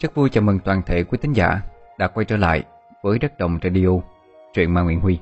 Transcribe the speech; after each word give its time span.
Rất 0.00 0.14
vui 0.14 0.30
chào 0.30 0.42
mừng 0.42 0.58
toàn 0.58 0.82
thể 0.82 1.04
quý 1.04 1.18
tín 1.20 1.32
giả 1.32 1.60
đã 1.98 2.08
quay 2.08 2.24
trở 2.24 2.36
lại 2.36 2.62
với 3.02 3.18
Đất 3.18 3.38
Đồng 3.38 3.58
Radio, 3.62 3.88
truyện 4.52 4.74
ma 4.74 4.82
Nguyễn 4.82 5.00
Huy. 5.00 5.18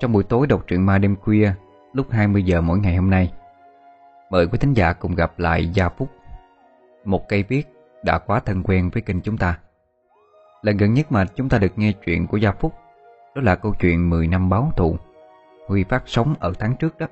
Trong 0.00 0.12
buổi 0.12 0.24
tối 0.24 0.46
đọc 0.46 0.64
truyện 0.66 0.86
ma 0.86 0.98
đêm 0.98 1.16
khuya 1.16 1.52
lúc 1.92 2.06
20 2.10 2.42
giờ 2.42 2.60
mỗi 2.60 2.78
ngày 2.78 2.96
hôm 2.96 3.10
nay, 3.10 3.32
mời 4.30 4.46
quý 4.46 4.58
tín 4.58 4.72
giả 4.72 4.92
cùng 4.92 5.14
gặp 5.14 5.38
lại 5.38 5.68
Gia 5.68 5.88
Phúc, 5.88 6.08
một 7.04 7.28
cây 7.28 7.42
viết 7.42 7.68
đã 8.02 8.18
quá 8.18 8.40
thân 8.40 8.62
quen 8.62 8.90
với 8.90 9.02
kênh 9.02 9.20
chúng 9.20 9.36
ta. 9.36 9.58
Lần 10.62 10.76
gần 10.76 10.94
nhất 10.94 11.12
mà 11.12 11.24
chúng 11.24 11.48
ta 11.48 11.58
được 11.58 11.72
nghe 11.78 11.92
chuyện 11.92 12.26
của 12.26 12.36
Gia 12.36 12.52
Phúc 12.52 12.74
đó 13.34 13.42
là 13.42 13.56
câu 13.56 13.74
chuyện 13.80 14.10
10 14.10 14.26
năm 14.26 14.48
báo 14.48 14.72
thù 14.76 14.96
Huy 15.66 15.84
phát 15.84 16.02
sóng 16.06 16.34
ở 16.40 16.52
tháng 16.58 16.76
trước 16.76 16.98
đó. 16.98 17.06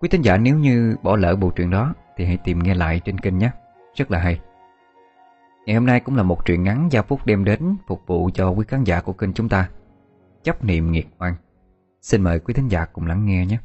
Quý 0.00 0.08
tín 0.08 0.22
giả 0.22 0.36
nếu 0.36 0.56
như 0.56 0.96
bỏ 1.02 1.16
lỡ 1.16 1.36
bộ 1.36 1.50
truyện 1.50 1.70
đó 1.70 1.94
thì 2.16 2.24
hãy 2.24 2.36
tìm 2.36 2.58
nghe 2.58 2.74
lại 2.74 3.00
trên 3.04 3.20
kênh 3.20 3.38
nhé, 3.38 3.50
rất 3.94 4.10
là 4.10 4.18
hay. 4.18 4.40
Ngày 5.66 5.76
hôm 5.76 5.86
nay 5.86 6.00
cũng 6.00 6.16
là 6.16 6.22
một 6.22 6.44
truyện 6.44 6.62
ngắn 6.62 6.88
Gia 6.90 7.02
Phúc 7.02 7.20
đem 7.24 7.44
đến 7.44 7.76
phục 7.86 8.06
vụ 8.06 8.30
cho 8.34 8.50
quý 8.50 8.64
khán 8.68 8.84
giả 8.84 9.00
của 9.00 9.12
kênh 9.12 9.32
chúng 9.32 9.48
ta. 9.48 9.70
Chấp 10.42 10.64
niệm 10.64 10.92
nghiệt 10.92 11.06
oan. 11.18 11.34
Xin 12.00 12.22
mời 12.22 12.38
quý 12.38 12.54
thính 12.54 12.68
giả 12.68 12.84
cùng 12.84 13.06
lắng 13.06 13.26
nghe 13.26 13.46
nhé. 13.46 13.58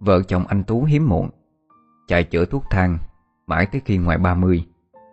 Vợ 0.00 0.22
chồng 0.28 0.46
anh 0.48 0.64
Tú 0.64 0.84
hiếm 0.84 1.08
muộn. 1.08 1.30
Chạy 2.08 2.24
chữa 2.24 2.44
thuốc 2.44 2.64
thang 2.70 2.98
Mãi 3.46 3.66
tới 3.72 3.80
khi 3.84 3.98
ngoài 3.98 4.18
30 4.18 4.64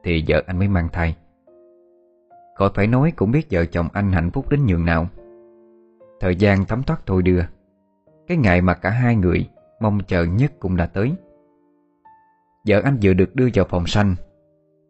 Thì 0.03 0.23
vợ 0.27 0.43
anh 0.47 0.59
mới 0.59 0.67
mang 0.67 0.89
thai. 0.93 1.15
Khỏi 2.55 2.69
phải 2.75 2.87
nói 2.87 3.11
cũng 3.15 3.31
biết 3.31 3.47
vợ 3.51 3.65
chồng 3.65 3.87
anh 3.93 4.11
hạnh 4.11 4.31
phúc 4.31 4.49
đến 4.49 4.65
nhường 4.65 4.85
nào. 4.85 5.07
Thời 6.25 6.35
gian 6.35 6.65
thấm 6.65 6.83
thoát 6.83 7.05
thôi 7.05 7.21
đưa. 7.21 7.41
Cái 8.27 8.37
ngày 8.37 8.61
mà 8.61 8.73
cả 8.73 8.89
hai 8.89 9.15
người 9.15 9.49
Mong 9.79 9.99
chờ 10.07 10.23
nhất 10.23 10.51
cũng 10.59 10.77
đã 10.77 10.85
tới. 10.85 11.13
Vợ 12.67 12.81
anh 12.83 12.97
vừa 13.01 13.13
được 13.13 13.35
đưa 13.35 13.47
vào 13.53 13.65
phòng 13.69 13.87
xanh 13.87 14.15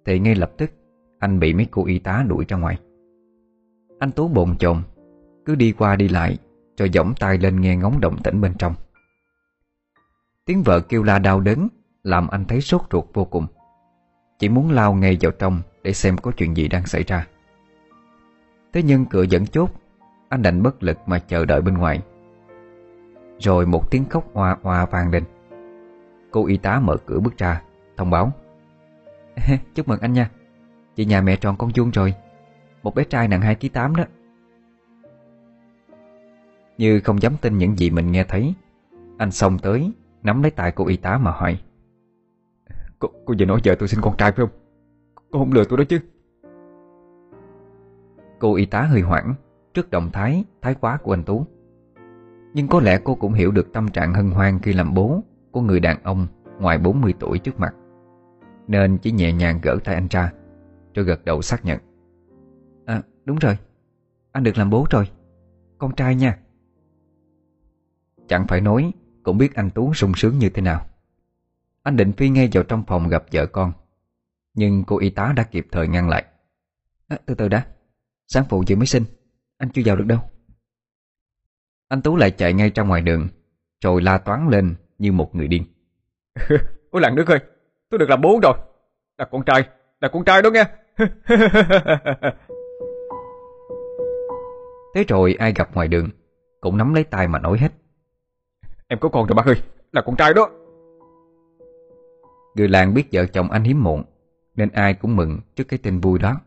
Thì 0.06 0.20
ngay 0.20 0.36
lập 0.36 0.52
tức 0.58 0.72
Anh 1.20 1.40
bị 1.40 1.54
mấy 1.54 1.68
cô 1.72 1.86
y 1.86 2.00
tá 2.00 2.26
đuổi 2.28 2.46
ra 2.48 2.58
ngoài. 2.58 2.80
Anh 4.00 4.12
Tú 4.12 4.28
bồn 4.28 4.58
chồn, 4.58 4.82
Cứ 5.46 5.56
đi 5.56 5.72
qua 5.72 5.96
đi 5.96 6.08
lại 6.08 6.38
Rồi 6.78 6.90
giỏng 6.94 7.14
tay 7.20 7.38
lên 7.38 7.62
nghe 7.62 7.76
ngóng 7.76 8.00
động 8.00 8.18
tĩnh 8.24 8.42
bên 8.42 8.54
trong. 8.60 8.74
Tiếng 10.46 10.64
vợ 10.64 10.80
kêu 10.80 11.04
la 11.04 11.20
đau 11.20 11.40
đớn, 11.40 11.68
Làm 12.04 12.28
anh 12.28 12.46
thấy 12.46 12.62
sốt 12.62 12.82
ruột 12.92 13.06
vô 13.14 13.26
cùng. 13.26 13.48
Chỉ 14.40 14.50
muốn 14.50 14.72
lao 14.72 14.94
ngay 14.94 15.18
vào 15.22 15.32
trong 15.32 15.62
Để 15.84 15.94
xem 15.94 16.18
có 16.18 16.32
chuyện 16.32 16.58
gì 16.58 16.68
đang 16.68 16.86
xảy 16.86 17.04
ra. 17.04 17.28
Thế 18.74 18.84
nhưng 18.84 19.06
cửa 19.06 19.26
vẫn 19.32 19.46
chốt 19.46 19.72
anh 20.30 20.42
đành 20.42 20.64
bất 20.64 20.84
lực 20.84 20.98
mà 21.06 21.20
chờ 21.20 21.46
đợi 21.46 21.62
bên 21.62 21.78
ngoài. 21.78 22.02
Rồi 23.40 23.66
một 23.66 23.92
tiếng 23.92 24.06
khóc 24.10 24.26
hoa 24.34 24.58
hoa 24.62 24.86
vang 24.86 25.12
lên. 25.12 25.24
Cô 26.32 26.46
y 26.46 26.58
tá 26.58 26.80
mở 26.80 26.98
cửa 27.06 27.20
bước 27.20 27.38
ra 27.38 27.62
Thông 27.98 28.10
báo. 28.10 28.32
Chúc 29.76 29.88
mừng 29.88 30.00
anh 30.00 30.14
nha. 30.14 30.30
Chị 30.96 31.06
nhà 31.06 31.22
mẹ 31.22 31.36
tròn 31.36 31.58
con 31.58 31.72
chuông 31.72 31.92
rồi. 31.92 32.14
Một 32.84 32.96
bé 32.96 33.04
trai 33.04 33.28
nặng 33.28 33.42
2 33.42 33.56
kg 33.56 33.70
8 33.70 33.96
đó. 33.96 34.04
Như 36.78 37.00
không 37.00 37.22
dám 37.22 37.34
tin 37.42 37.58
những 37.58 37.78
gì 37.78 37.90
mình 37.90 38.12
nghe 38.12 38.24
thấy 38.24 38.54
Anh 39.18 39.32
xông 39.32 39.60
tới 39.60 39.92
Nắm 40.24 40.42
lấy 40.42 40.52
tay 40.52 40.72
cô 40.72 40.88
y 40.88 40.98
tá 40.98 41.18
mà 41.18 41.32
hỏi. 41.32 41.60
Cô, 43.00 43.10
cô 43.26 43.34
vừa 43.40 43.46
nói 43.46 43.60
vợ 43.64 43.76
tôi 43.76 43.88
sinh 43.88 44.02
con 44.02 44.18
trai 44.18 44.32
phải 44.32 44.46
không? 44.46 44.60
Cô 45.32 45.40
không 45.40 45.54
lừa 45.54 45.64
tôi 45.64 45.78
đó 45.78 45.84
chứ. 45.90 46.00
Cô 48.40 48.56
y 48.56 48.66
tá 48.66 48.82
hơi 48.82 49.02
hoảng 49.02 49.36
trước 49.76 49.92
động 49.92 50.10
thái, 50.14 50.44
thái 50.62 50.76
quá 50.76 50.98
của 50.98 51.14
anh 51.14 51.24
Tú. 51.24 51.46
Nhưng 52.54 52.68
có 52.68 52.80
lẽ 52.80 53.00
cô 53.04 53.16
cũng 53.16 53.34
hiểu 53.34 53.52
được 53.52 53.74
tâm 53.74 53.92
trạng 53.92 54.14
hân 54.14 54.32
hoan 54.32 54.60
khi 54.60 54.74
làm 54.74 54.94
bố 54.94 55.24
của 55.52 55.62
người 55.62 55.80
đàn 55.80 56.04
ông 56.04 56.28
ngoài 56.60 56.78
40 56.78 57.14
tuổi 57.20 57.40
trước 57.40 57.60
mặt. 57.60 57.76
Nên 58.68 58.98
chỉ 58.98 59.12
nhẹ 59.12 59.34
nhàng 59.34 59.60
gỡ 59.64 59.78
tay 59.84 59.96
anh 59.96 60.08
ra, 60.08 60.34
rồi 60.94 61.06
gật 61.06 61.26
đầu 61.26 61.42
xác 61.42 61.66
nhận. 61.66 61.80
À, 62.86 63.02
đúng 63.26 63.38
rồi, 63.38 63.58
anh 64.32 64.44
được 64.44 64.58
làm 64.58 64.70
bố 64.70 64.86
rồi, 64.90 65.10
con 65.78 65.96
trai 65.96 66.16
nha. 66.16 66.40
Chẳng 68.28 68.48
phải 68.48 68.62
nói, 68.62 68.92
cũng 69.24 69.38
biết 69.38 69.56
anh 69.56 69.70
Tú 69.70 69.94
sung 69.94 70.12
sướng 70.16 70.38
như 70.38 70.50
thế 70.50 70.62
nào. 70.62 70.86
Anh 71.84 71.98
định 71.98 72.12
phi 72.12 72.30
ngay 72.30 72.50
vào 72.54 72.64
trong 72.64 72.84
phòng 72.88 73.08
gặp 73.08 73.24
vợ 73.32 73.46
con, 73.46 73.72
nhưng 74.54 74.84
cô 74.84 75.00
y 75.00 75.10
tá 75.10 75.34
đã 75.36 75.44
kịp 75.44 75.68
thời 75.72 75.88
ngăn 75.88 76.10
lại. 76.10 76.26
À, 77.08 77.18
từ 77.26 77.36
từ 77.36 77.48
đã, 77.48 77.66
sáng 78.28 78.46
phụ 78.50 78.64
vừa 78.68 78.76
mới 78.76 78.86
sinh, 78.86 79.04
anh 79.58 79.70
chưa 79.70 79.82
vào 79.86 79.96
được 79.96 80.06
đâu. 80.08 80.20
Anh 81.88 82.02
Tú 82.02 82.16
lại 82.16 82.32
chạy 82.32 82.54
ngay 82.54 82.72
ra 82.76 82.84
ngoài 82.84 83.02
đường 83.02 83.28
Rồi 83.84 84.02
la 84.02 84.18
toán 84.18 84.50
lên 84.50 84.76
như 84.98 85.12
một 85.12 85.36
người 85.36 85.48
điên. 85.48 85.64
Ôi 86.92 87.02
làng 87.02 87.16
nước 87.16 87.28
ơi 87.28 87.40
Tôi 87.90 88.00
được 88.00 88.10
làm 88.10 88.22
bố 88.22 88.40
rồi. 88.44 88.54
Là 89.18 89.26
con 89.32 89.46
trai 89.46 89.64
Là 90.02 90.10
con 90.14 90.26
trai 90.26 90.42
đó 90.42 90.50
nghe. 90.50 90.64
Thế 94.96 95.04
rồi 95.08 95.36
ai 95.40 95.54
gặp 95.56 95.76
ngoài 95.76 95.88
đường 95.88 96.10
Cũng 96.62 96.78
nắm 96.78 96.94
lấy 96.94 97.04
tay 97.04 97.28
mà 97.28 97.40
nói 97.40 97.58
hết. 97.58 97.72
Em 98.88 99.00
có 99.00 99.10
con 99.10 99.28
rồi 99.28 99.36
bác 99.36 99.46
ơi 99.46 99.62
Là 99.92 100.02
con 100.02 100.16
trai 100.16 100.34
đó. 100.34 100.50
Người 102.56 102.68
làng 102.68 102.94
biết 102.94 103.04
vợ 103.12 103.26
chồng 103.26 103.52
anh 103.52 103.64
hiếm 103.64 103.84
muộn 103.84 104.04
Nên 104.56 104.70
ai 104.70 104.94
cũng 104.94 105.16
mừng 105.16 105.40
trước 105.56 105.64
cái 105.64 105.80
tin 105.84 106.00
vui 106.00 106.20
đó 106.20 106.42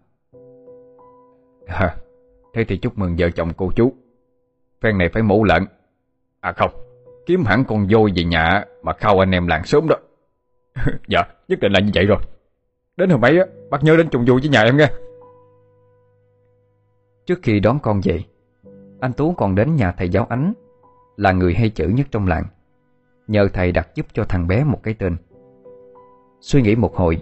Thế 2.58 2.64
thì 2.64 2.76
chúc 2.76 2.98
mừng 2.98 3.16
vợ 3.18 3.30
chồng 3.30 3.52
cô 3.56 3.70
chú. 3.76 3.92
Phen 4.80 4.98
này 4.98 5.08
phải 5.08 5.22
mổ 5.22 5.44
lợn. 5.44 5.66
À 6.40 6.52
không, 6.52 6.70
Kiếm 7.26 7.44
hẳn 7.44 7.64
con 7.64 7.86
voi 7.86 8.12
về 8.16 8.24
nhà 8.24 8.64
Mà 8.82 8.92
khao 8.92 9.18
anh 9.18 9.30
em 9.30 9.46
làng 9.46 9.64
sớm 9.64 9.88
đó. 9.88 9.96
Dạ 11.08 11.22
nhất 11.48 11.60
định 11.60 11.72
là 11.72 11.80
như 11.80 11.90
vậy 11.94 12.06
rồi. 12.06 12.18
Đến 12.96 13.10
hôm 13.10 13.24
ấy 13.24 13.38
á, 13.38 13.44
Bác 13.70 13.84
nhớ 13.84 13.96
đến 13.96 14.08
trùng 14.08 14.24
vui 14.24 14.40
với 14.40 14.48
nhà 14.48 14.62
em 14.62 14.76
nghe. 14.76 14.90
Trước 17.26 17.38
khi 17.42 17.60
đón 17.60 17.78
con 17.82 18.00
về, 18.04 18.24
Anh 19.00 19.12
Tú 19.12 19.32
còn 19.32 19.54
đến 19.54 19.76
nhà 19.76 19.92
thầy 19.92 20.08
giáo 20.08 20.26
Ánh, 20.30 20.52
Là 21.16 21.32
người 21.32 21.54
hay 21.54 21.70
chữ 21.70 21.88
nhất 21.88 22.06
trong 22.10 22.26
làng. 22.26 22.44
Nhờ 23.26 23.48
thầy 23.52 23.72
đặt 23.72 23.88
giúp 23.94 24.06
cho 24.12 24.24
thằng 24.24 24.48
bé 24.48 24.64
một 24.64 24.80
cái 24.82 24.94
tên. 24.94 25.16
Suy 26.40 26.62
nghĩ 26.62 26.74
một 26.74 26.96
hồi, 26.96 27.18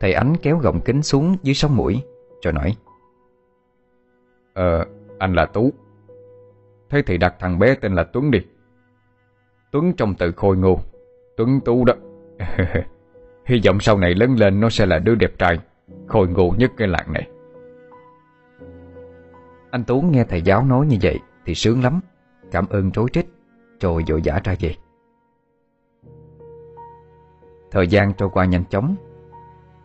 Thầy 0.00 0.12
Ánh 0.12 0.36
kéo 0.42 0.58
gọng 0.58 0.80
kính 0.84 1.02
xuống 1.02 1.36
dưới 1.42 1.54
sống 1.54 1.76
mũi, 1.76 2.02
Rồi 2.42 2.52
nói 2.52 2.74
Ờ, 4.54 4.84
anh 5.18 5.34
là 5.34 5.46
Tú. 5.46 5.72
Thế 6.90 7.02
thì 7.06 7.18
đặt 7.18 7.34
thằng 7.38 7.58
bé 7.58 7.74
tên 7.74 7.94
là 7.94 8.04
Tuấn 8.04 8.30
đi. 8.30 8.38
Tuấn 9.70 9.92
trong 9.96 10.14
từ 10.14 10.32
khôi 10.32 10.56
ngô. 10.56 10.80
Tuấn 11.36 11.60
Tú 11.64 11.84
đó. 11.84 11.94
Hy 13.46 13.60
vọng 13.66 13.80
sau 13.80 13.98
này 13.98 14.14
lớn 14.14 14.34
lên 14.34 14.60
nó 14.60 14.68
sẽ 14.68 14.86
là 14.86 14.98
đứa 14.98 15.14
đẹp 15.14 15.38
trai 15.38 15.58
Khôi 16.06 16.28
ngô 16.28 16.54
nhất 16.58 16.70
cái 16.76 16.88
làng 16.88 17.12
này. 17.12 17.28
Anh 19.70 19.84
Tú 19.84 20.00
nghe 20.02 20.24
thầy 20.24 20.42
giáo 20.42 20.64
nói 20.64 20.86
như 20.86 20.96
vậy 21.02 21.18
Thì 21.44 21.54
sướng 21.54 21.82
lắm. 21.82 22.00
Cảm 22.50 22.66
ơn 22.68 22.90
trối 22.90 23.08
trích 23.12 23.26
Rồi 23.80 24.04
vội 24.08 24.20
vã 24.24 24.40
ra 24.44 24.54
về. 24.60 24.74
Thời 27.70 27.86
gian 27.86 28.12
trôi 28.14 28.28
qua 28.32 28.44
nhanh 28.44 28.64
chóng. 28.64 28.96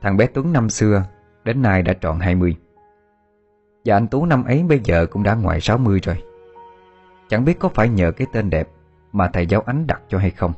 Thằng 0.02 0.18
bé 0.18 0.28
Tuấn 0.28 0.54
năm 0.54 0.70
xưa 0.70 1.04
Đến 1.44 1.62
nay 1.62 1.82
đã 1.82 1.94
tròn 1.94 2.20
20 2.20 2.56
và 3.88 3.96
anh 3.96 4.08
Tú 4.08 4.26
năm 4.26 4.44
ấy 4.44 4.64
bây 4.64 4.80
giờ 4.84 5.06
cũng 5.06 5.24
đã 5.24 5.36
ngoài 5.36 5.62
60 5.62 6.00
rồi. 6.04 6.24
Chẳng 7.30 7.46
biết 7.46 7.60
có 7.60 7.70
phải 7.70 7.90
nhờ 7.90 8.12
cái 8.12 8.28
tên 8.34 8.50
đẹp 8.50 8.70
Mà 9.12 9.28
thầy 9.28 9.46
giáo 9.46 9.62
ánh 9.66 9.88
đặt 9.88 10.02
cho 10.08 10.18
hay 10.18 10.32
không. 10.32 10.54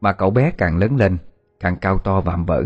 Mà 0.00 0.12
cậu 0.12 0.30
bé 0.30 0.52
càng 0.58 0.78
lớn 0.78 0.96
lên, 0.96 1.16
Càng 1.60 1.76
cao 1.76 1.98
to 1.98 2.20
vạm 2.20 2.44
vỡ. 2.44 2.64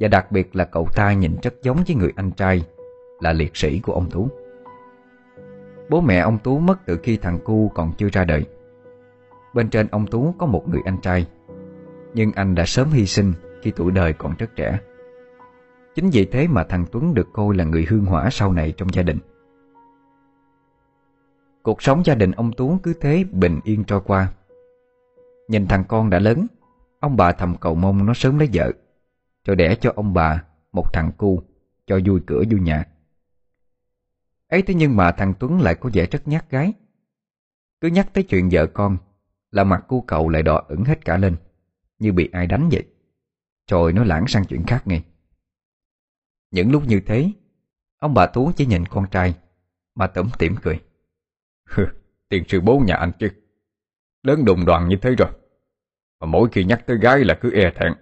Và 0.00 0.08
đặc 0.08 0.32
biệt 0.32 0.56
là 0.56 0.64
cậu 0.64 0.88
ta 0.94 1.12
nhìn 1.12 1.36
rất 1.42 1.54
giống 1.62 1.76
với 1.86 1.96
người 1.96 2.12
anh 2.16 2.30
trai 2.30 2.64
Là 3.20 3.32
liệt 3.32 3.56
sĩ 3.56 3.78
của 3.78 3.92
ông 3.92 4.10
Tú. 4.10 4.28
Bố 5.90 6.00
mẹ 6.00 6.18
ông 6.18 6.38
Tú 6.38 6.58
mất 6.58 6.78
từ 6.86 6.98
khi 7.02 7.16
thằng 7.16 7.38
cu 7.44 7.68
còn 7.74 7.92
chưa 7.98 8.08
ra 8.12 8.24
đời. 8.24 8.46
Bên 9.54 9.68
trên 9.68 9.86
ông 9.90 10.06
Tú 10.06 10.34
có 10.38 10.46
một 10.46 10.68
người 10.68 10.80
anh 10.84 11.00
trai. 11.00 11.26
Nhưng 12.14 12.32
anh 12.32 12.54
đã 12.54 12.64
sớm 12.66 12.90
hy 12.90 13.06
sinh 13.06 13.32
khi 13.62 13.72
tuổi 13.76 13.92
đời 13.92 14.12
còn 14.12 14.34
rất 14.38 14.56
trẻ. 14.56 14.78
Chính 15.98 16.10
vì 16.10 16.24
thế 16.24 16.48
mà 16.48 16.64
thằng 16.64 16.86
Tuấn 16.92 17.14
được 17.14 17.28
coi 17.32 17.56
là 17.56 17.64
người 17.64 17.86
hương 17.88 18.04
hỏa 18.04 18.28
sau 18.30 18.52
này 18.52 18.72
trong 18.76 18.92
gia 18.92 19.02
đình. 19.02 19.18
Cuộc 21.62 21.82
sống 21.82 22.02
gia 22.04 22.14
đình 22.14 22.30
ông 22.30 22.50
tuấn 22.56 22.78
cứ 22.82 22.94
thế 23.00 23.24
bình 23.32 23.60
yên 23.64 23.84
trôi 23.84 24.00
qua. 24.00 24.32
Nhìn 25.48 25.66
thằng 25.66 25.84
con 25.88 26.10
đã 26.10 26.18
lớn, 26.18 26.46
Ông 27.00 27.16
bà 27.16 27.32
thầm 27.32 27.56
cầu 27.60 27.74
mong 27.74 28.06
nó 28.06 28.14
sớm 28.14 28.38
lấy 28.38 28.48
vợ, 28.52 28.72
Rồi 29.44 29.56
đẻ 29.56 29.74
cho 29.74 29.92
ông 29.96 30.14
bà 30.14 30.44
một 30.72 30.92
thằng 30.92 31.12
cu 31.18 31.42
Cho 31.86 31.98
vui 32.06 32.20
cửa 32.26 32.42
vui 32.50 32.60
nhà. 32.60 32.84
Ấy 34.48 34.62
thế 34.62 34.74
nhưng 34.74 34.96
mà 34.96 35.12
thằng 35.12 35.34
Tuấn 35.38 35.60
lại 35.60 35.74
có 35.74 35.90
vẻ 35.92 36.06
rất 36.06 36.28
nhát 36.28 36.50
gái. 36.50 36.72
Cứ 37.80 37.88
nhắc 37.88 38.14
tới 38.14 38.24
chuyện 38.24 38.48
vợ 38.52 38.66
con 38.66 38.96
Là 39.50 39.64
mặt 39.64 39.84
cu 39.88 40.00
cậu 40.00 40.28
lại 40.28 40.42
đỏ 40.42 40.64
ửng 40.68 40.84
hết 40.84 41.04
cả 41.04 41.16
lên, 41.16 41.36
Như 41.98 42.12
bị 42.12 42.30
ai 42.32 42.46
đánh 42.46 42.68
vậy. 42.72 42.84
Rồi 43.70 43.92
nó 43.92 44.04
lãng 44.04 44.26
sang 44.26 44.44
chuyện 44.44 44.62
khác 44.66 44.86
ngay 44.86 45.04
những 46.50 46.70
lúc 46.72 46.82
như 46.86 47.00
thế, 47.06 47.32
Ông 47.98 48.14
bà 48.14 48.26
Tú 48.26 48.52
chỉ 48.56 48.66
nhìn 48.66 48.86
con 48.86 49.06
trai, 49.10 49.34
Mà 49.94 50.06
tẩm 50.06 50.30
tỉm 50.38 50.54
cười. 50.62 50.80
Tiền 52.28 52.44
sư 52.48 52.60
bố 52.60 52.78
nhà 52.78 52.94
anh 52.94 53.12
chứ. 53.18 53.28
Lớn 54.22 54.44
đùng 54.44 54.64
đoàn 54.64 54.88
như 54.88 54.96
thế 55.02 55.14
rồi. 55.14 55.28
Mà 56.20 56.26
mỗi 56.26 56.48
khi 56.52 56.64
nhắc 56.64 56.86
tới 56.86 56.98
gái 56.98 57.24
là 57.24 57.38
cứ 57.40 57.52
e 57.52 57.72
thẹn, 57.74 57.92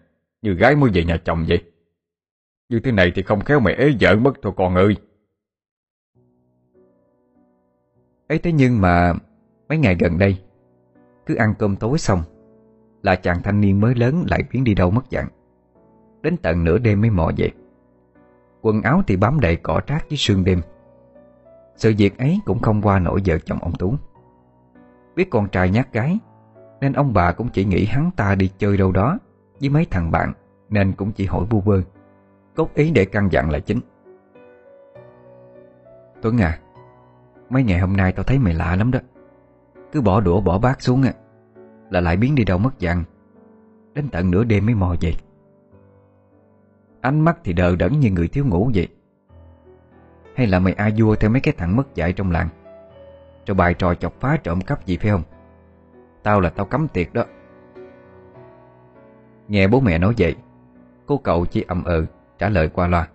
Như 0.42 0.54
gái 0.54 0.76
mới 0.76 0.90
về 0.94 1.04
nhà 1.04 1.16
chồng 1.24 1.44
vậy. 1.48 1.64
Như 2.68 2.80
thế 2.80 2.92
này 2.92 3.12
thì 3.14 3.22
không 3.22 3.44
khéo 3.44 3.60
mày 3.60 3.74
ế 3.74 3.90
vợ 4.00 4.16
mất 4.16 4.32
thôi 4.42 4.52
con 4.56 4.74
ơi. 4.74 4.96
Ấy 8.28 8.38
thế 8.38 8.52
nhưng 8.52 8.80
mà 8.80 9.14
Mấy 9.68 9.78
ngày 9.78 9.96
gần 10.00 10.18
đây, 10.18 10.38
Cứ 11.26 11.34
ăn 11.34 11.54
cơm 11.58 11.76
tối 11.76 11.98
xong, 11.98 12.22
Là 13.02 13.16
chàng 13.16 13.42
thanh 13.42 13.60
niên 13.60 13.80
mới 13.80 13.94
lớn 13.94 14.24
lại 14.30 14.42
biến 14.50 14.64
đi 14.64 14.74
đâu 14.74 14.90
mất 14.90 15.02
dạng. 15.10 15.28
Đến 16.22 16.36
tận 16.42 16.64
nửa 16.64 16.78
đêm 16.78 17.00
mới 17.00 17.10
mò 17.10 17.30
về. 17.36 17.50
Quần 18.62 18.82
áo 18.82 19.02
thì 19.06 19.16
bám 19.16 19.40
đầy 19.40 19.56
cỏ 19.56 19.80
rác 19.86 20.06
với 20.08 20.18
sương 20.18 20.44
đêm. 20.44 20.60
Sự 21.76 21.94
việc 21.98 22.18
ấy 22.18 22.40
cũng 22.44 22.58
không 22.58 22.82
qua 22.82 22.98
nổi 22.98 23.20
vợ 23.26 23.38
chồng 23.38 23.58
ông 23.58 23.72
Tú. 23.72 23.94
Biết 25.16 25.30
con 25.30 25.48
trai 25.48 25.70
nhát 25.70 25.92
gái, 25.92 26.18
Nên 26.80 26.92
ông 26.92 27.12
bà 27.12 27.32
cũng 27.32 27.48
chỉ 27.48 27.64
nghĩ 27.64 27.84
hắn 27.84 28.10
ta 28.16 28.34
đi 28.34 28.50
chơi 28.58 28.76
đâu 28.76 28.92
đó 28.92 29.18
Với 29.60 29.68
mấy 29.68 29.86
thằng 29.90 30.10
bạn, 30.10 30.32
Nên 30.68 30.92
cũng 30.92 31.12
chỉ 31.12 31.26
hỏi 31.26 31.44
vu 31.50 31.60
vơ. 31.60 31.82
Cốt 32.54 32.74
ý 32.74 32.90
để 32.90 33.04
căn 33.04 33.28
dặn 33.32 33.50
là 33.50 33.58
chính. 33.58 33.80
Tuấn 36.22 36.38
à 36.38 36.58
Mấy 37.50 37.62
ngày 37.62 37.78
hôm 37.78 37.96
nay 37.96 38.12
tao 38.12 38.24
thấy 38.24 38.38
mày 38.38 38.54
lạ 38.54 38.76
lắm 38.76 38.90
đó. 38.90 38.98
Cứ 39.92 40.00
bỏ 40.00 40.20
đũa 40.20 40.40
bỏ 40.40 40.58
bát 40.58 40.82
xuống 40.82 41.02
à 41.02 41.12
Là 41.90 42.00
lại 42.00 42.16
biến 42.16 42.34
đi 42.34 42.44
đâu 42.44 42.58
mất 42.58 42.74
dạng. 42.78 43.04
Đến 43.94 44.08
tận 44.12 44.30
nửa 44.30 44.44
đêm 44.44 44.66
mới 44.66 44.74
mò 44.74 44.94
về. 45.00 45.12
Ánh 47.06 47.20
mắt 47.20 47.38
thì 47.44 47.52
đờ 47.52 47.76
đẫn 47.76 48.00
như 48.00 48.10
người 48.10 48.28
thiếu 48.28 48.44
ngủ 48.46 48.70
vậy. 48.74 48.88
Hay 50.34 50.46
là 50.46 50.58
mày 50.58 50.72
a 50.72 50.90
vua 50.96 51.14
theo 51.14 51.30
mấy 51.30 51.40
cái 51.40 51.54
thằng 51.58 51.76
mất 51.76 51.94
dạy 51.94 52.12
trong 52.12 52.30
làng? 52.30 52.48
Cho 53.44 53.54
bài 53.54 53.74
trò 53.74 53.94
chọc 53.94 54.20
phá 54.20 54.36
trộm 54.36 54.60
cắp 54.60 54.86
gì 54.86 54.96
phải 54.96 55.10
không? 55.10 55.22
Tao 56.22 56.40
là 56.40 56.50
tao 56.50 56.66
cấm 56.66 56.88
tiệt 56.88 57.08
đó. 57.12 57.24
Nghe 59.48 59.68
bố 59.68 59.80
mẹ 59.80 59.98
nói 59.98 60.14
vậy, 60.18 60.34
Cô 61.06 61.18
cậu 61.18 61.46
chỉ 61.46 61.64
ậm 61.68 61.84
ừ 61.84 62.06
Trả 62.38 62.48
lời 62.48 62.68
qua 62.68 62.86
loa. 62.88 63.08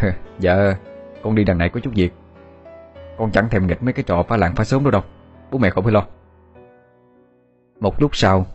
Dạ 0.38 0.76
Con 1.22 1.34
đi 1.34 1.44
đằng 1.44 1.58
này 1.58 1.68
có 1.68 1.80
chút 1.80 1.90
việc. 1.94 2.12
Con 3.18 3.30
chẳng 3.32 3.48
thèm 3.48 3.66
nghịch 3.66 3.82
mấy 3.82 3.92
cái 3.92 4.02
trò 4.02 4.22
phá 4.22 4.36
làng 4.36 4.54
phá 4.54 4.64
sớm 4.64 4.84
đâu 4.84 4.90
đâu. 4.90 5.02
Bố 5.50 5.58
mẹ 5.58 5.70
không 5.70 5.84
phải 5.84 5.92
lo. 5.92 6.06
Một 7.80 8.02
lúc 8.02 8.16
sau, 8.16 8.46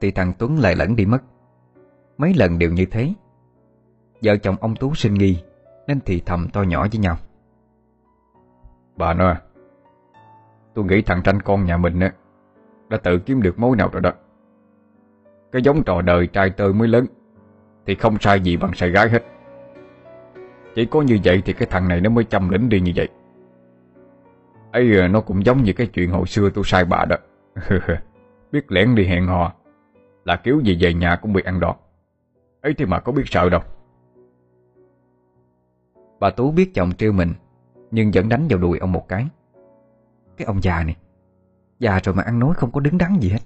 Thì 0.00 0.10
thằng 0.10 0.32
Tuấn 0.38 0.58
lại 0.58 0.76
lẫn 0.76 0.96
đi 0.96 1.06
mất. 1.06 1.22
Mấy 2.18 2.34
lần 2.34 2.58
đều 2.58 2.72
như 2.72 2.86
thế 2.86 3.12
Vợ 4.26 4.36
chồng 4.36 4.56
ông 4.60 4.76
Tú 4.76 4.94
sinh 4.94 5.14
nghi, 5.14 5.42
Nên 5.86 6.00
thì 6.00 6.22
thầm 6.26 6.48
to 6.52 6.62
nhỏ 6.62 6.86
với 6.92 7.00
nhau. 7.00 7.16
Bà 8.96 9.14
nói, 9.14 9.34
Tôi 10.74 10.84
nghĩ 10.84 11.02
thằng 11.02 11.22
tranh 11.22 11.42
con 11.42 11.64
nhà 11.64 11.76
mình 11.76 12.00
á, 12.00 12.12
Đã 12.88 12.96
tự 12.96 13.18
kiếm 13.18 13.42
được 13.42 13.58
mối 13.58 13.76
nào 13.76 13.88
rồi 13.92 14.02
đó. 14.02 14.12
Cái 15.52 15.62
giống 15.62 15.82
trò 15.82 16.02
đời 16.02 16.26
trai 16.26 16.50
tơ 16.50 16.72
mới 16.72 16.88
lớn, 16.88 17.06
Thì 17.86 17.94
không 17.94 18.18
sai 18.20 18.40
gì 18.40 18.56
bằng 18.56 18.72
sai 18.74 18.90
gái 18.90 19.08
hết. 19.08 19.22
Chỉ 20.74 20.86
có 20.86 21.02
như 21.02 21.18
vậy 21.24 21.42
thì 21.44 21.52
cái 21.52 21.68
thằng 21.70 21.88
này 21.88 22.00
nó 22.00 22.10
mới 22.10 22.24
chăm 22.24 22.48
lĩnh 22.48 22.68
đi 22.68 22.80
như 22.80 22.92
vậy. 22.96 23.08
Ấy 24.72 24.96
ờ, 24.96 25.08
nó 25.08 25.20
cũng 25.20 25.44
giống 25.44 25.62
như 25.62 25.72
cái 25.72 25.86
chuyện 25.86 26.10
hồi 26.10 26.26
xưa 26.26 26.50
tôi 26.54 26.64
sai 26.64 26.84
bà 26.84 27.04
đó. 27.04 27.16
Biết 28.52 28.72
lẻn 28.72 28.94
đi 28.94 29.04
hẹn 29.04 29.26
hò, 29.26 29.52
Là 30.24 30.36
kiểu 30.36 30.60
gì 30.60 30.78
về 30.80 30.94
nhà 30.94 31.16
cũng 31.16 31.32
bị 31.32 31.42
ăn 31.42 31.60
đòn. 31.60 31.76
Ấy 32.60 32.74
thì 32.74 32.84
mà 32.84 33.00
có 33.00 33.12
biết 33.12 33.24
sợ 33.26 33.48
đâu. 33.48 33.60
Bà 36.20 36.30
Tú 36.30 36.52
biết 36.52 36.70
chồng 36.74 36.92
trêu 36.98 37.12
mình 37.12 37.32
Nhưng 37.90 38.10
vẫn 38.14 38.28
đánh 38.28 38.46
vào 38.48 38.58
đùi 38.58 38.78
ông 38.78 38.92
một 38.92 39.08
cái. 39.08 39.28
Cái 40.36 40.46
ông 40.46 40.62
già 40.62 40.84
này 40.84 40.96
Già 41.78 42.00
rồi 42.04 42.14
mà 42.14 42.22
ăn 42.22 42.38
nói 42.38 42.54
không 42.54 42.72
có 42.72 42.80
đứng 42.80 42.98
đắn 42.98 43.18
gì 43.20 43.28
hết. 43.28 43.40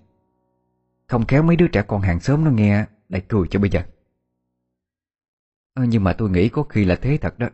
Không 1.07 1.27
khéo 1.27 1.43
mấy 1.43 1.57
đứa 1.57 1.69
trẻ 1.69 1.83
con 1.83 2.01
hàng 2.01 2.21
xóm 2.21 2.45
nó 2.45 2.51
nghe 2.51 2.87
Lại 3.09 3.23
cười 3.29 3.49
cho 3.51 3.61
bây 3.61 3.71
giờ. 3.71 3.83
À, 5.75 5.85
Nhưng 5.89 6.05
mà 6.05 6.13
tôi 6.13 6.31
nghĩ 6.31 6.49
có 6.49 6.63
khi 6.63 6.85
là 6.85 6.97
thế 6.97 7.19
thật 7.21 7.39
đó. 7.39 7.49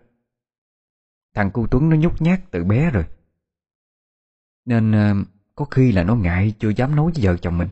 Thằng 1.35 1.51
cu 1.51 1.67
Tuấn 1.67 1.89
nó 1.89 1.97
nhút 1.97 2.23
nhát 2.23 2.41
từ 2.51 2.65
bé 2.65 2.91
rồi. 2.91 3.05
Nên 4.65 4.93
à, 4.93 5.15
có 5.55 5.65
khi 5.65 5.93
là 5.93 6.05
nó 6.05 6.15
ngại 6.17 6.55
Chưa 6.59 6.69
dám 6.69 6.97
nói 6.97 7.13
với 7.15 7.25
vợ 7.25 7.37
chồng 7.37 7.59
mình. 7.59 7.69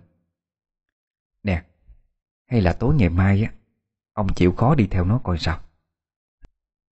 Nè 1.42 1.64
Hay 2.46 2.60
là 2.60 2.72
tối 2.72 2.94
ngày 2.94 3.08
mai 3.08 3.42
á 3.42 3.52
Ông 4.12 4.34
chịu 4.34 4.52
khó 4.52 4.74
đi 4.74 4.86
theo 4.86 5.04
nó 5.04 5.18
coi 5.18 5.38
sao 5.38 5.63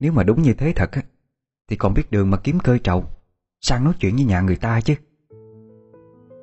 nếu 0.03 0.13
mà 0.13 0.23
đúng 0.23 0.43
như 0.43 0.55
thế 0.55 0.73
thật 0.77 0.93
á, 0.93 1.03
Thì 1.69 1.77
còn 1.77 1.95
biết 1.95 2.11
đường 2.11 2.31
mà 2.31 2.37
kiếm 2.37 2.59
cơ 2.65 2.79
trầu, 2.79 3.05
Sang 3.61 3.85
nói 3.85 3.93
chuyện 4.01 4.15
với 4.15 4.25
nhà 4.25 4.41
người 4.41 4.57
ta 4.57 4.81
chứ. 4.81 4.95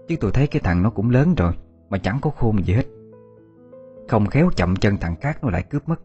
Chứ 0.07 0.15
tôi 0.19 0.31
thấy 0.31 0.47
cái 0.47 0.61
thằng 0.63 0.83
nó 0.83 0.89
cũng 0.89 1.09
lớn 1.09 1.35
rồi, 1.35 1.53
Mà 1.89 1.97
chẳng 1.97 2.19
có 2.21 2.29
khôn 2.29 2.63
gì 2.63 2.73
hết. 2.73 2.85
Không 4.07 4.25
khéo 4.25 4.49
chậm 4.55 4.75
chân 4.75 4.97
thằng 4.97 5.15
Cát 5.15 5.43
nó 5.43 5.49
lại 5.49 5.63
cướp 5.63 5.89
mất. 5.89 5.99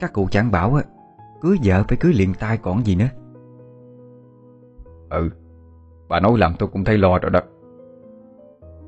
Các 0.00 0.12
cụ 0.12 0.28
chẳng 0.30 0.50
bảo 0.50 0.74
á, 0.74 0.82
Cưới 1.40 1.56
vợ 1.64 1.84
phải 1.88 1.96
cưới 2.00 2.12
liền 2.12 2.34
tay 2.34 2.58
còn 2.58 2.86
gì 2.86 2.94
nữa. 2.94 3.08
Ừ 5.10 5.30
Bà 6.08 6.20
nói 6.20 6.38
làm 6.38 6.54
tôi 6.58 6.68
cũng 6.72 6.84
thấy 6.84 6.98
lo 6.98 7.18
rồi 7.18 7.30
đó. 7.30 7.40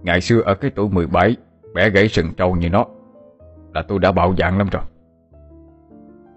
Ngày 0.02 0.20
xưa 0.20 0.40
ở 0.40 0.54
cái 0.54 0.70
tuổi 0.74 0.88
17 0.88 1.36
Bẻ 1.74 1.90
gãy 1.90 2.08
sừng 2.08 2.34
trâu 2.36 2.56
như 2.56 2.70
nó, 2.70 2.86
Là 3.74 3.82
tôi 3.88 3.98
đã 3.98 4.12
bạo 4.12 4.34
dạng 4.38 4.58
lắm 4.58 4.68
rồi. 4.72 4.82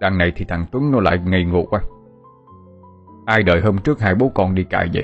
Đằng 0.05 0.17
này 0.17 0.31
thì 0.35 0.45
thằng 0.45 0.65
Tuấn 0.71 0.91
nó 0.91 0.99
lại 0.99 1.19
ngây 1.25 1.43
ngô 1.43 1.65
quá. 1.69 1.81
Ai 3.25 3.43
đợi 3.43 3.61
hôm 3.61 3.77
trước 3.77 3.99
hai 3.99 4.15
bố 4.15 4.31
con 4.35 4.55
đi 4.55 4.63
cài 4.63 4.89
vậy? 4.93 5.03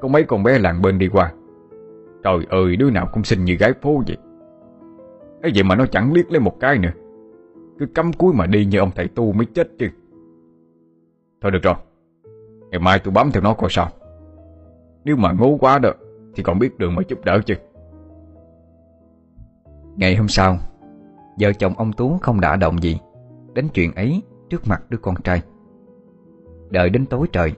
Có 0.00 0.08
mấy 0.08 0.24
con 0.24 0.42
bé 0.42 0.58
làng 0.58 0.82
bên 0.82 0.98
đi 0.98 1.08
qua. 1.08 1.32
Trời 2.24 2.46
ơi, 2.48 2.76
đứa 2.76 2.90
nào 2.90 3.08
cũng 3.12 3.24
xinh 3.24 3.44
như 3.44 3.54
gái 3.54 3.72
phố 3.82 4.02
vậy. 4.06 4.16
Ấy 5.42 5.52
vậy 5.54 5.62
mà 5.62 5.76
nó 5.76 5.86
chẳng 5.86 6.12
liếc 6.12 6.30
lấy 6.30 6.40
một 6.40 6.60
cái 6.60 6.78
nữa. 6.78 6.90
Cứ 7.78 7.86
cắm 7.86 8.12
cuối 8.12 8.34
mà 8.34 8.46
đi 8.46 8.64
như 8.64 8.78
ông 8.78 8.90
thầy 8.94 9.08
tu 9.08 9.32
mới 9.32 9.46
chết 9.46 9.68
chứ. 9.78 9.88
Thôi 11.42 11.50
được 11.50 11.62
rồi. 11.62 11.74
Ngày 12.70 12.80
mai 12.80 12.98
tôi 12.98 13.12
bám 13.12 13.30
theo 13.30 13.42
nó 13.42 13.54
coi 13.54 13.70
sao. 13.70 13.88
Nếu 15.04 15.16
mà 15.16 15.32
ngố 15.32 15.56
quá 15.60 15.78
đó, 15.78 15.90
Thì 16.34 16.42
còn 16.42 16.58
biết 16.58 16.78
đường 16.78 16.94
mà 16.94 17.02
giúp 17.08 17.24
đỡ 17.24 17.40
chứ. 17.46 17.54
Ngày 19.96 20.16
hôm 20.16 20.28
sau, 20.28 20.56
Vợ 21.40 21.52
chồng 21.52 21.74
ông 21.76 21.92
Tú 21.92 22.18
không 22.22 22.40
đã 22.40 22.56
động 22.56 22.82
gì. 22.82 22.98
Đến 23.54 23.68
chuyện 23.74 23.94
ấy 23.94 24.22
trước 24.50 24.68
mặt 24.68 24.82
đứa 24.88 24.98
con 24.98 25.14
trai. 25.24 25.42
Đợi 26.70 26.90
đến 26.90 27.06
tối 27.06 27.26
trời 27.32 27.52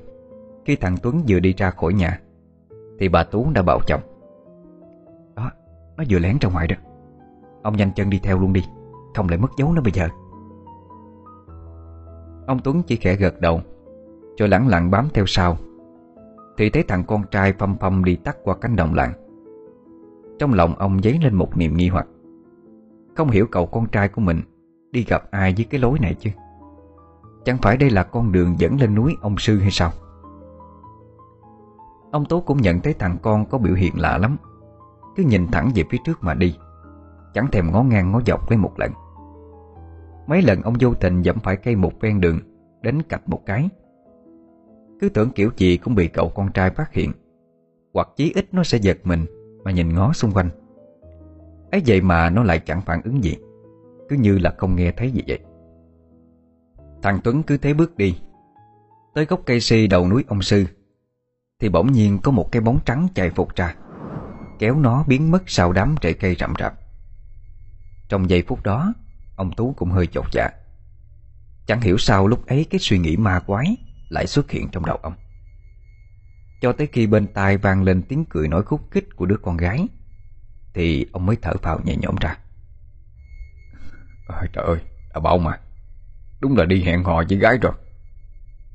Khi 0.64 0.76
thằng 0.76 0.96
Tuấn 1.02 1.22
vừa 1.28 1.40
đi 1.40 1.54
ra 1.56 1.70
khỏi 1.70 1.94
nhà 1.94 2.20
Thì 2.98 3.08
bà 3.08 3.24
Tú 3.24 3.50
đã 3.54 3.62
bảo 3.62 3.80
chồng 3.86 4.00
Đó, 5.36 5.50
nó 5.96 6.04
vừa 6.10 6.18
lén 6.18 6.36
ra 6.40 6.50
ngoài 6.50 6.66
đó. 6.68 6.76
Ông 7.62 7.76
nhanh 7.76 7.90
chân 7.96 8.10
đi 8.10 8.20
theo 8.22 8.38
luôn 8.38 8.52
đi 8.52 8.64
Không 9.14 9.28
lại 9.28 9.38
mất 9.38 9.50
dấu 9.58 9.72
nó 9.72 9.82
bây 9.82 9.92
giờ. 9.92 10.08
Ông 12.46 12.58
Tuấn 12.64 12.82
chỉ 12.86 12.96
khẽ 12.96 13.16
gật 13.16 13.40
đầu 13.40 13.60
Cho 14.36 14.46
lẳng 14.46 14.68
lặng 14.68 14.90
bám 14.90 15.08
theo 15.14 15.24
sau. 15.26 15.56
Thì 16.56 16.70
thấy 16.70 16.82
thằng 16.82 17.04
con 17.04 17.22
trai 17.30 17.52
phâm 17.52 17.76
phâm 17.76 18.04
đi 18.04 18.16
tắt 18.16 18.36
qua 18.42 18.56
cánh 18.60 18.76
đồng 18.76 18.94
làng. 18.94 19.12
Trong 20.38 20.54
lòng 20.54 20.74
ông 20.78 21.02
dấy 21.02 21.18
lên 21.22 21.34
một 21.34 21.56
niềm 21.56 21.76
nghi 21.76 21.88
hoặc. 21.88 22.06
Không 23.14 23.30
hiểu 23.30 23.46
cậu 23.50 23.66
con 23.66 23.86
trai 23.86 24.08
của 24.08 24.20
mình 24.20 24.40
Đi 24.92 25.04
gặp 25.08 25.30
ai 25.30 25.54
với 25.56 25.64
cái 25.64 25.80
lối 25.80 25.98
này 25.98 26.14
chứ? 26.14 26.30
Chẳng 27.44 27.58
phải 27.62 27.76
đây 27.76 27.90
là 27.90 28.02
con 28.02 28.32
đường 28.32 28.54
dẫn 28.58 28.80
lên 28.80 28.94
núi 28.94 29.16
ông 29.20 29.38
sư 29.38 29.58
hay 29.58 29.70
sao? 29.70 29.92
Ông 32.10 32.24
Tố 32.24 32.40
cũng 32.40 32.62
nhận 32.62 32.80
thấy 32.80 32.94
thằng 32.94 33.16
con 33.22 33.46
có 33.46 33.58
biểu 33.58 33.74
hiện 33.74 34.00
lạ 34.00 34.18
lắm. 34.18 34.36
Cứ 35.16 35.22
nhìn 35.22 35.46
thẳng 35.46 35.70
về 35.74 35.84
phía 35.90 35.98
trước 36.04 36.18
mà 36.22 36.34
đi. 36.34 36.56
Chẳng 37.34 37.46
thèm 37.52 37.72
ngó 37.72 37.82
ngang 37.82 38.12
ngó 38.12 38.20
dọc 38.26 38.50
lấy 38.50 38.58
một 38.58 38.72
lần. 38.78 38.92
Mấy 40.26 40.42
lần 40.42 40.62
ông 40.62 40.74
vô 40.80 40.94
tình 40.94 41.22
dẫm 41.22 41.38
phải 41.38 41.56
cây 41.56 41.76
một 41.76 41.92
ven 42.00 42.20
đường, 42.20 42.40
Đến 42.82 43.02
cạch 43.02 43.28
một 43.28 43.46
cái. 43.46 43.68
Cứ 45.00 45.08
tưởng 45.08 45.30
kiểu 45.30 45.50
gì 45.56 45.76
cũng 45.76 45.94
bị 45.94 46.08
cậu 46.08 46.28
con 46.34 46.52
trai 46.52 46.70
phát 46.70 46.92
hiện. 46.92 47.12
Hoặc 47.94 48.08
chí 48.16 48.32
ít 48.34 48.54
nó 48.54 48.62
sẽ 48.62 48.78
giật 48.78 48.98
mình 49.04 49.26
Mà 49.64 49.70
nhìn 49.70 49.94
ngó 49.94 50.12
xung 50.12 50.32
quanh. 50.32 50.50
Ấy 51.70 51.82
vậy 51.86 52.00
mà 52.00 52.30
nó 52.30 52.42
lại 52.42 52.58
chẳng 52.58 52.80
phản 52.80 53.02
ứng 53.04 53.24
gì 53.24 53.36
cứ 54.08 54.16
như 54.16 54.38
là 54.38 54.54
không 54.58 54.76
nghe 54.76 54.92
thấy 54.92 55.10
gì 55.10 55.22
vậy. 55.28 55.38
Thằng 57.02 57.20
Tuấn 57.24 57.42
cứ 57.42 57.56
thế 57.56 57.74
bước 57.74 57.96
đi. 57.96 58.18
Tới 59.14 59.24
gốc 59.24 59.40
cây 59.46 59.60
si 59.60 59.86
đầu 59.86 60.08
núi 60.08 60.24
ông 60.28 60.42
Sư, 60.42 60.66
Thì 61.60 61.68
bỗng 61.68 61.92
nhiên 61.92 62.18
có 62.22 62.30
một 62.30 62.52
cái 62.52 62.62
bóng 62.62 62.78
trắng 62.84 63.08
chạy 63.14 63.30
phục 63.30 63.56
ra, 63.56 63.74
Kéo 64.58 64.78
nó 64.78 65.04
biến 65.08 65.30
mất 65.30 65.42
sau 65.46 65.72
đám 65.72 65.94
rễ 66.02 66.12
cây 66.12 66.34
rậm 66.34 66.54
rạp. 66.58 66.74
Trong 68.08 68.30
giây 68.30 68.42
phút 68.46 68.62
đó, 68.62 68.94
Ông 69.36 69.52
Tú 69.56 69.74
cũng 69.76 69.90
hơi 69.90 70.06
chột 70.06 70.24
dạ. 70.32 70.50
Chẳng 71.66 71.80
hiểu 71.80 71.98
sao 71.98 72.26
lúc 72.26 72.46
ấy 72.46 72.66
cái 72.70 72.78
suy 72.78 72.98
nghĩ 72.98 73.16
ma 73.16 73.40
quái 73.40 73.76
Lại 74.08 74.26
xuất 74.26 74.50
hiện 74.50 74.68
trong 74.72 74.86
đầu 74.86 74.96
ông. 74.96 75.14
Cho 76.60 76.72
tới 76.72 76.86
khi 76.86 77.06
bên 77.06 77.26
tai 77.26 77.56
vang 77.56 77.82
lên 77.82 78.02
tiếng 78.02 78.24
cười 78.24 78.48
nói 78.48 78.62
khúc 78.62 78.80
khích 78.90 79.16
của 79.16 79.26
đứa 79.26 79.36
con 79.42 79.56
gái, 79.56 79.86
Thì 80.74 81.06
ông 81.12 81.26
mới 81.26 81.36
thở 81.42 81.52
phào 81.62 81.80
nhẹ 81.84 81.96
nhõm 81.96 82.16
ra 82.20 82.38
à, 84.26 84.42
Trời 84.52 84.64
ơi, 84.64 84.78
đã 85.14 85.20
bảo 85.20 85.38
mà. 85.38 85.60
Đúng 86.40 86.56
là 86.56 86.64
đi 86.64 86.82
hẹn 86.82 87.04
hò 87.04 87.22
với 87.28 87.38
gái 87.38 87.58
rồi. 87.62 87.72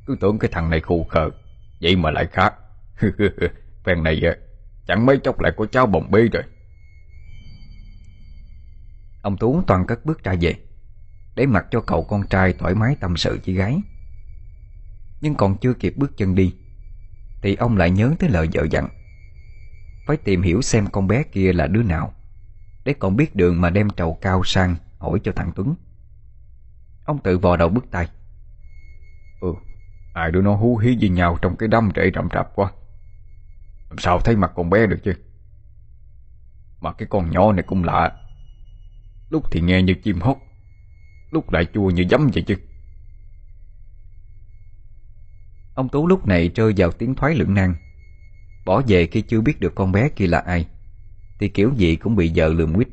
Cứ 0.07 0.15
tưởng 0.21 0.39
cái 0.39 0.51
thằng 0.53 0.69
này 0.69 0.79
khù 0.81 1.03
khờ 1.03 1.29
Vậy 1.81 1.95
mà 1.95 2.11
lại 2.11 2.27
khác. 2.31 2.53
Phen 3.85 4.03
này 4.03 4.21
chẳng 4.87 5.05
mấy 5.05 5.17
chốc 5.17 5.39
lại 5.39 5.51
có 5.57 5.65
cháu 5.65 5.85
bồng 5.85 6.11
bê 6.11 6.27
rồi. 6.33 6.43
Ông 9.21 9.37
Tú 9.37 9.61
toàn 9.67 9.87
cất 9.87 10.05
bước 10.05 10.23
ra 10.23 10.35
về 10.41 10.55
Để 11.35 11.45
mặc 11.45 11.65
cho 11.71 11.81
cậu 11.81 12.03
con 12.03 12.27
trai 12.27 12.53
thoải 12.53 12.75
mái 12.75 12.95
tâm 12.99 13.17
sự 13.17 13.39
với 13.45 13.55
gái. 13.55 13.81
Nhưng 15.21 15.35
còn 15.35 15.57
chưa 15.57 15.73
kịp 15.73 15.93
bước 15.97 16.17
chân 16.17 16.35
đi 16.35 16.53
Thì 17.41 17.55
ông 17.55 17.77
lại 17.77 17.91
nhớ 17.91 18.13
tới 18.19 18.29
lời 18.29 18.49
vợ 18.53 18.67
dặn. 18.71 18.87
Phải 20.07 20.17
tìm 20.17 20.41
hiểu 20.41 20.61
xem 20.61 20.87
con 20.87 21.07
bé 21.07 21.23
kia 21.23 21.53
là 21.53 21.67
đứa 21.67 21.83
nào 21.83 22.13
Để 22.85 22.93
còn 22.99 23.15
biết 23.15 23.35
đường 23.35 23.61
mà 23.61 23.69
đem 23.69 23.89
trầu 23.89 24.17
cao 24.21 24.43
sang. 24.43 24.75
Hỏi 25.01 25.19
cho 25.23 25.31
thằng 25.35 25.51
Tuấn. 25.55 25.75
Ông 27.05 27.19
tự 27.23 27.37
vò 27.37 27.57
đầu 27.57 27.69
bước 27.69 27.85
tay. 27.91 28.07
Ừ 29.41 29.53
Ai 30.13 30.31
đứa 30.31 30.41
nó 30.41 30.55
hú 30.55 30.77
hí 30.77 30.97
với 30.99 31.09
nhau 31.09 31.37
trong 31.41 31.55
cái 31.55 31.69
đám 31.69 31.89
rễ 31.95 32.11
rậm 32.15 32.27
rạp 32.33 32.55
quá. 32.55 32.71
Làm 33.89 33.97
sao 33.97 34.19
thấy 34.19 34.35
mặt 34.35 34.51
con 34.55 34.69
bé 34.69 34.87
được 34.87 34.99
chứ? 35.03 35.13
Mà 36.81 36.93
cái 36.93 37.07
con 37.09 37.31
nhỏ 37.31 37.51
này 37.51 37.63
cũng 37.63 37.83
lạ. 37.83 38.11
Lúc 39.29 39.43
thì 39.51 39.61
nghe 39.61 39.81
như 39.81 39.93
chim 39.93 40.19
hót 40.21 40.37
Lúc 41.31 41.51
lại 41.51 41.65
chua 41.73 41.89
như 41.89 42.05
giấm 42.09 42.29
vậy 42.33 42.43
chứ. 42.47 42.55
Ông 45.75 45.89
Tú 45.89 46.07
lúc 46.07 46.27
này 46.27 46.49
rơi 46.49 46.73
vào 46.77 46.91
tiếng 46.91 47.15
thoái 47.15 47.35
lưỡng 47.35 47.53
nan. 47.53 47.75
Bỏ 48.65 48.81
về 48.87 49.07
khi 49.07 49.21
chưa 49.21 49.41
biết 49.41 49.59
được 49.59 49.75
con 49.75 49.91
bé 49.91 50.09
kia 50.09 50.27
là 50.27 50.39
ai 50.39 50.67
Thì 51.39 51.49
kiểu 51.49 51.73
gì 51.75 51.95
cũng 51.95 52.15
bị 52.15 52.31
vợ 52.35 52.47
lườm 52.47 52.73
quýt 52.73 52.87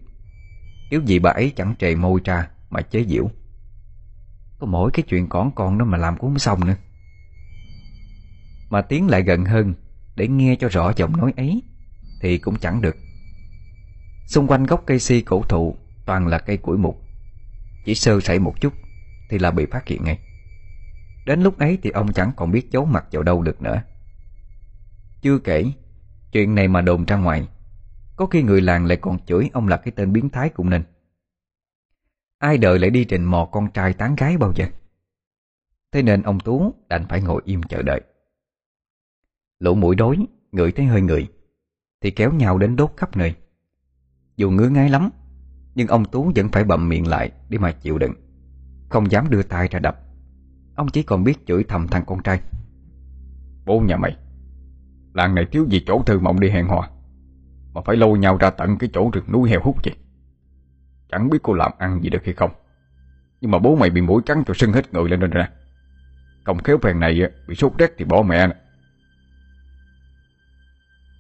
nếu 0.91 1.01
gì 1.01 1.19
bà 1.19 1.31
ấy 1.31 1.53
chẳng 1.57 1.75
trề 1.79 1.95
môi 1.95 2.21
ra 2.25 2.49
Mà 2.71 2.83
chế 2.83 3.05
diễu, 3.05 3.31
Có 4.59 4.67
mỗi 4.67 4.91
cái 4.91 5.03
chuyện 5.09 5.29
con 5.29 5.51
con 5.55 5.79
đó 5.79 5.85
mà 5.85 5.99
làm 5.99 6.19
cũng 6.19 6.31
không 6.31 6.39
xong 6.39 6.67
nữa. 6.67 6.77
Mà 8.71 8.83
tiến 8.83 9.09
lại 9.09 9.23
gần 9.23 9.45
hơn 9.45 9.75
Để 10.17 10.29
nghe 10.29 10.57
cho 10.61 10.69
rõ 10.69 10.93
giọng 10.97 11.17
nói 11.17 11.33
ấy 11.37 11.63
Thì 12.21 12.39
cũng 12.39 12.57
chẳng 12.57 12.83
được. 12.83 12.97
Xung 14.27 14.47
quanh 14.47 14.67
gốc 14.67 14.83
cây 14.87 14.99
si 14.99 15.21
cổ 15.21 15.43
thụ 15.43 15.77
Toàn 16.07 16.27
là 16.27 16.39
cây 16.39 16.57
củi 16.57 16.79
mục. 16.79 17.03
Chỉ 17.85 17.95
sơ 17.95 18.21
sẩy 18.21 18.39
một 18.39 18.61
chút 18.61 18.73
Thì 19.31 19.39
là 19.39 19.51
bị 19.51 19.67
phát 19.67 19.89
hiện 19.89 20.05
ngay. 20.05 20.19
Đến 21.27 21.43
lúc 21.43 21.59
ấy 21.59 21.79
thì 21.83 21.91
ông 21.91 22.13
chẳng 22.13 22.33
còn 22.37 22.51
biết 22.51 22.71
giấu 22.71 22.85
mặt 22.85 23.05
vào 23.13 23.23
đâu 23.23 23.43
được 23.43 23.63
nữa. 23.63 23.83
Chưa 25.23 25.39
kể 25.39 25.65
Chuyện 26.33 26.55
này 26.55 26.69
mà 26.69 26.81
đồn 26.81 27.05
ra 27.05 27.17
ngoài 27.17 27.49
có 28.19 28.27
khi 28.27 28.43
người 28.43 28.61
làng 28.61 28.87
lại 28.87 28.97
còn 28.97 29.19
chửi 29.27 29.51
ông 29.53 29.69
là 29.69 29.77
cái 29.77 29.93
tên 29.97 30.13
biến 30.13 30.29
thái 30.29 30.49
cũng 30.49 30.71
nên 30.71 30.83
Ai 32.39 32.59
đợi 32.59 32.79
lại 32.79 32.91
đi 32.91 33.05
trình 33.05 33.25
mò 33.25 33.49
con 33.53 33.71
trai 33.73 33.93
tán 33.93 34.17
gái 34.17 34.37
bao 34.37 34.53
giờ? 34.57 34.65
Thế 35.93 36.03
nên 36.03 36.23
ông 36.23 36.41
Tú 36.41 36.75
đành 36.89 37.07
phải 37.09 37.23
ngồi 37.23 37.43
im 37.45 37.63
chờ 37.63 37.83
đợi. 37.83 38.01
Lũ 39.59 39.75
mũi 39.75 39.97
đối 39.97 40.19
Ngửi 40.53 40.73
thấy 40.73 40.87
hơi 40.87 41.01
người, 41.01 41.29
Thì 42.01 42.11
kéo 42.11 42.33
nhau 42.33 42.59
đến 42.59 42.77
đốt 42.77 42.93
khắp 42.97 43.17
nơi. 43.17 43.35
Dù 44.37 44.51
ngứa 44.51 44.69
ngáy 44.69 44.89
lắm, 44.89 45.11
Nhưng 45.75 45.89
ông 45.89 46.05
Tú 46.05 46.33
vẫn 46.37 46.49
phải 46.49 46.65
bậm 46.65 46.89
miệng 46.89 47.07
lại 47.07 47.33
Để 47.49 47.59
mà 47.59 47.73
chịu 47.73 47.99
đựng. 47.99 48.13
Không 48.89 49.11
dám 49.11 49.31
đưa 49.31 49.43
tay 49.43 49.69
ra 49.69 49.79
đập. 49.79 50.01
Ông 50.77 50.89
chỉ 50.89 51.03
còn 51.03 51.25
biết 51.25 51.47
chửi 51.47 51.65
thầm 51.69 51.89
thằng 51.89 52.05
con 52.07 52.23
trai. 52.23 52.41
Bố 53.67 53.81
nhà 53.81 53.97
mày, 53.97 54.17
Làng 55.15 55.35
này 55.35 55.47
thiếu 55.53 55.67
gì 55.71 55.83
chỗ 55.87 56.03
thư 56.07 56.21
mộng 56.21 56.41
đi 56.41 56.51
hẹn 56.51 56.69
hò? 56.69 56.98
Mà 57.75 57.81
phải 57.85 57.97
lôi 57.97 58.19
nhau 58.19 58.37
ra 58.37 58.51
tận 58.51 58.79
cái 58.79 58.91
chỗ 58.93 59.11
rừng 59.13 59.33
núi 59.33 59.51
heo 59.51 59.61
hút 59.63 59.77
vậy. 59.85 59.97
Chẳng 61.11 61.31
biết 61.31 61.39
cô 61.43 61.55
làm 61.55 61.73
ăn 61.79 62.03
gì 62.03 62.11
được 62.11 62.25
hay 62.25 62.35
không. 62.35 62.51
Nhưng 63.41 63.51
mà 63.51 63.59
bố 63.59 63.77
mày 63.77 63.91
bị 63.91 64.01
mũi 64.01 64.23
cắn 64.27 64.43
cho 64.47 64.55
sưng 64.55 64.73
hết 64.73 64.95
người 64.95 65.09
lên 65.09 65.21
rồi 65.21 65.31
nè. 65.35 65.49
Không 66.45 66.63
khéo 66.63 66.79
phèn 66.83 67.01
này 67.01 67.21
bị 67.49 67.55
sốt 67.55 67.73
rét 67.79 67.93
thì 67.99 68.05
bỏ 68.05 68.23
mẹ 68.23 68.47
nè. 68.47 68.55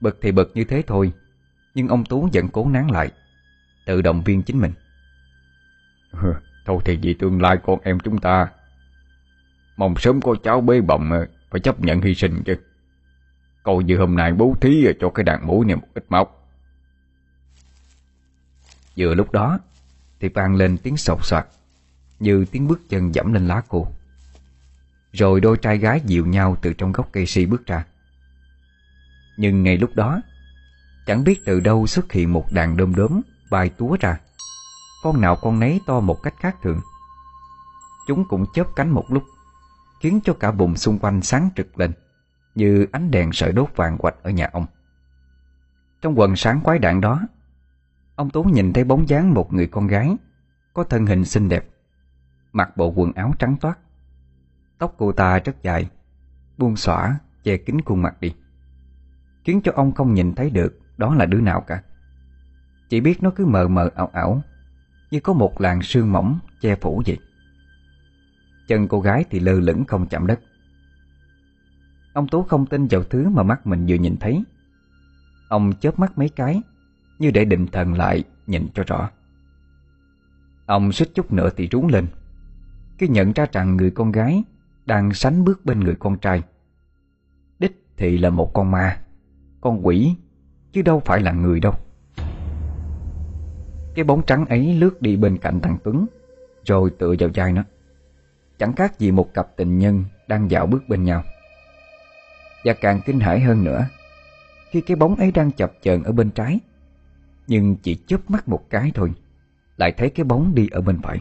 Bực 0.00 0.18
thì 0.22 0.32
bực 0.32 0.50
như 0.54 0.64
thế 0.64 0.82
thôi 0.86 1.12
Nhưng 1.74 1.88
ông 1.88 2.04
Tú 2.04 2.28
vẫn 2.32 2.48
cố 2.48 2.68
nán 2.68 2.86
lại 2.86 3.10
Tự 3.86 4.02
động 4.02 4.22
viên 4.24 4.42
chính 4.42 4.60
mình. 4.60 4.72
Thôi 6.66 6.78
thì 6.84 6.96
vì 7.02 7.14
tương 7.14 7.42
lai 7.42 7.58
con 7.64 7.80
em 7.82 8.00
chúng 8.00 8.18
ta 8.18 8.48
Mong 9.76 9.94
sớm 9.96 10.20
có 10.20 10.34
cháu 10.42 10.60
bế 10.60 10.80
bồng 10.80 11.10
Phải 11.50 11.60
chấp 11.60 11.80
nhận 11.80 12.00
hy 12.00 12.14
sinh 12.14 12.42
chứ. 12.46 12.54
Coi 13.62 13.84
như 13.84 13.98
hôm 13.98 14.16
nay 14.16 14.32
bố 14.32 14.54
thí 14.60 14.86
cho 15.00 15.10
cái 15.10 15.24
đàn 15.24 15.46
mũi 15.46 15.66
này 15.66 15.76
một 15.76 15.86
ít 15.94 16.04
máu 16.08 16.26
Vừa 18.98 19.14
lúc 19.14 19.32
đó, 19.32 19.58
Thì 20.20 20.28
vang 20.28 20.54
lên 20.54 20.78
tiếng 20.78 20.96
sột 20.96 21.18
soạt, 21.22 21.46
Như 22.18 22.44
tiếng 22.44 22.68
bước 22.68 22.80
chân 22.88 23.14
dẫm 23.14 23.32
lên 23.32 23.48
lá 23.48 23.62
khô 23.68 23.88
Rồi 25.12 25.40
đôi 25.40 25.56
trai 25.56 25.78
gái 25.78 26.00
dịu 26.04 26.26
nhau 26.26 26.56
Từ 26.62 26.72
trong 26.72 26.92
gốc 26.92 27.08
cây 27.12 27.26
si 27.26 27.46
bước 27.46 27.66
ra. 27.66 27.84
Nhưng 29.36 29.62
ngay 29.62 29.76
lúc 29.76 29.90
đó, 29.94 30.20
Chẳng 31.06 31.24
biết 31.24 31.44
từ 31.44 31.60
đâu 31.60 31.86
xuất 31.86 32.12
hiện 32.12 32.32
một 32.32 32.52
đàn 32.52 32.76
đom 32.76 32.94
đóm 32.94 33.20
Bay 33.50 33.68
túa 33.68 33.96
ra. 34.00 34.20
Con 35.02 35.20
nào 35.20 35.36
con 35.36 35.60
nấy 35.60 35.80
to 35.86 36.00
một 36.00 36.22
cách 36.22 36.34
khác 36.40 36.56
thường. 36.62 36.80
Chúng 38.06 38.28
cũng 38.28 38.46
chớp 38.54 38.66
cánh 38.76 38.90
một 38.90 39.04
lúc, 39.08 39.24
Khiến 40.00 40.20
cho 40.24 40.34
cả 40.34 40.50
vùng 40.50 40.76
xung 40.76 40.98
quanh 40.98 41.22
sáng 41.22 41.50
trực 41.56 41.78
lên, 41.78 41.92
Như 42.54 42.86
ánh 42.92 43.10
đèn 43.10 43.32
sợi 43.32 43.52
đốt 43.52 43.68
vàng 43.76 43.98
quạch 43.98 44.14
ở 44.22 44.30
nhà 44.30 44.48
ông. 44.52 44.66
Trong 46.02 46.18
quần 46.18 46.36
sáng 46.36 46.60
quái 46.60 46.78
đạn 46.78 47.00
đó 47.00 47.20
Ông 48.18 48.30
Tú 48.30 48.42
nhìn 48.42 48.72
thấy 48.72 48.84
bóng 48.84 49.08
dáng 49.08 49.34
một 49.34 49.52
người 49.52 49.66
con 49.66 49.86
gái, 49.86 50.16
Có 50.74 50.84
thân 50.84 51.06
hình 51.06 51.24
xinh 51.24 51.48
đẹp, 51.48 51.68
Mặc 52.52 52.76
bộ 52.76 52.92
quần 52.96 53.12
áo 53.12 53.32
trắng 53.38 53.56
toát. 53.60 53.78
Tóc 54.78 54.94
cô 54.98 55.12
ta 55.12 55.38
rất 55.38 55.62
dài, 55.62 55.90
Buông 56.56 56.76
xõa, 56.76 57.18
che 57.42 57.56
kín 57.56 57.80
khuôn 57.80 58.02
mặt 58.02 58.20
đi. 58.20 58.34
Khiến 59.44 59.60
cho 59.64 59.72
ông 59.74 59.92
không 59.92 60.14
nhìn 60.14 60.34
thấy 60.34 60.50
được 60.50 60.78
Đó 60.96 61.14
là 61.14 61.26
đứa 61.26 61.40
nào 61.40 61.60
cả. 61.60 61.82
Chỉ 62.88 63.00
biết 63.00 63.22
nó 63.22 63.30
cứ 63.30 63.46
mờ 63.46 63.68
mờ 63.68 63.90
ảo 63.94 64.10
ảo, 64.12 64.42
Như 65.10 65.20
có 65.20 65.32
một 65.32 65.60
làn 65.60 65.82
sương 65.82 66.12
mỏng 66.12 66.38
che 66.60 66.76
phủ 66.76 67.02
vậy. 67.06 67.18
Chân 68.68 68.88
cô 68.88 69.00
gái 69.00 69.24
thì 69.30 69.40
lơ 69.40 69.52
lửng 69.52 69.84
không 69.84 70.06
chạm 70.06 70.26
đất. 70.26 70.40
Ông 72.12 72.28
Tú 72.28 72.42
không 72.42 72.66
tin 72.66 72.86
vào 72.86 73.02
thứ 73.02 73.28
mà 73.28 73.42
mắt 73.42 73.66
mình 73.66 73.86
vừa 73.88 73.96
nhìn 73.96 74.16
thấy. 74.16 74.44
Ông 75.48 75.72
chớp 75.80 75.98
mắt 75.98 76.18
mấy 76.18 76.28
cái 76.28 76.62
như 77.18 77.30
để 77.30 77.44
định 77.44 77.66
thần 77.66 77.94
lại, 77.94 78.24
nhìn 78.46 78.68
cho 78.74 78.82
rõ. 78.86 79.10
Ông 80.66 80.92
suýt 80.92 81.08
chút 81.14 81.32
nữa 81.32 81.50
thì 81.56 81.68
rú 81.68 81.88
lên. 81.88 82.06
Khi 82.98 83.08
nhận 83.08 83.32
ra 83.32 83.46
rằng 83.52 83.76
người 83.76 83.90
con 83.90 84.12
gái 84.12 84.42
Đang 84.86 85.14
sánh 85.14 85.44
bước 85.44 85.64
bên 85.64 85.80
người 85.80 85.94
con 85.98 86.18
trai, 86.18 86.42
Đích 87.58 87.84
thì 87.96 88.18
là 88.18 88.30
một 88.30 88.54
con 88.54 88.70
ma, 88.70 89.00
Con 89.60 89.86
quỷ, 89.86 90.14
Chứ 90.72 90.82
đâu 90.82 91.00
phải 91.04 91.20
là 91.20 91.32
người 91.32 91.60
đâu. 91.60 91.74
Cái 93.94 94.04
bóng 94.04 94.22
trắng 94.26 94.46
ấy 94.46 94.74
lướt 94.74 95.02
đi 95.02 95.16
bên 95.16 95.38
cạnh 95.38 95.60
thằng 95.60 95.78
Tuấn, 95.84 96.06
Rồi 96.64 96.90
tựa 96.98 97.14
vào 97.18 97.30
vai 97.34 97.52
nó. 97.52 97.64
Chẳng 98.58 98.72
khác 98.72 98.98
gì 98.98 99.10
một 99.10 99.34
cặp 99.34 99.56
tình 99.56 99.78
nhân 99.78 100.04
Đang 100.28 100.50
dạo 100.50 100.66
bước 100.66 100.88
bên 100.88 101.04
nhau. 101.04 101.22
Và 102.64 102.72
càng 102.72 103.00
kinh 103.06 103.20
hãi 103.20 103.40
hơn 103.40 103.64
nữa, 103.64 103.86
Khi 104.70 104.80
cái 104.80 104.96
bóng 104.96 105.14
ấy 105.14 105.32
đang 105.32 105.50
chập 105.50 105.72
chờn 105.82 106.02
ở 106.02 106.12
bên 106.12 106.30
trái 106.30 106.60
nhưng 107.48 107.76
chỉ 107.76 107.98
chớp 108.06 108.30
mắt 108.30 108.48
một 108.48 108.70
cái 108.70 108.92
thôi 108.94 109.12
Lại 109.76 109.92
thấy 109.92 110.10
cái 110.10 110.24
bóng 110.24 110.54
đi 110.54 110.68
ở 110.68 110.80
bên 110.80 111.02
phải. 111.02 111.20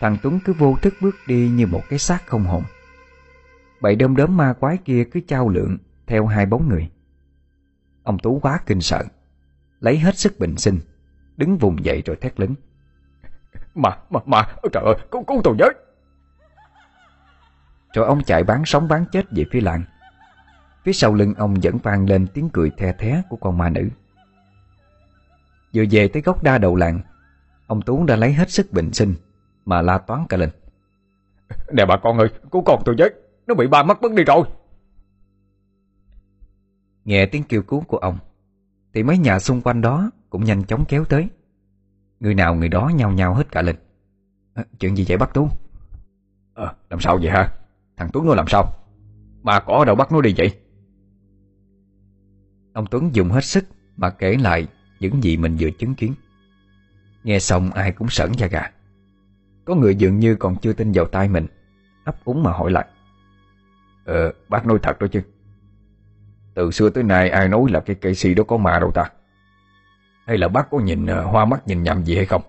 Thằng 0.00 0.16
Tuấn 0.22 0.40
cứ 0.44 0.52
vô 0.52 0.76
thức 0.82 0.94
bước 1.00 1.16
đi 1.26 1.48
như 1.48 1.66
một 1.66 1.82
cái 1.88 1.98
xác 1.98 2.26
không 2.26 2.44
hồn. 2.44 2.62
Bậy 3.80 3.96
đơm 3.96 4.16
đớm 4.16 4.36
ma 4.36 4.52
quái 4.52 4.76
kia 4.76 5.04
cứ 5.12 5.20
trao 5.20 5.48
lượng 5.48 5.78
Theo 6.06 6.26
hai 6.26 6.46
bóng 6.46 6.68
người. 6.68 6.90
Ông 8.02 8.18
Tú 8.18 8.38
quá 8.42 8.60
kinh 8.66 8.80
sợ 8.80 9.04
Lấy 9.80 9.98
hết 9.98 10.18
sức 10.18 10.38
bình 10.38 10.56
sinh 10.56 10.78
Đứng 11.36 11.58
vùng 11.58 11.84
dậy 11.84 12.02
rồi 12.06 12.16
thét 12.16 12.40
lớn. 12.40 12.54
Mà, 13.74 13.90
mà, 14.10 14.20
mà, 14.26 14.46
trời 14.72 14.82
ơi, 14.84 14.94
cứu, 15.10 15.24
cứu 15.24 15.40
tôi 15.44 15.54
với. 15.58 15.74
Rồi 17.94 18.06
ông 18.06 18.22
chạy 18.24 18.44
bán 18.44 18.64
sống 18.64 18.88
bán 18.88 19.04
chết 19.12 19.26
về 19.30 19.44
phía 19.50 19.60
làng. 19.60 19.82
Phía 20.84 20.92
sau 20.92 21.14
lưng 21.14 21.34
ông 21.34 21.54
vẫn 21.62 21.78
vang 21.78 22.08
lên 22.08 22.26
tiếng 22.34 22.50
cười 22.52 22.70
the 22.70 22.92
thé 22.92 23.22
của 23.28 23.36
con 23.36 23.58
ma 23.58 23.70
nữ 23.70 23.88
Vừa 25.74 25.84
về 25.90 26.08
tới 26.08 26.22
gốc 26.22 26.42
đa 26.42 26.58
đầu 26.58 26.76
làng 26.76 27.00
Ông 27.66 27.82
Tú 27.82 28.04
đã 28.04 28.16
lấy 28.16 28.32
hết 28.32 28.50
sức 28.50 28.72
bình 28.72 28.92
sinh 28.92 29.14
Mà 29.64 29.82
la 29.82 29.98
toán 29.98 30.26
cả 30.28 30.36
lên. 30.36 30.50
Nè 31.72 31.84
bà 31.86 31.96
con 32.02 32.18
ơi, 32.18 32.28
cứu 32.52 32.62
con 32.62 32.82
tôi 32.84 32.94
với 32.98 33.14
Nó 33.46 33.54
bị 33.54 33.66
ba 33.66 33.82
mất 33.82 34.02
mất 34.02 34.12
đi 34.12 34.24
rồi. 34.24 34.42
Nghe 37.04 37.26
tiếng 37.26 37.42
kêu 37.42 37.62
cứu 37.62 37.80
của 37.80 37.98
ông 37.98 38.18
Thì 38.94 39.02
mấy 39.02 39.18
nhà 39.18 39.38
xung 39.38 39.60
quanh 39.60 39.80
đó 39.80 40.10
Cũng 40.30 40.44
nhanh 40.44 40.64
chóng 40.64 40.84
kéo 40.84 41.04
tới. 41.04 41.28
Người 42.20 42.34
nào 42.34 42.54
người 42.54 42.68
đó 42.68 42.90
nhao 42.94 43.12
nhao 43.12 43.34
hết 43.34 43.52
cả 43.52 43.62
lên. 43.62 43.76
À, 44.54 44.64
Chuyện 44.78 44.96
gì 44.96 45.04
vậy 45.08 45.16
bác 45.16 45.34
Tú? 45.34 45.48
À, 46.54 46.74
Làm 46.90 47.00
sao 47.00 47.18
vậy 47.22 47.30
hả? 47.30 47.52
Thằng 47.96 48.08
Tuấn 48.12 48.26
nó 48.26 48.34
làm 48.34 48.48
sao? 48.48 48.72
Mà 49.42 49.60
có 49.60 49.76
ở 49.78 49.84
đâu 49.84 49.96
bắt 49.96 50.12
nó 50.12 50.20
đi 50.20 50.34
vậy? 50.36 50.60
Ông 52.72 52.86
Tuấn 52.90 53.14
dùng 53.14 53.30
hết 53.30 53.44
sức 53.44 53.64
Mà 53.96 54.10
kể 54.10 54.36
lại 54.36 54.66
những 55.00 55.22
gì 55.22 55.36
mình 55.36 55.56
vừa 55.60 55.70
chứng 55.70 55.94
kiến. 55.94 56.14
Nghe 57.24 57.38
xong 57.38 57.70
ai 57.70 57.92
cũng 57.92 58.08
sởn 58.08 58.32
da 58.32 58.46
gà. 58.46 58.70
Có 59.64 59.74
người 59.74 59.94
dường 59.94 60.18
như 60.18 60.36
còn 60.36 60.56
chưa 60.56 60.72
tin 60.72 60.92
vào 60.92 61.06
tai 61.06 61.28
mình 61.28 61.46
ấp 62.04 62.24
úng 62.24 62.42
mà 62.42 62.52
hỏi 62.52 62.70
lại. 62.70 62.86
Ờ 64.04 64.32
bác 64.48 64.66
nói 64.66 64.78
thật 64.82 64.98
đó 64.98 65.06
chứ. 65.06 65.22
Từ 66.54 66.70
xưa 66.70 66.90
tới 66.90 67.04
nay 67.04 67.30
ai 67.30 67.48
nói 67.48 67.62
là 67.70 67.80
cái 67.80 67.96
cây 67.96 68.14
si 68.14 68.34
đó 68.34 68.44
có 68.44 68.56
mà 68.56 68.78
đâu 68.78 68.90
ta? 68.90 69.10
Hay 70.26 70.38
là 70.38 70.48
bác 70.48 70.70
có 70.70 70.78
nhìn 70.78 71.04
uh, 71.04 71.24
hoa 71.24 71.44
mắt 71.44 71.68
nhìn 71.68 71.82
nhầm 71.82 72.04
gì 72.04 72.16
hay 72.16 72.26
không? 72.26 72.42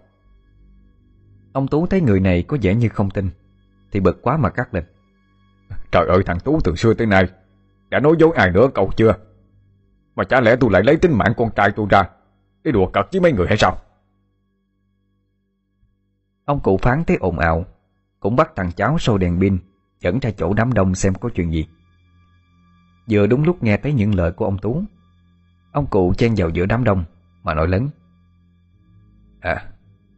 Ông 1.54 1.68
Tú 1.68 1.88
thấy 1.88 2.02
người 2.02 2.20
này 2.20 2.44
có 2.44 2.58
vẻ 2.62 2.76
như 2.76 2.90
không 2.90 3.10
tin 3.10 3.30
Thì 3.92 4.00
bực 4.00 4.22
quá 4.22 4.38
mà 4.38 4.50
cắt 4.50 4.74
lên. 4.74 4.84
Trời 5.92 6.06
ơi 6.08 6.24
thằng 6.26 6.40
Tú 6.40 6.60
từ 6.64 6.76
xưa 6.76 6.94
tới 6.94 7.08
nay 7.08 7.28
Đã 7.90 8.00
nói 8.00 8.14
dối 8.20 8.32
ai 8.36 8.52
nữa 8.52 8.68
cậu 8.74 8.92
chưa? 8.98 9.16
Mà 10.16 10.24
chả 10.24 10.42
lẽ 10.42 10.56
tôi 10.60 10.72
lại 10.72 10.84
lấy 10.84 10.98
tính 10.98 11.18
mạng 11.18 11.34
con 11.38 11.50
trai 11.56 11.72
tôi 11.72 11.88
ra 11.90 12.04
để 12.68 12.72
đùa 12.72 12.88
cợt 12.88 13.06
với 13.12 13.22
mấy 13.22 13.32
người 13.32 13.48
hay 13.48 13.58
sao? 13.58 13.78
Ông 16.46 16.60
cụ 16.60 16.78
phán 16.78 17.04
thấy 17.04 17.18
ồn 17.18 17.40
ào 17.40 17.66
Cũng 18.20 18.36
bắt 18.36 18.52
thằng 18.56 18.72
cháu 18.72 19.00
sôi 19.00 19.20
đèn 19.20 19.40
pin 19.40 19.58
Dẫn 20.00 20.20
ra 20.20 20.32
chỗ 20.38 20.54
đám 20.54 20.74
đông 20.74 20.96
xem 20.96 21.14
có 21.14 21.30
chuyện 21.36 21.52
gì. 21.52 21.68
Vừa 23.10 23.28
đúng 23.28 23.44
lúc 23.44 23.64
nghe 23.64 23.78
thấy 23.78 23.94
những 23.94 24.16
lời 24.16 24.32
của 24.32 24.46
ông 24.46 24.58
Tú 24.58 24.84
Ông 25.72 25.88
cụ 25.88 26.14
chen 26.18 26.34
vào 26.38 26.50
giữa 26.50 26.66
đám 26.66 26.84
đông 26.84 27.04
Mà 27.44 27.54
nói 27.54 27.68
lớn. 27.68 27.90
À 29.40 29.66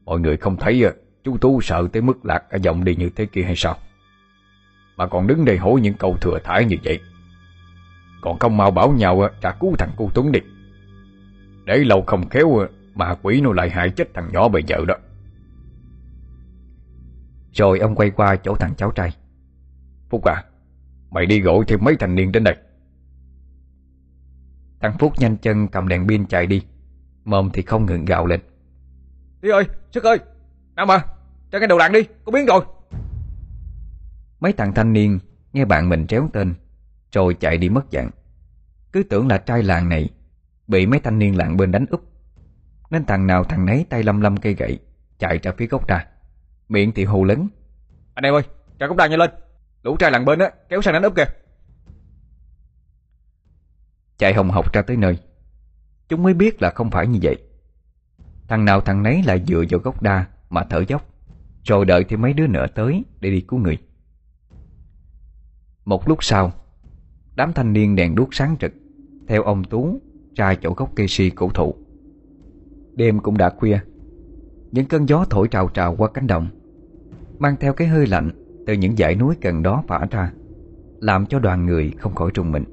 Mọi 0.06 0.20
người 0.20 0.38
không 0.38 0.58
thấy 0.58 0.86
à, 0.86 0.92
chú 1.24 1.38
Tú 1.38 1.62
sợ 1.62 1.88
tới 1.94 2.02
mức 2.02 2.26
lạc 2.26 2.44
ở 2.50 2.58
giọng 2.62 2.84
đi 2.84 2.96
như 2.96 3.10
thế 3.10 3.26
kia 3.26 3.44
hay 3.44 3.56
sao? 3.56 3.78
Mà 4.96 5.08
còn 5.08 5.28
đứng 5.28 5.46
đây 5.46 5.58
hỏi 5.58 5.82
những 5.82 5.94
câu 5.94 6.18
thừa 6.22 6.40
thải 6.44 6.66
như 6.66 6.76
vậy. 6.84 7.00
Còn 8.22 8.40
không 8.40 8.58
mau 8.58 8.72
bảo 8.72 8.92
nhau 8.92 9.22
à, 9.22 9.30
trả 9.42 9.52
cứu 9.52 9.76
thằng 9.78 9.92
cô 9.98 10.10
Tuấn 10.14 10.32
đi 10.32 10.40
Để 11.70 11.78
lâu 11.78 12.04
không 12.08 12.30
khéo 12.30 12.68
mà 12.96 13.16
quỷ 13.22 13.42
nó 13.42 13.54
lại 13.54 13.70
hại 13.70 13.90
chết 13.90 14.14
thằng 14.14 14.30
nhỏ 14.32 14.50
bây 14.50 14.64
giờ 14.64 14.78
đó. 14.88 14.96
Rồi 17.54 17.80
ông 17.80 17.96
quay 17.96 18.10
qua 18.10 18.36
chỗ 18.36 18.56
thằng 18.56 18.74
cháu 18.78 18.92
trai. 18.92 19.16
Phúc 20.10 20.24
à 20.26 20.44
Mày 21.12 21.26
đi 21.26 21.42
gọi 21.42 21.58
thêm 21.68 21.80
mấy 21.84 21.96
thanh 21.96 22.16
niên 22.16 22.32
đến 22.32 22.44
đây. 22.44 22.56
Thằng 24.82 24.98
Phúc 25.00 25.14
nhanh 25.18 25.38
chân 25.38 25.68
cầm 25.68 25.88
đèn 25.88 26.08
pin 26.08 26.26
chạy 26.26 26.48
đi 26.48 26.62
Mồm 27.26 27.50
thì 27.54 27.62
không 27.62 27.86
ngừng 27.86 28.06
gạo 28.06 28.26
lên. 28.26 28.40
Đi 29.42 29.50
ơi, 29.50 29.64
Sức 29.92 30.04
ơi 30.04 30.18
Nào 30.76 30.86
mà, 30.86 31.00
cho 31.52 31.60
cái 31.60 31.68
đầu 31.68 31.78
đạn 31.78 31.92
đi, 31.92 32.04
có 32.26 32.32
biến 32.32 32.46
rồi. 32.46 32.62
Mấy 34.40 34.54
thằng 34.54 34.74
thanh 34.74 34.94
niên 34.94 35.20
Nghe 35.54 35.66
bạn 35.66 35.90
mình 35.90 36.08
tréo 36.08 36.30
tên 36.34 36.54
Rồi 37.12 37.34
chạy 37.40 37.58
đi 37.58 37.70
mất 37.70 37.86
dạng. 37.92 38.10
Cứ 38.92 39.04
tưởng 39.04 39.28
là 39.28 39.38
trai 39.38 39.64
làng 39.64 39.90
này 39.90 40.10
Bị 40.70 40.86
mấy 40.86 41.00
thanh 41.00 41.20
niên 41.20 41.38
làng 41.38 41.58
bên 41.58 41.72
đánh 41.72 41.86
úp. 41.90 42.02
Nên 42.90 43.06
thằng 43.06 43.28
nào 43.28 43.44
thằng 43.44 43.66
nấy 43.66 43.86
tay 43.90 44.04
lâm 44.04 44.22
lâm 44.22 44.38
cây 44.38 44.54
gậy 44.54 44.80
Chạy 45.18 45.38
ra 45.38 45.52
phía 45.58 45.68
gốc 45.68 45.88
ra 45.88 46.06
Miệng 46.70 46.92
thì 46.92 47.06
hù 47.06 47.24
lớn. 47.24 47.48
Anh 48.14 48.26
em 48.26 48.34
ơi, 48.34 48.44
trả 48.80 48.88
gốc 48.88 48.98
đa 48.98 49.08
nhanh 49.08 49.20
lên. 49.20 49.30
Lũ 49.84 49.98
trai 49.98 50.12
làng 50.12 50.26
bên 50.26 50.40
á, 50.40 50.52
kéo 50.70 50.82
sang 50.82 50.94
đánh 50.94 51.04
úp 51.04 51.16
kìa. 51.16 51.26
Chạy 54.18 54.34
hồng 54.34 54.50
học 54.50 54.74
ra 54.74 54.82
tới 54.82 54.98
nơi. 54.98 55.20
Chúng 56.10 56.24
mới 56.24 56.34
biết 56.34 56.62
là 56.62 56.70
không 56.70 56.92
phải 56.92 57.08
như 57.08 57.20
vậy. 57.22 57.38
Thằng 58.48 58.66
nào 58.66 58.82
thằng 58.82 59.04
nấy 59.04 59.24
lại 59.26 59.44
dựa 59.48 59.64
vào 59.70 59.80
gốc 59.80 60.02
đa 60.02 60.26
Mà 60.50 60.64
thở 60.70 60.84
dốc. 60.88 61.06
Rồi 61.64 61.86
đợi 61.86 62.04
thêm 62.04 62.22
mấy 62.22 62.34
đứa 62.34 62.48
nữa 62.48 62.66
tới 62.76 63.04
Để 63.20 63.30
đi 63.30 63.42
cứu 63.42 63.60
người. 63.60 63.78
Một 65.86 66.08
lúc 66.08 66.24
sau 66.24 66.52
Đám 67.36 67.54
thanh 67.54 67.74
niên 67.74 67.96
đèn 67.96 68.16
đuốc 68.16 68.34
sáng 68.34 68.56
trực 68.60 68.72
Theo 69.28 69.44
ông 69.44 69.64
Tú 69.64 70.02
ra 70.36 70.56
chỗ 70.56 70.74
gốc 70.78 70.92
cây 70.96 71.08
si 71.08 71.30
cổ 71.30 71.50
thụ. 71.50 71.76
Đêm 72.96 73.20
cũng 73.20 73.38
đã 73.38 73.50
khuya, 73.50 73.80
Những 74.72 74.86
cơn 74.86 75.10
gió 75.10 75.26
thổi 75.30 75.48
trào 75.48 75.70
trào 75.70 75.96
qua 75.96 76.10
cánh 76.14 76.28
đồng, 76.28 76.48
Mang 77.40 77.56
theo 77.60 77.74
cái 77.74 77.88
hơi 77.88 78.08
lạnh 78.08 78.30
Từ 78.66 78.74
những 78.74 78.96
dãy 78.98 79.16
núi 79.16 79.36
gần 79.42 79.64
đó 79.64 79.84
phả 79.88 80.08
ra, 80.12 80.34
Làm 81.00 81.26
cho 81.26 81.40
đoàn 81.40 81.66
người 81.66 81.94
không 81.98 82.16
khỏi 82.16 82.32
trùng 82.34 82.52
mình. 82.52 82.64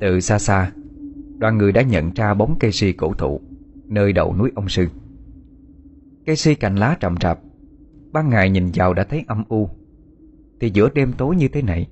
Từ 0.00 0.20
xa 0.20 0.38
xa, 0.38 0.72
Đoàn 1.38 1.58
người 1.58 1.72
đã 1.72 1.82
nhận 1.82 2.10
ra 2.14 2.34
bóng 2.34 2.56
cây 2.60 2.72
si 2.72 2.92
cổ 2.92 3.12
thụ 3.14 3.40
Nơi 3.86 4.12
đầu 4.12 4.36
núi 4.36 4.52
ông 4.54 4.68
sư. 4.68 4.86
Cây 6.26 6.36
si 6.36 6.54
cành 6.54 6.76
lá 6.76 6.96
rậm 7.02 7.14
rạp, 7.20 7.40
Ban 8.12 8.30
ngày 8.30 8.50
nhìn 8.50 8.70
vào 8.74 8.94
đã 8.94 9.04
thấy 9.04 9.24
âm 9.26 9.44
u, 9.48 9.68
Thì 10.60 10.70
giữa 10.74 10.88
đêm 10.94 11.12
tối 11.12 11.36
như 11.36 11.48
thế 11.48 11.62
này, 11.62 11.88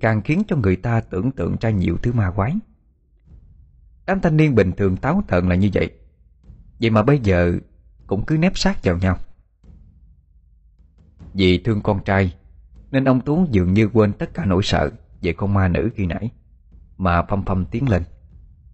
Càng 0.00 0.22
khiến 0.22 0.42
cho 0.48 0.56
người 0.56 0.76
ta 0.76 1.00
tưởng 1.00 1.30
tượng 1.30 1.56
ra 1.60 1.70
nhiều 1.70 1.96
thứ 2.02 2.12
ma 2.12 2.30
quái. 2.30 2.54
Đám 4.08 4.20
thanh 4.20 4.36
niên 4.36 4.54
bình 4.54 4.72
thường 4.72 4.96
táo 4.96 5.22
thận 5.28 5.48
là 5.48 5.54
như 5.54 5.70
vậy. 5.74 5.90
Vậy 6.80 6.90
mà 6.90 7.02
bây 7.02 7.18
giờ 7.18 7.58
Cũng 8.06 8.24
cứ 8.26 8.36
nép 8.36 8.58
sát 8.58 8.84
vào 8.84 8.98
nhau. 8.98 9.16
Vì 11.34 11.58
thương 11.58 11.82
con 11.82 12.04
trai 12.04 12.34
Nên 12.90 13.04
ông 13.04 13.20
Tú 13.20 13.46
dường 13.50 13.74
như 13.74 13.88
quên 13.92 14.12
tất 14.12 14.34
cả 14.34 14.44
nỗi 14.44 14.62
sợ 14.62 14.90
Về 15.22 15.32
con 15.32 15.54
ma 15.54 15.68
nữ 15.68 15.90
khi 15.94 16.06
nãy 16.06 16.30
Mà 16.96 17.22
phong 17.28 17.42
phong 17.46 17.64
tiến 17.64 17.88
lên 17.88 18.02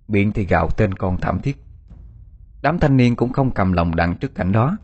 Miệng 0.08 0.32
thì 0.32 0.44
gào 0.44 0.68
tên 0.68 0.94
con 0.94 1.20
thảm 1.20 1.40
thiết. 1.40 1.56
Đám 2.62 2.78
thanh 2.78 2.96
niên 2.96 3.16
cũng 3.16 3.32
không 3.32 3.50
cầm 3.50 3.72
lòng 3.72 3.96
đặng 3.96 4.16
trước 4.16 4.34
cảnh 4.34 4.52
đó 4.52 4.76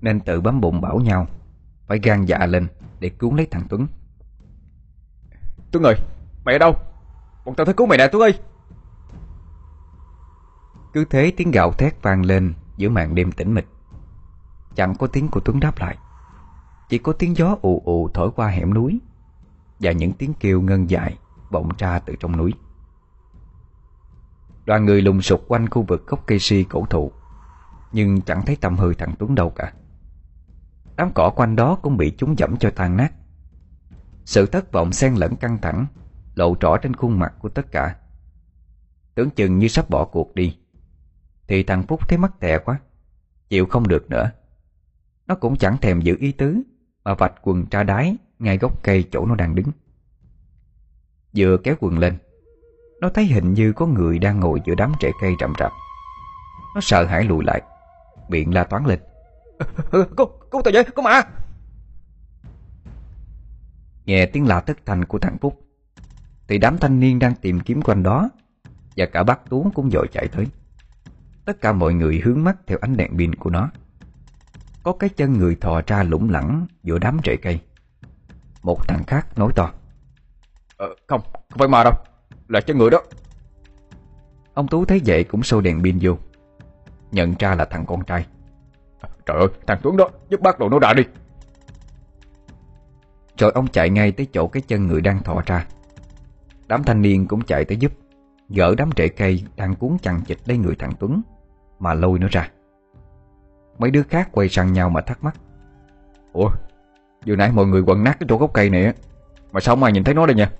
Nên 0.00 0.20
tự 0.20 0.40
bấm 0.40 0.60
bụng 0.60 0.80
bảo 0.80 1.00
nhau 1.00 1.26
Phải 1.86 1.98
gan 2.02 2.24
dạ 2.24 2.46
lên 2.46 2.66
Để 3.00 3.08
cứu 3.08 3.34
lấy 3.34 3.46
thằng 3.50 3.66
Tuấn. 3.68 3.86
Tuấn 5.70 5.84
ơi, 5.84 5.94
mày 6.44 6.54
ở 6.54 6.58
đâu? 6.58 6.76
Bọn 7.44 7.54
tao 7.54 7.64
thấy 7.64 7.74
cứu 7.74 7.86
mày 7.86 7.98
nè 7.98 8.08
Tuấn 8.12 8.22
ơi! 8.22 8.34
Cứ 10.96 11.04
thế 11.04 11.32
tiếng 11.36 11.50
gạo 11.50 11.72
thét 11.72 12.02
vang 12.02 12.24
lên 12.24 12.54
Giữa 12.76 12.88
màn 12.88 13.14
đêm 13.14 13.32
tĩnh 13.32 13.54
mịch. 13.54 13.66
Chẳng 14.74 14.94
có 14.94 15.06
tiếng 15.06 15.28
của 15.28 15.40
Tuấn 15.40 15.60
đáp 15.60 15.78
lại, 15.78 15.98
Chỉ 16.88 16.98
có 16.98 17.12
tiếng 17.12 17.36
gió 17.36 17.56
ù 17.62 17.82
ù 17.84 18.08
thổi 18.14 18.30
qua 18.36 18.48
hẻm 18.48 18.74
núi 18.74 19.00
Và 19.80 19.92
những 19.92 20.12
tiếng 20.12 20.34
kêu 20.40 20.60
ngân 20.60 20.90
dài 20.90 21.18
Vọng 21.50 21.68
ra 21.78 21.98
từ 21.98 22.14
trong 22.20 22.36
núi. 22.36 22.52
Đoàn 24.64 24.84
người 24.84 25.02
lùng 25.02 25.22
sục 25.22 25.44
quanh 25.48 25.68
khu 25.68 25.82
vực 25.82 26.06
gốc 26.06 26.26
cây 26.26 26.38
si 26.38 26.64
cổ 26.64 26.86
thụ, 26.90 27.12
Nhưng 27.92 28.20
chẳng 28.20 28.42
thấy 28.46 28.56
tầm 28.56 28.76
hơi 28.76 28.94
thằng 28.94 29.14
Tuấn 29.18 29.34
đâu 29.34 29.50
cả. 29.50 29.72
Đám 30.96 31.10
cỏ 31.14 31.30
quanh 31.36 31.56
đó 31.56 31.78
cũng 31.82 31.96
bị 31.96 32.14
chúng 32.18 32.38
dẫm 32.38 32.56
cho 32.56 32.70
tan 32.76 32.96
nát. 32.96 33.12
Sự 34.24 34.46
thất 34.46 34.72
vọng 34.72 34.92
xen 34.92 35.14
lẫn 35.14 35.36
căng 35.36 35.58
thẳng 35.58 35.86
Lộ 36.34 36.54
rõ 36.60 36.76
trên 36.76 36.96
khuôn 36.96 37.18
mặt 37.18 37.34
của 37.38 37.48
tất 37.48 37.72
cả. 37.72 37.96
Tưởng 39.14 39.30
chừng 39.30 39.58
như 39.58 39.68
sắp 39.68 39.90
bỏ 39.90 40.04
cuộc 40.04 40.34
đi. 40.34 40.56
Thì 41.48 41.62
thằng 41.62 41.82
Phúc 41.82 42.08
thấy 42.08 42.18
mắc 42.18 42.32
tè 42.40 42.58
quá 42.58 42.80
Chịu 43.48 43.66
không 43.66 43.88
được 43.88 44.10
nữa. 44.10 44.30
Nó 45.26 45.34
cũng 45.34 45.56
chẳng 45.56 45.76
thèm 45.78 46.00
giữ 46.00 46.16
ý 46.20 46.32
tứ 46.32 46.62
Mà 47.04 47.14
vạch 47.14 47.34
quần 47.42 47.66
tra 47.66 47.82
đái 47.82 48.16
Ngay 48.38 48.58
gốc 48.58 48.82
cây 48.82 49.08
chỗ 49.12 49.26
nó 49.26 49.34
đang 49.34 49.54
đứng. 49.54 49.68
Vừa 51.36 51.56
kéo 51.56 51.74
quần 51.80 51.98
lên 51.98 52.18
nó 53.00 53.08
thấy 53.08 53.24
hình 53.24 53.54
như 53.54 53.72
có 53.72 53.86
người 53.86 54.18
đang 54.18 54.40
ngồi 54.40 54.60
giữa 54.64 54.74
đám 54.74 54.92
rễ 55.00 55.10
cây 55.20 55.34
rậm 55.40 55.52
rạp. 55.58 55.72
Nó 56.74 56.80
sợ 56.80 57.04
hãi 57.04 57.24
lùi 57.24 57.44
lại 57.44 57.62
Miệng 58.28 58.54
la 58.54 58.64
toán 58.64 58.84
lên. 58.84 59.00
Cô, 60.16 60.26
cô 60.50 60.62
tao 60.62 60.72
vậy, 60.74 60.84
có 60.94 61.02
mà 61.02 61.22
Nghe 64.04 64.26
tiếng 64.26 64.46
la 64.46 64.60
thất 64.60 64.78
thanh 64.86 65.04
của 65.04 65.18
thằng 65.18 65.38
Phúc 65.40 65.60
Thì 66.48 66.58
đám 66.58 66.78
thanh 66.78 67.00
niên 67.00 67.18
đang 67.18 67.34
tìm 67.34 67.60
kiếm 67.60 67.82
quanh 67.82 68.02
đó 68.02 68.30
Và 68.96 69.06
cả 69.06 69.22
bác 69.22 69.50
Tú 69.50 69.70
cũng 69.74 69.90
dội 69.90 70.08
chạy 70.12 70.28
tới 70.28 70.46
Tất 71.46 71.60
cả 71.60 71.72
mọi 71.72 71.94
người 71.94 72.20
hướng 72.24 72.44
mắt 72.44 72.56
theo 72.66 72.78
ánh 72.80 72.96
đèn 72.96 73.18
pin 73.18 73.34
của 73.34 73.50
nó. 73.50 73.70
Có 74.82 74.92
cái 74.92 75.10
chân 75.10 75.32
người 75.32 75.54
thò 75.54 75.80
ra 75.86 76.02
lủng 76.02 76.30
lẳng 76.30 76.66
giữa 76.82 76.98
đám 76.98 77.18
rễ 77.24 77.36
cây. 77.36 77.60
Một 78.62 78.88
thằng 78.88 79.04
khác 79.06 79.38
nói 79.38 79.52
to. 79.56 79.72
Ờ, 80.76 80.94
Không, 81.06 81.20
không 81.32 81.58
phải 81.58 81.68
ma 81.68 81.84
đâu 81.84 81.92
là 82.48 82.60
chân 82.60 82.78
người 82.78 82.90
đó. 82.90 83.02
Ông 84.54 84.68
Tú 84.68 84.84
thấy 84.84 85.00
vậy 85.06 85.24
cũng 85.24 85.42
sâu 85.42 85.60
đèn 85.60 85.82
pin 85.82 85.98
vô. 86.00 86.18
Nhận 87.12 87.34
ra 87.38 87.54
là 87.54 87.64
thằng 87.64 87.86
con 87.86 88.04
trai. 88.04 88.26
Trời 89.26 89.36
ơi 89.36 89.48
thằng 89.66 89.78
Tuấn 89.82 89.96
đó 89.96 90.08
Giúp 90.28 90.40
bác 90.40 90.58
đồ 90.58 90.68
nó 90.68 90.78
ra 90.78 90.94
đi. 90.94 91.02
Rồi 93.38 93.52
ông 93.54 93.66
chạy 93.66 93.90
ngay 93.90 94.12
tới 94.12 94.26
chỗ 94.32 94.48
cái 94.48 94.62
chân 94.66 94.86
người 94.86 95.00
đang 95.00 95.22
thò 95.22 95.42
ra. 95.46 95.66
Đám 96.66 96.84
thanh 96.84 97.02
niên 97.02 97.26
cũng 97.26 97.40
chạy 97.40 97.64
tới 97.64 97.76
giúp. 97.76 97.92
Gỡ 98.48 98.74
đám 98.78 98.90
rễ 98.96 99.08
cây 99.08 99.44
đang 99.56 99.74
cuốn 99.74 99.96
chằng 100.02 100.20
chịch 100.26 100.38
lấy 100.46 100.58
người 100.58 100.74
thằng 100.78 100.92
Tuấn 100.98 101.22
mà 101.78 101.94
lôi 101.94 102.18
nó 102.18 102.26
ra. 102.30 102.50
Mấy 103.78 103.90
đứa 103.90 104.02
khác 104.02 104.28
quay 104.32 104.48
sang 104.48 104.72
nhau 104.72 104.90
mà 104.90 105.00
thắc 105.00 105.24
mắc. 105.24 105.36
Ủa, 106.32 106.50
Vừa 107.26 107.36
nãy 107.36 107.52
mọi 107.52 107.66
người 107.66 107.82
quần 107.86 108.04
nát 108.04 108.16
cái 108.20 108.26
chỗ 108.28 108.36
gốc 108.36 108.50
cây 108.54 108.70
này 108.70 108.92
Mà 109.52 109.60
sao 109.60 109.74
không 109.74 109.82
ai 109.82 109.92
nhìn 109.92 110.04
thấy 110.04 110.14
nó 110.14 110.26
đây 110.26 110.36
nha 110.36 110.50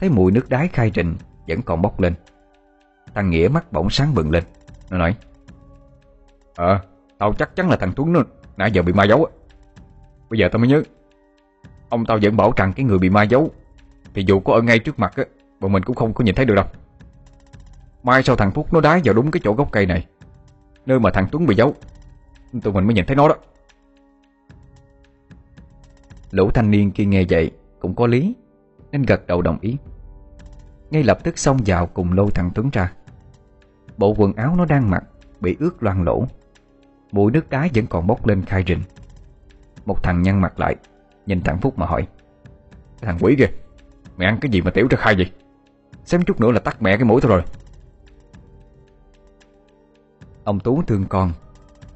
Thấy 0.00 0.10
mùi 0.10 0.32
nước 0.32 0.48
đái 0.48 0.68
khai 0.68 0.90
trình 0.90 1.16
Vẫn 1.48 1.62
còn 1.62 1.82
bốc 1.82 2.00
lên. 2.00 2.14
Thằng 3.14 3.30
Nghĩa 3.30 3.48
mắt 3.48 3.72
bỗng 3.72 3.90
sáng 3.90 4.14
bừng 4.14 4.30
lên, 4.30 4.44
Nó 4.90 4.98
nói 4.98 5.16
Ờ 6.56 6.80
Tao 7.18 7.32
chắc 7.32 7.56
chắn 7.56 7.68
là 7.68 7.76
thằng 7.76 7.92
Tuấn 7.96 8.12
nó 8.12 8.20
Nãy 8.56 8.70
giờ 8.72 8.82
bị 8.82 8.92
ma 8.92 9.04
giấu 9.04 9.26
Bây 10.30 10.38
giờ 10.38 10.48
tao 10.52 10.58
mới 10.58 10.68
nhớ, 10.68 10.82
Ông 11.88 12.06
tao 12.06 12.18
vẫn 12.22 12.36
bảo 12.36 12.52
rằng 12.56 12.72
cái 12.72 12.84
người 12.84 12.98
bị 12.98 13.10
ma 13.10 13.22
giấu 13.22 13.50
Thì 14.14 14.24
dù 14.26 14.40
có 14.40 14.54
ở 14.54 14.62
ngay 14.62 14.78
trước 14.78 14.98
mặt 14.98 15.12
á, 15.16 15.24
Bọn 15.60 15.72
mình 15.72 15.82
cũng 15.82 15.96
không 15.96 16.14
có 16.14 16.24
nhìn 16.24 16.34
thấy 16.34 16.44
được 16.44 16.54
đâu. 16.54 16.64
Mai 18.04 18.22
sau 18.22 18.36
thằng 18.36 18.50
Phúc 18.52 18.72
nó 18.72 18.80
đái 18.80 19.00
vào 19.04 19.14
đúng 19.14 19.30
cái 19.30 19.40
chỗ 19.44 19.54
gốc 19.54 19.68
cây 19.72 19.86
này. 19.86 20.06
Nơi 20.86 21.00
mà 21.00 21.10
thằng 21.10 21.26
Tuấn 21.32 21.46
bị 21.46 21.54
giấu. 21.54 21.74
Tụi 22.62 22.72
mình 22.72 22.84
mới 22.84 22.94
nhìn 22.94 23.06
thấy 23.06 23.16
nó 23.16 23.28
đó. 23.28 23.34
Lũ 26.30 26.50
thanh 26.50 26.70
niên 26.70 26.90
kia 26.90 27.04
nghe 27.04 27.24
vậy 27.30 27.50
Cũng 27.80 27.94
có 27.94 28.06
lý, 28.06 28.34
Nên 28.92 29.02
gật 29.02 29.26
đầu 29.26 29.42
đồng 29.42 29.58
ý. 29.60 29.76
Ngay 30.90 31.02
lập 31.02 31.18
tức 31.24 31.38
xông 31.38 31.58
vào 31.66 31.86
cùng 31.86 32.12
lôi 32.12 32.30
thằng 32.30 32.50
Tuấn 32.54 32.70
ra. 32.72 32.92
Bộ 33.96 34.14
quần 34.18 34.32
áo 34.32 34.54
nó 34.58 34.64
đang 34.64 34.90
mặc 34.90 35.04
Bị 35.40 35.56
ướt 35.60 35.82
loang 35.82 36.02
lỗ 36.02 36.26
Mùi 37.12 37.32
nước 37.32 37.50
đá 37.50 37.68
vẫn 37.74 37.86
còn 37.86 38.06
bốc 38.06 38.26
lên 38.26 38.42
khai 38.42 38.64
rình. 38.66 38.82
Một 39.86 40.02
thằng 40.02 40.22
nhăn 40.22 40.40
mặt 40.40 40.60
lại, 40.60 40.76
Nhìn 41.26 41.40
thằng 41.40 41.58
Phúc 41.60 41.78
mà 41.78 41.86
hỏi, 41.86 42.06
Thằng 43.00 43.18
quỷ 43.20 43.34
kìa, 43.38 43.48
Mày 44.16 44.26
ăn 44.26 44.38
cái 44.40 44.50
gì 44.50 44.60
mà 44.60 44.70
tiểu 44.70 44.86
ra 44.90 44.96
khai 44.96 45.14
vậy? 45.14 45.30
Xem 46.04 46.22
chút 46.22 46.40
nữa 46.40 46.52
là 46.52 46.60
tắt 46.60 46.82
mẹ 46.82 46.96
cái 46.96 47.04
mũi 47.04 47.20
thôi 47.20 47.30
rồi. 47.30 47.42
Ông 50.44 50.60
Tú 50.60 50.82
thương 50.82 51.04
con 51.08 51.32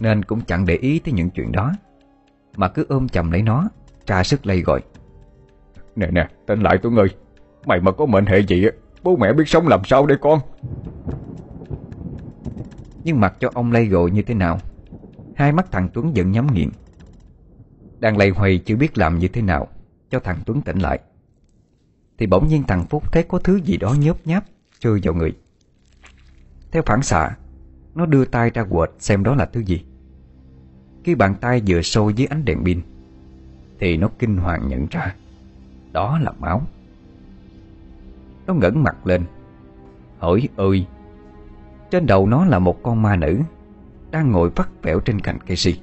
Nên 0.00 0.24
cũng 0.24 0.40
chẳng 0.40 0.66
để 0.66 0.76
ý 0.76 0.98
tới 0.98 1.12
những 1.12 1.30
chuyện 1.30 1.52
đó. 1.52 1.72
Mà 2.56 2.68
cứ 2.68 2.86
ôm 2.88 3.08
chầm 3.08 3.30
lấy 3.30 3.42
nó 3.42 3.68
Tra 4.06 4.24
sức 4.24 4.46
lây 4.46 4.60
gọi. 4.60 4.80
Nè 5.96 6.06
nè 6.10 6.28
tên 6.46 6.60
lại 6.60 6.78
Tuấn 6.82 6.96
ơi 6.96 7.08
Mày 7.66 7.80
mà 7.80 7.92
có 7.92 8.06
mệnh 8.06 8.26
hệ 8.26 8.38
gì 8.38 8.66
Bố 9.02 9.16
mẹ 9.16 9.32
biết 9.32 9.48
sống 9.48 9.68
làm 9.68 9.84
sao 9.84 10.06
đây 10.06 10.18
con? 10.20 10.40
Nhưng 13.04 13.20
mặc 13.20 13.36
cho 13.40 13.50
ông 13.54 13.72
lây 13.72 13.86
gọi 13.86 14.10
như 14.10 14.22
thế 14.22 14.34
nào 14.34 14.58
Hai 15.36 15.52
mắt 15.52 15.66
thằng 15.70 15.88
Tuấn 15.94 16.12
vẫn 16.16 16.32
nhắm 16.32 16.46
nghiện 16.52 16.68
Đang 17.98 18.16
lây 18.16 18.28
hoay 18.30 18.58
chưa 18.58 18.76
biết 18.76 18.98
làm 18.98 19.18
như 19.18 19.28
thế 19.28 19.42
nào 19.42 19.68
Cho 20.10 20.20
thằng 20.20 20.38
Tuấn 20.46 20.62
tỉnh 20.62 20.78
lại. 20.78 20.98
Thì 22.18 22.26
bỗng 22.26 22.48
nhiên 22.48 22.62
thằng 22.62 22.84
Phúc 22.90 23.12
thấy 23.12 23.22
có 23.22 23.38
thứ 23.38 23.56
gì 23.56 23.76
đó 23.76 23.94
nhớp 23.98 24.26
nháp 24.26 24.44
Rơi 24.80 25.00
vào 25.02 25.14
người. 25.14 25.32
Theo 26.72 26.82
phản 26.86 27.02
xạ 27.02 27.36
nó 27.94 28.06
đưa 28.06 28.24
tay 28.24 28.50
ra 28.50 28.64
quệt 28.70 28.90
xem 28.98 29.24
đó 29.24 29.34
là 29.34 29.46
thứ 29.46 29.60
gì. 29.60 29.84
Khi 31.04 31.14
bàn 31.14 31.34
tay 31.40 31.62
vừa 31.66 31.82
sôi 31.82 32.14
dưới 32.14 32.26
ánh 32.26 32.44
đèn 32.44 32.64
pin 32.64 32.80
Thì 33.80 33.96
nó 33.96 34.08
kinh 34.18 34.36
hoàng 34.36 34.68
nhận 34.68 34.86
ra 34.90 35.14
Đó 35.92 36.18
là 36.18 36.32
máu. 36.38 36.62
Nó 38.46 38.54
ngẩng 38.54 38.82
mặt 38.82 39.06
lên 39.06 39.24
Hỏi 40.18 40.48
ơi 40.56 40.86
Trên 41.90 42.06
đầu 42.06 42.26
nó 42.26 42.44
là 42.44 42.58
một 42.58 42.82
con 42.82 43.02
ma 43.02 43.16
nữ 43.16 43.38
Đang 44.10 44.32
ngồi 44.32 44.50
vắt 44.50 44.68
vẻo 44.82 45.00
trên 45.00 45.20
cành 45.20 45.38
cây 45.46 45.56
si. 45.56 45.80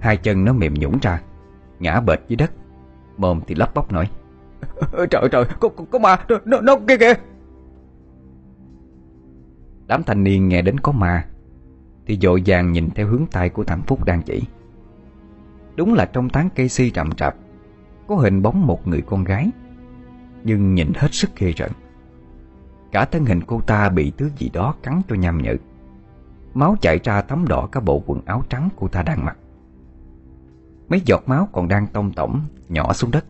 Hai 0.00 0.16
chân 0.16 0.44
nó 0.44 0.52
mềm 0.52 0.74
nhũn 0.74 0.98
ra 1.02 1.20
Ngã 1.78 2.00
bệt 2.00 2.20
dưới 2.28 2.36
đất 2.36 2.52
Mồm 3.16 3.40
thì 3.46 3.54
lắp 3.54 3.74
bắp 3.74 3.92
nói 3.92 4.10
Trời 5.10 5.28
trời 5.32 5.44
có, 5.60 5.68
có, 5.68 5.84
có 5.90 5.98
ma 5.98 6.18
Nó, 6.44 6.60
nó 6.60 6.76
kia 6.88 6.96
kìa 6.96 7.14
Đám 9.88 10.02
thanh 10.02 10.24
niên 10.24 10.48
nghe 10.48 10.62
đến 10.62 10.80
có 10.80 10.92
ma, 10.92 11.26
Thì 12.06 12.18
dội 12.22 12.42
vàng 12.46 12.72
nhìn 12.72 12.90
theo 12.90 13.06
hướng 13.06 13.26
tay 13.26 13.48
của 13.48 13.64
thằng 13.64 13.82
Phúc 13.86 14.04
đang 14.04 14.22
chỉ. 14.22 14.42
Đúng 15.76 15.94
là 15.94 16.04
trong 16.04 16.28
tán 16.28 16.48
cây 16.54 16.68
si 16.68 16.90
rậm 16.94 17.10
rạp, 17.18 17.34
Có 18.08 18.16
hình 18.16 18.42
bóng 18.42 18.66
một 18.66 18.88
người 18.88 19.02
con 19.02 19.24
gái, 19.24 19.50
Nhưng 20.44 20.74
nhìn 20.74 20.92
hết 20.96 21.08
sức 21.14 21.30
ghê 21.36 21.52
rợn. 21.52 21.70
Cả 22.92 23.04
thân 23.04 23.24
hình 23.24 23.40
cô 23.46 23.60
ta 23.60 23.88
bị 23.88 24.12
thứ 24.18 24.30
gì 24.38 24.50
đó 24.52 24.74
cắn 24.82 25.00
cho 25.08 25.16
nham 25.16 25.42
nhở. 25.42 25.54
Máu 26.54 26.76
chảy 26.80 26.98
ra 27.04 27.22
thấm 27.22 27.48
đỏ 27.48 27.68
cả 27.72 27.80
bộ 27.80 28.02
quần 28.06 28.20
áo 28.24 28.42
trắng 28.48 28.68
cô 28.76 28.88
ta 28.88 29.02
đang 29.02 29.24
mặc. 29.24 29.36
Mấy 30.88 31.02
giọt 31.04 31.22
máu 31.26 31.48
còn 31.52 31.68
đang 31.68 31.86
tông 31.86 32.12
tổng, 32.12 32.40
Nhỏ 32.68 32.92
xuống 32.92 33.10
đất. 33.10 33.24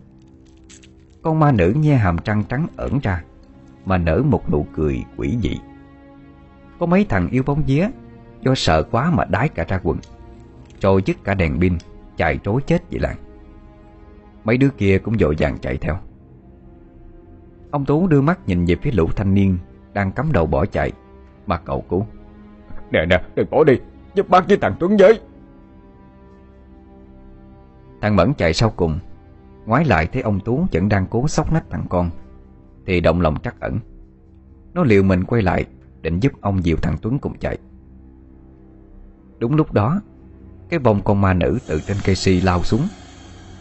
Con 1.23 1.39
ma 1.39 1.53
nữ 1.53 1.73
nhe 1.77 1.97
hàm 1.97 2.19
trăng 2.19 2.45
trắng 2.49 2.67
ẩn 2.77 2.99
ra, 3.03 3.23
Mà 3.85 3.99
nở 3.99 4.23
một 4.25 4.51
nụ 4.53 4.67
cười 4.75 5.05
quỷ 5.17 5.37
dị. 5.43 5.57
Có 6.79 6.87
mấy 6.87 7.07
thằng 7.09 7.29
yêu 7.31 7.43
bóng 7.43 7.63
vía 7.67 7.89
Do 8.41 8.55
sợ 8.55 8.83
quá 8.83 9.11
mà 9.11 9.25
đái 9.25 9.49
cả 9.49 9.65
ra 9.69 9.81
quần. 9.83 9.99
Rồi 10.81 11.03
dứt 11.05 11.17
cả 11.25 11.35
đèn 11.35 11.61
pin 11.61 11.79
Chạy 12.17 12.39
trối 12.45 12.61
chết 12.67 12.83
vậy 12.91 13.01
làng. 13.01 13.17
Mấy 14.45 14.57
đứa 14.57 14.69
kia 14.69 14.99
cũng 14.99 15.19
dội 15.19 15.35
vàng 15.39 15.59
chạy 15.59 15.77
theo. 15.77 15.99
Ông 17.71 17.85
Tú 17.85 18.07
đưa 18.07 18.21
mắt 18.21 18.39
nhìn 18.47 18.65
về 18.65 18.77
phía 18.83 18.91
lũ 18.91 19.09
thanh 19.17 19.35
niên 19.35 19.59
Đang 19.93 20.13
cắm 20.13 20.33
đầu 20.33 20.47
bỏ 20.47 20.67
chạy 20.67 20.93
Mà 21.47 21.59
cậu 21.59 21.85
cứu. 21.89 22.07
Nè 22.91 23.07
nè 23.11 23.23
đừng 23.35 23.51
bỏ 23.51 23.65
đi 23.65 23.75
Giúp 24.15 24.29
bác 24.29 24.49
với 24.49 24.57
thằng 24.57 24.75
Tuấn 24.81 24.97
với. 24.97 25.21
Thằng 28.01 28.17
Mẫn 28.17 28.35
chạy 28.35 28.55
sau 28.55 28.71
cùng 28.71 28.99
Ngoái 29.67 29.85
lại 29.85 30.07
thấy 30.07 30.23
ông 30.23 30.41
Tú 30.41 30.67
vẫn 30.73 30.89
đang 30.89 31.07
cố 31.11 31.29
sóc 31.29 31.53
nách 31.53 31.71
thằng 31.71 31.87
con 31.89 32.11
Thì 32.87 33.01
động 33.01 33.21
lòng 33.21 33.37
trắc 33.43 33.61
ẩn. 33.61 33.79
Nó 34.75 34.85
liều 34.85 35.03
mình 35.03 35.25
quay 35.25 35.43
lại 35.43 35.67
Định 36.03 36.21
giúp 36.21 36.33
ông 36.41 36.65
dìu 36.65 36.77
thằng 36.77 36.97
Tuấn 37.03 37.19
cùng 37.19 37.39
chạy. 37.39 37.59
Đúng 39.39 39.55
lúc 39.55 39.73
đó, 39.73 40.01
Cái 40.69 40.79
vòng 40.79 41.03
con 41.05 41.21
ma 41.21 41.35
nữ 41.35 41.59
từ 41.67 41.81
trên 41.87 41.97
cây 42.05 42.15
si 42.15 42.41
lao 42.41 42.63
xuống, 42.63 42.89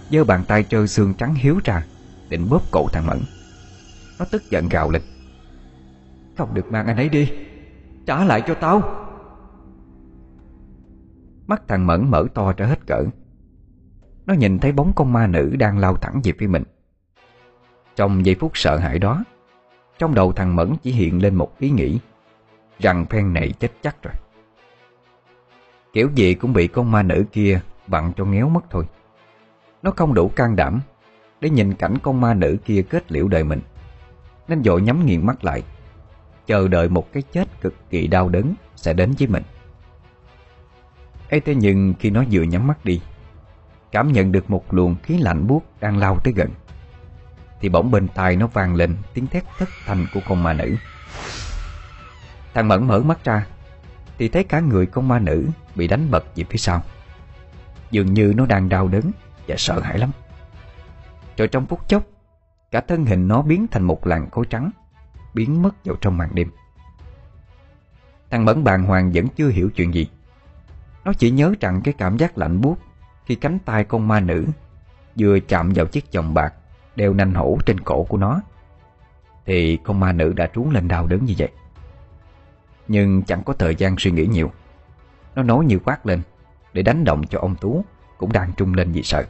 giơ 0.09 0.23
bàn 0.23 0.43
tay 0.47 0.63
trơ 0.63 0.87
xương 0.87 1.13
trắng 1.13 1.35
hiếu 1.35 1.59
ra, 1.63 1.85
Định 2.29 2.49
bóp 2.49 2.61
cổ 2.71 2.87
thằng 2.93 3.07
Mẫn. 3.07 3.19
Nó 4.19 4.25
tức 4.31 4.43
giận 4.49 4.69
gào 4.69 4.91
lên. 4.91 5.01
Không 6.37 6.53
được 6.53 6.71
mang 6.71 6.87
anh 6.87 6.97
ấy 6.97 7.09
đi, 7.09 7.31
Trả 8.05 8.25
lại 8.25 8.43
cho 8.47 8.53
tao. 8.53 8.81
Mắt 11.47 11.63
thằng 11.67 11.87
Mẫn 11.87 12.11
mở 12.11 12.25
to 12.33 12.53
ra 12.57 12.65
hết 12.65 12.87
cỡ. 12.87 13.03
Nó 14.25 14.33
nhìn 14.33 14.59
thấy 14.59 14.71
bóng 14.71 14.91
con 14.95 15.13
ma 15.13 15.27
nữ 15.27 15.55
đang 15.59 15.77
lao 15.77 15.95
thẳng 15.95 16.21
về 16.23 16.33
phía 16.39 16.47
mình. 16.47 16.63
Trong 17.95 18.25
giây 18.25 18.35
phút 18.39 18.51
sợ 18.53 18.77
hãi 18.77 18.99
đó, 18.99 19.23
Trong 19.99 20.15
đầu 20.15 20.31
thằng 20.31 20.55
Mẫn 20.55 20.73
chỉ 20.83 20.91
hiện 20.91 21.21
lên 21.21 21.35
một 21.35 21.59
ý 21.59 21.69
nghĩ. 21.69 21.99
Rằng 22.79 23.05
phen 23.05 23.33
này 23.33 23.53
chết 23.59 23.71
chắc 23.81 24.03
rồi. 24.03 24.13
Kiểu 25.93 26.09
gì 26.15 26.33
cũng 26.33 26.53
bị 26.53 26.67
con 26.67 26.91
ma 26.91 27.03
nữ 27.03 27.25
kia 27.31 27.61
Bặn 27.87 28.13
cho 28.17 28.25
ngéo 28.25 28.49
mất 28.49 28.65
thôi. 28.69 28.85
Nó 29.81 29.91
không 29.91 30.13
đủ 30.13 30.29
can 30.29 30.55
đảm 30.55 30.81
Để 31.41 31.49
nhìn 31.49 31.73
cảnh 31.73 31.97
con 32.03 32.21
ma 32.21 32.33
nữ 32.33 32.57
kia 32.65 32.81
kết 32.89 33.11
liễu 33.11 33.27
đời 33.27 33.43
mình. 33.43 33.61
Nên 34.47 34.63
dội 34.63 34.81
nhắm 34.81 35.05
nghiền 35.05 35.25
mắt 35.25 35.43
lại, 35.43 35.63
Chờ 36.47 36.67
đợi 36.67 36.89
một 36.89 37.13
cái 37.13 37.23
chết 37.31 37.61
cực 37.61 37.73
kỳ 37.89 38.07
đau 38.07 38.29
đớn 38.29 38.53
Sẽ 38.75 38.93
đến 38.93 39.13
với 39.19 39.27
mình. 39.27 39.43
Ấy 41.29 41.39
thế 41.39 41.55
nhưng 41.55 41.93
khi 41.99 42.09
nó 42.09 42.23
vừa 42.31 42.43
nhắm 42.43 42.67
mắt 42.67 42.85
đi, 42.85 43.01
Cảm 43.91 44.11
nhận 44.11 44.31
được 44.31 44.49
một 44.49 44.73
luồng 44.73 44.95
khí 45.03 45.17
lạnh 45.17 45.47
buốt 45.47 45.63
Đang 45.79 45.97
lao 45.97 46.19
tới 46.23 46.33
gần, 46.33 46.49
Thì 47.61 47.69
bỗng 47.69 47.91
bên 47.91 48.07
tai 48.07 48.35
nó 48.35 48.47
vang 48.47 48.75
lên 48.75 48.95
Tiếng 49.13 49.27
thét 49.27 49.43
thất 49.57 49.69
thanh 49.85 50.05
của 50.13 50.19
con 50.29 50.43
ma 50.43 50.53
nữ. 50.53 50.75
Thằng 52.57 52.67
Mẫn 52.67 52.87
mở 52.87 52.99
mắt 52.99 53.23
ra, 53.23 53.47
Thì 54.17 54.29
thấy 54.29 54.43
cả 54.43 54.59
người 54.59 54.85
con 54.85 55.07
ma 55.07 55.19
nữ 55.19 55.47
Bị 55.75 55.87
đánh 55.87 56.11
bật 56.11 56.25
về 56.35 56.43
phía 56.49 56.57
sau. 56.57 56.81
Dường 57.91 58.13
như 58.13 58.33
nó 58.37 58.45
đang 58.45 58.69
đau 58.69 58.87
đớn 58.87 59.11
Và 59.47 59.55
sợ 59.57 59.79
hãi 59.79 59.97
lắm. 59.99 60.11
Rồi 61.37 61.47
trong 61.47 61.65
phút 61.65 61.87
chốc, 61.87 62.03
Cả 62.71 62.81
thân 62.81 63.05
hình 63.05 63.27
nó 63.27 63.41
biến 63.41 63.67
thành 63.71 63.83
một 63.83 64.07
làn 64.07 64.29
khối 64.29 64.45
trắng, 64.49 64.71
Biến 65.33 65.61
mất 65.61 65.85
vào 65.85 65.95
trong 66.01 66.17
màn 66.17 66.29
đêm. 66.35 66.51
Thằng 68.29 68.45
Mẫn 68.45 68.63
bàng 68.63 68.83
hoàng 68.83 69.11
vẫn 69.13 69.27
chưa 69.27 69.49
hiểu 69.49 69.69
chuyện 69.75 69.93
gì. 69.93 70.09
Nó 71.05 71.13
chỉ 71.13 71.31
nhớ 71.31 71.53
rằng 71.59 71.81
cái 71.83 71.93
cảm 71.97 72.17
giác 72.17 72.37
lạnh 72.37 72.61
buốt 72.61 72.77
Khi 73.25 73.35
cánh 73.35 73.59
tay 73.59 73.83
con 73.83 74.07
ma 74.07 74.19
nữ 74.19 74.45
Vừa 75.19 75.39
chạm 75.39 75.71
vào 75.75 75.85
chiếc 75.85 76.13
vòng 76.13 76.33
bạc 76.33 76.53
Đeo 76.95 77.13
nanh 77.13 77.33
hổ 77.33 77.57
trên 77.65 77.79
cổ 77.79 78.03
của 78.03 78.17
nó, 78.17 78.41
Thì 79.45 79.77
con 79.83 79.99
ma 79.99 80.11
nữ 80.11 80.33
đã 80.33 80.47
trú 80.53 80.69
lên 80.71 80.87
đau 80.87 81.07
đớn 81.07 81.25
như 81.25 81.33
vậy. 81.37 81.49
Nhưng 82.87 83.23
chẳng 83.23 83.43
có 83.43 83.53
thời 83.53 83.75
gian 83.75 83.95
suy 83.99 84.11
nghĩ 84.11 84.25
nhiều. 84.25 84.51
Nó 85.35 85.43
nói 85.43 85.65
như 85.65 85.79
quát 85.85 86.05
lên 86.05 86.21
Để 86.73 86.81
đánh 86.81 87.03
động 87.03 87.27
cho 87.27 87.39
ông 87.39 87.55
Tú 87.55 87.85
Cũng 88.17 88.31
đang 88.31 88.51
trung 88.57 88.73
lên 88.73 88.91
vì 88.91 89.03
sợ. 89.03 89.25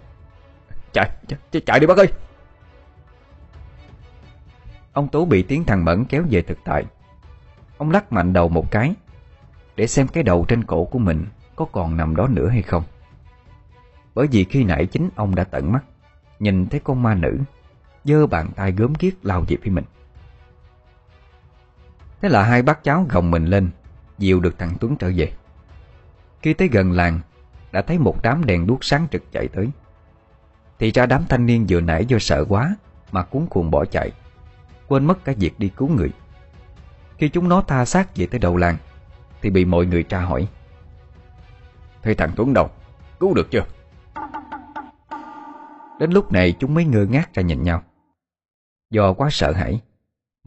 Chạy, 0.93 1.10
chạy, 1.28 1.62
chạy 1.65 1.80
đi 1.80 1.88
bác 1.88 1.98
ơi! 1.98 2.08
Ông 4.93 5.08
Tú 5.08 5.26
bị 5.26 5.43
tiếng 5.43 5.63
thằng 5.63 5.86
Mẫn 5.86 6.06
kéo 6.06 6.24
về 6.30 6.41
thực 6.41 6.58
tại. 6.63 6.86
Ông 7.78 7.91
lắc 7.91 8.13
mạnh 8.13 8.34
đầu 8.34 8.50
một 8.50 8.72
cái 8.72 8.93
Để 9.76 9.88
xem 9.88 10.08
cái 10.08 10.24
đầu 10.24 10.46
trên 10.48 10.63
cổ 10.63 10.86
của 10.86 11.00
mình 11.00 11.26
Có 11.56 11.65
còn 11.65 11.98
nằm 11.98 12.15
đó 12.15 12.28
nữa 12.28 12.48
hay 12.48 12.62
không. 12.62 12.84
Bởi 14.15 14.28
vì 14.28 14.43
khi 14.43 14.63
nãy 14.63 14.86
chính 14.86 15.10
ông 15.15 15.36
đã 15.36 15.43
tận 15.43 15.72
mắt 15.72 15.84
Nhìn 16.39 16.67
thấy 16.67 16.80
con 16.84 17.04
ma 17.04 17.15
nữ 17.15 17.39
giơ 18.04 18.28
bàn 18.28 18.50
tay 18.56 18.72
gớm 18.72 18.93
ghiếc 19.00 19.26
lao 19.26 19.41
về 19.48 19.58
phía 19.62 19.72
mình. 19.72 19.84
Thế 22.22 22.30
là 22.30 22.44
hai 22.44 22.62
bác 22.62 22.84
cháu 22.84 23.06
gồng 23.10 23.32
mình 23.32 23.46
lên, 23.46 23.70
Dìu 24.18 24.40
được 24.40 24.58
thằng 24.58 24.74
Tuấn 24.80 24.96
trở 24.96 25.12
về. 25.16 25.32
Khi 26.42 26.54
tới 26.54 26.68
gần 26.68 26.92
làng, 26.92 27.20
Đã 27.72 27.82
thấy 27.82 28.00
một 28.00 28.22
đám 28.24 28.46
đèn 28.46 28.68
đuốc 28.68 28.84
sáng 28.84 29.08
trực 29.12 29.32
chạy 29.32 29.48
tới. 29.48 29.70
Thì 30.80 30.92
ra 30.92 31.06
đám 31.06 31.26
thanh 31.30 31.46
niên 31.46 31.66
vừa 31.70 31.82
nãy 31.82 32.06
do 32.06 32.20
sợ 32.20 32.46
quá 32.50 32.76
Mà 33.12 33.24
cuốn 33.24 33.48
cuồng 33.50 33.72
bỏ 33.72 33.86
chạy, 33.86 34.12
Quên 34.88 35.06
mất 35.06 35.26
cả 35.26 35.34
việc 35.38 35.60
đi 35.60 35.70
cứu 35.70 35.90
người. 35.90 36.12
Khi 37.18 37.30
chúng 37.30 37.50
nó 37.50 37.62
tha 37.62 37.86
xác 37.86 38.16
về 38.16 38.26
tới 38.26 38.40
đầu 38.40 38.58
làng, 38.58 38.78
Thì 39.42 39.50
bị 39.50 39.66
mọi 39.66 39.86
người 39.86 40.04
tra 40.04 40.20
hỏi. 40.22 40.48
Thầy 42.04 42.16
thằng 42.16 42.32
Tuấn 42.36 42.54
đâu? 42.54 42.70
Cứu 43.20 43.34
được 43.34 43.52
chưa? 43.52 43.66
Đến 46.00 46.12
lúc 46.12 46.32
này 46.32 46.54
chúng 46.60 46.74
mới 46.74 46.86
ngơ 46.86 47.06
ngác 47.06 47.34
ra 47.34 47.44
nhìn 47.44 47.64
nhau. 47.64 47.84
Do 48.90 49.14
quá 49.14 49.30
sợ 49.32 49.52
hãi 49.52 49.82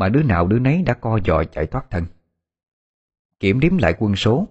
mà 0.01 0.09
đứa 0.09 0.23
nào 0.23 0.47
đứa 0.47 0.59
nấy 0.59 0.83
đã 0.83 0.95
co 0.95 1.19
giò 1.27 1.45
chạy 1.45 1.67
thoát 1.67 1.91
thân. 1.91 2.05
Kiểm 3.41 3.61
đếm 3.61 3.79
lại 3.79 3.95
quân 3.99 4.17
số 4.17 4.47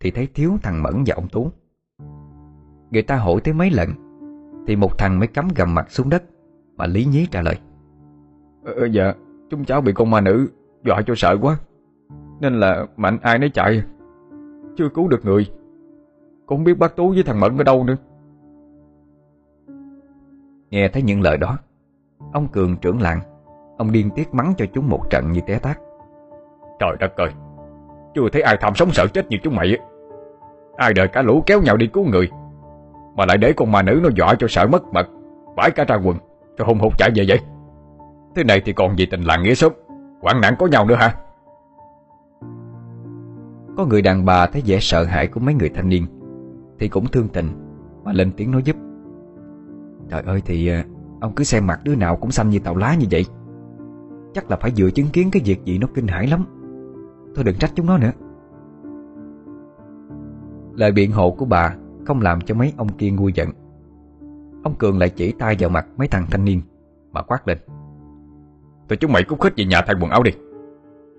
Thì 0.00 0.10
thấy 0.10 0.26
thiếu 0.34 0.52
thằng 0.62 0.82
Mẫn 0.82 0.94
và 1.06 1.14
ông 1.14 1.28
Tú. 1.28 1.50
Người 2.90 3.02
ta 3.02 3.16
hỏi 3.16 3.40
tới 3.44 3.54
mấy 3.54 3.70
lần 3.70 3.88
Thì 4.66 4.76
một 4.76 4.98
thằng 4.98 5.18
mới 5.18 5.28
cắm 5.28 5.48
gầm 5.56 5.74
mặt 5.74 5.90
xuống 5.90 6.10
đất 6.10 6.22
Mà 6.76 6.86
lý 6.86 7.04
nhí 7.04 7.26
trả 7.30 7.42
lời. 7.42 7.54
Ờ, 8.64 8.86
Dạ 8.86 9.14
Chúng 9.50 9.64
cháu 9.64 9.80
bị 9.80 9.92
con 9.92 10.10
ma 10.10 10.20
nữ 10.20 10.48
Dọa 10.84 11.02
cho 11.06 11.14
sợ 11.16 11.38
quá 11.42 11.58
Nên 12.40 12.60
là 12.60 12.86
mạnh 12.96 13.18
ai 13.22 13.38
nấy 13.38 13.50
chạy. 13.50 13.82
Chưa 14.76 14.88
cứu 14.88 15.08
được 15.08 15.24
người 15.24 15.46
Cũng 16.46 16.64
biết 16.64 16.78
bác 16.78 16.96
Tú 16.96 17.12
với 17.12 17.22
thằng 17.22 17.40
Mẫn 17.40 17.58
ở 17.58 17.64
đâu 17.64 17.84
nữa. 17.84 17.96
Nghe 20.70 20.88
thấy 20.88 21.02
những 21.02 21.20
lời 21.20 21.36
đó 21.36 21.58
Ông 22.32 22.48
Cường 22.48 22.76
trưởng 22.76 23.02
làng 23.02 23.37
Ông 23.78 23.92
điên 23.92 24.10
tiết 24.10 24.34
mắng 24.34 24.54
cho 24.58 24.66
chúng 24.74 24.88
một 24.88 25.10
trận 25.10 25.32
như 25.32 25.40
té 25.46 25.58
tát. 25.58 25.78
Trời 26.78 26.96
đất 27.00 27.16
ơi 27.16 27.30
Chưa 28.14 28.28
thấy 28.32 28.42
ai 28.42 28.56
tham 28.60 28.74
sống 28.74 28.90
sợ 28.92 29.06
chết 29.06 29.28
như 29.28 29.36
chúng 29.42 29.56
mày 29.56 29.78
Ai 30.76 30.94
đợi 30.94 31.08
cả 31.08 31.22
lũ 31.22 31.42
kéo 31.46 31.62
nhau 31.62 31.76
đi 31.76 31.86
cứu 31.86 32.04
người 32.04 32.30
Mà 33.16 33.26
lại 33.26 33.38
để 33.38 33.52
con 33.52 33.72
ma 33.72 33.82
nữ 33.82 34.00
nó 34.02 34.08
dọa 34.16 34.34
cho 34.38 34.46
sợ 34.48 34.66
mất 34.66 34.84
mật 34.92 35.06
Vãi 35.56 35.70
cả 35.70 35.84
ra 35.84 35.96
quần 36.04 36.16
Rồi 36.58 36.66
hùng 36.66 36.78
hục 36.78 36.98
chạy 36.98 37.10
về 37.14 37.24
vậy. 37.28 37.40
Thế 38.34 38.44
này 38.44 38.62
thì 38.64 38.72
còn 38.72 38.98
gì 38.98 39.06
tình 39.06 39.22
làng 39.22 39.42
nghĩa 39.42 39.54
sớm 39.54 39.72
Quảng 40.20 40.40
nạn 40.40 40.54
có 40.58 40.66
nhau 40.66 40.86
nữa 40.86 40.94
hả? 40.94 41.14
Có 43.76 43.86
người 43.86 44.02
đàn 44.02 44.24
bà 44.24 44.46
thấy 44.46 44.62
vẻ 44.66 44.78
sợ 44.80 45.04
hãi 45.04 45.26
của 45.26 45.40
mấy 45.40 45.54
người 45.54 45.70
thanh 45.74 45.88
niên 45.88 46.06
Thì 46.78 46.88
cũng 46.88 47.06
thương 47.06 47.28
tình 47.28 47.48
Mà 48.04 48.12
lên 48.12 48.32
tiếng 48.36 48.50
nói 48.50 48.62
giúp. 48.64 48.76
Trời 50.10 50.22
ơi 50.26 50.42
thì 50.44 50.68
ờ, 50.68 50.82
ông 51.20 51.32
cứ 51.34 51.44
xem 51.44 51.66
mặt 51.66 51.80
đứa 51.84 51.94
nào 51.94 52.16
cũng 52.16 52.30
xanh 52.30 52.50
như 52.50 52.58
tàu 52.58 52.76
lá 52.76 52.94
như 52.94 53.06
vậy 53.10 53.24
Chắc 54.34 54.50
là 54.50 54.56
phải 54.56 54.72
vừa 54.76 54.90
chứng 54.90 55.08
kiến 55.12 55.28
cái 55.32 55.42
việc 55.44 55.64
gì 55.64 55.78
nó 55.78 55.86
kinh 55.94 56.06
hãi 56.06 56.26
lắm. 56.26 56.44
Thôi 57.34 57.44
đừng 57.44 57.56
trách 57.58 57.70
chúng 57.74 57.86
nó 57.86 57.98
nữa. 57.98 58.12
Lời 60.74 60.92
biện 60.92 61.12
hộ 61.12 61.30
của 61.30 61.44
bà 61.44 61.76
Không 62.06 62.20
làm 62.20 62.40
cho 62.40 62.54
mấy 62.54 62.72
ông 62.76 62.88
kia 62.88 63.10
ngu 63.10 63.28
giận. 63.28 63.48
Ông 64.64 64.74
Cường 64.74 64.98
lại 64.98 65.10
chỉ 65.10 65.32
tay 65.32 65.56
vào 65.58 65.70
mặt 65.70 65.86
mấy 65.96 66.08
thằng 66.08 66.26
thanh 66.30 66.44
niên, 66.44 66.62
Mà 67.12 67.22
quát 67.22 67.48
lên. 67.48 67.58
Tụi 68.88 68.96
chúng 68.96 69.12
mày 69.12 69.22
cút 69.22 69.40
khích 69.40 69.52
về 69.56 69.64
nhà 69.64 69.82
thay 69.86 69.96
quần 70.00 70.10
áo 70.10 70.22
đi. 70.22 70.30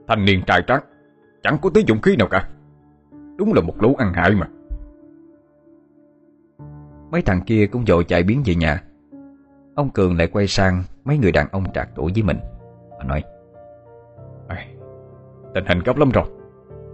Thanh 0.08 0.26
niên 0.26 0.41
trai 0.48 0.62
trắng 0.67 0.82
Chẳng 1.43 1.58
có 1.62 1.69
tí 1.69 1.84
dụng 1.88 2.02
khí 2.02 2.15
nào 2.15 2.28
cả. 2.32 2.50
Đúng 3.38 3.54
là 3.54 3.62
một 3.62 3.82
lũ 3.82 3.95
ăn 3.98 4.13
hại 4.13 4.32
mà. 4.36 4.48
Mấy 7.12 7.22
thằng 7.22 7.41
kia 7.45 7.67
cũng 7.72 7.86
dội 7.86 8.04
chạy 8.04 8.24
biến 8.24 8.43
về 8.45 8.56
nhà. 8.56 8.84
Ông 9.76 9.89
Cường 9.89 10.17
lại 10.17 10.28
quay 10.28 10.48
sang 10.48 10.84
Mấy 11.06 11.17
người 11.17 11.32
đàn 11.32 11.48
ông 11.52 11.63
trạc 11.74 11.89
tuổi 11.95 12.12
với 12.13 12.24
mình. 12.24 12.38
Và 13.00 13.04
nói 13.04 13.24
Tình 15.54 15.66
hình 15.66 15.80
gấp 15.80 15.98
lắm 15.98 16.10
rồi. 16.12 16.26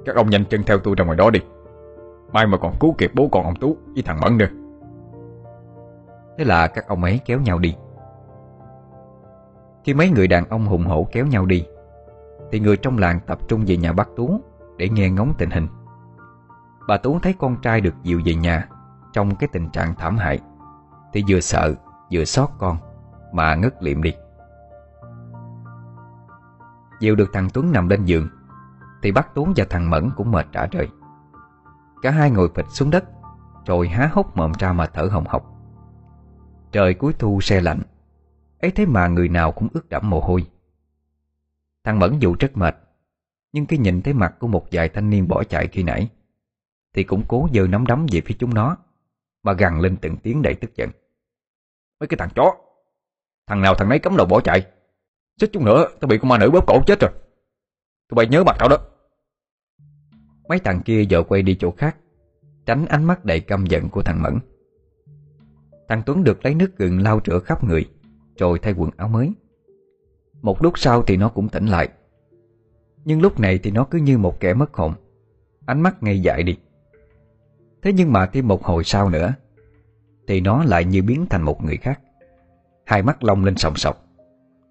Các 0.06 0.16
ông 0.16 0.30
nhanh 0.30 0.46
chân 0.46 0.64
theo 0.64 0.80
tôi 0.80 0.96
ra 0.98 1.06
ngoài 1.06 1.18
đó 1.18 1.30
đi. 1.30 1.40
Mai 2.32 2.48
mà 2.48 2.58
còn 2.58 2.74
cứu 2.80 2.96
kịp 2.98 3.12
bố 3.16 3.28
con 3.32 3.44
ông 3.44 3.56
Tú, 3.56 3.78
Với 3.94 4.04
thằng 4.04 4.20
Mẫn 4.22 4.38
nữa. 4.38 4.48
Thế 6.38 6.46
là 6.46 6.68
các 6.68 6.88
ông 6.88 7.04
ấy 7.04 7.20
kéo 7.26 7.40
nhau 7.40 7.60
đi. 7.60 7.76
Khi 9.84 9.94
mấy 9.94 10.10
người 10.10 10.28
đàn 10.28 10.50
ông 10.50 10.66
hùng 10.66 10.86
hổ 10.86 11.08
kéo 11.12 11.26
nhau 11.26 11.46
đi, 11.46 11.66
Thì 12.52 12.60
người 12.60 12.78
trong 12.78 12.98
làng 12.98 13.20
tập 13.28 13.40
trung 13.48 13.64
về 13.68 13.78
nhà 13.78 13.94
bác 13.94 14.10
Tú 14.16 14.40
Để 14.78 14.90
nghe 14.90 15.10
ngóng 15.10 15.34
tình 15.38 15.50
hình. 15.50 15.68
Bà 16.88 16.98
Tú 16.98 17.20
thấy 17.20 17.34
con 17.40 17.56
trai 17.62 17.82
được 17.82 17.94
dìu 18.04 18.22
về 18.26 18.34
nhà 18.34 18.68
Trong 19.14 19.36
cái 19.36 19.50
tình 19.52 19.70
trạng 19.70 19.96
thảm 19.96 20.18
hại, 20.18 20.40
Thì 21.14 21.24
vừa 21.30 21.40
sợ, 21.40 21.74
vừa 22.12 22.26
xót 22.26 22.50
con 22.58 22.78
Mà 23.32 23.56
ngất 23.56 23.84
liệm 23.84 24.04
đi. 24.04 24.14
Dìu 27.00 27.16
được 27.16 27.30
thằng 27.34 27.50
Tuấn 27.54 27.72
nằm 27.72 27.90
lên 27.90 28.06
giường, 28.06 28.30
Thì 29.02 29.12
bác 29.12 29.36
tuấn 29.36 29.54
và 29.56 29.66
thằng 29.70 29.90
Mẫn 29.90 30.10
cũng 30.16 30.32
mệt 30.32 30.48
trả 30.52 30.68
rời. 30.68 30.88
Cả 32.02 32.12
hai 32.12 32.32
ngồi 32.32 32.50
phịch 32.56 32.66
xuống 32.70 32.90
đất, 32.90 33.06
Rồi 33.66 33.88
há 33.88 34.10
hốc 34.14 34.38
mồm 34.38 34.52
ra 34.60 34.74
mà 34.74 34.86
thở 34.86 35.08
hồng 35.12 35.26
hộc. 35.28 35.56
Trời 36.72 36.94
cuối 36.94 37.14
thu 37.14 37.42
xe 37.42 37.62
lạnh, 37.62 37.82
ấy 38.62 38.72
thế 38.72 38.86
mà 38.86 39.08
người 39.08 39.30
nào 39.30 39.52
cũng 39.52 39.68
ướt 39.74 39.90
đẫm 39.90 40.10
mồ 40.10 40.20
hôi. 40.20 40.46
Thằng 41.84 42.00
Mẫn 42.00 42.20
dù 42.20 42.36
rất 42.40 42.58
mệt, 42.58 42.76
Nhưng 43.54 43.66
khi 43.66 43.78
nhìn 43.78 44.02
thấy 44.02 44.14
mặt 44.14 44.36
của 44.40 44.48
một 44.48 44.68
vài 44.72 44.90
thanh 44.90 45.10
niên 45.10 45.28
bỏ 45.28 45.44
chạy 45.44 45.68
khi 45.68 45.84
nãy, 45.84 46.10
Thì 46.94 47.04
cũng 47.04 47.24
cố 47.28 47.48
giơ 47.54 47.68
nắm 47.68 47.86
đấm 47.86 48.06
về 48.12 48.22
phía 48.26 48.36
chúng 48.40 48.54
nó, 48.54 48.78
Mà 49.44 49.54
gằn 49.54 49.80
lên 49.80 49.98
từng 49.98 50.18
tiếng 50.18 50.42
đầy 50.42 50.56
tức 50.56 50.76
giận. 50.76 50.90
Mấy 52.00 52.08
cái 52.08 52.18
thằng 52.18 52.30
chó, 52.36 52.56
Thằng 53.48 53.62
nào 53.62 53.76
thằng 53.76 53.90
nấy 53.90 54.00
cấm 54.00 54.18
đầu 54.18 54.28
bỏ 54.28 54.42
chạy? 54.42 54.66
Chết 55.40 55.48
chút 55.54 55.64
nữa, 55.64 55.88
tao 56.00 56.08
bị 56.08 56.18
con 56.18 56.30
ma 56.30 56.38
nữ 56.38 56.52
bóp 56.52 56.68
cổ 56.68 56.82
chết 56.88 57.00
rồi. 57.00 57.12
Tụi 58.10 58.16
bay 58.16 58.28
nhớ 58.28 58.44
mặt 58.44 58.56
tao 58.60 58.70
đó. 58.70 58.78
Mấy 60.50 60.60
thằng 60.60 60.82
kia 60.86 61.06
vợ 61.10 61.24
quay 61.24 61.42
đi 61.42 61.56
chỗ 61.60 61.72
khác, 61.72 61.98
Tránh 62.66 62.86
ánh 62.86 63.04
mắt 63.04 63.26
đầy 63.26 63.40
căm 63.40 63.66
giận 63.66 63.90
của 63.90 64.02
thằng 64.02 64.22
Mẫn. 64.22 64.40
Thằng 65.90 66.02
Tuấn 66.06 66.24
được 66.24 66.46
lấy 66.46 66.56
nước 66.56 66.78
gừng 66.78 67.02
lau 67.02 67.20
rửa 67.26 67.40
khắp 67.40 67.64
người, 67.64 67.90
Rồi 68.38 68.60
thay 68.60 68.74
quần 68.78 68.90
áo 68.98 69.08
mới. 69.08 69.32
Một 70.42 70.64
lúc 70.64 70.80
sau 70.80 71.04
thì 71.04 71.18
nó 71.18 71.30
cũng 71.30 71.50
tỉnh 71.50 71.66
lại. 71.66 71.90
Nhưng 73.06 73.22
lúc 73.22 73.40
này 73.40 73.58
thì 73.64 73.72
nó 73.72 73.88
cứ 73.92 73.98
như 73.98 74.18
một 74.18 74.40
kẻ 74.40 74.54
mất 74.54 74.74
hồn. 74.74 74.94
Ánh 75.66 75.82
mắt 75.82 76.04
ngây 76.04 76.22
dại 76.22 76.44
đi. 76.44 76.58
Thế 77.82 77.94
nhưng 77.94 78.14
mà 78.14 78.26
thêm 78.26 78.48
một 78.48 78.64
hồi 78.64 78.84
sau 78.84 79.10
nữa, 79.10 79.34
Thì 80.28 80.42
nó 80.42 80.64
lại 80.64 80.86
như 80.86 81.04
biến 81.04 81.26
thành 81.30 81.42
một 81.42 81.64
người 81.64 81.78
khác. 81.78 82.00
Hai 82.86 83.02
mắt 83.02 83.24
long 83.24 83.46
lên 83.46 83.58
sòng 83.58 83.76
sọc. 83.76 84.05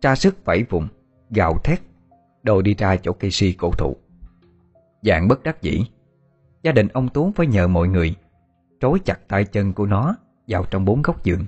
Tra 0.05 0.15
sức 0.15 0.45
vẫy 0.45 0.65
vùng, 0.71 0.89
Gào 1.31 1.59
thét 1.65 1.81
đồ 2.43 2.63
đi 2.63 2.75
ra 2.75 2.97
chỗ 2.97 3.13
cây 3.13 3.31
si 3.31 3.53
cổ 3.53 3.71
thụ. 3.79 3.97
Dạng 5.03 5.29
bất 5.29 5.43
đắc 5.43 5.63
dĩ, 5.63 5.85
Gia 6.63 6.73
đình 6.73 6.89
ông 6.89 7.09
Tú 7.09 7.33
phải 7.37 7.47
nhờ 7.47 7.69
mọi 7.69 7.89
người 7.89 8.15
Trối 8.81 8.99
chặt 9.05 9.29
tay 9.29 9.45
chân 9.45 9.73
của 9.73 9.87
nó 9.87 10.17
Vào 10.49 10.65
trong 10.71 10.85
bốn 10.85 11.03
góc 11.03 11.25
giường, 11.25 11.47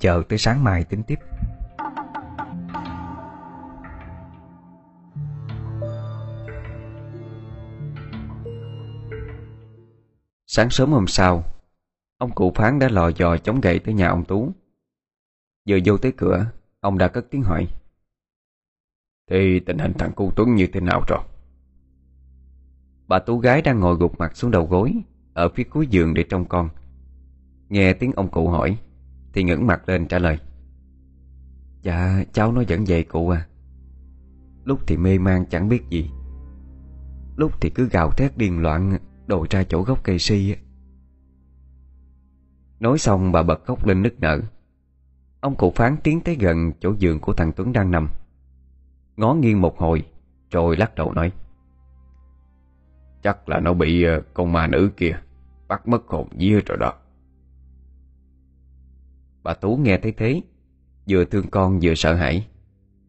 Chờ 0.00 0.22
tới 0.28 0.38
sáng 0.38 0.64
mai 0.64 0.84
tính 0.84 1.02
tiếp. 1.02 1.18
Sáng 10.46 10.70
sớm 10.70 10.92
hôm 10.92 11.06
sau, 11.06 11.44
Ông 12.18 12.30
cụ 12.30 12.52
phán 12.54 12.78
đã 12.78 12.88
lò 12.88 13.10
dò 13.16 13.36
chống 13.36 13.60
gậy 13.60 13.78
tới 13.78 13.94
nhà 13.94 14.08
ông 14.08 14.24
Tú. 14.24 14.52
Vừa 15.68 15.78
vô 15.84 15.98
tới 15.98 16.12
cửa, 16.16 16.46
Ông 16.80 16.98
đã 16.98 17.08
cất 17.08 17.26
tiếng 17.30 17.42
hỏi. 17.42 17.68
Thì 19.30 19.60
tình 19.60 19.78
hình 19.78 19.92
thằng 19.98 20.12
cu 20.12 20.30
Tuấn 20.36 20.54
như 20.54 20.66
thế 20.72 20.80
nào 20.80 21.02
rồi? 21.08 21.20
Bà 23.08 23.18
Tú 23.18 23.38
gái 23.38 23.62
đang 23.62 23.80
ngồi 23.80 23.96
gục 23.96 24.18
mặt 24.18 24.36
xuống 24.36 24.50
đầu 24.50 24.66
gối, 24.66 24.94
Ở 25.34 25.48
phía 25.48 25.64
cuối 25.64 25.86
giường 25.86 26.14
để 26.14 26.22
trông 26.22 26.44
con. 26.44 26.68
Nghe 27.68 27.92
tiếng 27.92 28.12
ông 28.12 28.30
cụ 28.30 28.48
hỏi, 28.48 28.78
Thì 29.32 29.42
ngẩng 29.42 29.66
mặt 29.66 29.88
lên 29.88 30.08
trả 30.08 30.18
lời. 30.18 30.38
Dạ 31.82 32.24
cháu 32.32 32.52
nó 32.52 32.62
vẫn 32.68 32.84
vậy 32.88 33.04
cụ 33.04 33.28
à. 33.28 33.46
Lúc 34.64 34.80
thì 34.86 34.96
mê 34.96 35.18
man 35.18 35.46
chẳng 35.50 35.68
biết 35.68 35.82
gì. 35.90 36.10
Lúc 37.36 37.60
thì 37.60 37.70
cứ 37.74 37.88
gào 37.88 38.10
thét 38.10 38.38
điên 38.38 38.62
loạn 38.62 38.98
Đồi 39.26 39.46
ra 39.50 39.64
chỗ 39.64 39.82
gốc 39.82 40.04
cây 40.04 40.18
si 40.18 40.54
Nói 42.80 42.98
xong 42.98 43.32
bà 43.32 43.42
bật 43.42 43.64
khóc 43.64 43.86
lên 43.86 44.02
nức 44.02 44.20
nở. 44.20 44.40
Ông 45.40 45.54
cụ 45.56 45.72
phán 45.76 45.96
tiến 46.02 46.20
tới 46.20 46.36
gần 46.40 46.72
chỗ 46.80 46.94
giường 46.98 47.20
của 47.20 47.32
thằng 47.32 47.52
Tuấn 47.56 47.72
đang 47.72 47.90
nằm. 47.90 48.08
Ngó 49.16 49.34
nghiêng 49.34 49.60
một 49.60 49.78
hồi, 49.78 50.04
Rồi 50.50 50.76
lắc 50.76 50.94
đầu 50.94 51.12
nói, 51.12 51.32
Chắc 53.22 53.48
là 53.48 53.60
nó 53.60 53.74
bị 53.74 54.02
ờ, 54.02 54.22
con 54.34 54.52
ma 54.52 54.66
nữ 54.66 54.90
kia 54.96 55.18
Bắt 55.68 55.88
mất 55.88 56.06
hồn 56.06 56.28
vía 56.32 56.60
rồi 56.66 56.78
đó. 56.78 56.92
Bà 59.42 59.54
Tú 59.54 59.76
nghe 59.76 59.98
thấy 59.98 60.12
thế, 60.12 60.42
Vừa 61.08 61.24
thương 61.24 61.50
con 61.50 61.78
vừa 61.82 61.94
sợ 61.94 62.14
hãi, 62.14 62.46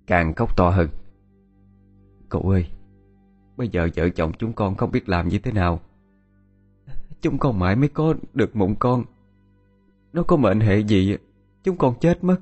Càng 0.07 0.33
khóc 0.33 0.57
to 0.57 0.69
hơn. 0.69 0.89
Cậu 2.29 2.41
ơi, 2.41 2.67
Bây 3.57 3.67
giờ 3.67 3.89
vợ 3.95 4.09
chồng 4.09 4.31
chúng 4.39 4.53
con 4.53 4.75
không 4.75 4.91
biết 4.91 5.09
làm 5.09 5.27
như 5.27 5.39
thế 5.39 5.51
nào. 5.51 5.79
Chúng 7.21 7.37
con 7.37 7.59
mãi 7.59 7.75
mới 7.75 7.89
có 7.89 8.13
được 8.33 8.55
mụn 8.55 8.75
con. 8.79 9.03
Nó 10.13 10.23
có 10.23 10.37
mệnh 10.37 10.59
hệ 10.59 10.79
gì, 10.79 11.17
Chúng 11.63 11.77
con 11.77 11.95
chết 11.99 12.23
mất. 12.23 12.39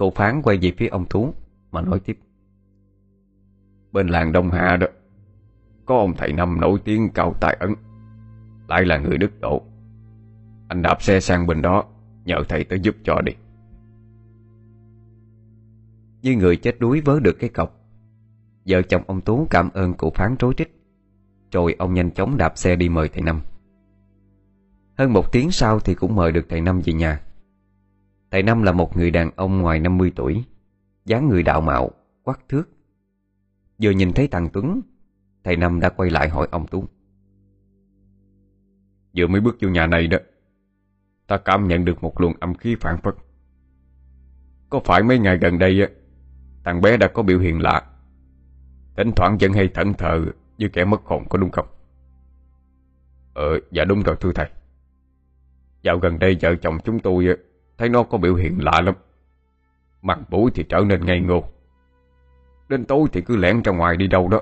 Cụ 0.00 0.10
phán 0.10 0.42
quay 0.42 0.58
về 0.62 0.72
phía 0.76 0.86
ông 0.86 1.06
Tú 1.10 1.34
Mà 1.72 1.82
nói 1.82 2.00
tiếp. 2.00 2.18
Bên 3.92 4.08
làng 4.08 4.32
Đông 4.32 4.50
Hạ 4.50 4.76
đó, 4.76 4.86
Có 5.86 5.96
ông 5.98 6.14
thầy 6.16 6.32
Năm 6.32 6.60
nổi 6.60 6.78
tiếng 6.84 7.10
cao 7.14 7.34
tài 7.40 7.56
ấn. 7.60 7.74
Lại 8.68 8.84
là 8.84 8.98
người 8.98 9.18
đức 9.18 9.40
độ. 9.40 9.62
Anh 10.68 10.82
đạp 10.82 11.02
xe 11.02 11.20
sang 11.20 11.46
bên 11.46 11.62
đó, 11.62 11.84
Nhờ 12.24 12.36
thầy 12.48 12.64
tới 12.64 12.80
giúp 12.80 12.96
cho 13.04 13.20
đi. 13.20 13.32
Như 16.22 16.36
người 16.36 16.56
chết 16.56 16.76
đuối 16.80 17.00
vớ 17.00 17.20
được 17.20 17.36
cái 17.40 17.50
cọc, 17.50 17.80
Vợ 18.66 18.82
chồng 18.82 19.02
ông 19.06 19.20
Tú 19.20 19.46
cảm 19.50 19.70
ơn 19.70 19.94
cụ 19.94 20.10
phán 20.14 20.36
rối 20.38 20.54
trích, 20.56 20.74
Rồi 21.52 21.74
ông 21.78 21.94
nhanh 21.94 22.10
chóng 22.10 22.36
đạp 22.36 22.58
xe 22.58 22.76
đi 22.76 22.88
mời 22.88 23.08
thầy 23.08 23.22
Năm. 23.22 23.40
Hơn 24.98 25.12
một 25.12 25.32
tiếng 25.32 25.50
sau 25.50 25.80
thì 25.80 25.94
cũng 25.94 26.16
mời 26.16 26.32
được 26.32 26.46
thầy 26.48 26.60
Năm 26.60 26.80
về 26.84 26.92
nhà. 26.92 27.20
Thầy 28.30 28.42
Năm 28.42 28.62
là 28.62 28.72
một 28.72 28.96
người 28.96 29.10
đàn 29.10 29.30
ông 29.36 29.58
ngoài 29.58 29.80
50 29.80 30.12
tuổi 30.16 30.44
dáng 31.04 31.28
người 31.28 31.42
đạo 31.42 31.60
mạo, 31.60 31.90
quắc 32.22 32.40
thước. 32.48 32.68
Vừa 33.82 33.90
nhìn 33.90 34.12
thấy 34.12 34.28
thằng 34.28 34.48
Tuấn 34.52 34.80
Thầy 35.44 35.56
Năm 35.56 35.80
đã 35.80 35.88
quay 35.88 36.10
lại 36.10 36.28
hỏi 36.28 36.48
ông 36.50 36.66
Tú 36.66 36.84
Vừa 39.16 39.26
mới 39.26 39.40
bước 39.40 39.56
vô 39.60 39.68
nhà 39.68 39.86
này 39.86 40.06
đó 40.06 40.18
Ta 41.26 41.38
cảm 41.38 41.68
nhận 41.68 41.84
được 41.84 42.02
một 42.02 42.20
luồng 42.20 42.32
âm 42.40 42.54
khí 42.54 42.76
phản 42.80 43.00
phất. 43.00 43.14
Có 44.70 44.80
phải 44.84 45.02
mấy 45.02 45.18
ngày 45.18 45.38
gần 45.38 45.58
đây 45.58 45.88
Thằng 46.64 46.80
bé 46.80 46.96
đã 46.96 47.08
có 47.08 47.22
biểu 47.22 47.38
hiện 47.38 47.62
lạ? 47.62 47.86
Thỉnh 48.96 49.10
thoảng 49.16 49.36
vẫn 49.40 49.52
hay 49.52 49.68
thẫn 49.68 49.94
thờ 49.94 50.24
Như 50.58 50.68
kẻ 50.68 50.84
mất 50.84 51.04
hồn 51.04 51.24
có 51.28 51.38
đúng 51.38 51.50
không? 51.50 51.66
Ờ 53.34 53.60
dạ 53.70 53.84
đúng 53.84 54.02
rồi 54.02 54.16
thưa 54.20 54.32
thầy. 54.32 54.48
Dạo 55.82 55.98
gần 55.98 56.18
đây 56.18 56.38
vợ 56.40 56.54
chồng 56.56 56.78
chúng 56.84 57.00
tôi 57.00 57.26
Thấy 57.80 57.88
nó 57.88 58.02
có 58.02 58.18
biểu 58.18 58.34
hiện 58.34 58.64
lạ 58.64 58.80
lắm. 58.80 58.94
Mặt 60.02 60.18
mũi 60.28 60.50
thì 60.54 60.64
trở 60.68 60.80
nên 60.80 61.06
ngây 61.06 61.20
ngô. 61.20 61.44
Đến 62.68 62.84
tối 62.84 63.08
thì 63.12 63.20
cứ 63.20 63.36
lẻn 63.36 63.62
ra 63.62 63.72
ngoài 63.72 63.96
đi 63.96 64.06
đâu 64.06 64.28
đó. 64.28 64.40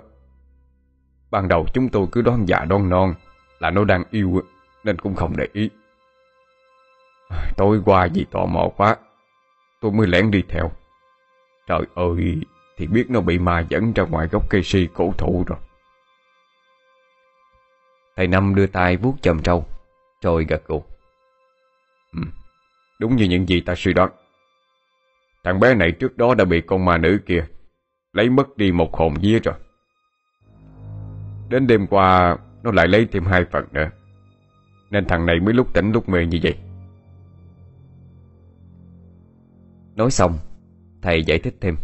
Ban 1.30 1.48
đầu 1.48 1.66
chúng 1.74 1.88
tôi 1.88 2.06
cứ 2.12 2.22
đoán 2.22 2.48
giả 2.48 2.64
đoan 2.64 2.88
non 2.88 3.14
Là 3.58 3.70
nó 3.70 3.84
đang 3.84 4.04
yêu 4.10 4.42
Nên 4.84 4.98
cũng 4.98 5.14
không 5.14 5.36
để 5.36 5.48
ý. 5.52 5.70
Tối 7.56 7.80
qua 7.84 8.08
vì 8.14 8.26
tò 8.30 8.46
mò 8.46 8.68
quá 8.76 8.96
Tôi 9.80 9.92
mới 9.92 10.06
lẻn 10.06 10.30
đi 10.30 10.42
theo. 10.48 10.70
Trời 11.66 11.82
ơi 11.94 12.40
Thì 12.76 12.86
biết 12.86 13.10
nó 13.10 13.20
bị 13.20 13.38
ma 13.38 13.66
dẫn 13.68 13.92
ra 13.92 14.04
ngoài 14.04 14.28
gốc 14.32 14.50
cây 14.50 14.62
si 14.62 14.88
cổ 14.94 15.12
thụ 15.18 15.44
rồi. 15.46 15.58
Thầy 18.16 18.26
Năm 18.26 18.54
đưa 18.54 18.66
tay 18.66 18.96
vuốt 18.96 19.14
chầm 19.22 19.42
trâu 19.42 19.64
Rồi 20.22 20.44
gật 20.44 20.66
gù. 20.66 20.84
Ừ, 22.12 22.20
Đúng 22.98 23.16
như 23.16 23.24
những 23.24 23.48
gì 23.48 23.60
ta 23.60 23.74
suy 23.76 23.92
đoán. 23.92 24.10
Thằng 25.44 25.60
bé 25.60 25.74
này 25.74 25.92
trước 25.92 26.16
đó 26.16 26.34
đã 26.34 26.44
bị 26.44 26.60
con 26.60 26.84
ma 26.84 26.98
nữ 26.98 27.18
kia 27.26 27.46
Lấy 28.12 28.30
mất 28.30 28.56
đi 28.56 28.72
một 28.72 28.96
hồn 28.96 29.14
vía 29.22 29.38
rồi. 29.38 29.54
Đến 31.48 31.66
đêm 31.66 31.86
qua, 31.86 32.36
Nó 32.62 32.70
lại 32.70 32.88
lấy 32.88 33.06
thêm 33.12 33.24
hai 33.24 33.44
phần 33.44 33.64
nữa. 33.72 33.90
Nên 34.90 35.04
thằng 35.06 35.26
này 35.26 35.40
mới 35.40 35.54
lúc 35.54 35.74
tỉnh 35.74 35.92
lúc 35.92 36.08
mê 36.08 36.26
như 36.26 36.38
vậy. 36.42 36.56
Nói 39.96 40.10
xong, 40.10 40.38
Thầy 41.02 41.22
giải 41.24 41.38
thích 41.38 41.54
thêm. 41.60 41.76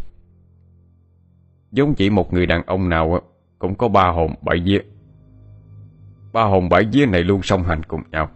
Giống 1.73 1.95
chỉ 1.95 2.11
một 2.11 2.33
người 2.33 2.47
đàn 2.47 2.67
ông 2.67 2.89
nào 2.89 3.21
Cũng 3.59 3.75
có 3.75 3.89
ba 3.89 4.09
hồn 4.09 4.35
bảy 4.43 4.61
vía. 4.65 4.81
Ba 6.33 6.43
hồn 6.43 6.69
bảy 6.69 6.85
vía 6.93 7.07
này 7.07 7.23
luôn 7.23 7.43
song 7.43 7.63
hành 7.63 7.83
cùng 7.83 8.03
nhau, 8.11 8.31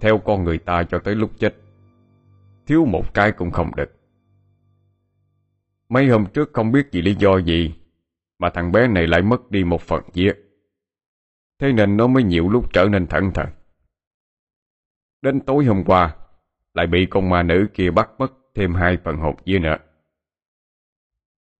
Theo 0.00 0.18
con 0.18 0.44
người 0.44 0.58
ta 0.58 0.82
cho 0.82 0.98
tới 0.98 1.14
lúc 1.14 1.30
chết. 1.38 1.54
Thiếu 2.66 2.84
một 2.84 3.14
cái 3.14 3.32
cũng 3.32 3.50
không 3.50 3.70
được. 3.76 3.90
Mấy 5.88 6.08
hôm 6.08 6.26
trước 6.26 6.50
không 6.52 6.72
biết 6.72 6.88
vì 6.92 7.02
lý 7.02 7.14
do 7.14 7.38
gì 7.38 7.74
Mà 8.38 8.50
thằng 8.50 8.72
bé 8.72 8.88
này 8.88 9.06
lại 9.06 9.22
mất 9.22 9.50
đi 9.50 9.64
một 9.64 9.82
phần 9.82 10.02
vía 10.12 10.32
Thế 11.58 11.72
nên 11.72 11.96
nó 11.96 12.06
mới 12.06 12.22
nhiều 12.22 12.48
lúc 12.48 12.72
trở 12.72 12.84
nên 12.84 13.06
thận 13.06 13.30
thận 13.34 13.48
Đến 15.22 15.40
tối 15.40 15.64
hôm 15.64 15.84
qua, 15.86 16.16
Lại 16.74 16.86
bị 16.86 17.06
con 17.06 17.30
ma 17.30 17.42
nữ 17.42 17.66
kia 17.74 17.90
bắt 17.90 18.10
mất 18.18 18.32
thêm 18.54 18.74
hai 18.74 18.98
phần 19.04 19.16
hộp 19.16 19.44
vía 19.44 19.58
nữa. 19.58 19.76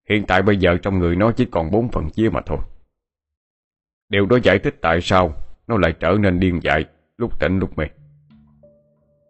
Hiện 0.08 0.24
tại 0.28 0.42
bây 0.42 0.56
giờ 0.56 0.78
trong 0.82 0.98
người 0.98 1.16
nó 1.16 1.32
chỉ 1.32 1.44
còn 1.50 1.70
bốn 1.70 1.88
phần 1.88 2.08
vía 2.16 2.30
mà 2.30 2.40
thôi. 2.46 2.58
Điều 4.08 4.26
đó 4.26 4.38
giải 4.42 4.58
thích 4.58 4.76
tại 4.80 5.00
sao 5.00 5.32
Nó 5.66 5.76
lại 5.76 5.94
trở 6.00 6.16
nên 6.20 6.40
điên 6.40 6.60
dại 6.62 6.84
Lúc 7.16 7.40
tỉnh 7.40 7.58
lúc 7.58 7.78
mê 7.78 7.84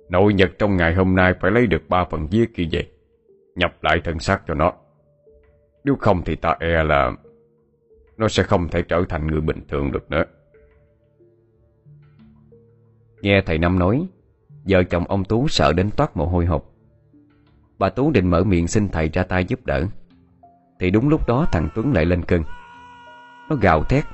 Nội 0.09 0.35
nhật 0.35 0.51
trong 0.59 0.77
ngày 0.77 0.95
hôm 0.95 1.15
nay 1.15 1.35
Phải 1.41 1.51
lấy 1.51 1.67
được 1.67 1.83
ba 1.89 2.05
phần 2.05 2.27
vía 2.31 2.47
kia 2.55 2.69
về 2.73 2.89
Nhập 3.55 3.75
lại 3.83 4.01
thân 4.05 4.19
xác 4.19 4.43
cho 4.47 4.55
nó. 4.55 4.73
Nếu 5.85 5.97
không 5.97 6.23
thì 6.25 6.37
ta 6.37 6.57
e 6.61 6.83
là 6.85 7.13
Nó 8.17 8.29
sẽ 8.29 8.43
không 8.43 8.69
thể 8.69 8.83
trở 8.83 9.05
thành 9.09 9.27
người 9.27 9.41
bình 9.41 9.61
thường 9.69 9.93
được 9.93 10.11
nữa. 10.11 10.25
Nghe 13.21 13.43
thầy 13.47 13.59
Năm 13.59 13.79
nói, 13.79 14.07
Vợ 14.65 14.83
chồng 14.83 15.05
ông 15.05 15.25
Tú 15.25 15.49
sợ 15.49 15.73
đến 15.73 15.91
toát 15.97 16.17
mồ 16.17 16.27
hôi 16.27 16.47
hột. 16.47 16.75
Bà 17.79 17.89
Tú 17.89 18.11
định 18.11 18.31
mở 18.31 18.45
miệng 18.45 18.69
xin 18.69 18.89
thầy 18.89 19.09
ra 19.09 19.23
tay 19.23 19.45
giúp 19.45 19.67
đỡ. 19.67 19.87
Thì 20.81 20.91
đúng 20.91 21.09
lúc 21.09 21.27
đó 21.27 21.47
thằng 21.53 21.69
Tuấn 21.75 21.93
lại 21.93 22.05
lên 22.05 22.23
cơn. 22.23 22.43
Nó 23.49 23.57
gào 23.57 23.85
thét, 23.85 24.05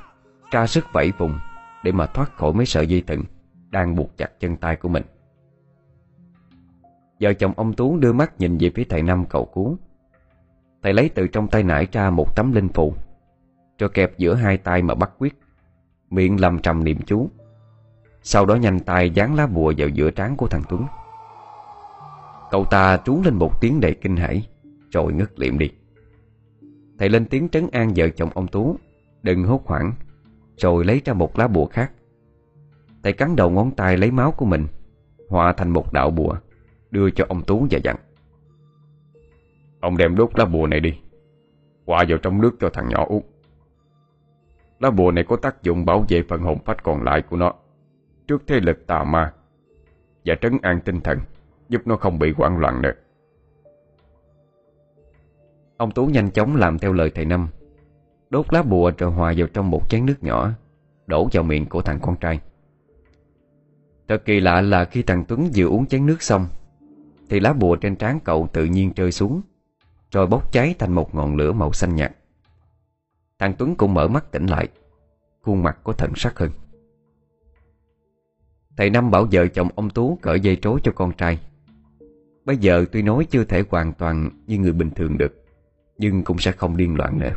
Tra 0.51 0.67
sức 0.67 0.85
vẫy 0.93 1.13
vùng 1.19 1.39
Để 1.85 1.93
mà 1.93 2.07
thoát 2.07 2.37
khỏi 2.37 2.53
mấy 2.53 2.67
sợi 2.67 2.87
dây 2.87 3.03
thừng 3.07 3.25
Đang 3.71 3.97
buộc 3.97 4.17
chặt 4.17 4.41
chân 4.41 4.57
tay 4.57 4.77
của 4.77 4.89
mình. 4.89 5.03
Vợ 7.21 7.33
chồng 7.33 7.53
ông 7.57 7.73
Tú 7.73 7.97
đưa 7.99 8.13
mắt 8.13 8.41
nhìn 8.41 8.59
về 8.61 8.71
phía 8.75 8.85
thầy 8.85 9.03
Năm 9.03 9.25
cầu 9.25 9.45
cứu. 9.45 9.77
Thầy 10.83 10.93
lấy 10.93 11.09
từ 11.09 11.27
trong 11.27 11.49
tay 11.49 11.63
nải 11.63 11.87
ra 11.93 12.11
một 12.11 12.37
tấm 12.37 12.53
linh 12.53 12.69
phụ 12.69 12.95
Cho 13.79 13.89
kẹp 13.89 14.19
giữa 14.19 14.35
hai 14.35 14.57
tay 14.57 14.83
mà 14.83 14.95
bắt 14.95 15.11
quyết, 15.19 15.39
Miệng 16.11 16.41
lầm 16.41 16.59
trầm 16.59 16.85
niệm 16.85 16.99
chú. 17.07 17.31
Sau 18.23 18.47
đó 18.47 18.55
nhanh 18.55 18.81
tay 18.81 19.11
dán 19.11 19.35
lá 19.35 19.47
bùa 19.47 19.73
vào 19.77 19.89
giữa 19.89 20.11
trán 20.11 20.37
của 20.37 20.47
thằng 20.47 20.63
Tuấn. 20.69 20.87
Cậu 22.51 22.65
ta 22.65 22.97
trú 23.05 23.23
lên 23.25 23.35
một 23.35 23.61
tiếng 23.61 23.81
đầy 23.81 23.95
kinh 23.95 24.17
hãi, 24.17 24.49
Rồi 24.91 25.13
ngất 25.13 25.41
liệm 25.41 25.59
đi. 25.59 25.71
Thầy 26.99 27.09
lên 27.09 27.25
tiếng 27.25 27.49
trấn 27.49 27.69
an 27.73 27.93
vợ 27.97 28.09
chồng 28.09 28.31
ông 28.35 28.47
Tú, 28.47 28.77
Đừng 29.23 29.45
hốt 29.45 29.67
hoảng, 29.67 29.93
Rồi 30.57 30.85
lấy 30.85 31.03
ra 31.05 31.13
một 31.13 31.39
lá 31.39 31.49
bùa 31.49 31.67
khác. 31.67 31.93
Thầy 33.03 33.13
cắn 33.13 33.37
đầu 33.37 33.51
ngón 33.51 33.71
tay 33.71 33.97
lấy 33.97 34.11
máu 34.11 34.31
của 34.31 34.47
mình, 34.47 34.67
Hòa 35.29 35.53
thành 35.53 35.71
một 35.71 35.93
đạo 35.93 36.11
bùa. 36.11 36.37
Đưa 36.91 37.11
cho 37.11 37.25
ông 37.29 37.43
Tú 37.43 37.67
và 37.71 37.79
dặn. 37.85 37.97
Ông 39.81 39.97
đem 39.97 40.17
đốt 40.17 40.39
lá 40.39 40.45
bùa 40.45 40.67
này 40.67 40.81
đi 40.81 40.99
Hòa 41.87 42.05
vào 42.09 42.19
trong 42.19 42.41
nước 42.41 42.57
cho 42.61 42.71
thằng 42.71 42.89
nhỏ 42.89 43.05
uống. 43.09 43.23
Lá 44.81 44.91
bùa 44.91 45.13
này 45.13 45.25
có 45.29 45.37
tác 45.37 45.63
dụng 45.63 45.85
bảo 45.85 46.05
vệ 46.09 46.23
phần 46.29 46.43
hồn 46.43 46.59
phách 46.65 46.83
còn 46.83 47.03
lại 47.03 47.23
của 47.23 47.37
nó 47.37 47.53
Trước 48.29 48.43
thế 48.47 48.61
lực 48.61 48.87
tà 48.87 49.05
ma 49.05 49.33
Và 50.25 50.35
trấn 50.35 50.59
an 50.63 50.81
tinh 50.85 51.01
thần, 51.01 51.19
Giúp 51.69 51.83
nó 51.85 51.97
không 51.97 52.19
bị 52.19 52.33
hoảng 52.37 52.59
loạn 52.59 52.83
nữa. 52.83 52.93
Ông 55.77 55.91
Tú 55.91 56.07
nhanh 56.07 56.31
chóng 56.31 56.57
làm 56.57 56.79
theo 56.79 56.93
lời 56.93 57.11
thầy 57.15 57.25
Năm, 57.25 57.49
Đốt 58.31 58.53
lá 58.53 58.63
bùa 58.63 58.93
rồi 58.99 59.11
hòa 59.11 59.35
vào 59.37 59.47
trong 59.47 59.71
một 59.71 59.91
chén 59.91 60.07
nước 60.07 60.23
nhỏ, 60.23 60.51
Đổ 61.07 61.29
vào 61.33 61.45
miệng 61.45 61.67
của 61.67 61.83
thằng 61.83 61.99
con 62.03 62.17
trai. 62.17 62.41
Thật 64.09 64.23
kỳ 64.25 64.41
lạ 64.41 64.61
là 64.61 64.85
khi 64.85 65.03
thằng 65.03 65.25
Tuấn 65.29 65.51
vừa 65.55 65.67
uống 65.67 65.87
chén 65.87 66.07
nước 66.07 66.23
xong 66.23 66.47
thì 67.31 67.41
lá 67.41 67.53
bùa 67.53 67.77
trên 67.77 67.97
trán 67.97 68.21
cậu 68.25 68.49
tự 68.53 68.65
nhiên 68.65 68.93
rơi 68.97 69.13
xuống, 69.13 69.41
Rồi 70.11 70.27
bốc 70.27 70.53
cháy 70.53 70.75
thành 70.79 70.93
một 70.93 71.15
ngọn 71.15 71.37
lửa 71.37 71.53
màu 71.53 71.73
xanh 71.73 71.95
nhạt. 71.95 72.13
Thằng 73.39 73.55
Tuấn 73.59 73.75
cũng 73.75 73.95
mở 73.95 74.09
mắt 74.09 74.33
tỉnh 74.33 74.47
lại, 74.47 74.69
Khuôn 75.43 75.63
mặt 75.63 75.79
có 75.85 75.93
thần 75.93 76.13
sắc 76.17 76.39
hơn. 76.39 76.51
Thầy 78.77 78.91
Năm 78.91 79.11
bảo 79.11 79.27
vợ 79.33 79.47
chồng 79.47 79.69
ông 79.75 79.91
Tú 79.91 80.19
cởi 80.23 80.41
dây 80.41 80.57
trối 80.57 80.81
cho 80.83 80.93
con 80.93 81.13
trai. 81.13 81.39
Bây 82.45 82.57
giờ 82.57 82.85
tuy 82.93 83.03
nói 83.03 83.27
chưa 83.31 83.45
thể 83.45 83.65
hoàn 83.71 83.93
toàn 83.93 84.31
như 84.47 84.59
người 84.59 84.73
bình 84.73 84.91
thường 84.91 85.19
được, 85.19 85.45
Nhưng 85.99 86.25
cũng 86.25 86.39
sẽ 86.39 86.53
không 86.53 86.77
điên 86.77 86.97
loạn 86.97 87.19
nữa. 87.19 87.35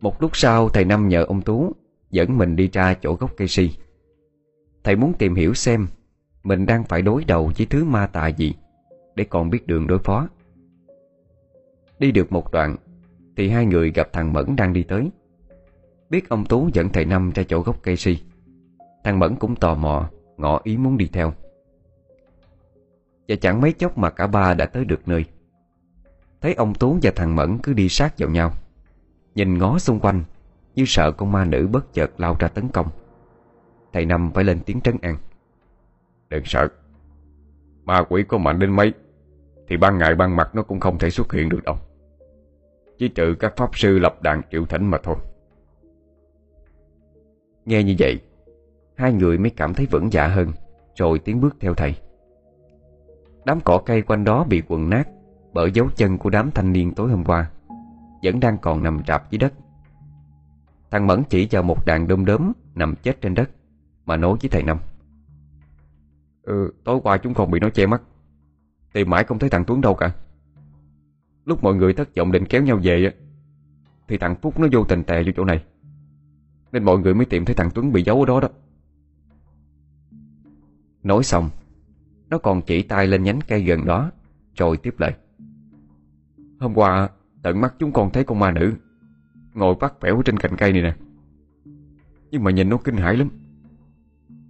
Một 0.00 0.22
lúc 0.22 0.36
sau, 0.36 0.68
thầy 0.68 0.84
Năm 0.84 1.08
nhờ 1.08 1.24
ông 1.24 1.42
Tú 1.42 1.72
Dẫn 2.10 2.38
mình 2.38 2.56
đi 2.56 2.68
ra 2.72 2.94
chỗ 2.94 3.14
gốc 3.14 3.30
cây 3.36 3.48
si. 3.48 3.70
Thầy 4.84 4.96
muốn 4.96 5.12
tìm 5.18 5.34
hiểu 5.34 5.54
xem 5.54 5.86
mình 6.44 6.66
đang 6.66 6.84
phải 6.84 7.02
đối 7.02 7.24
đầu 7.24 7.52
với 7.56 7.66
thứ 7.66 7.84
ma 7.84 8.06
tà 8.06 8.26
gì 8.26 8.54
Để 9.14 9.24
còn 9.24 9.50
biết 9.50 9.66
đường 9.66 9.86
đối 9.86 9.98
phó. 9.98 10.28
Đi 11.98 12.12
được 12.12 12.32
một 12.32 12.52
đoạn, 12.52 12.76
Thì 13.36 13.48
hai 13.48 13.66
người 13.66 13.90
gặp 13.90 14.08
thằng 14.12 14.32
Mẫn 14.32 14.56
đang 14.56 14.72
đi 14.72 14.82
tới. 14.82 15.10
Biết 16.10 16.28
ông 16.28 16.44
Tú 16.44 16.68
dẫn 16.72 16.88
thầy 16.88 17.04
Năm 17.04 17.32
ra 17.34 17.42
chỗ 17.42 17.60
gốc 17.60 17.82
cây 17.82 17.96
si. 17.96 18.22
Thằng 19.04 19.18
Mẫn 19.18 19.36
cũng 19.36 19.56
tò 19.56 19.74
mò, 19.74 20.10
Ngỏ 20.36 20.60
ý 20.64 20.76
muốn 20.76 20.96
đi 20.96 21.08
theo. 21.12 21.32
Và 23.28 23.36
chẳng 23.40 23.60
mấy 23.60 23.72
chốc 23.72 23.98
mà 23.98 24.10
cả 24.10 24.26
ba 24.26 24.54
đã 24.54 24.66
tới 24.66 24.84
được 24.84 25.08
nơi. 25.08 25.24
Thấy 26.40 26.54
ông 26.54 26.74
Tú 26.74 26.98
và 27.02 27.10
thằng 27.16 27.36
Mẫn 27.36 27.58
cứ 27.58 27.72
đi 27.72 27.88
sát 27.88 28.14
vào 28.18 28.30
nhau. 28.30 28.52
Nhìn 29.34 29.58
ngó 29.58 29.78
xung 29.78 30.00
quanh, 30.00 30.22
Như 30.74 30.84
sợ 30.86 31.12
con 31.12 31.32
ma 31.32 31.44
nữ 31.44 31.68
bất 31.72 31.92
chợt 31.92 32.10
lao 32.20 32.36
ra 32.38 32.48
tấn 32.48 32.68
công. 32.68 32.86
Thầy 33.92 34.06
Năm 34.06 34.30
phải 34.34 34.44
lên 34.44 34.60
tiếng 34.66 34.80
trấn 34.80 34.96
an. 35.02 35.16
Đừng 36.32 36.44
sợ. 36.44 36.68
Ma 37.84 38.04
quỷ 38.08 38.24
có 38.28 38.38
mạnh 38.38 38.58
đến 38.58 38.70
mấy, 38.70 38.92
Thì 39.68 39.76
ban 39.76 39.98
ngày 39.98 40.14
ban 40.14 40.36
mặt 40.36 40.54
nó 40.54 40.62
cũng 40.62 40.80
không 40.80 40.98
thể 40.98 41.10
xuất 41.10 41.32
hiện 41.32 41.48
được 41.48 41.64
đâu. 41.64 41.76
Chỉ 42.98 43.08
trừ 43.08 43.34
các 43.40 43.56
pháp 43.56 43.76
sư 43.78 43.98
lập 43.98 44.22
đàn 44.22 44.42
triệu 44.50 44.66
thỉnh 44.66 44.86
mà 44.86 44.98
thôi. 45.02 45.16
Nghe 47.64 47.82
như 47.82 47.94
vậy, 47.98 48.20
Hai 48.96 49.12
người 49.12 49.38
mới 49.38 49.50
cảm 49.50 49.74
thấy 49.74 49.86
vững 49.86 50.12
dạ 50.12 50.26
hơn, 50.26 50.48
Rồi 50.96 51.18
tiến 51.18 51.40
bước 51.40 51.56
theo 51.60 51.74
thầy. 51.74 51.94
Đám 53.44 53.60
cỏ 53.64 53.82
cây 53.86 54.02
quanh 54.02 54.24
đó 54.24 54.44
bị 54.44 54.62
quần 54.68 54.90
nát 54.90 55.08
Bởi 55.52 55.70
dấu 55.70 55.88
chân 55.96 56.18
của 56.18 56.30
đám 56.30 56.50
thanh 56.50 56.72
niên 56.72 56.94
tối 56.94 57.10
hôm 57.10 57.24
qua, 57.24 57.50
Vẫn 58.22 58.40
đang 58.40 58.58
còn 58.58 58.82
nằm 58.82 59.00
rạp 59.06 59.30
dưới 59.30 59.38
đất. 59.38 59.52
Thằng 60.90 61.06
Mẫn 61.06 61.22
chỉ 61.28 61.48
vào 61.50 61.62
một 61.62 61.86
đàn 61.86 62.08
đom 62.08 62.24
đóm 62.24 62.52
Nằm 62.74 62.94
chết 63.02 63.20
trên 63.20 63.34
đất 63.34 63.50
Mà 64.06 64.16
nói 64.16 64.36
với 64.42 64.48
thầy 64.50 64.62
Năm. 64.62 64.78
Ừ, 66.42 66.72
tối 66.84 67.00
qua 67.02 67.18
chúng 67.18 67.34
không 67.34 67.50
bị 67.50 67.60
nó 67.60 67.70
che 67.70 67.86
mắt. 67.86 68.02
Tìm 68.92 69.10
mãi 69.10 69.24
không 69.24 69.38
thấy 69.38 69.50
thằng 69.50 69.64
Tuấn 69.64 69.80
đâu 69.80 69.94
cả. 69.94 70.14
Lúc 71.44 71.62
mọi 71.62 71.74
người 71.74 71.92
thất 71.92 72.16
vọng 72.16 72.32
định 72.32 72.44
kéo 72.46 72.62
nhau 72.62 72.80
về 72.82 73.12
Thì 74.08 74.18
thằng 74.18 74.36
Phúc 74.42 74.60
nó 74.60 74.68
vô 74.72 74.84
tình 74.84 75.04
tè 75.04 75.22
vô 75.22 75.32
chỗ 75.36 75.44
này. 75.44 75.64
Nên 76.72 76.84
mọi 76.84 76.98
người 76.98 77.14
mới 77.14 77.26
tìm 77.26 77.44
thấy 77.44 77.54
thằng 77.54 77.70
Tuấn 77.74 77.92
bị 77.92 78.02
giấu 78.02 78.20
ở 78.20 78.26
đó 78.26 78.40
đó. 78.40 78.48
Nói 81.02 81.22
xong 81.22 81.50
Nó 82.30 82.38
còn 82.38 82.62
chỉ 82.62 82.82
tay 82.82 83.06
lên 83.06 83.22
nhánh 83.22 83.40
cây 83.48 83.62
gần 83.62 83.84
đó 83.84 84.10
Rồi 84.54 84.76
tiếp 84.76 84.94
lời. 84.98 85.12
Hôm 86.60 86.74
qua 86.74 87.08
tận 87.42 87.60
mắt 87.60 87.74
chúng 87.78 87.92
con 87.92 88.10
thấy 88.10 88.24
con 88.24 88.38
ma 88.38 88.50
nữ 88.50 88.72
Ngồi 89.54 89.74
vắt 89.80 90.00
vẻo 90.00 90.22
trên 90.24 90.36
cành 90.36 90.56
cây 90.56 90.72
này 90.72 90.82
nè. 90.82 90.94
Nhưng 92.30 92.44
mà 92.44 92.50
nhìn 92.50 92.68
nó 92.68 92.76
kinh 92.76 92.96
hãi 92.96 93.16
lắm. 93.16 93.28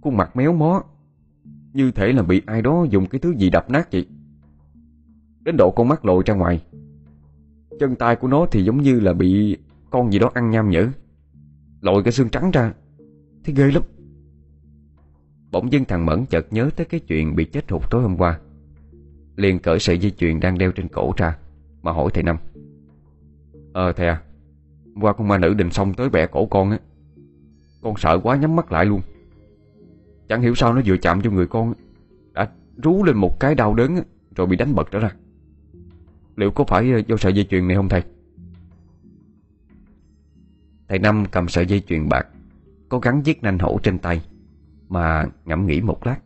Khuôn 0.01 0.17
mặt 0.17 0.35
méo 0.35 0.53
mó 0.53 0.83
như 1.73 1.91
thể 1.91 2.13
là 2.13 2.23
bị 2.23 2.41
ai 2.45 2.61
đó 2.61 2.85
dùng 2.89 3.05
cái 3.05 3.19
thứ 3.19 3.33
gì 3.37 3.49
đập 3.49 3.69
nát 3.69 3.91
vậy. 3.91 4.05
Đến 5.41 5.57
độ 5.57 5.71
con 5.71 5.87
mắt 5.87 6.05
lội 6.05 6.23
ra 6.25 6.33
ngoài. 6.33 6.63
Chân 7.79 7.95
tay 7.95 8.15
của 8.15 8.27
nó 8.27 8.45
thì 8.51 8.63
giống 8.63 8.81
như 8.81 8.99
là 8.99 9.13
bị 9.13 9.57
Con 9.93 10.11
gì 10.11 10.19
đó 10.19 10.31
ăn 10.33 10.49
nham 10.49 10.69
nhở. 10.69 10.87
Lội 11.81 12.03
cái 12.03 12.11
xương 12.11 12.29
trắng 12.29 12.51
ra. 12.51 12.73
Thấy 13.43 13.55
ghê 13.57 13.71
lắm. 13.71 13.83
Bỗng 15.51 15.71
dưng 15.71 15.85
thằng 15.85 16.05
Mẫn 16.05 16.25
chợt 16.25 16.47
nhớ 16.51 16.69
tới 16.75 16.85
cái 16.85 16.99
chuyện 16.99 17.35
bị 17.35 17.45
chết 17.45 17.71
hụt 17.71 17.81
tối 17.91 18.01
hôm 18.01 18.17
qua. 18.17 18.39
Liền 19.35 19.59
cởi 19.59 19.79
sợi 19.79 19.97
dây 19.97 20.11
chuyền 20.11 20.39
đang 20.39 20.57
đeo 20.57 20.71
trên 20.71 20.87
cổ 20.87 21.13
ra, 21.17 21.37
Mà 21.81 21.91
hỏi 21.91 22.09
thầy 22.13 22.23
Năm. 22.23 22.37
Ờ 23.73 23.91
thầy 23.91 24.07
à 24.07 24.21
Qua 25.01 25.13
con 25.13 25.27
ma 25.27 25.37
nữ 25.37 25.53
định 25.53 25.71
xong 25.71 25.93
tới 25.93 26.09
bẻ 26.09 26.27
cổ 26.27 26.45
con 26.45 26.71
á. 26.71 26.79
Con 27.81 27.93
sợ 27.97 28.19
quá 28.23 28.35
nhắm 28.35 28.55
mắt 28.55 28.71
lại 28.71 28.85
luôn. 28.85 29.01
Chẳng 30.29 30.41
hiểu 30.41 30.55
sao 30.55 30.73
nó 30.73 30.81
vừa 30.85 30.97
chạm 30.97 31.21
cho 31.21 31.31
người 31.31 31.47
con, 31.47 31.73
Đã 32.33 32.49
rú 32.83 33.03
lên 33.03 33.17
một 33.17 33.39
cái 33.39 33.55
đau 33.55 33.73
đớn, 33.73 33.99
Rồi 34.35 34.47
bị 34.47 34.57
đánh 34.57 34.75
bật 34.75 34.91
trở 34.91 34.99
ra. 34.99 35.11
Liệu 36.35 36.51
có 36.51 36.63
phải 36.63 36.91
ờ, 36.91 37.01
do 37.07 37.17
sợi 37.17 37.33
dây 37.33 37.45
chuyền 37.45 37.67
này 37.67 37.77
không 37.77 37.89
thầy? 37.89 38.03
Thầy 40.87 40.99
Năm 40.99 41.25
cầm 41.31 41.47
sợi 41.47 41.65
dây 41.65 41.79
chuyền 41.79 42.09
bạc 42.09 42.27
Có 42.89 42.99
gắn 42.99 43.21
chiếc 43.21 43.43
nanh 43.43 43.59
hổ 43.59 43.79
trên 43.83 43.99
tay, 43.99 44.21
Mà 44.89 45.25
ngẫm 45.45 45.65
nghĩ 45.65 45.81
một 45.81 46.07
lát, 46.07 46.17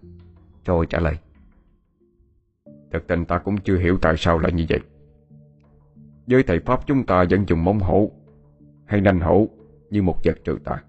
Rồi 0.65 0.85
trả 0.89 0.99
lời. 0.99 1.15
Thật 2.91 3.03
tình 3.07 3.25
ta 3.25 3.37
cũng 3.37 3.57
chưa 3.57 3.77
hiểu 3.77 3.97
tại 4.01 4.15
sao 4.17 4.39
lại 4.39 4.51
như 4.51 4.65
vậy. 4.69 4.79
Với 6.27 6.43
thầy 6.43 6.59
Pháp 6.59 6.87
chúng 6.87 7.05
ta 7.05 7.25
vẫn 7.29 7.43
dùng 7.47 7.63
móng 7.63 7.79
hổ, 7.79 8.11
Hay 8.85 9.01
nanh 9.01 9.19
hổ 9.19 9.47
Như 9.89 10.01
một 10.01 10.17
vật 10.23 10.37
trừ 10.43 10.57
tà. 10.63 10.83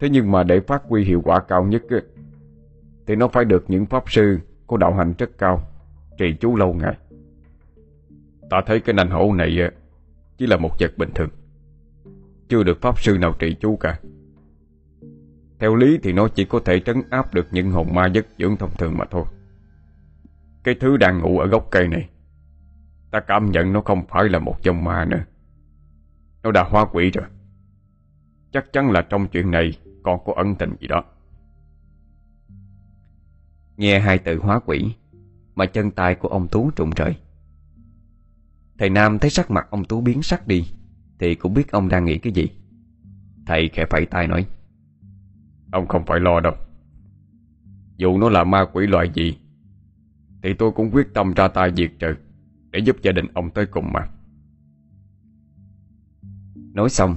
Thế 0.00 0.08
nhưng 0.08 0.30
mà 0.30 0.42
để 0.42 0.60
phát 0.60 0.82
huy 0.84 1.04
hiệu 1.04 1.22
quả 1.24 1.40
cao 1.40 1.64
nhất 1.64 1.82
Thì 3.06 3.16
nó 3.16 3.28
phải 3.28 3.44
được 3.44 3.64
những 3.68 3.86
Pháp 3.86 4.10
sư 4.10 4.38
Có 4.66 4.76
đạo 4.76 4.94
hành 4.94 5.14
rất 5.18 5.30
cao, 5.38 5.68
Trì 6.18 6.34
chú 6.40 6.56
lâu 6.56 6.72
ngày. 6.72 6.96
Ta 8.50 8.62
thấy 8.66 8.80
cái 8.80 8.94
nành 8.94 9.10
hổ 9.10 9.34
này 9.34 9.58
Chỉ 10.38 10.46
là 10.46 10.56
một 10.56 10.70
vật 10.80 10.98
bình 10.98 11.10
thường, 11.14 11.28
Chưa 12.48 12.62
được 12.62 12.80
Pháp 12.80 13.00
sư 13.00 13.18
nào 13.20 13.34
trì 13.38 13.56
chú 13.60 13.76
cả. 13.76 14.00
Theo 15.58 15.74
lý 15.74 15.98
thì 16.02 16.12
nó 16.12 16.28
chỉ 16.28 16.44
có 16.44 16.60
thể 16.64 16.80
trấn 16.80 17.02
áp 17.10 17.34
được 17.34 17.46
những 17.50 17.70
hồn 17.70 17.94
ma 17.94 18.06
giấc 18.06 18.26
dưỡng 18.38 18.56
thông 18.56 18.70
thường 18.78 18.98
mà 18.98 19.04
thôi. 19.10 19.24
Cái 20.64 20.74
thứ 20.80 20.96
đang 20.96 21.18
ngủ 21.18 21.38
ở 21.38 21.46
gốc 21.46 21.68
cây 21.70 21.88
này, 21.88 22.08
Ta 23.10 23.20
cảm 23.20 23.50
nhận 23.50 23.72
nó 23.72 23.80
không 23.80 24.06
phải 24.08 24.28
là 24.28 24.38
một 24.38 24.62
dòng 24.62 24.84
ma 24.84 25.04
nữa. 25.04 25.24
Nó 26.42 26.50
đã 26.50 26.64
hóa 26.64 26.86
quỷ 26.92 27.10
rồi. 27.10 27.24
Chắc 28.52 28.72
chắn 28.72 28.90
là 28.90 29.02
trong 29.02 29.28
chuyện 29.28 29.50
này 29.50 29.72
con 30.02 30.20
có 30.24 30.32
ân 30.36 30.54
tình 30.54 30.76
gì 30.80 30.88
đó. 30.88 31.04
Nghe 33.76 34.00
hai 34.00 34.18
từ 34.18 34.38
hóa 34.38 34.60
quỷ, 34.66 34.94
Mà 35.54 35.66
chân 35.66 35.90
tay 35.90 36.14
của 36.14 36.28
ông 36.28 36.48
Tú 36.48 36.70
trụng 36.70 36.90
trời. 36.96 37.16
Thầy 38.78 38.90
Nam 38.90 39.18
thấy 39.18 39.30
sắc 39.30 39.50
mặt 39.50 39.66
ông 39.70 39.84
Tú 39.84 40.00
biến 40.00 40.22
sắc 40.22 40.46
đi, 40.46 40.64
Thì 41.18 41.34
cũng 41.34 41.54
biết 41.54 41.70
ông 41.70 41.88
đang 41.88 42.04
nghĩ 42.04 42.18
cái 42.18 42.32
gì. 42.32 42.46
Thầy 43.46 43.68
khẽ 43.68 43.86
phẩy 43.90 44.06
tay 44.06 44.26
nói, 44.26 44.46
Ông 45.72 45.86
không 45.86 46.06
phải 46.06 46.20
lo 46.20 46.40
đâu. 46.40 46.54
Dù 47.96 48.18
nó 48.18 48.28
là 48.28 48.44
ma 48.44 48.64
quỷ 48.72 48.86
loại 48.86 49.10
gì, 49.14 49.38
thì 50.42 50.54
tôi 50.54 50.72
cũng 50.72 50.90
quyết 50.90 51.14
tâm 51.14 51.32
ra 51.34 51.48
tay 51.48 51.72
diệt 51.76 51.90
trừ 51.98 52.14
Để 52.70 52.78
giúp 52.78 52.96
gia 53.02 53.12
đình 53.12 53.26
ông 53.34 53.50
tới 53.50 53.66
cùng 53.66 53.92
mà. 53.92 54.08
Nói 56.72 56.90
xong 56.90 57.16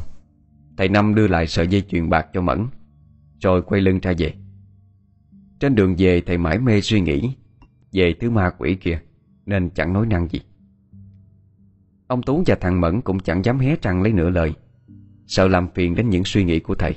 Thầy 0.78 0.90
Năm 0.90 1.16
đưa 1.16 1.28
lại 1.28 1.48
sợi 1.48 1.68
dây 1.68 1.82
chuyền 1.82 2.10
bạc 2.10 2.28
cho 2.34 2.42
Mẫn, 2.42 2.68
Rồi 3.40 3.62
quay 3.62 3.82
lưng 3.82 4.00
ra 4.02 4.14
về. 4.18 4.34
Trên 5.60 5.76
đường 5.76 5.96
về, 5.98 6.22
thầy 6.22 6.38
mãi 6.38 6.60
mê 6.60 6.82
suy 6.82 7.02
nghĩ 7.02 7.36
Về 7.92 8.14
thứ 8.20 8.30
ma 8.30 8.50
quỷ 8.58 8.76
kia, 8.76 9.00
Nên 9.46 9.70
chẳng 9.70 9.94
nói 9.94 10.06
năng 10.06 10.28
gì. 10.28 10.42
Ông 12.08 12.24
Tú 12.24 12.44
và 12.46 12.56
thằng 12.62 12.82
Mẫn 12.82 13.02
cũng 13.02 13.20
chẳng 13.20 13.46
dám 13.46 13.60
hé 13.60 13.76
răng 13.82 14.02
lấy 14.02 14.14
nửa 14.14 14.30
lời, 14.30 14.54
Sợ 15.28 15.48
làm 15.48 15.68
phiền 15.76 15.96
đến 15.96 16.10
những 16.10 16.24
suy 16.26 16.44
nghĩ 16.44 16.60
của 16.60 16.76
thầy, 16.76 16.96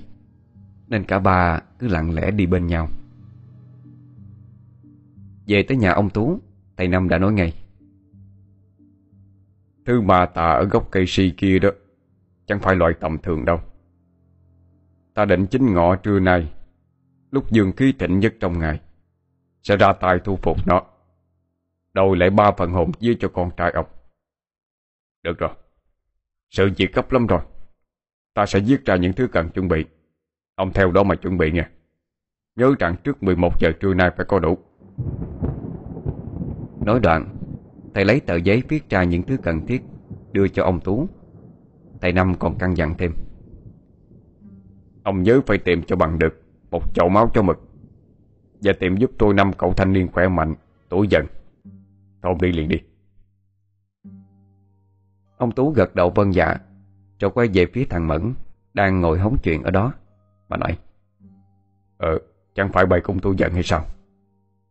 Nên 0.88 1.04
cả 1.04 1.18
ba 1.18 1.60
cứ 1.78 1.88
lặng 1.88 2.14
lẽ 2.14 2.30
đi 2.30 2.46
bên 2.46 2.66
nhau. 2.66 2.88
Về 5.46 5.62
tới 5.62 5.76
nhà 5.76 5.92
ông 5.92 6.10
Tú, 6.10 6.40
Thầy 6.76 6.88
Năm 6.88 7.08
đã 7.08 7.18
nói 7.18 7.32
ngay, 7.32 7.54
Thứ 9.86 10.00
ma 10.00 10.26
tà 10.26 10.42
ở 10.42 10.64
gốc 10.64 10.88
cây 10.90 11.04
si 11.06 11.30
kia 11.36 11.58
đó 11.58 11.70
Chẳng 12.46 12.60
phải 12.60 12.76
loại 12.76 12.92
tầm 13.00 13.18
thường 13.18 13.44
đâu. 13.44 13.60
Ta 15.14 15.24
định 15.24 15.46
chính 15.46 15.74
ngọ 15.74 15.96
trưa 15.96 16.20
nay, 16.20 16.52
Lúc 17.30 17.50
dương 17.50 17.72
khí 17.72 17.94
thịnh 17.98 18.18
nhất 18.18 18.34
trong 18.40 18.58
ngày, 18.58 18.80
Sẽ 19.62 19.76
ra 19.76 19.92
tay 19.92 20.18
thu 20.24 20.36
phục 20.42 20.66
nó 20.66 20.82
Đổi 21.92 22.16
lại 22.16 22.30
ba 22.30 22.52
phần 22.52 22.72
hồn 22.72 22.90
dưới 23.00 23.16
cho 23.20 23.28
con 23.28 23.50
trai 23.56 23.70
ông. 23.70 23.86
Được 25.22 25.38
rồi. 25.38 25.50
Sự 26.50 26.70
việc 26.76 26.92
cấp 26.94 27.12
lắm 27.12 27.26
rồi. 27.26 27.40
Ta 28.34 28.46
sẽ 28.46 28.60
viết 28.60 28.84
ra 28.84 28.96
những 28.96 29.12
thứ 29.12 29.28
cần 29.32 29.48
chuẩn 29.48 29.68
bị. 29.68 29.84
Ông 30.54 30.72
theo 30.72 30.90
đó 30.90 31.02
mà 31.02 31.14
chuẩn 31.14 31.38
bị 31.38 31.52
nha. 31.52 31.70
Nhớ 32.56 32.74
rằng 32.78 32.96
trước 33.04 33.22
11 33.22 33.60
giờ 33.60 33.72
trưa 33.80 33.94
nay 33.94 34.10
phải 34.16 34.26
có 34.28 34.38
đủ. 34.38 34.58
Nói 36.84 37.00
đoạn, 37.00 37.36
Thầy 37.94 38.04
lấy 38.04 38.20
tờ 38.20 38.36
giấy 38.36 38.62
viết 38.68 38.90
ra 38.90 39.04
những 39.04 39.22
thứ 39.22 39.36
cần 39.42 39.66
thiết, 39.66 39.82
Đưa 40.32 40.48
cho 40.48 40.64
ông 40.64 40.80
Tú. 40.80 41.08
Thầy 42.00 42.12
Năm 42.12 42.34
còn 42.38 42.58
căn 42.58 42.76
dặn 42.76 42.94
thêm. 42.98 43.12
Ông 45.02 45.22
nhớ 45.22 45.40
phải 45.46 45.58
tìm 45.58 45.82
cho 45.82 45.96
bằng 45.96 46.18
được 46.18 46.42
Một 46.70 46.94
chậu 46.94 47.08
máu 47.08 47.30
cho 47.34 47.42
mực, 47.42 47.60
Và 48.62 48.72
tìm 48.80 48.96
giúp 48.96 49.10
tôi 49.18 49.34
năm 49.34 49.52
cậu 49.52 49.72
thanh 49.72 49.92
niên 49.92 50.08
khỏe 50.12 50.28
mạnh, 50.28 50.54
Tuổi 50.88 51.08
dần. 51.10 51.26
Thôi 52.22 52.34
đi 52.40 52.52
liền 52.52 52.68
đi. 52.68 52.78
Ông 55.36 55.52
Tú 55.52 55.70
gật 55.70 55.94
đầu 55.94 56.10
vân 56.10 56.30
dạ 56.30 56.56
Rồi 57.20 57.30
quay 57.30 57.48
về 57.54 57.66
phía 57.72 57.84
thằng 57.90 58.08
Mẫn, 58.08 58.34
Đang 58.74 59.00
ngồi 59.00 59.18
hóng 59.18 59.36
chuyện 59.42 59.62
ở 59.62 59.70
đó. 59.70 59.92
Mà 60.48 60.56
nói 60.56 60.78
Ờ 61.98 62.18
chẳng 62.54 62.72
phải 62.72 62.86
bày 62.86 63.00
cung 63.00 63.18
tôi 63.18 63.34
giận 63.38 63.52
hay 63.52 63.62
sao? 63.62 63.84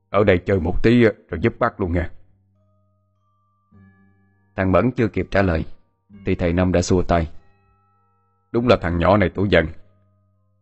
Ở 0.10 0.24
đây 0.24 0.38
chơi 0.38 0.60
một 0.60 0.84
tí 0.84 1.04
rồi 1.04 1.40
giúp 1.42 1.54
bác 1.60 1.80
luôn 1.80 1.92
nha. 1.92 2.10
Thằng 4.56 4.72
Mẫn 4.72 4.92
chưa 4.92 5.08
kịp 5.08 5.28
trả 5.32 5.42
lời 5.42 5.66
thì 6.26 6.36
thầy 6.36 6.54
Năm 6.54 6.72
đã 6.72 6.82
xua 6.82 7.02
tay. 7.02 7.30
Đúng 8.52 8.68
là 8.68 8.78
thằng 8.82 8.98
nhỏ 8.98 9.18
này 9.18 9.30
tuổi 9.30 9.50
giận 9.50 9.66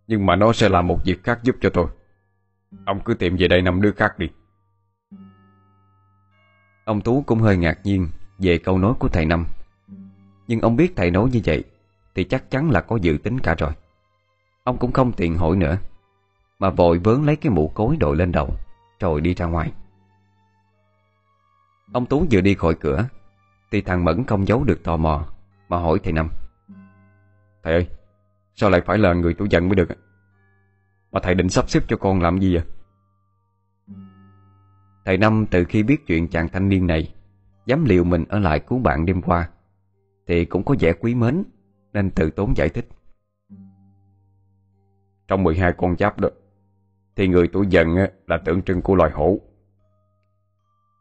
Nhưng 0.08 0.26
mà 0.26 0.36
nó 0.36 0.54
sẽ 0.54 0.70
làm 0.70 0.88
một 0.88 1.00
việc 1.06 1.24
khác 1.24 1.40
giúp 1.44 1.56
cho 1.62 1.70
tôi. 1.70 1.88
Ông 2.86 3.00
cứ 3.06 3.14
tìm 3.14 3.36
về 3.40 3.48
đây 3.48 3.62
năm 3.62 3.82
đứa 3.82 3.92
khác 3.92 4.20
đi. 4.20 4.30
Ông 6.86 7.02
Tú 7.02 7.24
cũng 7.28 7.40
hơi 7.40 7.58
ngạc 7.58 7.80
nhiên 7.84 8.08
Về 8.40 8.58
câu 8.58 8.78
nói 8.78 8.94
của 9.00 9.08
thầy 9.08 9.26
Năm. 9.26 9.46
Nhưng 10.48 10.62
ông 10.62 10.76
biết 10.76 10.94
thầy 10.96 11.12
nói 11.12 11.30
như 11.32 11.42
vậy 11.46 11.64
Thì 12.16 12.24
chắc 12.24 12.52
chắn 12.52 12.72
là 12.72 12.82
có 12.82 12.96
dự 12.96 13.18
tính 13.24 13.40
cả 13.40 13.56
rồi. 13.58 13.72
Ông 14.64 14.78
cũng 14.78 14.92
không 14.92 15.12
tiện 15.12 15.38
hỏi 15.38 15.56
nữa, 15.56 15.78
Mà 16.60 16.70
vội 16.70 17.00
vớn 17.00 17.26
lấy 17.26 17.36
cái 17.36 17.52
mũ 17.52 17.72
cối 17.74 17.98
đội 18.00 18.16
lên 18.16 18.32
đầu, 18.32 18.50
rồi 19.00 19.22
đi 19.22 19.34
ra 19.34 19.46
ngoài. 19.46 19.72
Ông 21.94 22.06
Tú 22.06 22.26
vừa 22.32 22.42
đi 22.42 22.54
khỏi 22.54 22.76
cửa 22.76 23.08
Thì 23.72 23.82
thằng 23.82 24.06
Mẫn 24.06 24.24
không 24.24 24.48
giấu 24.48 24.64
được 24.64 24.84
tò 24.84 24.98
mò. 24.98 25.33
Mà 25.74 25.80
hỏi 25.80 26.00
thầy 26.04 26.14
Năm. 26.14 26.30
Thầy 27.64 27.74
ơi, 27.74 27.88
Sao 28.56 28.70
lại 28.70 28.82
phải 28.86 28.98
là 28.98 29.14
người 29.14 29.34
tuổi 29.34 29.48
dần 29.52 29.70
mới 29.70 29.76
được? 29.76 29.88
Mà 31.12 31.20
thầy 31.24 31.36
định 31.36 31.50
sắp 31.50 31.70
xếp 31.70 31.80
cho 31.88 31.98
con 31.98 32.22
làm 32.22 32.40
gì 32.40 32.56
vậy? 32.56 32.64
Thầy 35.06 35.18
Năm 35.18 35.46
từ 35.52 35.64
khi 35.64 35.84
biết 35.84 36.08
chuyện 36.08 36.28
chàng 36.28 36.50
thanh 36.50 36.70
niên 36.70 36.88
này, 36.88 37.14
Dám 37.66 37.86
liều 37.86 38.04
mình 38.04 38.26
ở 38.30 38.40
lại 38.40 38.60
cứu 38.60 38.80
bạn 38.80 39.06
đêm 39.06 39.22
qua, 39.22 39.50
Thì 40.28 40.46
cũng 40.46 40.64
có 40.64 40.76
vẻ 40.80 40.94
quý 40.94 41.16
mến, 41.16 41.44
Nên 41.94 42.12
tự 42.12 42.30
tốn 42.30 42.54
giải 42.58 42.70
thích. 42.70 42.88
Trong 45.28 45.44
12 45.44 45.74
con 45.78 45.98
giáp 45.98 46.20
đó, 46.20 46.30
thì 47.16 47.28
người 47.28 47.48
tuổi 47.48 47.68
dần 47.70 47.88
là 48.28 48.38
tượng 48.38 48.62
trưng 48.62 48.82
của 48.82 48.96
loài 48.96 49.12
hổ. 49.12 49.40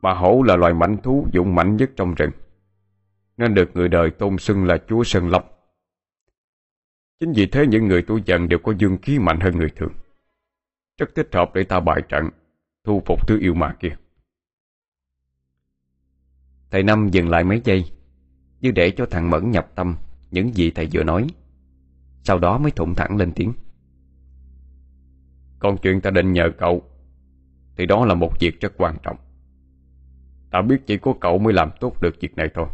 Mà 0.03 0.15
hổ 0.15 0.43
là 0.43 0.57
loài 0.57 0.75
mảnh 0.75 0.97
thú 1.03 1.27
dũng 1.33 1.55
mạnh 1.55 1.77
nhất 1.77 1.91
trong 1.97 2.15
rừng. 2.15 2.31
Nên 3.37 3.55
được 3.55 3.71
người 3.75 3.89
đời 3.89 4.11
tôn 4.11 4.39
xưng 4.39 4.65
là 4.65 4.79
chúa 4.89 5.05
Sơn 5.05 5.29
Long. 5.29 5.45
Chính 7.21 7.33
vì 7.33 7.47
thế 7.47 7.67
những 7.67 7.89
người 7.89 8.03
tuổi 8.03 8.23
dần 8.27 8.49
đều 8.49 8.59
có 8.59 8.75
dương 8.79 8.99
khí 9.03 9.19
mạnh 9.19 9.41
hơn 9.41 9.57
người 9.57 9.71
thường. 9.77 9.93
Rất 10.99 11.15
thích 11.15 11.29
hợp 11.33 11.55
để 11.55 11.65
ta 11.65 11.81
bại 11.81 12.03
trận, 12.09 12.31
Thu 12.85 13.03
phục 13.07 13.29
thứ 13.29 13.39
yêu 13.41 13.55
ma 13.55 13.77
kia. 13.81 13.97
Thầy 16.71 16.83
Năm 16.83 17.09
dừng 17.09 17.29
lại 17.29 17.45
mấy 17.45 17.61
giây, 17.65 17.85
Như 18.61 18.71
để 18.71 18.91
cho 18.91 19.07
thằng 19.11 19.31
Mẫn 19.31 19.51
nhập 19.51 19.73
tâm 19.75 19.97
Những 20.31 20.55
gì 20.55 20.71
thầy 20.71 20.89
vừa 20.93 21.05
nói. 21.05 21.27
Sau 22.23 22.39
đó 22.39 22.59
mới 22.59 22.71
thủng 22.71 22.95
thẳng 22.95 23.17
lên 23.17 23.33
tiếng. 23.33 23.53
Còn 25.59 25.77
chuyện 25.83 26.01
ta 26.01 26.11
định 26.11 26.33
nhờ 26.33 26.51
cậu, 26.59 26.83
Thì 27.77 27.87
đó 27.87 28.07
là 28.07 28.15
một 28.15 28.33
việc 28.41 28.61
rất 28.61 28.73
quan 28.77 28.97
trọng. 29.03 29.17
Ta 30.51 30.63
biết 30.63 30.87
chỉ 30.87 30.99
có 30.99 31.15
cậu 31.21 31.39
mới 31.39 31.53
làm 31.53 31.71
tốt 31.81 32.03
được 32.03 32.21
việc 32.21 32.37
này 32.37 32.49
thôi. 32.55 32.69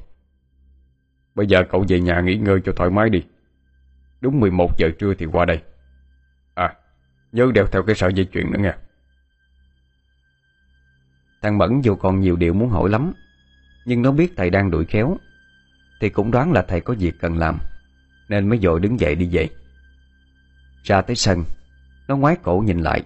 Bây 1.38 1.46
giờ 1.46 1.64
cậu 1.70 1.84
về 1.88 2.00
nhà 2.00 2.20
nghỉ 2.20 2.36
ngơi 2.36 2.60
cho 2.64 2.72
thoải 2.72 2.90
mái 2.90 3.10
đi. 3.10 3.24
Đúng 4.20 4.40
11 4.40 4.78
giờ 4.78 4.88
trưa 4.98 5.14
thì 5.14 5.26
qua 5.26 5.44
đây. 5.44 5.62
À 6.54 6.74
Nhớ 7.32 7.50
đeo 7.54 7.66
theo 7.66 7.82
cái 7.82 7.96
sợi 7.96 8.14
dây 8.14 8.28
chuyền 8.32 8.50
nữa 8.50 8.58
nha. 8.58 8.78
Thằng 11.42 11.58
Mẫn 11.58 11.80
dù 11.80 11.96
còn 11.96 12.20
nhiều 12.20 12.36
điều 12.36 12.54
muốn 12.54 12.68
hỏi 12.68 12.90
lắm, 12.90 13.12
Nhưng 13.86 14.02
nó 14.02 14.12
biết 14.12 14.32
thầy 14.36 14.50
đang 14.50 14.70
đuổi 14.70 14.84
khéo, 14.84 15.16
Thì 16.00 16.08
cũng 16.08 16.30
đoán 16.30 16.52
là 16.52 16.62
thầy 16.62 16.80
có 16.80 16.94
việc 16.98 17.14
cần 17.20 17.36
làm, 17.36 17.58
Nên 18.28 18.48
mới 18.48 18.58
dội 18.58 18.80
đứng 18.80 19.00
dậy 19.00 19.14
đi 19.14 19.26
dậy 19.26 19.50
Ra 20.82 21.02
tới 21.02 21.16
sân, 21.16 21.44
Nó 22.08 22.16
ngoái 22.16 22.36
cổ 22.42 22.58
nhìn 22.66 22.78
lại, 22.78 23.02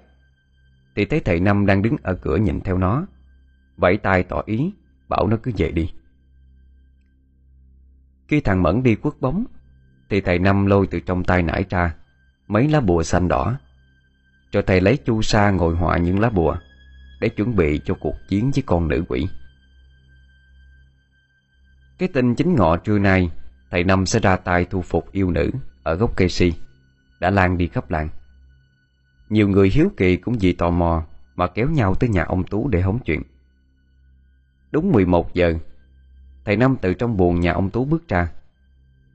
Thì 0.95 1.05
thấy 1.05 1.21
thầy 1.21 1.41
Năm 1.41 1.67
đang 1.67 1.83
đứng 1.83 1.97
ở 2.03 2.15
cửa 2.15 2.37
nhìn 2.37 2.61
theo 2.61 2.79
nó. 2.79 3.07
Vẫy 3.77 3.97
tay 3.97 4.23
tỏ 4.23 4.43
ý, 4.47 4.73
Bảo 5.09 5.27
nó 5.27 5.37
cứ 5.43 5.53
về 5.57 5.71
đi. 5.71 5.93
Khi 8.33 8.41
thằng 8.41 8.63
Mẫn 8.63 8.83
đi 8.83 8.95
quất 8.95 9.15
bóng, 9.21 9.45
Thì 10.11 10.21
thầy 10.21 10.39
Năm 10.39 10.67
lôi 10.67 10.87
từ 10.87 11.01
trong 11.01 11.25
tay 11.25 11.43
nải 11.43 11.65
ra 11.71 11.95
Mấy 12.49 12.69
lá 12.69 12.81
bùa 12.81 13.03
xanh 13.03 13.29
đỏ, 13.29 13.55
cho 14.51 14.63
thầy 14.67 14.81
lấy 14.81 14.97
chu 14.97 15.23
sa 15.23 15.51
ngồi 15.51 15.77
họa 15.77 15.99
những 15.99 16.21
lá 16.21 16.31
bùa 16.31 16.57
Để 17.21 17.29
chuẩn 17.29 17.57
bị 17.57 17.81
cho 17.85 17.95
cuộc 18.01 18.15
chiến 18.29 18.51
với 18.55 18.63
con 18.67 18.89
nữ 18.89 19.05
quỷ. 19.09 19.29
Cái 21.99 22.09
tin 22.09 22.35
chính 22.35 22.55
ngọ 22.55 22.77
trưa 22.77 22.99
nay, 22.99 23.31
Thầy 23.71 23.85
Năm 23.85 24.07
sẽ 24.07 24.21
ra 24.21 24.37
tay 24.37 24.67
thu 24.71 24.83
phục 24.83 25.13
yêu 25.13 25.31
nữ 25.31 25.51
Ở 25.83 25.95
gốc 25.95 26.17
cây 26.17 26.29
si, 26.29 26.53
Đã 27.21 27.31
lan 27.31 27.59
đi 27.59 27.67
khắp 27.67 27.91
làng. 27.91 28.09
Nhiều 29.29 29.49
người 29.49 29.69
hiếu 29.69 29.91
kỳ 29.97 30.17
cũng 30.17 30.39
vì 30.41 30.53
tò 30.53 30.71
mò 30.71 31.05
Mà 31.37 31.47
kéo 31.47 31.71
nhau 31.71 31.95
tới 31.95 32.11
nhà 32.11 32.25
ông 32.25 32.45
Tú 32.45 32.69
để 32.69 32.81
hóng 32.81 32.99
chuyện. 32.99 33.23
Đúng 34.71 34.93
11 34.93 35.35
giờ 35.35 35.55
Thầy 36.45 36.57
Năm 36.57 36.77
từ 36.81 36.95
trong 36.95 37.17
buồng 37.17 37.41
nhà 37.41 37.53
ông 37.53 37.71
Tú 37.71 37.85
bước 37.85 38.09
ra. 38.09 38.29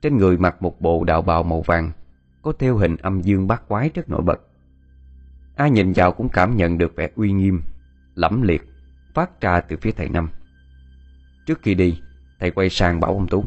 Trên 0.02 0.16
người 0.16 0.38
mặc 0.38 0.62
một 0.62 0.80
bộ 0.80 1.04
đạo 1.04 1.22
bào 1.22 1.42
màu 1.42 1.62
vàng, 1.62 1.90
Có 2.42 2.52
theo 2.58 2.76
hình 2.76 2.96
âm 2.96 3.20
dương 3.20 3.46
bát 3.46 3.68
quái 3.68 3.90
rất 3.94 4.08
nổi 4.08 4.22
bật. 4.22 4.40
Ai 5.56 5.70
nhìn 5.70 5.92
vào 5.92 6.12
cũng 6.12 6.28
cảm 6.28 6.56
nhận 6.56 6.78
được 6.78 6.96
vẻ 6.96 7.08
uy 7.16 7.32
nghiêm, 7.32 7.62
Lẫm 8.14 8.42
liệt, 8.42 8.62
Phát 9.14 9.40
ra 9.40 9.60
từ 9.60 9.76
phía 9.76 9.90
thầy 9.92 10.08
Năm. 10.08 10.28
Trước 11.46 11.62
khi 11.62 11.74
đi, 11.74 12.00
Thầy 12.40 12.50
quay 12.50 12.70
sang 12.70 13.00
bảo 13.00 13.12
ông 13.12 13.28
Tú. 13.28 13.44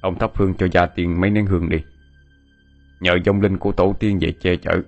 Ông 0.00 0.18
thắp 0.18 0.30
hương 0.34 0.54
cho 0.54 0.68
gia 0.72 0.86
tiên 0.86 1.20
mấy 1.20 1.30
nén 1.30 1.46
hương 1.46 1.68
đi. 1.68 1.84
Nhờ 3.00 3.18
dòng 3.24 3.40
linh 3.40 3.58
của 3.58 3.72
tổ 3.72 3.94
tiên 4.00 4.18
về 4.20 4.32
che 4.40 4.56
chở, 4.56 4.82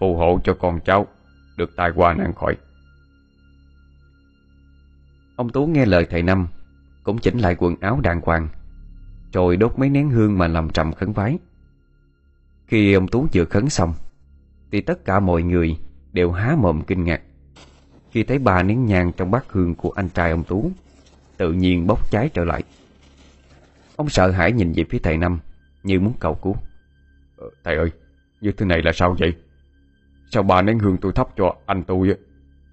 Phù 0.00 0.16
hộ 0.16 0.40
cho 0.44 0.54
con 0.54 0.80
cháu 0.84 1.06
Được 1.56 1.76
tai 1.76 1.90
qua 1.94 2.14
nạn 2.14 2.32
khỏi. 2.34 2.56
Ông 5.42 5.50
Tú 5.50 5.66
nghe 5.66 5.86
lời 5.86 6.06
thầy 6.10 6.22
Năm 6.22 6.46
Cũng 7.02 7.18
chỉnh 7.18 7.38
lại 7.38 7.56
quần 7.58 7.76
áo 7.80 8.00
đàng 8.00 8.20
hoàng 8.24 8.48
Rồi 9.32 9.56
đốt 9.56 9.78
mấy 9.78 9.88
nén 9.88 10.10
hương 10.10 10.38
mà 10.38 10.48
làm 10.48 10.70
trầm 10.70 10.92
khấn 10.92 11.12
vái. 11.12 11.38
Khi 12.66 12.92
ông 12.92 13.08
Tú 13.08 13.26
vừa 13.34 13.44
khấn 13.44 13.68
xong 13.68 13.94
Thì 14.72 14.80
tất 14.80 15.04
cả 15.04 15.20
mọi 15.20 15.42
người 15.42 15.78
đều 16.12 16.32
há 16.32 16.56
mồm 16.58 16.82
kinh 16.86 17.04
ngạc. 17.04 17.22
Khi 18.10 18.22
thấy 18.22 18.38
ba 18.38 18.62
nén 18.62 18.86
nhang 18.86 19.12
trong 19.16 19.30
bát 19.30 19.52
hương 19.52 19.74
của 19.74 19.90
anh 19.90 20.08
trai 20.08 20.30
ông 20.30 20.44
Tú 20.44 20.70
Tự 21.36 21.52
nhiên 21.52 21.86
bốc 21.86 22.10
cháy 22.10 22.30
trở 22.34 22.44
lại. 22.44 22.62
Ông 23.96 24.08
sợ 24.08 24.30
hãi 24.30 24.52
nhìn 24.52 24.72
về 24.72 24.84
phía 24.90 24.98
thầy 24.98 25.18
Năm 25.18 25.38
Như 25.82 26.00
muốn 26.00 26.12
cầu 26.20 26.34
cứu. 26.34 26.56
Ờ, 27.36 27.50
Thầy 27.64 27.76
ơi 27.76 27.90
Như 28.40 28.52
thế 28.52 28.66
này 28.66 28.82
là 28.82 28.92
sao 28.94 29.16
vậy? 29.18 29.34
Sao 30.30 30.42
ba 30.42 30.62
nén 30.62 30.78
hương 30.78 30.96
tôi 30.96 31.12
thắp 31.12 31.28
cho 31.36 31.54
anh 31.66 31.82
tôi 31.82 32.16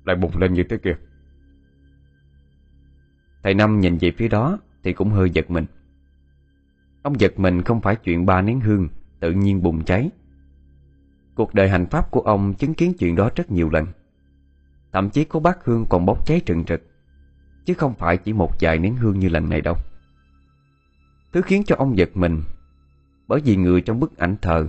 Lại 0.06 0.16
bùng 0.16 0.38
lên 0.38 0.54
như 0.54 0.64
thế 0.64 0.78
kia? 0.78 0.96
Thầy 3.44 3.54
Năm 3.54 3.80
nhìn 3.80 3.98
về 3.98 4.12
phía 4.18 4.28
đó 4.28 4.60
Thì 4.84 4.94
cũng 4.94 5.10
hơi 5.10 5.30
giật 5.30 5.52
mình. 5.52 5.66
Ông 7.02 7.20
giật 7.20 7.40
mình 7.40 7.62
không 7.62 7.82
phải 7.82 7.96
chuyện 7.96 8.26
ba 8.26 8.42
nén 8.42 8.60
hương, 8.60 8.88
Tự 9.20 9.32
nhiên 9.32 9.64
bùng 9.64 9.84
cháy. 9.84 10.10
Cuộc 11.36 11.54
đời 11.54 11.70
hành 11.70 11.86
pháp 11.86 12.12
của 12.12 12.22
ông 12.22 12.54
chứng 12.54 12.74
kiến 12.74 12.94
chuyện 13.00 13.16
đó 13.16 13.30
rất 13.36 13.52
nhiều 13.52 13.70
lần. 13.70 13.86
Thậm 14.92 15.10
chí 15.10 15.24
có 15.24 15.40
bát 15.40 15.66
hương 15.66 15.86
còn 15.90 16.06
bốc 16.06 16.26
cháy 16.26 16.42
trừng 16.46 16.64
trực 16.64 16.82
Chứ 17.66 17.74
không 17.74 17.94
phải 17.94 18.18
chỉ 18.18 18.34
một 18.34 18.52
vài 18.60 18.80
nén 18.80 18.96
hương 18.96 19.20
như 19.20 19.30
lần 19.30 19.50
này 19.50 19.62
đâu. 19.62 19.76
Thứ 21.34 21.42
khiến 21.42 21.64
cho 21.66 21.76
ông 21.76 21.98
giật 21.98 22.10
mình, 22.14 22.42
Bởi 23.28 23.42
vì 23.46 23.56
người 23.56 23.82
trong 23.82 24.00
bức 24.00 24.18
ảnh 24.18 24.36
thờ 24.42 24.68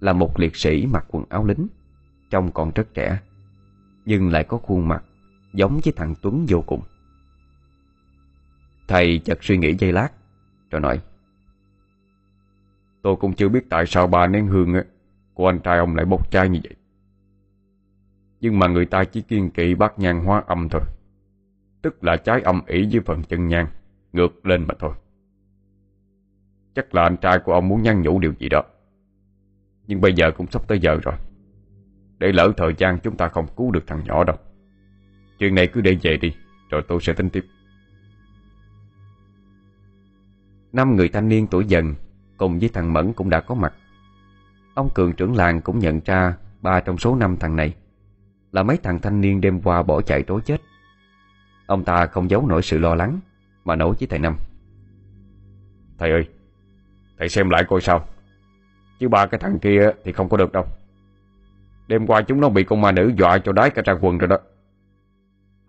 Là 0.00 0.12
một 0.12 0.38
liệt 0.40 0.56
sĩ 0.56 0.86
mặc 0.86 1.04
quần 1.08 1.24
áo 1.28 1.44
lính, 1.44 1.66
Trông 2.30 2.52
còn 2.52 2.70
rất 2.74 2.94
trẻ, 2.94 3.18
Nhưng 4.04 4.30
lại 4.30 4.44
có 4.44 4.58
khuôn 4.58 4.88
mặt 4.88 5.04
Giống 5.54 5.80
với 5.84 5.92
thằng 5.96 6.14
Tuấn 6.22 6.46
vô 6.48 6.62
cùng. 6.66 6.82
Thầy 8.88 9.18
chợt 9.24 9.44
suy 9.44 9.56
nghĩ 9.56 9.74
giây 9.78 9.92
lát, 9.92 10.08
Rồi 10.70 10.80
nói, 10.80 11.00
Tôi 13.02 13.16
cũng 13.16 13.32
chưa 13.32 13.48
biết 13.48 13.70
tại 13.70 13.86
sao 13.86 14.06
ba 14.06 14.26
nén 14.26 14.46
hương 14.46 14.74
Của 15.34 15.48
anh 15.48 15.60
trai 15.60 15.78
ông 15.78 15.96
lại 15.96 16.04
bốc 16.04 16.30
cháy 16.30 16.48
như 16.48 16.60
vậy. 16.62 16.74
Nhưng 18.40 18.58
mà 18.58 18.68
người 18.68 18.86
ta 18.86 19.04
chỉ 19.04 19.22
kiên 19.22 19.50
kỵ 19.50 19.74
bát 19.74 19.98
nhang 19.98 20.24
hóa 20.24 20.42
âm 20.46 20.68
thôi, 20.68 20.82
Tức 21.82 22.04
là 22.04 22.16
trái 22.16 22.40
âm 22.40 22.60
ỉ 22.66 22.88
với 22.92 23.00
phần 23.00 23.22
chân 23.22 23.48
nhang, 23.48 23.66
Ngược 24.12 24.46
lên 24.46 24.64
mà 24.68 24.74
thôi. 24.78 24.92
Chắc 26.74 26.94
là 26.94 27.02
anh 27.02 27.16
trai 27.16 27.38
của 27.38 27.52
ông 27.52 27.68
muốn 27.68 27.82
nhăn 27.82 28.02
nhủ 28.02 28.18
điều 28.18 28.32
gì 28.38 28.48
đó. 28.48 28.62
Nhưng 29.86 30.00
bây 30.00 30.12
giờ 30.12 30.30
cũng 30.30 30.46
sắp 30.46 30.68
tới 30.68 30.78
giờ 30.78 30.98
rồi. 31.02 31.14
Để 32.18 32.32
lỡ 32.32 32.52
thời 32.56 32.74
gian 32.78 32.98
chúng 33.02 33.16
ta 33.16 33.28
không 33.28 33.46
cứu 33.56 33.70
được 33.70 33.86
thằng 33.86 34.04
nhỏ 34.04 34.24
đâu. 34.24 34.36
Chuyện 35.38 35.54
này 35.54 35.66
cứ 35.66 35.80
để 35.80 35.96
về 36.02 36.16
đi, 36.16 36.34
Rồi 36.70 36.82
tôi 36.88 36.98
sẽ 37.00 37.12
tính 37.12 37.30
tiếp. 37.30 37.44
Năm 40.74 40.96
người 40.96 41.08
thanh 41.08 41.28
niên 41.28 41.46
tuổi 41.46 41.64
dần 41.64 41.94
Cùng 42.36 42.58
với 42.58 42.68
thằng 42.68 42.92
Mẫn 42.92 43.12
cũng 43.12 43.30
đã 43.30 43.40
có 43.40 43.54
mặt. 43.54 43.74
Ông 44.74 44.90
Cường 44.94 45.12
trưởng 45.12 45.36
làng 45.36 45.60
cũng 45.60 45.78
nhận 45.78 46.00
ra 46.04 46.36
Ba 46.62 46.80
trong 46.80 46.98
số 46.98 47.16
năm 47.16 47.36
thằng 47.36 47.56
này 47.56 47.74
Là 48.52 48.62
mấy 48.62 48.76
thằng 48.76 48.98
thanh 48.98 49.20
niên 49.20 49.40
đêm 49.40 49.60
qua 49.60 49.82
bỏ 49.82 50.02
chạy 50.02 50.22
trối 50.22 50.40
chết. 50.44 50.60
Ông 51.66 51.84
ta 51.84 52.06
không 52.06 52.30
giấu 52.30 52.46
nổi 52.46 52.62
sự 52.62 52.78
lo 52.78 52.94
lắng 52.94 53.20
Mà 53.64 53.76
nói 53.76 53.94
với 53.98 54.08
thầy 54.10 54.18
Năm. 54.18 54.36
Thầy 55.98 56.10
ơi, 56.10 56.28
Thầy 57.18 57.28
xem 57.28 57.50
lại 57.50 57.64
coi 57.68 57.80
sao. 57.80 58.04
Chứ 59.00 59.08
ba 59.08 59.26
cái 59.26 59.40
thằng 59.40 59.58
kia 59.58 59.90
thì 60.04 60.12
không 60.12 60.28
có 60.28 60.36
được 60.36 60.52
đâu. 60.52 60.66
Đêm 61.86 62.06
qua 62.06 62.22
chúng 62.22 62.40
nó 62.40 62.48
bị 62.48 62.64
con 62.64 62.80
ma 62.80 62.92
nữ 62.92 63.12
dọa 63.18 63.38
cho 63.38 63.52
đái 63.52 63.70
cả 63.70 63.82
trang 63.82 63.98
quần 64.00 64.18
rồi 64.18 64.28
đó. 64.28 64.38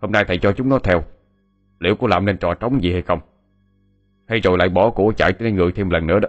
Hôm 0.00 0.12
nay 0.12 0.24
thầy 0.28 0.38
cho 0.38 0.52
chúng 0.52 0.68
nó 0.68 0.78
theo. 0.78 1.02
Liệu 1.78 1.96
có 1.96 2.06
làm 2.08 2.24
nên 2.24 2.38
trò 2.38 2.54
trống 2.54 2.82
gì 2.82 2.92
hay 2.92 3.02
không? 3.02 3.20
Hay 4.28 4.40
rồi 4.40 4.58
lại 4.58 4.68
bỏ 4.68 4.90
của 4.90 5.12
chạy 5.16 5.32
tới 5.32 5.52
người 5.52 5.72
thêm 5.72 5.90
lần 5.90 6.06
nữa 6.06 6.20
đó. 6.20 6.28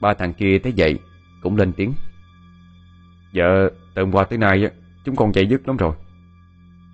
Ba 0.00 0.14
thằng 0.14 0.32
kia 0.32 0.58
thấy 0.58 0.72
vậy, 0.76 0.98
Cũng 1.42 1.56
lên 1.56 1.72
tiếng. 1.72 1.94
Dạ 3.32 3.44
từ 3.94 4.02
hôm 4.02 4.12
qua 4.12 4.24
tới 4.24 4.38
nay 4.38 4.70
Chúng 5.04 5.16
con 5.16 5.32
chạy 5.32 5.46
dứt 5.46 5.68
lắm 5.68 5.76
rồi. 5.76 5.96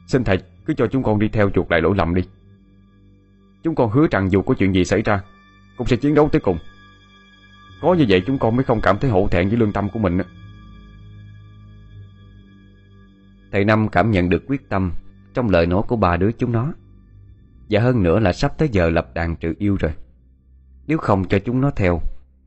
Xin 0.06 0.24
thầy, 0.24 0.38
cứ 0.66 0.74
cho 0.74 0.86
chúng 0.86 1.02
con 1.02 1.18
đi 1.18 1.28
theo 1.28 1.50
chuột 1.50 1.70
lại 1.70 1.80
lỗi 1.80 1.94
lầm 1.96 2.14
đi. 2.14 2.22
Chúng 3.62 3.74
con 3.74 3.90
hứa 3.90 4.06
rằng 4.10 4.30
dù 4.32 4.42
có 4.42 4.54
chuyện 4.54 4.74
gì 4.74 4.84
xảy 4.84 5.02
ra, 5.02 5.22
Cũng 5.76 5.86
sẽ 5.86 5.96
chiến 5.96 6.14
đấu 6.14 6.28
tới 6.28 6.40
cùng. 6.40 6.58
Có 7.80 7.94
như 7.94 8.04
vậy 8.08 8.22
chúng 8.26 8.38
con 8.38 8.56
mới 8.56 8.64
không 8.64 8.80
cảm 8.80 8.98
thấy 8.98 9.10
hổ 9.10 9.28
thẹn 9.30 9.48
với 9.48 9.58
lương 9.58 9.72
tâm 9.72 9.88
của 9.88 9.98
mình 9.98 10.18
Thầy 13.52 13.64
Năm 13.64 13.88
cảm 13.88 14.10
nhận 14.10 14.28
được 14.28 14.42
quyết 14.46 14.68
tâm 14.68 14.92
Trong 15.34 15.50
lời 15.50 15.66
nói 15.66 15.82
của 15.88 15.96
ba 15.96 16.16
đứa 16.16 16.32
chúng 16.32 16.52
nó 16.52 16.72
và 17.72 17.80
hơn 17.80 18.02
nữa 18.02 18.18
là 18.18 18.32
sắp 18.32 18.58
tới 18.58 18.68
giờ 18.72 18.90
lập 18.90 19.14
đàn 19.14 19.36
trừ 19.36 19.54
yêu 19.58 19.76
rồi. 19.80 19.92
Nếu 20.86 20.98
không 20.98 21.28
cho 21.28 21.38
chúng 21.38 21.60
nó 21.60 21.70
theo, 21.70 22.00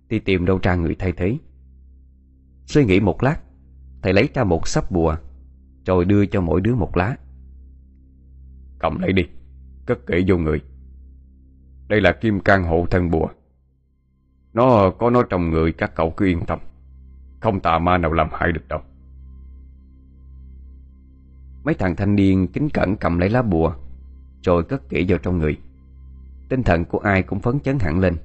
Thì 0.09 0.19
tìm 0.19 0.45
đâu 0.45 0.59
ra 0.63 0.76
người 0.76 0.95
thay 0.95 1.11
thế. 1.11 1.38
Suy 2.65 2.86
nghĩ 2.86 2.99
một 2.99 3.23
lát, 3.23 3.38
Thầy 4.01 4.13
lấy 4.13 4.30
ra 4.34 4.43
một 4.43 4.67
sắp 4.67 4.91
bùa, 4.91 5.15
Rồi 5.86 6.05
đưa 6.05 6.26
cho 6.26 6.41
mỗi 6.41 6.61
đứa 6.61 6.76
một 6.76 6.97
lá. 6.97 7.17
Cầm 8.80 8.99
lấy 8.99 9.13
đi, 9.13 9.23
Cất 9.86 10.07
kỹ 10.07 10.26
vô 10.28 10.38
người. 10.38 10.61
Đây 11.88 12.01
là 12.01 12.11
kim 12.11 12.39
can 12.39 12.63
hộ 12.63 12.86
thân 12.91 13.11
bùa. 13.11 13.28
Nó 14.53 14.89
có 14.89 15.09
nó 15.09 15.23
trong 15.23 15.49
người, 15.49 15.71
các 15.71 15.95
cậu 15.95 16.11
cứ 16.11 16.26
yên 16.26 16.45
tâm. 16.47 16.59
Không 17.39 17.59
tà 17.59 17.80
ma 17.80 17.97
nào 17.97 18.13
làm 18.13 18.30
hại 18.32 18.51
được 18.51 18.67
đâu. 18.67 18.80
Mấy 21.63 21.76
thằng 21.76 21.95
thanh 21.95 22.15
niên 22.15 22.47
kính 22.47 22.69
cẩn 22.69 22.95
cầm 22.95 23.19
lấy 23.19 23.30
lá 23.30 23.41
bùa 23.41 23.76
rồi 24.46 24.64
cất 24.64 24.89
kỹ 24.89 25.06
vào 25.08 25.18
trong 25.18 25.38
người. 25.38 25.58
Tinh 26.50 26.64
thần 26.64 26.86
của 26.86 26.98
ai 26.98 27.24
cũng 27.24 27.39
phấn 27.39 27.60
chấn 27.60 27.80
hẳn 27.80 28.00
lên. 28.00 28.16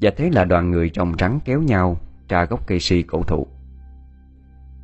Và 0.00 0.10
thế 0.16 0.30
là 0.30 0.44
đoàn 0.44 0.70
người 0.70 0.90
trồng 0.90 1.12
rắn 1.18 1.38
kéo 1.44 1.62
nhau 1.62 1.96
Ra 2.28 2.44
gốc 2.44 2.66
cây 2.66 2.80
si 2.80 3.02
cổ 3.02 3.22
thụ. 3.22 3.46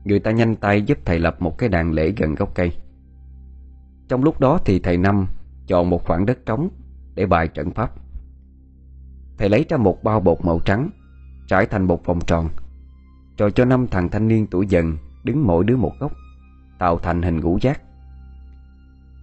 Người 0.05 0.21
ta 0.21 0.31
nhanh 0.31 0.57
tay 0.57 0.83
giúp 0.83 0.99
thầy 1.05 1.19
lập 1.19 1.37
một 1.39 1.59
cái 1.59 1.69
đàn 1.69 1.93
lễ 1.93 2.13
gần 2.17 2.35
gốc 2.35 2.55
cây. 2.55 2.73
Trong 4.09 4.25
lúc 4.25 4.41
đó 4.41 4.59
thì 4.65 4.79
thầy 4.79 4.97
Năm 4.97 5.27
Chọn 5.67 5.91
một 5.91 6.05
khoảng 6.05 6.27
đất 6.27 6.47
trống 6.47 6.69
Để 7.15 7.27
bài 7.27 7.49
trận 7.49 7.71
pháp. 7.71 7.91
Thầy 9.39 9.49
lấy 9.49 9.67
ra 9.69 9.77
một 9.77 10.05
bao 10.05 10.21
bột 10.21 10.45
màu 10.45 10.61
trắng, 10.65 10.91
Trải 11.47 11.67
thành 11.67 11.85
một 11.85 12.07
vòng 12.07 12.21
tròn, 12.27 12.49
Rồi 13.39 13.53
cho 13.53 13.65
năm 13.65 13.87
thằng 13.87 14.09
thanh 14.09 14.29
niên 14.29 14.47
tuổi 14.47 14.67
dần 14.67 14.97
Đứng 15.25 15.47
mỗi 15.47 15.65
đứa 15.65 15.77
một 15.77 15.93
góc, 16.01 16.13
Tạo 16.79 16.99
thành 16.99 17.23
hình 17.23 17.41
ngũ 17.41 17.59
giác. 17.61 17.81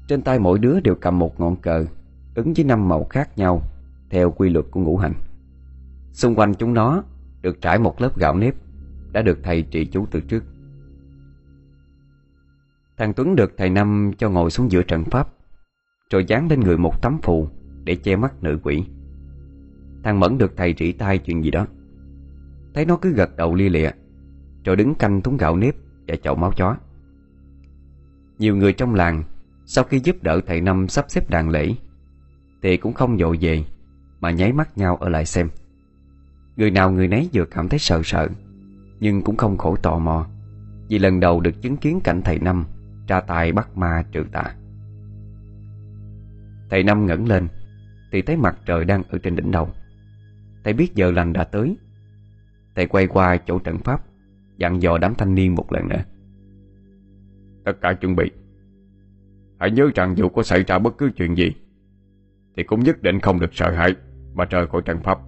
Trên 0.08 0.22
tay 0.22 0.39
mỗi 0.39 0.60
đứa 0.60 0.80
đều 0.80 0.95
cầm 0.95 1.20
một 1.20 1.39
ngọn 1.39 1.56
cờ, 1.56 1.86
Ứng 2.36 2.53
với 2.53 2.66
năm 2.66 2.89
màu 2.89 3.03
khác 3.03 3.38
nhau, 3.38 3.62
Theo 4.10 4.32
quy 4.32 4.49
luật 4.49 4.66
của 4.72 4.80
ngũ 4.80 4.97
hành. 4.97 5.14
Xung 6.12 6.36
quanh 6.36 6.53
chúng 6.53 6.74
nó, 6.74 7.03
Được 7.41 7.62
trải 7.62 7.80
một 7.80 8.01
lớp 8.01 8.18
gạo 8.18 8.36
nếp, 8.36 8.56
Đã 9.12 9.22
được 9.22 9.39
thầy 9.43 9.62
trị 9.62 9.86
chú 9.86 10.06
từ 10.12 10.20
trước. 10.20 10.43
Thằng 12.97 13.14
Tuấn 13.14 13.36
được 13.36 13.53
thầy 13.58 13.70
Năm 13.70 14.12
cho 14.18 14.30
ngồi 14.30 14.51
xuống 14.51 14.72
giữa 14.72 14.84
trận 14.84 15.03
pháp, 15.03 15.30
Rồi 16.10 16.26
dán 16.26 16.47
lên 16.49 16.60
người 16.60 16.78
một 16.78 17.01
tấm 17.01 17.20
phù 17.22 17.47
Để 17.84 17.95
che 17.95 18.16
mắt 18.16 18.43
nữ 18.43 18.60
quỷ. 18.64 18.84
Thằng 20.03 20.20
Mẫn 20.20 20.38
được 20.38 20.58
thầy 20.58 20.74
chỉ 20.74 20.91
tay 20.91 21.18
chuyện 21.18 21.43
gì 21.43 21.51
đó. 21.51 21.68
Thấy 22.74 22.86
nó 22.86 22.97
cứ 22.97 23.12
gật 23.12 23.38
đầu 23.38 23.56
lia 23.56 23.70
lịa, 23.70 23.91
Rồi 24.64 24.76
đứng 24.76 24.95
canh 24.95 25.22
thúng 25.22 25.38
gạo 25.38 25.58
nếp 25.58 25.76
Và 26.08 26.16
chậu 26.16 26.36
máu 26.36 26.51
chó. 26.51 26.76
Nhiều 28.39 28.56
người 28.56 28.74
trong 28.74 28.95
làng 28.95 29.24
sau 29.66 29.84
khi 29.84 29.99
giúp 29.99 30.24
đỡ 30.24 30.41
thầy 30.47 30.61
Năm 30.61 30.88
sắp 30.88 31.05
xếp 31.07 31.30
đàn 31.30 31.49
lễ 31.49 31.76
Thì 32.61 32.78
cũng 32.78 32.93
không 32.93 33.18
dội 33.18 33.38
về, 33.41 33.63
Mà 34.20 34.32
nháy 34.32 34.53
mắt 34.53 34.78
nhau 34.78 34.95
ở 34.95 35.09
lại 35.09 35.26
xem. 35.26 35.49
Người 36.55 36.72
nào 36.72 36.91
người 36.91 37.07
nấy 37.07 37.30
vừa 37.34 37.45
cảm 37.45 37.70
thấy 37.70 37.80
sợ 37.80 38.01
sợ, 38.03 38.28
Nhưng 38.99 39.22
cũng 39.22 39.38
không 39.38 39.57
khổ 39.57 39.76
tò 39.76 39.99
mò, 39.99 40.28
Vì 40.89 40.99
lần 40.99 41.20
đầu 41.20 41.39
được 41.39 41.61
chứng 41.61 41.78
kiến 41.78 41.99
cảnh 42.03 42.22
thầy 42.26 42.39
Năm 42.39 42.66
Ra 43.07 43.22
tài 43.22 43.51
bắt 43.51 43.78
ma 43.78 44.03
trừ 44.11 44.26
tà. 44.32 44.55
Thầy 46.70 46.84
Năm 46.84 47.05
ngẩng 47.05 47.28
lên, 47.28 47.47
Thì 48.11 48.22
thấy 48.22 48.38
mặt 48.38 48.57
trời 48.66 48.86
đang 48.86 49.03
ở 49.09 49.18
trên 49.24 49.36
đỉnh 49.36 49.51
đầu. 49.51 49.70
Thầy 50.63 50.74
biết 50.74 50.95
giờ 50.95 51.11
lành 51.11 51.34
đã 51.34 51.43
tới. 51.43 51.78
Thầy 52.76 52.88
quay 52.88 53.07
qua 53.07 53.38
chỗ 53.38 53.59
trận 53.59 53.78
pháp, 53.78 54.01
Dặn 54.57 54.82
dò 54.82 54.97
đám 54.97 55.16
thanh 55.16 55.36
niên 55.36 55.55
một 55.55 55.72
lần 55.72 55.88
nữa. 55.88 56.03
Tất 57.66 57.82
cả 57.82 57.93
chuẩn 57.93 58.16
bị. 58.16 58.32
Hãy 59.60 59.72
nhớ 59.72 59.89
rằng 59.95 60.18
dù 60.18 60.30
có 60.30 60.43
xảy 60.43 60.64
ra 60.64 60.80
bất 60.80 60.97
cứ 60.97 61.12
chuyện 61.16 61.38
gì, 61.38 61.56
Thì 62.58 62.64
cũng 62.64 62.80
nhất 62.80 63.01
định 63.01 63.20
không 63.20 63.39
được 63.39 63.53
sợ 63.53 63.72
hãi 63.72 63.95
Mà 64.34 64.45
rời 64.45 64.68
khỏi 64.68 64.82
trận 64.86 64.99
pháp. 65.03 65.20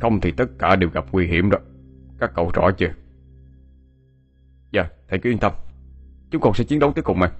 Không 0.00 0.20
thì 0.20 0.30
tất 0.30 0.58
cả 0.58 0.76
đều 0.76 0.90
gặp 0.90 1.04
nguy 1.12 1.26
hiểm 1.26 1.50
đó. 1.50 1.58
Các 2.20 2.32
cậu 2.34 2.50
rõ 2.54 2.70
chưa? 2.70 2.92
Dạ 4.72 4.88
thầy 5.08 5.18
cứ 5.18 5.30
yên 5.30 5.38
tâm. 5.38 5.52
Chúng 6.30 6.40
con 6.40 6.54
sẽ 6.54 6.64
chiến 6.64 6.78
đấu 6.78 6.92
tới 6.92 7.02
cùng 7.02 7.18
mà. 7.18 7.32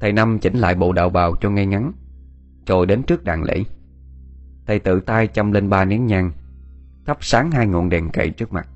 Thầy 0.00 0.12
Năm 0.12 0.38
chỉnh 0.38 0.56
lại 0.56 0.74
bộ 0.74 0.92
đạo 0.92 1.10
bào 1.10 1.36
cho 1.40 1.50
ngay 1.50 1.66
ngắn, 1.66 1.92
Rồi 2.66 2.86
đến 2.86 3.02
trước 3.02 3.24
đàn 3.24 3.42
lễ. 3.42 3.64
Thầy 4.66 4.78
tự 4.78 5.00
tay 5.00 5.26
châm 5.26 5.52
lên 5.52 5.70
ba 5.70 5.84
nén 5.84 6.06
nhang, 6.06 6.30
Thắp 7.06 7.18
sáng 7.20 7.50
hai 7.50 7.66
ngọn 7.66 7.88
đèn 7.88 8.10
cậy 8.12 8.30
trước 8.30 8.52
mặt. 8.52 8.68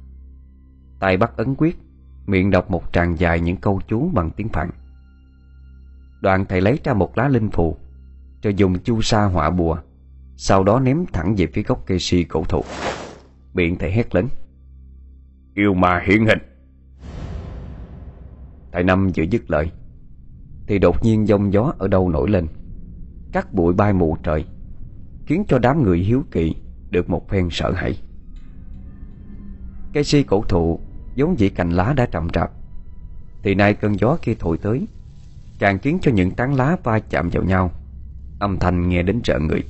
Tay 1.00 1.16
bắt 1.16 1.36
ấn 1.36 1.54
quyết 1.54 1.78
Miệng 2.26 2.50
đọc 2.50 2.70
một 2.70 2.92
tràng 2.92 3.18
dài 3.18 3.40
những 3.40 3.56
câu 3.56 3.80
chú 3.88 4.10
bằng 4.14 4.30
tiếng 4.30 4.48
Phạn. 4.48 4.70
Đoạn 6.20 6.44
thầy 6.48 6.60
lấy 6.60 6.78
ra 6.84 6.94
một 6.94 7.18
lá 7.18 7.28
linh 7.28 7.50
phù 7.50 7.76
Rồi 8.42 8.54
dùng 8.54 8.78
chu 8.78 9.02
sa 9.02 9.24
họa 9.24 9.50
bùa 9.50 9.78
Sau 10.36 10.64
đó 10.64 10.80
ném 10.80 11.04
thẳng 11.12 11.34
về 11.38 11.46
phía 11.46 11.62
gốc 11.62 11.82
cây 11.86 11.98
si 11.98 12.24
cổ 12.24 12.44
thụ. 12.44 12.62
Miệng 13.54 13.78
thầy 13.78 13.92
hét 13.92 14.14
lớn 14.14 14.28
Yêu 15.54 15.74
ma 15.74 16.02
hiện 16.06 16.26
hình. 16.26 16.38
Thầy 18.72 18.84
Năm 18.84 19.10
vừa 19.16 19.24
dứt 19.24 19.50
lời 19.50 19.70
Thì 20.66 20.78
đột 20.78 21.04
nhiên 21.04 21.28
giông 21.28 21.52
gió 21.52 21.72
ở 21.78 21.88
đâu 21.88 22.08
nổi 22.08 22.30
lên 22.30 22.46
Cắt 23.32 23.54
bụi 23.54 23.74
bay 23.74 23.92
mù 23.92 24.16
trời 24.22 24.44
Khiến 25.26 25.44
cho 25.48 25.58
đám 25.58 25.82
người 25.82 25.98
hiếu 25.98 26.24
kỳ 26.30 26.54
Được 26.90 27.10
một 27.10 27.28
phen 27.28 27.48
sợ 27.50 27.72
hãi. 27.72 27.98
Cây 29.92 30.04
si 30.04 30.22
cổ 30.22 30.44
thụ 30.48 30.80
Giống 31.14 31.38
dĩ 31.38 31.48
cành 31.48 31.70
lá 31.70 31.92
đã 31.96 32.06
trầm 32.06 32.28
rạp 32.34 32.50
Thì 33.42 33.54
nay 33.54 33.74
cơn 33.74 33.98
gió 33.98 34.16
khi 34.22 34.34
thổi 34.34 34.58
tới, 34.58 34.86
Càng 35.58 35.78
khiến 35.78 35.98
cho 36.02 36.10
những 36.12 36.30
tán 36.30 36.54
lá 36.54 36.76
va 36.82 36.98
chạm 36.98 37.30
vào 37.30 37.42
nhau, 37.42 37.70
Âm 38.38 38.58
thanh 38.58 38.88
nghe 38.88 39.02
đến 39.02 39.20
trợ 39.22 39.38
người. 39.38 39.62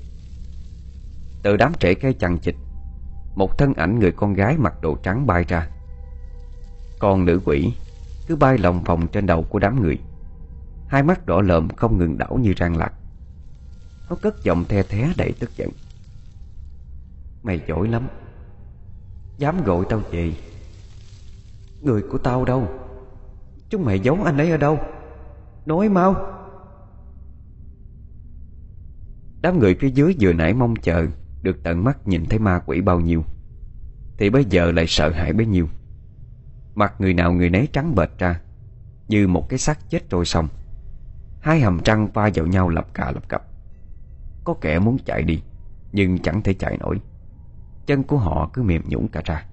Từ 1.42 1.57
đám 1.57 1.72
trẻ 1.80 1.95
cây 1.95 2.14
chằng 2.14 2.38
chịch 2.38 2.57
Một 3.34 3.59
thân 3.59 3.74
ảnh 3.74 3.99
người 3.99 4.12
con 4.12 4.34
gái 4.34 4.57
mặc 4.59 4.74
đồ 4.82 4.97
trắng 5.03 5.26
bay 5.26 5.45
ra. 5.49 5.68
Con 6.99 7.24
nữ 7.24 7.40
quỷ 7.45 7.72
Cứ 8.26 8.36
bay 8.36 8.59
lòng 8.59 8.84
vòng 8.84 9.07
trên 9.07 9.26
đầu 9.26 9.42
của 9.42 9.59
đám 9.59 9.82
người. 9.82 9.99
Hai 10.88 11.03
mắt 11.03 11.26
đỏ 11.26 11.40
lợm 11.40 11.68
không 11.68 11.99
ngừng 11.99 12.18
đảo 12.18 12.38
như 12.42 12.55
rang 12.59 12.76
lạc. 12.76 12.92
Nó 14.11 14.16
cất 14.22 14.42
giọng 14.45 14.64
the 14.64 14.82
thé 14.82 15.12
đầy 15.16 15.32
tức 15.40 15.57
giận. 15.57 15.70
Mày 17.42 17.61
giỏi 17.68 17.88
lắm. 17.88 18.09
Dám 19.38 19.64
gọi 19.64 19.84
tao 19.88 20.01
về 20.11 20.32
Người 21.85 22.03
của 22.03 22.18
tao 22.18 22.45
đâu. 22.45 22.68
Chúng 23.70 23.85
mày 23.85 24.01
giấu 24.01 24.18
anh 24.24 24.37
ấy 24.37 24.51
ở 24.51 24.57
đâu? 24.57 24.78
Nói 25.66 25.89
mau. 25.89 26.16
Đám 29.41 29.59
người 29.59 29.76
phía 29.80 29.91
dưới 29.91 30.16
vừa 30.20 30.32
nãy 30.32 30.55
mong 30.55 30.76
chờ, 30.76 31.07
Được 31.43 31.62
tận 31.62 31.85
mắt 31.85 32.09
nhìn 32.09 32.24
thấy 32.24 32.39
ma 32.39 32.61
quỷ 32.66 32.80
bao 32.80 33.01
nhiêu. 33.01 33.24
Thì 34.18 34.30
bây 34.30 34.45
giờ 34.45 34.72
lại 34.72 34.87
sợ 34.89 35.11
hãi 35.11 35.32
bấy 35.32 35.47
nhiêu. 35.47 35.68
Mặt 36.74 36.95
người 36.99 37.14
nào 37.14 37.32
người 37.32 37.51
nấy 37.51 37.68
trắng 37.72 37.95
bệch 37.95 38.18
ra, 38.18 38.41
Như 39.09 39.28
một 39.28 39.49
cái 39.49 39.59
xác 39.59 39.91
chết 39.91 40.11
trôi 40.11 40.24
sông 40.24 40.49
Hai 41.41 41.61
hầm 41.61 41.80
trăng 41.85 42.09
va 42.12 42.30
vào 42.35 42.47
nhau 42.47 42.68
lập 42.68 42.87
cà 42.95 43.11
lập 43.11 43.28
cập. 43.28 43.45
Có 44.45 44.55
kẻ 44.61 44.78
muốn 44.78 44.99
chạy 45.05 45.22
đi, 45.22 45.43
Nhưng 45.93 46.18
chẳng 46.18 46.43
thể 46.43 46.55
chạy 46.55 46.78
nổi. 46.80 47.01
Chân 47.87 48.03
của 48.03 48.16
họ 48.16 48.51
cứ 48.53 48.62
mềm 48.62 48.82
nhũn 48.89 49.09
cả 49.09 49.22
ra. 49.24 49.47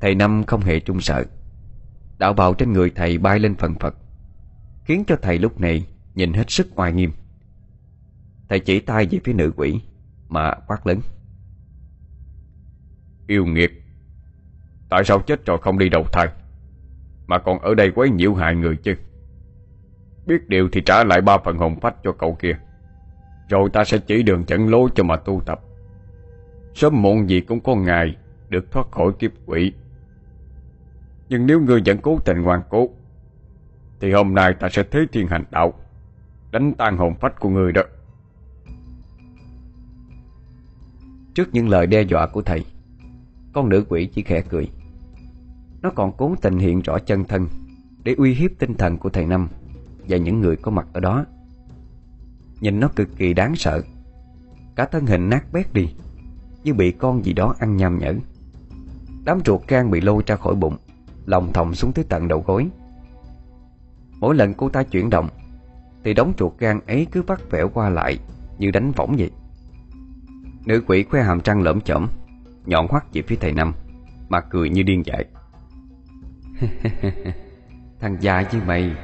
Thầy 0.00 0.14
Năm 0.14 0.44
không 0.46 0.60
hề 0.60 0.80
trung 0.80 1.00
sợ. 1.00 1.24
Đạo 2.18 2.32
bào 2.32 2.54
trên 2.54 2.72
người 2.72 2.90
thầy 2.90 3.18
bay 3.18 3.38
lên 3.38 3.54
phần 3.54 3.74
phật, 3.74 3.94
Khiến 4.84 5.04
cho 5.06 5.16
thầy 5.22 5.38
lúc 5.38 5.60
này 5.60 5.86
Nhìn 6.14 6.32
hết 6.32 6.50
sức 6.50 6.68
oai 6.74 6.92
nghiêm. 6.92 7.12
Thầy 8.48 8.60
chỉ 8.60 8.80
tay 8.80 9.06
về 9.10 9.18
phía 9.24 9.32
nữ 9.32 9.52
quỷ 9.56 9.80
Mà 10.28 10.54
quát 10.66 10.86
lớn. 10.86 11.00
Yêu 13.26 13.46
nghiệt, 13.46 13.70
Tại 14.90 15.04
sao 15.04 15.20
chết 15.20 15.46
rồi 15.46 15.58
không 15.62 15.78
đi 15.78 15.88
đầu 15.88 16.04
thai? 16.12 16.28
Mà 17.26 17.38
còn 17.38 17.58
ở 17.58 17.74
đây 17.74 17.92
quấy 17.94 18.10
nhiễu 18.10 18.34
hại 18.34 18.54
người 18.54 18.76
chứ? 18.76 18.94
Biết 20.26 20.48
điều 20.48 20.68
thì 20.72 20.82
trả 20.86 21.04
lại 21.04 21.20
ba 21.20 21.38
phần 21.44 21.58
hồn 21.58 21.80
phách 21.80 21.94
cho 22.04 22.12
cậu 22.12 22.34
kia, 22.34 22.58
Rồi 23.48 23.70
ta 23.72 23.84
sẽ 23.84 23.98
chỉ 23.98 24.22
đường 24.22 24.44
dẫn 24.46 24.68
lối 24.68 24.90
cho 24.94 25.04
mà 25.04 25.16
tu 25.16 25.42
tập. 25.46 25.60
Sớm 26.74 27.02
muộn 27.02 27.28
gì 27.28 27.40
cũng 27.40 27.60
có 27.60 27.74
ngày 27.74 28.16
Được 28.48 28.72
thoát 28.72 28.90
khỏi 28.90 29.12
kiếp 29.18 29.30
quỷ. 29.46 29.72
Nhưng 31.28 31.46
nếu 31.46 31.60
ngươi 31.60 31.82
vẫn 31.86 31.98
cố 32.02 32.18
tình 32.24 32.42
ngoan 32.42 32.62
cố, 32.68 32.88
Thì 34.00 34.12
hôm 34.12 34.34
nay 34.34 34.54
ta 34.60 34.68
sẽ 34.72 34.82
thế 34.90 35.00
thiên 35.12 35.26
hành 35.26 35.44
đạo, 35.50 35.74
Đánh 36.50 36.72
tan 36.78 36.96
hồn 36.96 37.14
phách 37.20 37.40
của 37.40 37.48
người 37.48 37.72
đó. 37.72 37.82
Trước 41.34 41.48
những 41.52 41.68
lời 41.68 41.86
đe 41.86 42.02
dọa 42.02 42.26
của 42.26 42.42
thầy, 42.42 42.64
Con 43.52 43.68
nữ 43.68 43.84
quỷ 43.88 44.06
chỉ 44.06 44.22
khẽ 44.22 44.42
cười. 44.48 44.70
Nó 45.82 45.90
còn 45.90 46.12
cố 46.16 46.34
tình 46.42 46.58
hiện 46.58 46.80
rõ 46.80 46.98
chân 46.98 47.24
thân 47.24 47.46
Để 48.04 48.14
uy 48.18 48.34
hiếp 48.34 48.50
tinh 48.58 48.74
thần 48.74 48.98
của 48.98 49.08
thầy 49.08 49.26
Năm 49.26 49.48
Và 50.08 50.16
những 50.16 50.40
người 50.40 50.56
có 50.56 50.70
mặt 50.70 50.86
ở 50.92 51.00
đó. 51.00 51.24
Nhìn 52.60 52.80
nó 52.80 52.88
cực 52.96 53.08
kỳ 53.16 53.34
đáng 53.34 53.56
sợ, 53.56 53.82
Cả 54.76 54.84
thân 54.84 55.06
hình 55.06 55.28
nát 55.28 55.52
bét 55.52 55.72
đi, 55.72 55.94
Như 56.64 56.74
bị 56.74 56.92
con 56.92 57.24
gì 57.24 57.32
đó 57.32 57.54
ăn 57.58 57.76
nhầm 57.76 57.98
nhở. 57.98 58.14
Đám 59.24 59.40
ruột 59.44 59.60
gan 59.68 59.90
bị 59.90 60.00
lôi 60.00 60.22
ra 60.26 60.36
khỏi 60.36 60.54
bụng 60.54 60.76
Lòng 61.28 61.52
thòng 61.52 61.74
xuống 61.74 61.92
tới 61.92 62.04
tận 62.08 62.28
đầu 62.28 62.44
gối. 62.46 62.68
Mỗi 64.20 64.34
lần 64.34 64.54
cô 64.54 64.68
ta 64.68 64.82
chuyển 64.82 65.10
động, 65.10 65.28
Thì 66.04 66.14
đống 66.14 66.32
chuột 66.36 66.58
gan 66.58 66.80
ấy 66.86 67.06
cứ 67.12 67.22
vắt 67.22 67.50
vẻo 67.50 67.68
qua 67.68 67.88
lại 67.88 68.18
Như 68.58 68.70
đánh 68.70 68.92
võng 68.92 69.16
vậy. 69.18 69.30
Nữ 70.66 70.82
quỷ 70.86 71.02
khoe 71.02 71.22
hàm 71.22 71.40
trăng 71.40 71.62
lởm 71.62 71.80
chởm 71.80 72.06
Nhọn 72.66 72.86
hoắt 72.88 73.04
về 73.12 73.22
phía 73.22 73.36
thầy 73.36 73.52
Năm, 73.52 73.72
Mà 74.28 74.40
cười 74.40 74.70
như 74.70 74.82
điên 74.82 75.02
dại. 75.06 75.24
Thằng 78.00 78.16
già 78.20 78.44
như 78.52 78.60
mày, 78.66 78.96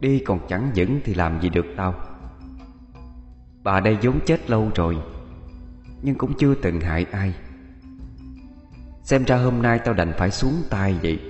Đi 0.00 0.18
còn 0.18 0.40
chẳng 0.48 0.70
vững 0.76 1.00
thì 1.04 1.14
làm 1.14 1.40
gì 1.40 1.48
được 1.48 1.66
tao. 1.76 1.94
Bà 3.62 3.80
đây 3.80 3.98
vốn 4.02 4.18
chết 4.26 4.50
lâu 4.50 4.70
rồi, 4.74 4.96
Nhưng 6.02 6.14
cũng 6.14 6.32
chưa 6.38 6.54
từng 6.54 6.80
hại 6.80 7.06
ai. 7.10 7.34
Xem 9.02 9.24
ra 9.24 9.36
hôm 9.36 9.62
nay 9.62 9.78
tao 9.84 9.94
đành 9.94 10.12
phải 10.18 10.30
xuống 10.30 10.62
tay 10.70 10.96
vậy. 11.02 11.20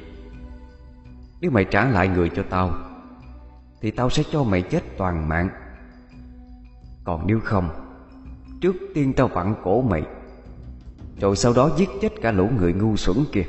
Nếu 1.41 1.51
mày 1.51 1.65
trả 1.65 1.85
lại 1.85 2.09
người 2.09 2.31
cho 2.37 2.43
tao, 2.51 2.73
Thì 3.81 3.91
tao 3.91 4.11
sẽ 4.11 4.23
cho 4.33 4.45
mày 4.45 4.63
chết 4.63 4.83
toàn 4.97 5.29
mạng. 5.29 5.49
Còn 7.05 7.27
nếu 7.27 7.41
không, 7.45 7.69
Trước 8.61 8.77
tiên 8.95 9.13
tao 9.13 9.29
vặn 9.29 9.55
cổ 9.65 9.83
mày, 9.83 10.03
Rồi 11.21 11.37
sau 11.37 11.53
đó 11.53 11.71
giết 11.77 11.89
chết 12.01 12.13
cả 12.23 12.31
lũ 12.31 12.49
người 12.59 12.73
ngu 12.73 12.97
xuẩn 12.97 13.17
kia. 13.33 13.45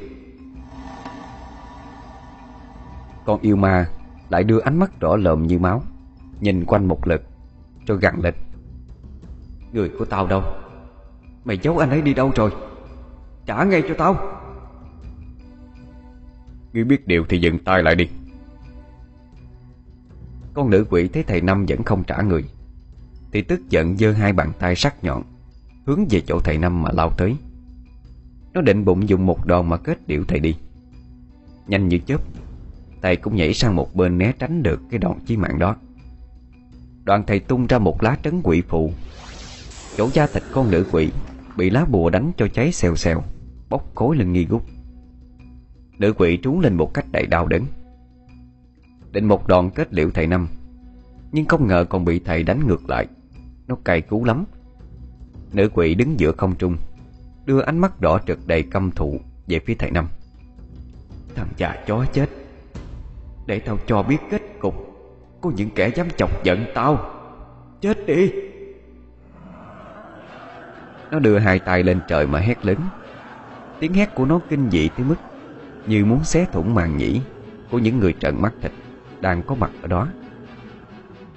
Con 3.25 3.41
yêu 3.41 3.55
ma 3.55 3.89
lại 4.29 4.43
đưa 4.43 4.59
ánh 4.59 4.79
mắt 4.79 4.99
đỏ 4.99 5.15
lợm 5.15 5.47
như 5.47 5.59
máu, 5.59 5.83
Nhìn 6.39 6.65
quanh 6.65 6.87
một 6.87 7.07
lượt, 7.07 7.21
Rồi 7.87 7.97
gằn 8.01 8.19
lên. 8.21 8.33
Người 9.73 9.91
của 9.99 10.05
tao 10.05 10.27
đâu? 10.27 10.43
Mày 11.45 11.57
giấu 11.57 11.77
anh 11.77 11.89
ấy 11.89 12.01
đi 12.01 12.13
đâu 12.13 12.31
rồi? 12.35 12.51
Trả 13.45 13.63
ngay 13.63 13.83
cho 13.87 13.95
tao. 13.97 14.38
Ngươi 16.73 16.83
biết 16.83 17.07
điều 17.07 17.25
thì 17.29 17.39
dừng 17.39 17.59
tay 17.59 17.83
lại 17.83 17.95
đi. 17.95 18.07
Con 20.53 20.69
nữ 20.69 20.85
quỷ 20.89 21.07
thấy 21.07 21.23
thầy 21.23 21.41
Năm 21.41 21.65
vẫn 21.65 21.83
không 21.83 22.03
trả 22.03 22.21
người, 22.21 22.43
Thì 23.31 23.41
tức 23.41 23.69
giận 23.69 23.97
giơ 23.97 24.11
hai 24.11 24.33
bàn 24.33 24.51
tay 24.59 24.75
sắc 24.75 25.03
nhọn, 25.03 25.23
Hướng 25.85 26.05
về 26.09 26.21
chỗ 26.27 26.39
thầy 26.39 26.57
Năm 26.57 26.81
mà 26.81 26.89
lao 26.93 27.11
tới. 27.17 27.35
Nó 28.53 28.61
định 28.61 28.85
bụng 28.85 29.09
dùng 29.09 29.25
một 29.25 29.45
đòn 29.45 29.69
mà 29.69 29.77
kết 29.77 30.07
điệu 30.07 30.23
thầy 30.27 30.39
đi. 30.39 30.55
Nhanh 31.67 31.87
như 31.87 31.99
chớp, 32.05 32.21
Thầy 33.01 33.15
cũng 33.15 33.35
nhảy 33.35 33.53
sang 33.53 33.75
một 33.75 33.95
bên 33.95 34.17
né 34.17 34.33
tránh 34.39 34.63
được 34.63 34.81
cái 34.91 34.99
đòn 34.99 35.17
chí 35.25 35.37
mạng 35.37 35.59
đó. 35.59 35.75
Đoàn 37.03 37.23
thầy 37.27 37.39
tung 37.39 37.67
ra 37.67 37.79
một 37.79 38.03
lá 38.03 38.17
trấn 38.23 38.41
quỷ 38.43 38.61
phụ. 38.61 38.91
Chỗ 39.97 40.09
da 40.13 40.27
thịt 40.27 40.43
con 40.51 40.71
nữ 40.71 40.85
quỷ 40.91 41.09
Bị 41.57 41.69
lá 41.69 41.85
bùa 41.85 42.09
đánh 42.09 42.31
cho 42.37 42.47
cháy 42.47 42.71
xèo 42.71 42.95
xèo, 42.95 43.23
Bốc 43.69 43.95
khối 43.95 44.17
lên 44.17 44.33
nghi 44.33 44.45
gút. 44.45 44.61
Nữ 45.99 46.13
quỷ 46.17 46.39
trú 46.43 46.59
lên 46.59 46.75
một 46.75 46.93
cách 46.93 47.05
đầy 47.11 47.27
đau 47.27 47.47
đớn. 47.47 47.65
Định 49.11 49.25
một 49.25 49.47
đòn 49.47 49.69
kết 49.69 49.93
liễu 49.93 50.11
thầy 50.11 50.27
Năm, 50.27 50.47
Nhưng 51.31 51.45
không 51.45 51.67
ngờ 51.67 51.85
còn 51.89 52.05
bị 52.05 52.19
thầy 52.19 52.43
đánh 52.43 52.67
ngược 52.67 52.89
lại. 52.89 53.07
Nó 53.67 53.75
cay 53.85 54.01
cú 54.01 54.25
lắm. 54.25 54.45
Nữ 55.53 55.69
quỷ 55.73 55.95
đứng 55.95 56.19
giữa 56.19 56.31
không 56.31 56.55
trung, 56.55 56.77
Đưa 57.45 57.61
ánh 57.61 57.79
mắt 57.79 58.01
đỏ 58.01 58.19
trực 58.27 58.47
đầy 58.47 58.63
căm 58.63 58.91
thụ 58.91 59.19
Về 59.47 59.59
phía 59.59 59.75
thầy 59.75 59.91
Năm. 59.91 60.07
Thằng 61.35 61.47
già 61.57 61.75
chó 61.87 62.05
chết, 62.13 62.29
Để 63.45 63.59
tao 63.59 63.77
cho 63.87 64.03
biết 64.03 64.17
kết 64.31 64.41
cục. 64.59 64.75
Có 65.41 65.51
những 65.55 65.69
kẻ 65.75 65.91
dám 65.95 66.07
chọc 66.17 66.43
giận 66.43 66.65
tao. 66.75 67.11
Chết 67.81 68.05
đi. 68.07 68.31
Nó 71.11 71.19
đưa 71.19 71.37
hai 71.37 71.59
tay 71.59 71.83
lên 71.83 71.99
trời 72.07 72.27
mà 72.27 72.39
hét 72.39 72.65
lớn. 72.65 72.77
Tiếng 73.79 73.93
hét 73.93 74.15
của 74.15 74.25
nó 74.25 74.39
kinh 74.49 74.69
dị 74.71 74.89
tới 74.89 75.05
mức 75.05 75.15
như 75.89 76.05
muốn 76.05 76.23
xé 76.23 76.45
thủng 76.51 76.75
màn 76.75 76.97
nhĩ 76.97 77.21
Của 77.71 77.79
những 77.79 77.99
người 77.99 78.13
trợn 78.19 78.41
mắt 78.41 78.53
thịt 78.61 78.71
Đang 79.21 79.43
có 79.43 79.55
mặt 79.55 79.71
ở 79.81 79.87
đó. 79.87 80.07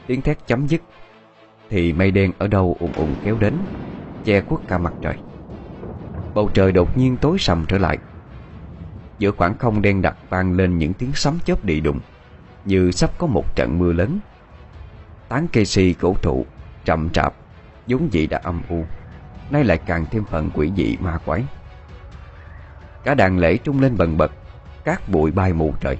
Tiếng 0.06 0.22
thét 0.22 0.46
chấm 0.46 0.66
dứt, 0.66 0.80
Thì 1.70 1.92
mây 1.92 2.10
đen 2.10 2.32
ở 2.38 2.48
đâu 2.48 2.76
ùn 2.80 2.92
ùn 2.92 3.14
kéo 3.24 3.36
đến, 3.40 3.54
Che 4.24 4.40
khuất 4.40 4.60
cả 4.68 4.78
mặt 4.78 4.92
trời. 5.00 5.16
Bầu 6.34 6.50
trời 6.54 6.72
đột 6.72 6.98
nhiên 6.98 7.16
tối 7.16 7.36
sầm 7.38 7.64
trở 7.68 7.78
lại. 7.78 7.98
Giữa 9.18 9.30
khoảng 9.30 9.58
không 9.58 9.82
đen 9.82 10.02
đặc 10.02 10.16
vang 10.28 10.52
lên 10.52 10.78
những 10.78 10.94
tiếng 10.94 11.12
sấm 11.14 11.38
chớp 11.44 11.64
đi 11.64 11.80
đụng 11.80 12.00
Như 12.64 12.90
sắp 12.90 13.10
có 13.18 13.26
một 13.26 13.56
trận 13.56 13.78
mưa 13.78 13.92
lớn. 13.92 14.18
Tán 15.28 15.46
cây 15.52 15.64
si 15.64 15.94
cổ 16.00 16.14
thụ 16.22 16.46
Chậm 16.84 17.10
trạp 17.10 17.34
vốn 17.86 18.12
dĩ 18.12 18.26
đã 18.26 18.40
âm 18.42 18.62
u, 18.68 18.84
Nay 19.50 19.64
lại 19.64 19.78
càng 19.86 20.06
thêm 20.10 20.24
phần 20.24 20.50
quỷ 20.54 20.72
dị 20.76 20.96
ma 20.96 21.18
quái. 21.24 21.44
Cả 23.04 23.14
đàn 23.14 23.38
lễ 23.38 23.56
trung 23.56 23.80
lên 23.80 23.96
bần 23.96 24.16
bật 24.16 24.32
Cát 24.84 25.08
bụi 25.08 25.30
bay 25.30 25.52
mù 25.52 25.74
trời. 25.80 25.98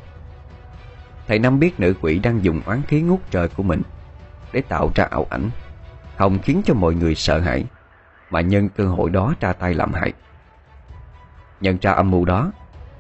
Thầy 1.29 1.39
Năm 1.39 1.59
biết 1.59 1.81
nữ 1.81 1.95
quỷ 2.01 2.19
đang 2.19 2.45
dùng 2.45 2.61
oán 2.67 2.83
khí 2.83 3.01
ngút 3.01 3.21
trời 3.31 3.49
của 3.49 3.63
mình 3.63 3.83
Để 4.53 4.63
tạo 4.69 4.91
ra 4.95 5.05
ảo 5.05 5.27
ảnh 5.31 5.51
Hồng 6.17 6.39
khiến 6.43 6.63
cho 6.65 6.75
mọi 6.75 6.95
người 6.95 7.15
sợ 7.15 7.41
hãi 7.41 7.65
Mà 8.31 8.41
nhân 8.41 8.69
cơ 8.69 8.87
hội 8.87 9.11
đó 9.11 9.35
ra 9.41 9.53
tay 9.53 9.75
làm 9.75 9.93
hại. 9.93 10.13
Nhận 11.61 11.79
ra 11.81 11.93
âm 11.93 12.11
mưu 12.11 12.25
đó 12.25 12.53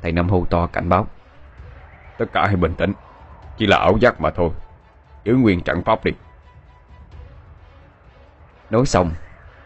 Thầy 0.02 0.12
Năm 0.12 0.28
hô 0.28 0.46
to 0.50 0.66
cảnh 0.66 0.88
báo. 0.88 1.06
Tất 2.18 2.26
cả 2.32 2.46
hãy 2.46 2.56
bình 2.56 2.74
tĩnh 2.74 2.92
Chỉ 3.56 3.66
là 3.66 3.76
ảo 3.76 3.96
giác 4.00 4.20
mà 4.20 4.30
thôi 4.30 4.50
Giữ 5.24 5.34
nguyên 5.34 5.60
trận 5.60 5.82
pháp 5.84 6.04
đi. 6.04 6.12
Nói 8.70 8.86
xong 8.86 9.10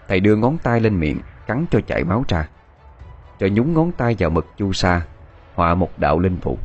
Thầy 0.08 0.20
đưa 0.20 0.36
ngón 0.36 0.58
tay 0.58 0.80
lên 0.80 1.00
miệng 1.00 1.20
Cắn 1.46 1.66
cho 1.70 1.80
chảy 1.86 2.04
máu 2.04 2.24
ra 2.28 2.48
Rồi 3.40 3.50
nhúng 3.50 3.74
ngón 3.74 3.92
tay 3.92 4.16
vào 4.18 4.30
mực 4.30 4.46
chu 4.56 4.72
sa 4.72 5.02
Họa 5.57 5.74
một 5.74 5.98
đạo 5.98 6.18
linh 6.18 6.36
phụ. 6.42 6.59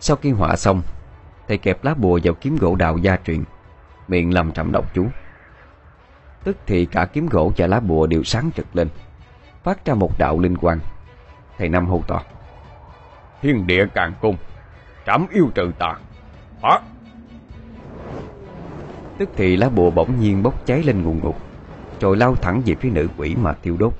Sau 0.00 0.16
khi 0.16 0.30
họa 0.30 0.56
xong 0.56 0.82
Thầy 1.48 1.58
kẹp 1.58 1.84
lá 1.84 1.94
bùa 1.94 2.20
vào 2.24 2.34
kiếm 2.34 2.56
gỗ 2.56 2.74
đào 2.74 2.98
gia 2.98 3.16
truyền 3.16 3.44
Miệng 4.08 4.34
lầm 4.34 4.52
trầm 4.52 4.72
đọc 4.72 4.94
chú. 4.94 5.06
Tức 6.44 6.56
thì 6.66 6.86
cả 6.86 7.06
kiếm 7.12 7.26
gỗ 7.26 7.52
và 7.56 7.66
lá 7.66 7.80
bùa 7.80 8.06
đều 8.06 8.22
sáng 8.24 8.50
trực 8.56 8.76
lên 8.76 8.88
Phát 9.62 9.84
ra 9.84 9.94
một 9.94 10.18
đạo 10.18 10.38
linh 10.38 10.56
quang. 10.56 10.78
Thầy 11.58 11.68
Năm 11.68 11.86
hô 11.86 12.02
to 12.06 12.22
Thiên 13.42 13.66
địa 13.66 13.86
càng 13.94 14.12
cung 14.20 14.36
Trảm 15.06 15.26
yêu 15.30 15.50
trừ 15.54 15.70
tà. 15.78 15.96
Phá 16.60 16.80
Tức 19.18 19.28
thì 19.36 19.56
lá 19.56 19.68
bùa 19.68 19.90
bỗng 19.90 20.20
nhiên 20.20 20.42
bốc 20.42 20.66
cháy 20.66 20.82
lên 20.82 21.02
ngùn 21.02 21.20
ngụt 21.22 21.34
Rồi 22.00 22.16
lao 22.16 22.36
thẳng 22.36 22.62
về 22.66 22.74
phía 22.74 22.90
nữ 22.90 23.08
quỷ 23.16 23.36
mà 23.36 23.52
tiêu 23.52 23.76
đốt. 23.76 23.92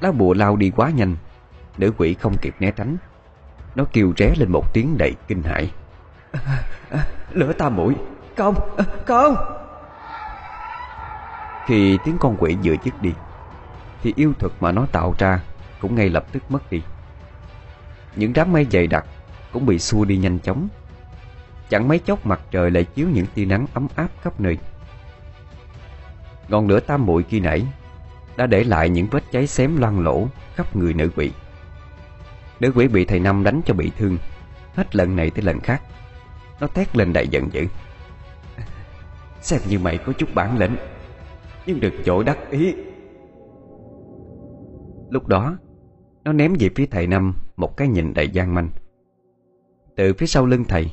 Lá 0.00 0.12
bùa 0.12 0.34
lao 0.34 0.56
đi 0.56 0.70
quá 0.70 0.90
nhanh 0.90 1.16
Nữ 1.78 1.92
quỷ 1.98 2.14
không 2.14 2.36
kịp 2.36 2.54
né 2.58 2.70
tránh. 2.70 2.96
Nó 3.74 3.84
kêu 3.92 4.12
ré 4.18 4.34
lên 4.38 4.52
một 4.52 4.72
tiếng 4.72 4.98
đầy 4.98 5.14
kinh 5.28 5.42
hãi. 5.42 5.70
À, 6.32 6.62
à, 6.90 7.06
Lửa 7.32 7.52
ta 7.52 7.68
mũi. 7.68 7.94
Không, 8.36 8.54
à, 8.76 8.84
không 9.06 9.36
Khi 11.66 11.98
tiếng 12.04 12.16
con 12.20 12.36
quỷ 12.38 12.56
vừa 12.64 12.74
dứt 12.84 13.02
đi 13.02 13.12
Thì 14.02 14.12
yêu 14.16 14.32
thuật 14.38 14.52
mà 14.60 14.72
nó 14.72 14.86
tạo 14.92 15.14
ra 15.18 15.40
Cũng 15.80 15.94
ngay 15.94 16.08
lập 16.08 16.24
tức 16.32 16.42
mất 16.48 16.70
đi. 16.70 16.82
Những 18.16 18.32
đám 18.32 18.52
mây 18.52 18.66
dày 18.70 18.86
đặc 18.86 19.06
Cũng 19.52 19.66
bị 19.66 19.78
xua 19.78 20.04
đi 20.04 20.16
nhanh 20.16 20.38
chóng. 20.38 20.68
Chẳng 21.70 21.88
mấy 21.88 21.98
chốc 21.98 22.26
mặt 22.26 22.40
trời 22.50 22.70
lại 22.70 22.84
chiếu 22.84 23.08
những 23.08 23.26
tia 23.34 23.44
nắng 23.44 23.66
ấm 23.74 23.86
áp 23.96 24.08
khắp 24.22 24.40
nơi. 24.40 24.58
Ngọn 26.48 26.68
lửa 26.68 26.80
tam 26.80 27.06
muội 27.06 27.22
khi 27.22 27.40
nãy 27.40 27.66
Đã 28.36 28.46
để 28.46 28.64
lại 28.64 28.88
những 28.88 29.06
vết 29.06 29.24
cháy 29.32 29.46
xém 29.46 29.76
loang 29.76 30.00
lỗ 30.00 30.28
khắp 30.54 30.76
người 30.76 30.94
nữ 30.94 31.10
quỷ 31.16 31.32
Nữ 32.62 32.72
quỷ 32.74 32.88
bị 32.88 33.04
thầy 33.04 33.20
Năm 33.20 33.44
đánh 33.44 33.60
cho 33.64 33.74
bị 33.74 33.90
thương. 33.98 34.18
Hết 34.74 34.96
lần 34.96 35.16
này 35.16 35.30
tới 35.30 35.42
lần 35.42 35.60
khác. 35.60 35.82
Nó 36.60 36.66
thét 36.66 36.96
lên 36.96 37.12
đầy 37.12 37.28
giận 37.28 37.48
dữ. 37.52 37.66
Xem 39.40 39.60
như 39.68 39.78
mày 39.78 39.98
có 39.98 40.12
chút 40.12 40.28
bản 40.34 40.58
lĩnh, 40.58 40.76
Nhưng 41.66 41.80
được 41.80 41.92
chỗ 42.04 42.22
đắc 42.22 42.50
ý. 42.50 42.74
Lúc 45.10 45.26
đó, 45.26 45.58
Nó 46.24 46.32
ném 46.32 46.54
về 46.58 46.70
phía 46.74 46.86
thầy 46.86 47.06
Năm 47.06 47.34
Một 47.56 47.76
cái 47.76 47.88
nhìn 47.88 48.14
đầy 48.14 48.28
gian 48.28 48.54
manh. 48.54 48.68
Từ 49.96 50.12
phía 50.18 50.26
sau 50.26 50.46
lưng 50.46 50.64
thầy, 50.68 50.90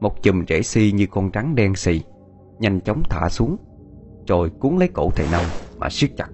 Một 0.00 0.22
chùm 0.22 0.44
rễ 0.48 0.62
si 0.62 0.92
như 0.94 1.06
con 1.06 1.30
trắng 1.30 1.54
đen 1.54 1.74
xì 1.74 2.00
Nhanh 2.58 2.80
chóng 2.80 3.02
thả 3.10 3.28
xuống, 3.28 3.56
Rồi 4.26 4.50
cuốn 4.60 4.76
lấy 4.76 4.88
cổ 4.88 5.10
thầy 5.10 5.26
Năm 5.32 5.44
Mà 5.78 5.88
siết 5.90 6.10
chặt. 6.16 6.28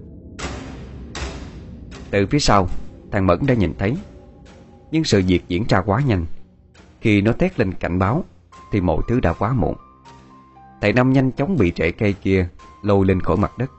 Từ 2.11 2.25
phía 2.27 2.39
sau, 2.39 2.67
Thằng 3.11 3.27
Mẫn 3.27 3.39
đã 3.47 3.53
nhìn 3.53 3.73
thấy 3.77 3.95
nhưng 4.95 5.03
sự 5.03 5.21
việc 5.27 5.47
diễn 5.47 5.65
ra 5.69 5.81
quá 5.81 6.01
nhanh. 6.05 6.25
Khi 7.01 7.21
nó 7.21 7.31
tét 7.31 7.59
lên 7.59 7.73
cảnh 7.73 7.99
báo, 7.99 8.23
Thì 8.71 8.81
mọi 8.81 8.97
thứ 9.07 9.19
đã 9.19 9.33
quá 9.33 9.53
muộn. 9.53 9.75
Thầy 10.81 10.93
Năm 10.93 11.13
nhanh 11.13 11.31
chóng 11.31 11.57
bị 11.57 11.73
rễ 11.75 11.91
cây 11.91 12.13
kia 12.13 12.47
Lôi 12.81 13.05
lên 13.05 13.21
khỏi 13.21 13.37
mặt 13.37 13.57
đất. 13.57 13.71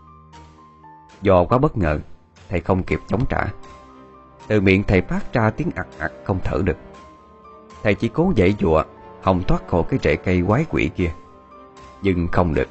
Do 1.23 1.45
quá 1.45 1.59
bất 1.59 1.77
ngờ, 1.77 2.01
Thầy 2.49 2.61
không 2.61 2.83
kịp 2.83 3.01
chống 3.07 3.25
trả. 3.29 3.47
Từ 4.49 4.61
miệng 4.61 4.83
thầy 4.83 5.01
phát 5.01 5.33
ra 5.33 5.51
tiếng 5.51 5.71
ặt 5.75 5.87
ặt 5.99 6.13
không 6.25 6.39
thở 6.45 6.63
được. 6.65 6.77
Thầy 7.83 7.95
chỉ 7.95 8.09
cố 8.09 8.33
dậy 8.37 8.55
dụa 8.61 8.85
Hòng 9.23 9.43
thoát 9.43 9.69
khỏi 9.69 9.83
cái 9.89 10.01
rễ 10.03 10.17
cây 10.17 10.43
quái 10.47 10.65
quỷ 10.71 10.91
kia. 10.97 11.13
Nhưng 12.03 12.29
không 12.29 12.55
được. 12.55 12.69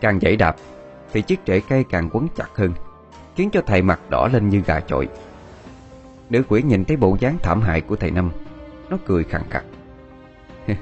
Càng 0.00 0.20
dãy 0.20 0.36
đạp, 0.36 0.56
Thì 1.12 1.22
chiếc 1.22 1.40
rễ 1.46 1.60
cây 1.60 1.84
càng 1.84 2.08
quấn 2.12 2.28
chặt 2.36 2.48
hơn, 2.54 2.72
Khiến 3.34 3.50
cho 3.52 3.60
thầy 3.66 3.82
mặt 3.82 4.00
đỏ 4.10 4.28
lên 4.32 4.48
như 4.48 4.62
gà 4.66 4.80
chọi. 4.80 5.08
Nữ 6.30 6.42
quỷ 6.48 6.62
nhìn 6.62 6.84
thấy 6.84 6.96
bộ 6.96 7.16
dáng 7.20 7.38
thảm 7.42 7.60
hại 7.60 7.80
của 7.80 7.96
thầy 7.96 8.10
Năm, 8.10 8.30
Nó 8.90 8.98
cười 9.06 9.24
khẳng 9.24 9.44
khặt 9.50 9.64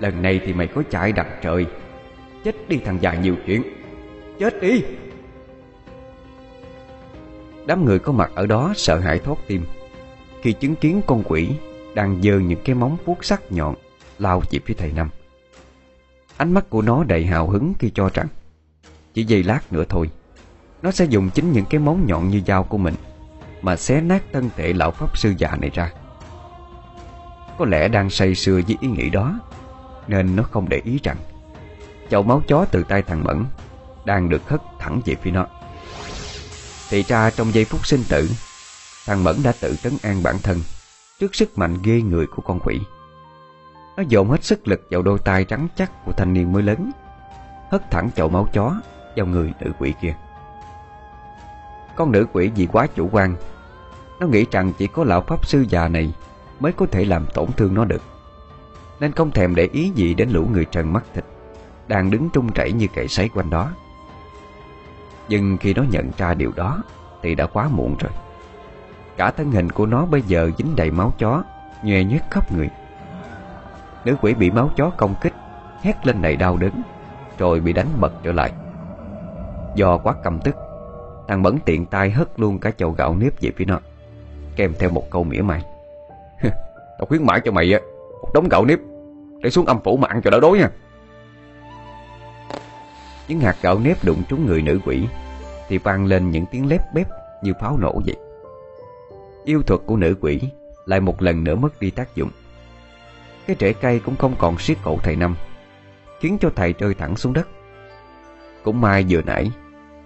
Lần 0.00 0.22
này 0.22 0.40
thì 0.44 0.52
mày 0.52 0.66
có 0.66 0.82
chạy 0.90 1.12
đằng 1.12 1.38
trời. 1.42 1.66
Chết 2.44 2.68
đi 2.68 2.76
thằng 2.84 2.98
già 3.00 3.14
nhiều 3.14 3.36
chuyện. 3.46 3.62
Chết 4.38 4.60
đi. 4.60 4.84
Đám 7.66 7.84
người 7.84 7.98
có 7.98 8.12
mặt 8.12 8.30
ở 8.34 8.46
đó 8.46 8.72
sợ 8.76 8.98
hãi 8.98 9.18
thốt 9.18 9.38
tim. 9.46 9.64
Khi 10.42 10.52
chứng 10.52 10.74
kiến 10.74 11.00
con 11.06 11.22
quỷ 11.28 11.50
Đang 11.94 12.22
giơ 12.22 12.38
những 12.38 12.60
cái 12.64 12.74
móng 12.74 12.96
vuốt 13.04 13.24
sắc 13.24 13.52
nhọn, 13.52 13.74
Lao 14.18 14.42
về 14.50 14.60
phía 14.64 14.74
thầy 14.74 14.92
Năm. 14.92 15.08
Ánh 16.36 16.54
mắt 16.54 16.70
của 16.70 16.82
nó 16.82 17.04
đầy 17.04 17.26
hào 17.26 17.48
hứng 17.48 17.72
khi 17.78 17.90
cho 17.94 18.10
rằng 18.14 18.28
Chỉ 19.14 19.24
giây 19.24 19.42
lát 19.42 19.72
nữa 19.72 19.84
thôi, 19.88 20.10
Nó 20.82 20.90
sẽ 20.90 21.04
dùng 21.04 21.30
chính 21.34 21.52
những 21.52 21.64
cái 21.70 21.80
móng 21.80 22.06
nhọn 22.06 22.28
như 22.28 22.40
dao 22.46 22.64
của 22.64 22.78
mình 22.78 22.94
mà 23.62 23.76
xé 23.76 24.00
nát 24.00 24.22
thân 24.32 24.50
thể 24.56 24.72
lão 24.72 24.90
pháp 24.90 25.18
sư 25.18 25.34
già 25.38 25.56
này 25.60 25.70
ra. 25.74 25.90
Có 27.58 27.64
lẽ 27.64 27.88
đang 27.88 28.10
say 28.10 28.34
sưa 28.34 28.60
với 28.66 28.76
ý 28.80 28.88
nghĩ 28.88 29.10
đó, 29.10 29.40
Nên 30.06 30.36
nó 30.36 30.42
không 30.42 30.68
để 30.68 30.80
ý 30.84 30.98
rằng 31.02 31.16
Chậu 32.10 32.22
máu 32.22 32.42
chó 32.48 32.64
từ 32.70 32.82
tay 32.82 33.02
thằng 33.02 33.24
Mẫn 33.24 33.44
Đang 34.04 34.28
được 34.28 34.48
hất 34.48 34.60
thẳng 34.78 35.00
về 35.04 35.14
phía 35.22 35.30
nó. 35.30 35.46
Thì 36.90 37.02
ra 37.02 37.30
trong 37.30 37.54
giây 37.54 37.64
phút 37.64 37.86
sinh 37.86 38.04
tử, 38.08 38.30
Thằng 39.06 39.24
Mẫn 39.24 39.36
đã 39.44 39.52
tự 39.60 39.76
trấn 39.82 39.92
an 40.02 40.22
bản 40.22 40.36
thân 40.42 40.60
Trước 41.20 41.34
sức 41.34 41.58
mạnh 41.58 41.78
ghê 41.84 42.00
người 42.00 42.26
của 42.26 42.42
con 42.42 42.58
quỷ. 42.64 42.80
Nó 43.96 44.02
dồn 44.08 44.30
hết 44.30 44.44
sức 44.44 44.68
lực 44.68 44.86
vào 44.90 45.02
đôi 45.02 45.18
tay 45.18 45.44
trắng 45.44 45.68
chắc 45.76 46.04
của 46.04 46.12
thanh 46.12 46.32
niên 46.32 46.52
mới 46.52 46.62
lớn, 46.62 46.90
Hất 47.70 47.90
thẳng 47.90 48.10
chậu 48.16 48.28
máu 48.28 48.48
chó 48.52 48.74
vào 49.16 49.26
người 49.26 49.52
nữ 49.60 49.70
quỷ 49.78 49.94
kia. 50.02 50.14
Con 51.96 52.12
nữ 52.12 52.26
quỷ 52.32 52.50
vì 52.56 52.66
quá 52.66 52.86
chủ 52.94 53.08
quan. 53.12 53.34
Nó 54.20 54.26
nghĩ 54.26 54.46
rằng 54.50 54.72
chỉ 54.78 54.86
có 54.86 55.04
lão 55.04 55.20
pháp 55.20 55.46
sư 55.46 55.64
già 55.68 55.88
này 55.88 56.14
Mới 56.60 56.72
có 56.72 56.86
thể 56.86 57.04
làm 57.04 57.26
tổn 57.34 57.46
thương 57.56 57.74
nó 57.74 57.84
được. 57.84 58.02
Nên 59.00 59.12
không 59.12 59.30
thèm 59.30 59.54
để 59.54 59.68
ý 59.72 59.90
gì 59.94 60.14
đến 60.14 60.30
lũ 60.30 60.48
người 60.52 60.64
trần 60.64 60.92
mắt 60.92 61.04
thịt 61.14 61.24
Đang 61.88 62.10
đứng 62.10 62.28
trung 62.30 62.52
chảy 62.52 62.72
như 62.72 62.86
cậy 62.94 63.08
sấy 63.08 63.28
quanh 63.28 63.50
đó. 63.50 63.70
Nhưng 65.28 65.56
khi 65.56 65.74
nó 65.74 65.82
nhận 65.90 66.10
ra 66.18 66.34
điều 66.34 66.52
đó 66.56 66.82
Thì 67.22 67.34
đã 67.34 67.46
quá 67.46 67.68
muộn 67.68 67.96
rồi. 67.98 68.12
Cả 69.16 69.30
thân 69.30 69.50
hình 69.50 69.70
của 69.70 69.86
nó 69.86 70.06
bây 70.06 70.22
giờ 70.22 70.50
dính 70.58 70.76
đầy 70.76 70.90
máu 70.90 71.12
chó, 71.18 71.42
Nhòe 71.84 72.04
nhét 72.04 72.22
khắp 72.30 72.52
người. 72.52 72.70
Nữ 74.04 74.16
quỷ 74.20 74.34
bị 74.34 74.50
máu 74.50 74.70
chó 74.76 74.90
công 74.90 75.14
kích, 75.20 75.34
Hét 75.82 76.06
lên 76.06 76.22
đầy 76.22 76.36
đau 76.36 76.56
đớn, 76.56 76.82
Rồi 77.38 77.60
bị 77.60 77.72
đánh 77.72 77.88
bật 78.00 78.12
trở 78.22 78.32
lại. 78.32 78.52
Do 79.74 79.98
quá 79.98 80.14
căm 80.22 80.40
tức 80.40 80.54
Thằng 81.28 81.42
Bẩn 81.42 81.58
tiện 81.64 81.86
tay 81.86 82.10
hất 82.10 82.40
luôn 82.40 82.58
cả 82.58 82.70
chậu 82.70 82.90
gạo 82.90 83.16
nếp 83.16 83.40
về 83.40 83.50
phía 83.56 83.64
nó. 83.64 83.80
Kèm 84.56 84.74
theo 84.78 84.90
một 84.90 85.10
câu 85.10 85.24
mỉa 85.24 85.42
mai. 85.42 85.62
Tao 86.98 87.06
khuyến 87.08 87.26
mãi 87.26 87.40
cho 87.44 87.52
mày 87.52 87.72
á, 87.72 87.80
Một 88.22 88.30
đống 88.34 88.48
gạo 88.48 88.64
nếp 88.64 88.78
Để 89.38 89.50
xuống 89.50 89.66
âm 89.66 89.80
phủ 89.84 89.96
mà 89.96 90.08
ăn 90.08 90.22
cho 90.22 90.30
đỡ 90.30 90.40
đói 90.40 90.58
nha. 90.58 90.70
Những 93.28 93.40
hạt 93.40 93.56
gạo 93.62 93.78
nếp 93.78 94.04
đụng 94.04 94.22
trúng 94.28 94.46
người 94.46 94.62
nữ 94.62 94.80
quỷ 94.84 95.06
Thì 95.68 95.78
vang 95.78 96.06
lên 96.06 96.30
những 96.30 96.44
tiếng 96.50 96.68
lép 96.68 96.94
bép 96.94 97.08
Như 97.42 97.52
pháo 97.60 97.76
nổ 97.76 98.00
vậy. 98.06 98.16
Yêu 99.44 99.62
thuật 99.62 99.80
của 99.86 99.96
nữ 99.96 100.14
quỷ 100.20 100.40
Lại 100.86 101.00
một 101.00 101.22
lần 101.22 101.44
nữa 101.44 101.54
mất 101.54 101.80
đi 101.80 101.90
tác 101.90 102.14
dụng. 102.14 102.30
Cái 103.46 103.56
rễ 103.60 103.72
cây 103.72 104.00
cũng 104.00 104.16
không 104.16 104.34
còn 104.38 104.58
siết 104.58 104.78
cổ 104.84 104.98
thầy 105.02 105.16
Năm, 105.16 105.36
Khiến 106.20 106.38
cho 106.40 106.50
thầy 106.56 106.72
rơi 106.72 106.94
thẳng 106.94 107.16
xuống 107.16 107.32
đất. 107.32 107.48
Cũng 108.64 108.80
may 108.80 109.04
vừa 109.08 109.22
nãy 109.22 109.50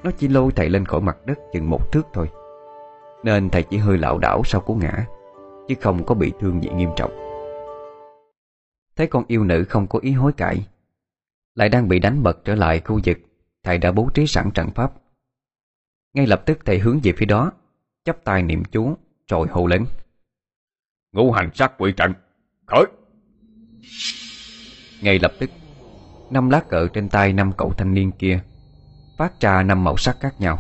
nó 0.03 0.11
chỉ 0.11 0.29
lôi 0.29 0.53
thầy 0.57 0.71
lên 0.71 0.85
khỏi 0.85 1.01
mặt 1.01 1.17
đất 1.27 1.39
chừng 1.53 1.71
một 1.71 1.93
thước 1.93 2.07
thôi. 2.13 2.29
Nên 3.25 3.51
thầy 3.51 3.63
chỉ 3.63 3.77
hơi 3.77 3.99
lảo 3.99 4.19
đảo 4.19 4.43
sau 4.45 4.61
cú 4.61 4.75
ngã 4.75 5.07
Chứ 5.69 5.75
không 5.81 6.07
có 6.07 6.15
bị 6.15 6.33
thương 6.41 6.63
gì 6.63 6.71
nghiêm 6.71 6.91
trọng. 6.97 7.11
Thấy 8.97 9.07
con 9.07 9.25
yêu 9.29 9.45
nữ 9.45 9.65
không 9.65 9.87
có 9.87 9.99
ý 9.99 10.13
hối 10.13 10.33
cải 10.33 10.67
Lại 11.55 11.69
đang 11.69 11.89
bị 11.89 11.99
đánh 11.99 12.23
bật 12.23 12.45
trở 12.45 12.55
lại 12.55 12.81
khu 12.85 13.01
vực 13.05 13.19
Thầy 13.63 13.79
đã 13.79 13.93
bố 13.93 14.09
trí 14.15 14.27
sẵn 14.27 14.51
trận 14.51 14.71
pháp. 14.71 14.93
Ngay 16.15 16.27
lập 16.27 16.43
tức 16.47 16.59
thầy 16.65 16.79
hướng 16.79 17.01
về 17.03 17.13
phía 17.17 17.27
đó 17.27 17.53
chắp 18.05 18.25
tay 18.25 18.43
niệm 18.43 18.63
chú 18.65 18.97
Rồi 19.29 19.49
hô 19.51 19.67
lớn. 19.67 19.85
Ngũ 21.13 21.33
hành 21.33 21.51
sát 21.55 21.73
quỷ 21.79 21.93
trận 21.97 22.13
Khởi! 22.67 22.85
Ngay 25.03 25.19
lập 25.19 25.33
tức 25.39 25.51
Năm 26.31 26.51
lá 26.51 26.61
cờ 26.69 26.89
trên 26.89 27.09
tay 27.09 27.33
năm 27.33 27.53
cậu 27.57 27.73
thanh 27.73 27.95
niên 27.95 28.13
kia 28.13 28.43
Phát 29.17 29.41
ra 29.41 29.63
năm 29.63 29.85
màu 29.85 29.97
sắc 29.97 30.21
khác 30.21 30.41
nhau, 30.41 30.59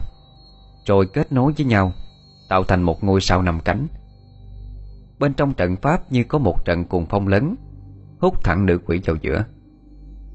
Rồi 0.86 1.06
kết 1.06 1.32
nối 1.32 1.52
với 1.56 1.66
nhau, 1.66 1.92
Tạo 2.48 2.64
thành 2.64 2.82
một 2.82 3.04
ngôi 3.04 3.20
sao 3.20 3.42
nằm 3.42 3.60
cánh. 3.64 3.86
Bên 5.18 5.34
trong 5.34 5.54
trận 5.54 5.76
pháp 5.76 6.12
như 6.12 6.24
có 6.24 6.38
một 6.38 6.64
trận 6.64 6.84
cuồng 6.84 7.06
phong 7.06 7.28
lớn, 7.28 7.54
Hút 8.20 8.44
thẳng 8.44 8.66
nữ 8.66 8.78
quỷ 8.86 9.00
vào 9.04 9.16
giữa. 9.22 9.44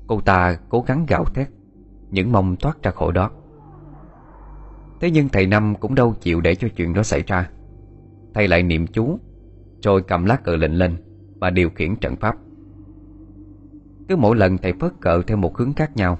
Cô 0.07 0.21
ta 0.21 0.57
cố 0.69 0.83
gắng 0.87 1.05
gào 1.05 1.25
thét, 1.25 1.47
Những 2.09 2.31
mong 2.31 2.55
thoát 2.55 2.83
ra 2.83 2.91
khỏi 2.91 3.11
đó. 3.11 3.31
Thế 5.01 5.11
nhưng 5.11 5.29
thầy 5.29 5.47
Năm 5.47 5.75
cũng 5.75 5.95
đâu 5.95 6.13
chịu 6.21 6.41
để 6.41 6.55
cho 6.55 6.67
chuyện 6.75 6.93
đó 6.93 7.03
xảy 7.03 7.23
ra. 7.27 7.49
Thầy 8.33 8.47
lại 8.47 8.63
niệm 8.63 8.87
chú, 8.87 9.19
Rồi 9.81 10.01
cầm 10.01 10.25
lá 10.25 10.35
cờ 10.35 10.55
lệnh 10.55 10.77
lên 10.77 10.97
Và 11.39 11.49
điều 11.49 11.69
khiển 11.69 11.95
trận 11.95 12.15
pháp. 12.15 12.35
Cứ 14.09 14.15
mỗi 14.15 14.35
lần 14.35 14.57
thầy 14.57 14.73
phớt 14.73 14.91
cờ 14.99 15.21
theo 15.27 15.37
một 15.37 15.57
hướng 15.57 15.73
khác 15.73 15.97
nhau 15.97 16.17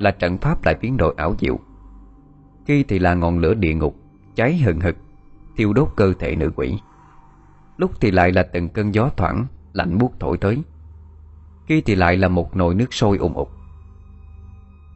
là 0.00 0.10
trận 0.10 0.38
pháp 0.38 0.64
lại 0.64 0.74
biến 0.80 0.96
đổi 0.96 1.14
ảo 1.16 1.34
diệu. 1.40 1.58
Khi 2.66 2.82
thì 2.82 2.98
là 2.98 3.14
ngọn 3.14 3.38
lửa 3.38 3.54
địa 3.54 3.74
ngục, 3.74 3.96
Cháy 4.34 4.58
hừng 4.58 4.80
hực, 4.80 4.96
Thiêu 5.56 5.72
đốt 5.72 5.88
cơ 5.96 6.12
thể 6.18 6.36
nữ 6.36 6.50
quỷ. 6.56 6.78
Lúc 7.76 8.00
thì 8.00 8.10
lại 8.10 8.32
là 8.32 8.42
từng 8.42 8.68
cơn 8.68 8.94
gió 8.94 9.10
thoảng, 9.16 9.46
Lạnh 9.72 9.98
buốt 9.98 10.20
thổi 10.20 10.38
tới. 10.38 10.62
Khi 11.66 11.80
thì 11.80 11.94
lại 11.94 12.16
là 12.16 12.28
một 12.28 12.56
nồi 12.56 12.74
nước 12.74 12.94
sôi 12.94 13.18
ùn 13.18 13.32
ục 13.32 13.50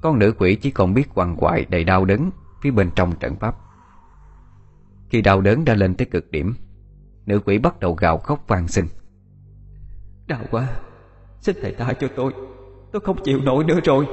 Con 0.03 0.19
nữ 0.19 0.33
quỷ 0.39 0.55
chỉ 0.55 0.71
còn 0.71 0.95
biết 0.95 1.15
quằn 1.15 1.37
quại 1.37 1.65
đầy 1.69 1.85
đau 1.85 2.05
đớn 2.05 2.31
Phía 2.61 2.71
bên 2.71 2.91
trong 2.97 3.13
trận 3.21 3.37
pháp. 3.37 3.57
Khi 5.09 5.23
đau 5.23 5.41
đớn 5.41 5.65
đã 5.65 5.75
lên 5.75 5.95
tới 5.95 6.07
cực 6.07 6.31
điểm, 6.31 6.55
Nữ 7.27 7.41
quỷ 7.45 7.59
bắt 7.59 7.81
đầu 7.81 7.95
gào 7.95 8.19
khóc 8.19 8.45
van 8.49 8.69
xin. 8.69 8.85
Đau 10.27 10.41
quá, 10.51 10.69
Xin 11.41 11.57
thầy 11.63 11.75
tha 11.75 11.93
cho 11.93 12.09
tôi. 12.17 12.33
Tôi 12.93 13.01
không 13.01 13.17
chịu 13.25 13.41
nổi 13.41 13.65
nữa 13.65 13.81
rồi. 13.85 14.07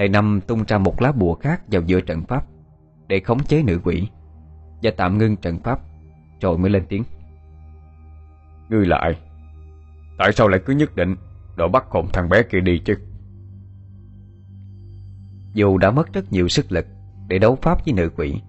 Thầy 0.00 0.08
Năm 0.08 0.40
tung 0.46 0.64
ra 0.68 0.78
một 0.78 1.02
lá 1.02 1.12
bùa 1.12 1.34
khác 1.34 1.62
vào 1.70 1.82
giữa 1.82 2.00
trận 2.00 2.22
pháp 2.22 2.44
Để 3.06 3.20
khống 3.20 3.44
chế 3.44 3.62
nữ 3.62 3.80
quỷ 3.84 4.08
Và 4.82 4.90
tạm 4.96 5.18
ngưng 5.18 5.36
trận 5.36 5.58
pháp 5.58 5.80
Rồi 6.40 6.58
mới 6.58 6.70
lên 6.70 6.84
tiếng. 6.88 7.04
Ngươi 8.68 8.86
là 8.86 8.96
ai 8.96 9.18
Tại 10.18 10.32
sao 10.32 10.48
lại 10.48 10.60
cứ 10.66 10.72
nhất 10.72 10.96
định 10.96 11.16
Đội 11.56 11.68
bắt 11.68 11.84
hồn 11.88 12.06
thằng 12.12 12.28
bé 12.28 12.42
kia 12.42 12.60
đi 12.60 12.78
chứ? 12.78 12.94
Dù 15.54 15.78
đã 15.78 15.90
mất 15.90 16.12
rất 16.12 16.32
nhiều 16.32 16.48
sức 16.48 16.72
lực 16.72 16.86
Để 17.28 17.38
đấu 17.38 17.58
pháp 17.62 17.84
với 17.84 17.94
nữ 17.94 18.10
quỷ 18.16 18.40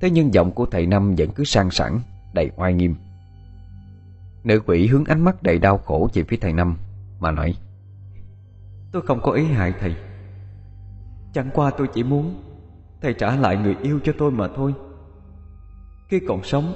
Thế 0.00 0.10
nhưng 0.10 0.34
giọng 0.34 0.50
của 0.50 0.66
thầy 0.66 0.86
Năm 0.86 1.14
vẫn 1.18 1.30
cứ 1.34 1.44
sang 1.44 1.70
sảng 1.70 2.00
Đầy 2.34 2.50
oai 2.56 2.74
nghiêm. 2.74 2.94
Nữ 4.44 4.60
quỷ 4.66 4.86
hướng 4.86 5.04
ánh 5.04 5.20
mắt 5.20 5.42
đầy 5.42 5.58
đau 5.58 5.78
khổ 5.78 6.08
về 6.14 6.22
phía 6.22 6.36
thầy 6.40 6.52
Năm 6.52 6.76
Mà 7.20 7.30
nói 7.30 7.54
Tôi 8.92 9.02
không 9.02 9.20
có 9.22 9.32
ý 9.32 9.44
hại 9.44 9.72
thầy 9.80 9.96
Chẳng 11.36 11.50
qua 11.54 11.70
tôi 11.70 11.88
chỉ 11.94 12.02
muốn 12.02 12.42
Thầy 13.02 13.14
trả 13.14 13.36
lại 13.36 13.56
người 13.56 13.76
yêu 13.82 14.00
cho 14.04 14.12
tôi 14.18 14.30
mà 14.30 14.48
thôi. 14.56 14.74
Khi 16.08 16.20
còn 16.28 16.42
sống, 16.44 16.74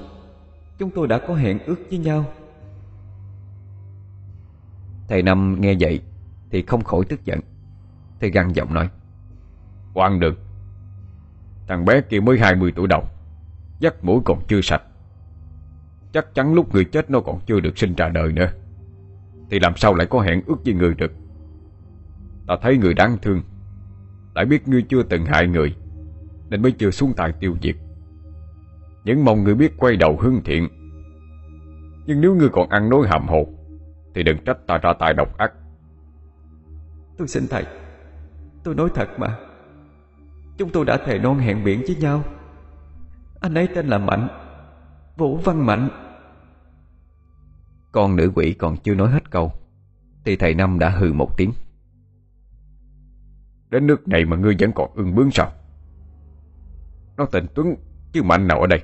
Chúng 0.78 0.90
tôi 0.90 1.08
đã 1.08 1.18
có 1.18 1.34
hẹn 1.34 1.58
ước 1.66 1.76
với 1.90 1.98
nhau. 1.98 2.24
Thầy 5.08 5.22
Năm 5.22 5.56
nghe 5.60 5.74
vậy 5.80 6.02
Thì 6.50 6.62
không 6.62 6.84
khỏi 6.84 7.04
tức 7.08 7.24
giận. 7.24 7.40
Thầy 8.20 8.30
gằn 8.30 8.52
giọng 8.52 8.74
nói 8.74 8.88
Khoan 9.94 10.20
được 10.20 10.38
Thằng 11.68 11.84
bé 11.84 12.00
kia 12.00 12.20
mới 12.20 12.38
20 12.38 12.72
tuổi 12.76 12.86
đầu 12.86 13.04
Dắt 13.78 13.94
mũi 14.04 14.20
còn 14.24 14.42
chưa 14.48 14.60
sạch. 14.60 14.82
Chắc 16.12 16.34
chắn 16.34 16.54
lúc 16.54 16.74
người 16.74 16.84
chết 16.84 17.10
nó 17.10 17.20
còn 17.20 17.40
chưa 17.46 17.60
được 17.60 17.78
sinh 17.78 17.94
ra 17.94 18.08
đời 18.08 18.32
nữa. 18.32 18.52
Thì 19.50 19.58
làm 19.58 19.76
sao 19.76 19.94
lại 19.94 20.06
có 20.10 20.20
hẹn 20.20 20.42
ước 20.46 20.64
với 20.64 20.74
người 20.74 20.94
được? 20.94 21.12
Ta 22.46 22.56
thấy 22.62 22.78
người 22.78 22.94
đáng 22.94 23.18
thương 23.22 23.42
lại 24.34 24.44
biết 24.44 24.68
ngươi 24.68 24.82
chưa 24.82 25.02
từng 25.02 25.24
hại 25.24 25.46
người 25.46 25.76
Nên 26.50 26.62
mới 26.62 26.72
chưa 26.72 26.90
xuống 26.90 27.12
tài 27.16 27.32
tiêu 27.32 27.56
diệt. 27.62 27.76
Những 29.04 29.24
mong 29.24 29.44
ngươi 29.44 29.54
biết 29.54 29.72
quay 29.76 29.96
đầu 29.96 30.18
hương 30.20 30.40
thiện. 30.44 30.68
Nhưng 32.06 32.20
nếu 32.20 32.34
ngươi 32.34 32.48
còn 32.52 32.68
ăn 32.68 32.88
nói 32.88 33.08
hàm 33.08 33.28
hồ 33.28 33.46
Thì 34.14 34.22
đừng 34.22 34.44
trách 34.44 34.66
ta 34.66 34.78
ra 34.78 34.92
tài 34.98 35.14
độc 35.14 35.38
ác. 35.38 35.52
Tôi 37.18 37.28
xin 37.28 37.46
thầy 37.50 37.64
Tôi 38.64 38.74
nói 38.74 38.88
thật 38.94 39.08
mà. 39.18 39.38
Chúng 40.58 40.70
tôi 40.70 40.84
đã 40.84 40.96
thề 41.06 41.18
non 41.18 41.38
hẹn 41.38 41.64
biển 41.64 41.82
với 41.86 41.96
nhau. 41.96 42.24
Anh 43.40 43.54
ấy 43.54 43.68
tên 43.74 43.86
là 43.86 43.98
Mạnh 43.98 44.28
Vũ 45.16 45.36
Văn 45.36 45.66
Mạnh. 45.66 45.88
Con 47.92 48.16
nữ 48.16 48.32
quỷ 48.34 48.54
còn 48.58 48.76
chưa 48.76 48.94
nói 48.94 49.10
hết 49.10 49.30
câu 49.30 49.52
Thì 50.24 50.36
thầy 50.36 50.54
Năm 50.54 50.78
đã 50.78 50.88
hừ 50.88 51.12
một 51.12 51.36
tiếng 51.36 51.52
Đến 53.70 53.86
nước 53.86 54.08
này 54.08 54.24
mà 54.24 54.36
ngươi 54.36 54.56
vẫn 54.58 54.72
còn 54.72 54.90
ưng 54.94 55.14
bướng 55.14 55.30
sao? 55.30 55.52
Nó 57.16 57.26
tên 57.26 57.46
Tuấn 57.54 57.74
Chứ 58.12 58.22
Mạnh 58.22 58.48
nào 58.48 58.60
ở 58.60 58.66
đây? 58.66 58.82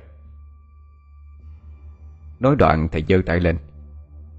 Nói 2.39 2.55
đoạn 2.55 2.87
thầy 2.91 3.03
giơ 3.07 3.21
tay 3.25 3.39
lên 3.39 3.57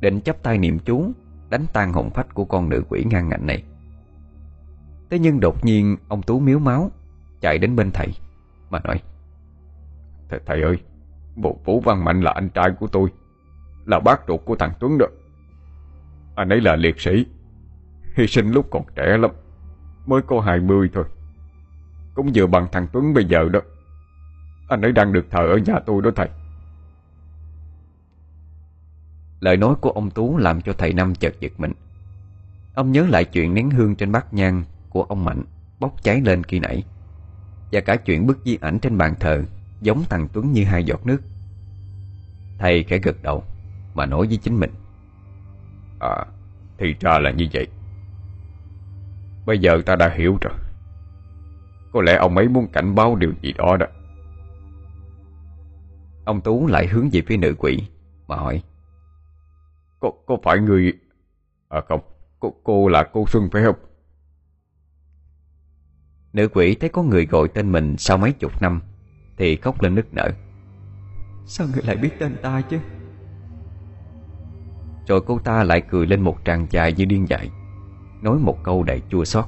Định 0.00 0.20
chấp 0.20 0.42
tay 0.42 0.58
niệm 0.58 0.78
chú 0.78 1.12
Đánh 1.50 1.66
tan 1.72 1.92
hồn 1.92 2.10
phách 2.10 2.34
của 2.34 2.44
con 2.44 2.68
nữ 2.68 2.82
quỷ 2.88 3.04
ngang 3.10 3.28
ngạnh 3.28 3.46
này. 3.46 3.62
Thế 5.10 5.18
nhưng 5.18 5.40
đột 5.40 5.64
nhiên 5.64 5.96
Ông 6.08 6.22
Tú 6.22 6.40
miếu 6.40 6.58
máu 6.58 6.90
Chạy 7.40 7.58
đến 7.58 7.76
bên 7.76 7.90
thầy 7.90 8.08
Mà 8.70 8.80
nói 8.84 9.02
Thầy, 10.28 10.40
thầy 10.46 10.62
ơi 10.62 10.78
Bộ 11.36 11.58
Vũ 11.64 11.80
Văn 11.80 12.04
Mạnh 12.04 12.20
là 12.20 12.32
anh 12.32 12.48
trai 12.48 12.70
của 12.80 12.86
tôi 12.86 13.08
Là 13.86 14.00
bác 14.00 14.20
ruột 14.28 14.40
của 14.44 14.56
thằng 14.56 14.72
Tuấn 14.80 14.98
đó. 14.98 15.06
Anh 16.34 16.48
ấy 16.48 16.60
là 16.60 16.76
liệt 16.76 17.00
sĩ 17.00 17.26
Hy 18.16 18.26
sinh 18.26 18.50
lúc 18.50 18.66
còn 18.70 18.82
trẻ 18.96 19.16
lắm. 19.16 19.30
Mới 20.08 20.22
có 20.22 20.40
20 20.40 20.90
thôi. 20.94 21.04
Cũng 22.14 22.30
vừa 22.34 22.46
bằng 22.46 22.66
thằng 22.72 22.86
Tuấn 22.92 23.14
bây 23.14 23.24
giờ 23.24 23.48
đó. 23.48 23.60
Anh 24.68 24.82
ấy 24.82 24.92
đang 24.92 25.12
được 25.12 25.26
thờ 25.30 25.46
ở 25.46 25.56
nhà 25.56 25.78
tôi 25.86 26.02
đó 26.02 26.10
thầy. 26.16 26.28
Lời 29.40 29.56
nói 29.56 29.74
của 29.80 29.90
ông 29.90 30.10
Tú 30.10 30.36
làm 30.36 30.60
cho 30.62 30.72
thầy 30.72 30.92
Năm 30.92 31.14
chợt 31.14 31.34
giật 31.40 31.52
mình. 31.58 31.72
Ông 32.74 32.92
nhớ 32.92 33.06
lại 33.08 33.24
chuyện 33.24 33.54
nén 33.54 33.70
hương 33.70 33.96
trên 33.96 34.12
bát 34.12 34.34
nhang 34.34 34.64
Của 34.90 35.02
ông 35.02 35.24
Mạnh 35.24 35.42
Bốc 35.80 36.02
cháy 36.02 36.20
lên 36.20 36.44
khi 36.44 36.58
nãy 36.58 36.82
Và 37.72 37.80
cả 37.80 37.96
chuyện 37.96 38.26
bức 38.26 38.38
di 38.44 38.58
ảnh 38.60 38.78
trên 38.78 38.98
bàn 38.98 39.14
thờ 39.20 39.44
Giống 39.80 40.04
thằng 40.10 40.28
Tuấn 40.32 40.52
như 40.52 40.64
hai 40.64 40.84
giọt 40.84 41.06
nước. 41.06 41.22
Thầy 42.58 42.84
khẽ 42.84 42.98
gật 42.98 43.22
đầu 43.22 43.44
Mà 43.94 44.06
nói 44.06 44.26
với 44.26 44.36
chính 44.36 44.60
mình. 44.60 44.70
À 46.00 46.24
Thì 46.78 46.94
ra 47.00 47.18
là 47.18 47.30
như 47.30 47.46
vậy 47.52 47.66
Bây 49.48 49.58
giờ 49.58 49.82
ta 49.86 49.96
đã 49.96 50.08
hiểu 50.08 50.38
rồi. 50.40 50.52
Có 51.92 52.02
lẽ 52.02 52.16
ông 52.16 52.36
ấy 52.36 52.48
muốn 52.48 52.66
cảnh 52.72 52.94
báo 52.94 53.16
điều 53.16 53.32
gì 53.42 53.52
đó 53.52 53.76
đó. 53.76 53.86
Ông 56.24 56.40
Tú 56.40 56.66
lại 56.66 56.86
hướng 56.86 57.08
về 57.12 57.22
phía 57.26 57.36
nữ 57.36 57.54
quỷ 57.58 57.78
Mà 58.26 58.36
hỏi 58.36 58.62
Có, 60.00 60.10
có 60.26 60.36
phải 60.42 60.58
người... 60.58 60.92
À 61.68 61.80
không, 61.88 62.00
cô, 62.40 62.54
cô 62.64 62.88
là 62.88 63.04
cô 63.12 63.26
Xuân 63.26 63.48
phải 63.52 63.62
không? 63.64 63.76
Nữ 66.32 66.48
quỷ 66.48 66.74
thấy 66.74 66.88
có 66.88 67.02
người 67.02 67.26
gọi 67.26 67.48
tên 67.48 67.72
mình 67.72 67.96
sau 67.98 68.18
mấy 68.18 68.32
chục 68.32 68.62
năm 68.62 68.80
Thì 69.36 69.56
khóc 69.56 69.82
lên 69.82 69.94
nức 69.94 70.14
nở. 70.14 70.30
Sao 71.46 71.66
người 71.72 71.82
lại 71.82 71.96
biết 71.96 72.10
tên 72.18 72.36
ta 72.42 72.60
chứ? 72.60 72.78
Rồi 75.06 75.20
cô 75.26 75.38
ta 75.38 75.64
lại 75.64 75.80
cười 75.90 76.06
lên 76.06 76.20
một 76.20 76.38
tràng 76.44 76.66
dài 76.70 76.92
như 76.92 77.04
điên 77.04 77.28
dại 77.28 77.50
Nói 78.22 78.38
một 78.38 78.58
câu 78.64 78.82
đầy 78.82 79.02
chua 79.08 79.24
xót. 79.24 79.44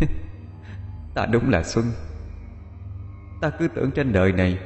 Ta 1.14 1.26
đúng 1.26 1.50
là 1.50 1.62
Xuân. 1.62 1.84
Ta 3.40 3.50
cứ 3.50 3.68
tưởng 3.68 3.90
trên 3.90 4.12
đời 4.12 4.32
này 4.32 4.58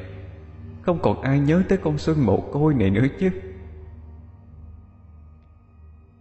Không 0.82 0.98
còn 1.02 1.22
ai 1.22 1.40
nhớ 1.40 1.62
tới 1.68 1.78
con 1.78 1.98
Xuân 1.98 2.26
mồ 2.26 2.40
côi 2.52 2.74
này 2.74 2.90
nữa 2.90 3.06
chứ. 3.20 3.30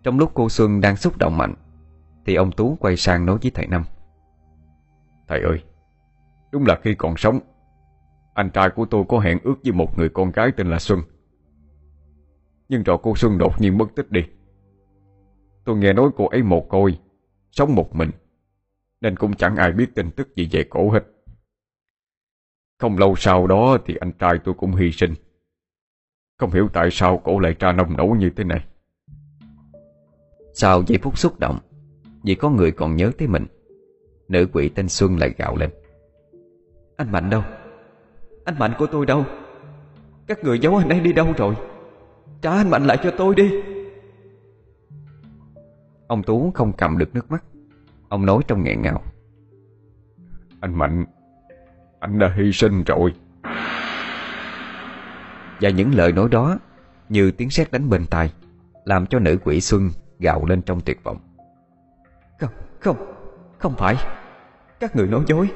Trong 0.04 0.20
lúc 0.20 0.32
cô 0.34 0.50
Xuân 0.50 0.82
đang 0.82 0.96
xúc 0.96 1.18
động 1.18 1.38
mạnh 1.38 1.54
Thì 2.26 2.36
ông 2.36 2.52
Tú 2.52 2.78
quay 2.80 2.98
sang 2.98 3.26
nói 3.26 3.38
với 3.42 3.52
thầy 3.52 3.68
Năm. 3.68 3.84
Thầy 5.28 5.42
ơi 5.42 5.64
Đúng 6.52 6.66
là 6.66 6.80
khi 6.84 6.96
còn 6.96 7.18
sống 7.18 7.40
Anh 8.34 8.50
trai 8.50 8.70
của 8.70 8.86
tôi 8.86 9.06
có 9.10 9.20
hẹn 9.20 9.40
ước 9.44 9.56
với 9.64 9.72
một 9.72 9.98
người 9.98 10.10
con 10.10 10.32
gái 10.32 10.52
tên 10.52 10.70
là 10.70 10.80
Xuân. 10.80 11.00
Nhưng 12.70 12.84
rồi 12.84 12.98
cô 13.04 13.16
Xuân 13.16 13.38
đột 13.38 13.62
nhiên 13.62 13.78
mất 13.78 13.86
tích 13.96 14.12
đi 14.12 14.22
Tôi 15.66 15.78
nghe 15.78 15.94
nói 15.94 16.10
cô 16.16 16.28
ấy 16.28 16.44
mồ 16.44 16.62
côi, 16.62 17.00
Sống 17.52 17.76
một 17.76 17.96
mình, 17.96 18.12
Nên 19.02 19.16
cũng 19.16 19.34
chẳng 19.34 19.56
ai 19.56 19.72
biết 19.72 19.96
tin 19.96 20.12
tức 20.12 20.36
gì 20.36 20.50
về 20.52 20.64
cổ 20.70 20.92
hết. 20.92 21.04
Không 22.80 22.98
lâu 22.98 23.16
sau 23.16 23.48
đó 23.48 23.78
Thì 23.86 23.96
anh 23.96 24.12
trai 24.12 24.40
tôi 24.44 24.56
cũng 24.58 24.76
hy 24.76 24.92
sinh. 24.92 25.14
Không 26.38 26.52
hiểu 26.52 26.68
tại 26.74 26.90
sao 26.92 27.18
cổ 27.18 27.40
lại 27.40 27.54
tra 27.54 27.72
nông 27.72 27.98
nổ 27.98 28.06
như 28.06 28.30
thế 28.30 28.44
này. 28.44 28.66
Sau 30.54 30.84
giây 30.88 30.98
phút 31.02 31.18
xúc 31.18 31.40
động, 31.40 31.60
Vì 32.24 32.36
có 32.36 32.50
người 32.50 32.72
còn 32.72 32.96
nhớ 32.96 33.12
tới 33.18 33.28
mình, 33.28 33.46
Nữ 34.28 34.48
quỷ 34.54 34.70
tên 34.70 34.90
Xuân 34.90 35.18
lại 35.18 35.34
gạo 35.38 35.56
lên. 35.56 35.70
Anh 36.98 37.12
Mạnh 37.12 37.30
đâu? 37.30 37.44
Anh 38.46 38.60
Mạnh 38.60 38.74
của 38.80 38.88
tôi 38.88 39.06
đâu? 39.06 39.26
Các 40.28 40.44
người 40.44 40.60
giấu 40.60 40.76
anh 40.76 40.90
ấy 40.90 41.00
đi 41.00 41.14
đâu 41.14 41.34
rồi? 41.38 41.56
Trả 42.42 42.52
anh 42.52 42.70
Mạnh 42.70 42.88
lại 42.88 42.98
cho 43.04 43.12
tôi 43.18 43.36
đi. 43.36 43.75
Ông 46.08 46.24
Tú 46.24 46.52
không 46.52 46.74
cầm 46.74 46.98
được 46.98 47.16
nước 47.16 47.32
mắt. 47.32 47.44
Ông 48.10 48.26
nói 48.26 48.42
trong 48.48 48.64
nghẹn 48.64 48.82
ngào. 48.82 49.04
Anh 50.60 50.76
Mạnh 50.76 51.06
Anh 52.00 52.20
đã 52.20 52.34
hy 52.36 52.52
sinh 52.52 52.84
rồi. 52.84 53.14
Và 55.62 55.70
những 55.70 55.96
lời 55.96 56.12
nói 56.12 56.30
đó 56.32 56.58
Như 57.10 57.32
tiếng 57.32 57.50
sét 57.50 57.72
đánh 57.72 57.90
bên 57.90 58.06
tai 58.06 58.34
Làm 58.86 59.06
cho 59.06 59.20
nữ 59.20 59.38
quỷ 59.44 59.62
Xuân 59.62 59.90
gào 60.20 60.46
lên 60.46 60.62
trong 60.62 60.82
tuyệt 60.82 61.04
vọng. 61.04 61.18
Không, 62.40 62.52
không 62.80 62.98
Không 63.58 63.76
phải. 63.78 63.96
Các 64.80 64.96
người 64.96 65.08
nói 65.08 65.24
dối. 65.28 65.50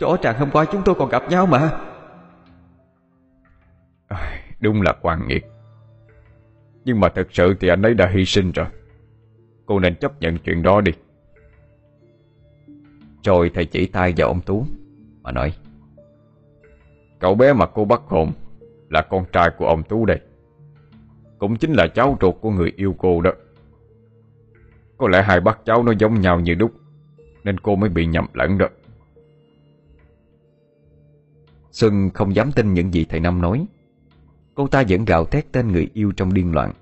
Rõ 0.00 0.16
ràng 0.22 0.38
hôm 0.38 0.50
qua 0.50 0.64
chúng 0.72 0.82
tôi 0.84 0.94
còn 0.94 1.08
gặp 1.08 1.22
nhau 1.30 1.46
mà. 1.46 1.70
Đúng 4.60 4.82
là 4.82 4.94
quan 5.02 5.28
nghiệt. 5.28 5.44
Nhưng 6.84 7.00
mà 7.00 7.08
thật 7.08 7.28
sự 7.30 7.54
thì 7.60 7.68
anh 7.68 7.82
ấy 7.82 7.94
đã 7.94 8.10
hy 8.14 8.24
sinh 8.24 8.52
rồi 8.52 8.66
Cô 9.66 9.78
nên 9.78 9.94
chấp 9.96 10.20
nhận 10.20 10.38
chuyện 10.38 10.62
đó 10.62 10.80
đi. 10.80 10.92
Rồi 13.24 13.50
thầy 13.54 13.64
chỉ 13.64 13.86
tay 13.86 14.14
vào 14.16 14.28
ông 14.28 14.40
Tú, 14.40 14.66
Mà 15.22 15.32
nói, 15.32 15.54
Cậu 17.18 17.34
bé 17.34 17.52
mà 17.52 17.66
cô 17.66 17.84
bắt 17.84 18.02
hồn 18.06 18.32
Là 18.90 19.02
con 19.02 19.24
trai 19.32 19.50
của 19.58 19.66
ông 19.66 19.82
Tú 19.82 20.04
đây. 20.04 20.20
Cũng 21.38 21.56
chính 21.56 21.72
là 21.72 21.86
cháu 21.94 22.18
ruột 22.20 22.34
của 22.40 22.50
người 22.50 22.72
yêu 22.76 22.94
cô 22.98 23.20
đó. 23.20 23.30
Có 24.98 25.08
lẽ 25.08 25.22
hai 25.22 25.40
bác 25.40 25.64
cháu 25.64 25.82
nó 25.82 25.92
giống 25.98 26.20
nhau 26.20 26.40
như 26.40 26.54
đúc, 26.54 26.72
Nên 27.44 27.60
cô 27.60 27.76
mới 27.76 27.90
bị 27.90 28.06
nhầm 28.06 28.26
lẫn 28.34 28.58
đó. 28.58 28.68
Xuân 31.70 32.10
không 32.10 32.34
dám 32.34 32.52
tin 32.52 32.74
những 32.74 32.94
gì 32.94 33.06
thầy 33.08 33.20
Năm 33.20 33.40
nói. 33.40 33.66
Cô 34.54 34.66
ta 34.66 34.84
vẫn 34.88 35.04
gào 35.04 35.24
thét 35.24 35.52
tên 35.52 35.72
người 35.72 35.90
yêu 35.94 36.12
trong 36.16 36.34
điên 36.34 36.52
loạn. 36.52 36.72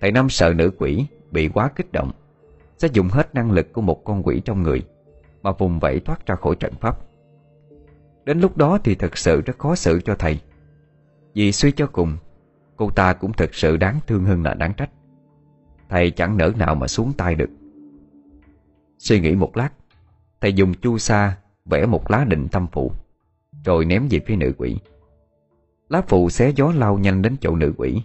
Thầy 0.00 0.12
Năm 0.12 0.28
sợ 0.28 0.54
nữ 0.56 0.72
quỷ 0.78 1.06
bị 1.30 1.48
quá 1.48 1.70
kích 1.76 1.92
động, 1.92 2.10
Sẽ 2.78 2.88
dùng 2.92 3.08
hết 3.08 3.34
năng 3.34 3.50
lực 3.50 3.72
của 3.72 3.80
một 3.80 4.04
con 4.04 4.22
quỷ 4.22 4.42
trong 4.44 4.62
người 4.62 4.82
Mà 5.42 5.52
vùng 5.52 5.80
vẫy 5.80 6.00
thoát 6.00 6.26
ra 6.26 6.34
khỏi 6.34 6.56
trận 6.60 6.72
pháp. 6.80 6.98
Đến 8.24 8.40
lúc 8.40 8.56
đó 8.56 8.78
thì 8.84 8.94
thật 8.94 9.18
sự 9.18 9.40
rất 9.40 9.58
khó 9.58 9.74
xử 9.74 10.00
cho 10.00 10.14
thầy. 10.14 10.40
Vì 11.34 11.52
suy 11.52 11.72
cho 11.72 11.86
cùng, 11.86 12.16
Cô 12.76 12.90
ta 12.90 13.12
cũng 13.12 13.32
thật 13.32 13.54
sự 13.54 13.76
đáng 13.76 14.00
thương 14.06 14.24
hơn 14.24 14.42
là 14.42 14.54
đáng 14.54 14.74
trách. 14.74 14.90
Thầy 15.88 16.10
chẳng 16.10 16.36
nỡ 16.36 16.52
nào 16.56 16.74
mà 16.74 16.86
xuống 16.86 17.12
tay 17.12 17.34
được. 17.34 17.50
Suy 18.98 19.20
nghĩ 19.20 19.34
một 19.34 19.56
lát, 19.56 19.70
Thầy 20.40 20.52
dùng 20.52 20.74
chu 20.74 20.98
sa 20.98 21.36
Vẽ 21.64 21.86
một 21.86 22.10
lá 22.10 22.24
định 22.24 22.48
tâm 22.48 22.66
phụ, 22.72 22.92
Rồi 23.64 23.84
ném 23.84 24.08
về 24.10 24.20
phía 24.26 24.36
nữ 24.36 24.52
quỷ. 24.58 24.76
Lá 25.88 26.02
phụ 26.08 26.30
xé 26.30 26.50
gió 26.56 26.72
lao 26.76 26.98
nhanh 26.98 27.22
đến 27.22 27.36
chỗ 27.40 27.56
nữ 27.56 27.74
quỷ, 27.76 28.02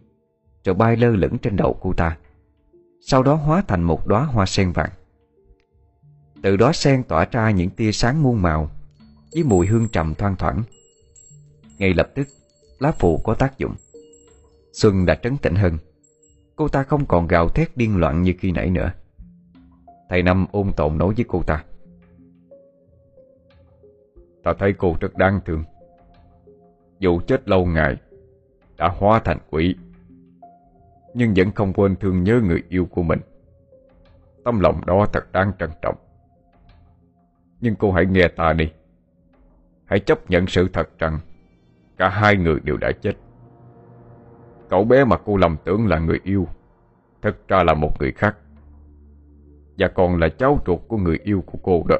Rồi 0.63 0.75
bay 0.75 0.97
lơ 0.97 1.09
lửng 1.09 1.37
trên 1.37 1.55
đầu 1.55 1.77
cô 1.81 1.93
ta. 1.93 2.17
Sau 3.07 3.23
đó 3.23 3.35
hóa 3.35 3.63
thành 3.67 3.83
một 3.83 4.07
đóa 4.07 4.23
hoa 4.25 4.45
sen 4.45 4.71
vàng. 4.71 4.89
Từ 6.43 6.57
đó 6.57 6.71
sen 6.73 7.03
tỏa 7.03 7.25
ra 7.31 7.51
những 7.51 7.69
tia 7.69 7.91
sáng 7.91 8.23
muôn 8.23 8.41
màu, 8.41 8.71
Với 9.33 9.43
mùi 9.43 9.67
hương 9.67 9.87
trầm 9.87 10.15
thoang 10.15 10.35
thoảng. 10.35 10.63
Ngay 11.77 11.93
lập 11.93 12.09
tức, 12.15 12.27
Lá 12.79 12.91
phụ 12.91 13.17
có 13.17 13.33
tác 13.33 13.57
dụng. 13.57 13.75
Xuân 14.73 15.05
đã 15.05 15.15
trấn 15.15 15.37
tĩnh 15.37 15.55
hơn. 15.55 15.77
Cô 16.55 16.67
ta 16.67 16.83
không 16.83 17.05
còn 17.05 17.27
gào 17.27 17.49
thét 17.49 17.77
điên 17.77 17.97
loạn 17.97 18.21
như 18.21 18.33
khi 18.39 18.51
nãy 18.51 18.69
nữa. 18.69 18.91
Thầy 20.09 20.23
Năm 20.23 20.45
ôn 20.51 20.71
tồn 20.77 20.97
nói 20.97 21.13
với 21.15 21.25
cô 21.27 21.43
ta. 21.43 21.63
Ta 24.43 24.53
thấy 24.59 24.73
cô 24.77 24.95
rất 24.99 25.15
đáng 25.15 25.39
thương. 25.45 25.63
Dù 26.99 27.19
chết 27.27 27.49
lâu 27.49 27.65
ngày, 27.65 27.97
Đã 28.77 28.87
hóa 28.87 29.21
thành 29.25 29.39
quỷ. 29.49 29.75
Nhưng 31.17 31.33
vẫn 31.35 31.51
không 31.51 31.73
quên 31.73 31.95
thương 31.95 32.23
nhớ 32.23 32.41
người 32.43 32.63
yêu 32.69 32.87
của 32.91 33.03
mình. 33.03 33.19
Tâm 34.43 34.59
lòng 34.59 34.81
đó 34.85 35.05
thật 35.13 35.31
đáng 35.31 35.51
trân 35.59 35.69
trọng. 35.81 35.95
Nhưng 37.61 37.75
cô 37.75 37.91
hãy 37.91 38.05
nghe 38.05 38.27
ta 38.27 38.53
đi. 38.53 38.71
Hãy 39.85 39.99
chấp 39.99 40.29
nhận 40.29 40.47
sự 40.47 40.67
thật 40.73 40.89
rằng, 40.99 41.19
Cả 41.97 42.09
hai 42.09 42.35
người 42.35 42.59
đều 42.63 42.77
đã 42.77 42.91
chết. 43.01 43.13
Cậu 44.69 44.83
bé 44.83 45.05
mà 45.05 45.17
cô 45.25 45.37
lầm 45.37 45.57
tưởng 45.65 45.87
là 45.87 45.99
người 45.99 46.19
yêu, 46.23 46.47
Thật 47.21 47.37
ra 47.47 47.63
là 47.63 47.73
một 47.73 47.99
người 47.99 48.11
khác. 48.11 48.37
Và 49.77 49.87
còn 49.87 50.19
là 50.19 50.29
cháu 50.29 50.59
ruột 50.67 50.79
của 50.87 50.97
người 50.97 51.19
yêu 51.23 51.43
của 51.45 51.59
cô 51.63 51.83
đó. 51.89 51.97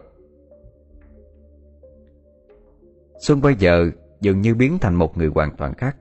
Xuân 3.20 3.42
bây 3.42 3.56
giờ 3.56 3.90
dường 4.22 4.42
như 4.42 4.56
biến 4.56 4.78
thành 4.82 4.96
một 4.96 5.18
người 5.18 5.28
hoàn 5.28 5.56
toàn 5.58 5.74
khác. 5.74 5.98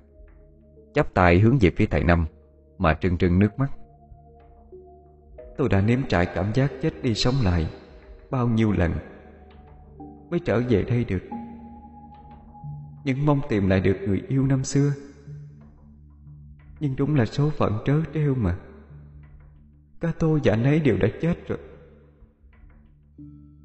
Chắp 0.94 1.14
tay 1.14 1.38
hướng 1.38 1.58
về 1.60 1.70
phía 1.76 1.86
thầy 1.86 2.04
Năm. 2.04 2.26
Mà 2.78 2.94
trưng 2.94 3.18
trưng 3.18 3.38
nước 3.38 3.58
mắt. 3.58 3.70
Tôi 5.58 5.68
đã 5.68 5.80
nếm 5.80 6.00
trải 6.08 6.26
cảm 6.26 6.52
giác 6.54 6.72
chết 6.82 7.02
đi 7.02 7.14
sống 7.14 7.34
lại 7.44 7.70
Bao 8.30 8.48
nhiêu 8.48 8.72
lần 8.72 8.92
Mới 10.30 10.40
trở 10.40 10.60
về 10.68 10.82
đây 10.82 11.04
được. 11.04 11.22
Nhưng 13.04 13.26
mong 13.26 13.40
tìm 13.48 13.68
lại 13.68 13.80
được 13.80 13.96
người 14.06 14.22
yêu 14.28 14.46
năm 14.46 14.64
xưa. 14.64 14.92
Nhưng 16.80 16.96
đúng 16.96 17.14
là 17.14 17.26
số 17.26 17.50
phận 17.50 17.78
trớ 17.84 18.00
trêu 18.14 18.34
mà. 18.34 18.56
Cả 20.00 20.12
tôi 20.18 20.40
và 20.44 20.52
anh 20.52 20.64
ấy 20.64 20.80
đều 20.80 20.98
đã 20.98 21.08
chết 21.20 21.48
rồi. 21.48 21.58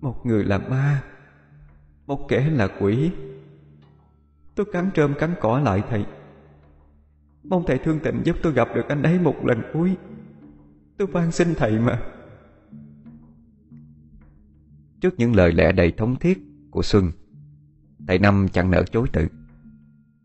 Một 0.01 0.25
người 0.25 0.43
là 0.43 0.57
ma, 0.57 1.03
Một 2.07 2.25
kẻ 2.29 2.49
là 2.49 2.67
quỷ. 2.79 3.11
Tôi 4.55 4.65
cắn 4.73 4.89
trơm 4.95 5.13
cắn 5.13 5.35
cỏ 5.41 5.59
lại 5.59 5.83
thầy. 5.89 6.05
Mong 7.43 7.63
thầy 7.67 7.77
thương 7.77 7.99
tình 8.03 8.21
giúp 8.23 8.35
tôi 8.43 8.53
gặp 8.53 8.67
được 8.75 8.89
anh 8.89 9.03
ấy 9.03 9.19
một 9.19 9.45
lần 9.45 9.61
cuối. 9.73 9.95
Tôi 10.97 11.07
van 11.07 11.31
xin 11.31 11.55
thầy 11.55 11.79
mà. 11.79 12.01
Trước 15.01 15.13
những 15.17 15.35
lời 15.35 15.51
lẽ 15.51 15.71
đầy 15.71 15.91
thống 15.91 16.15
thiết 16.15 16.39
của 16.71 16.83
Xuân, 16.83 17.11
Thầy 18.07 18.19
Năm 18.19 18.47
chẳng 18.51 18.71
nỡ 18.71 18.83
chối 18.83 19.07
từ. 19.13 19.27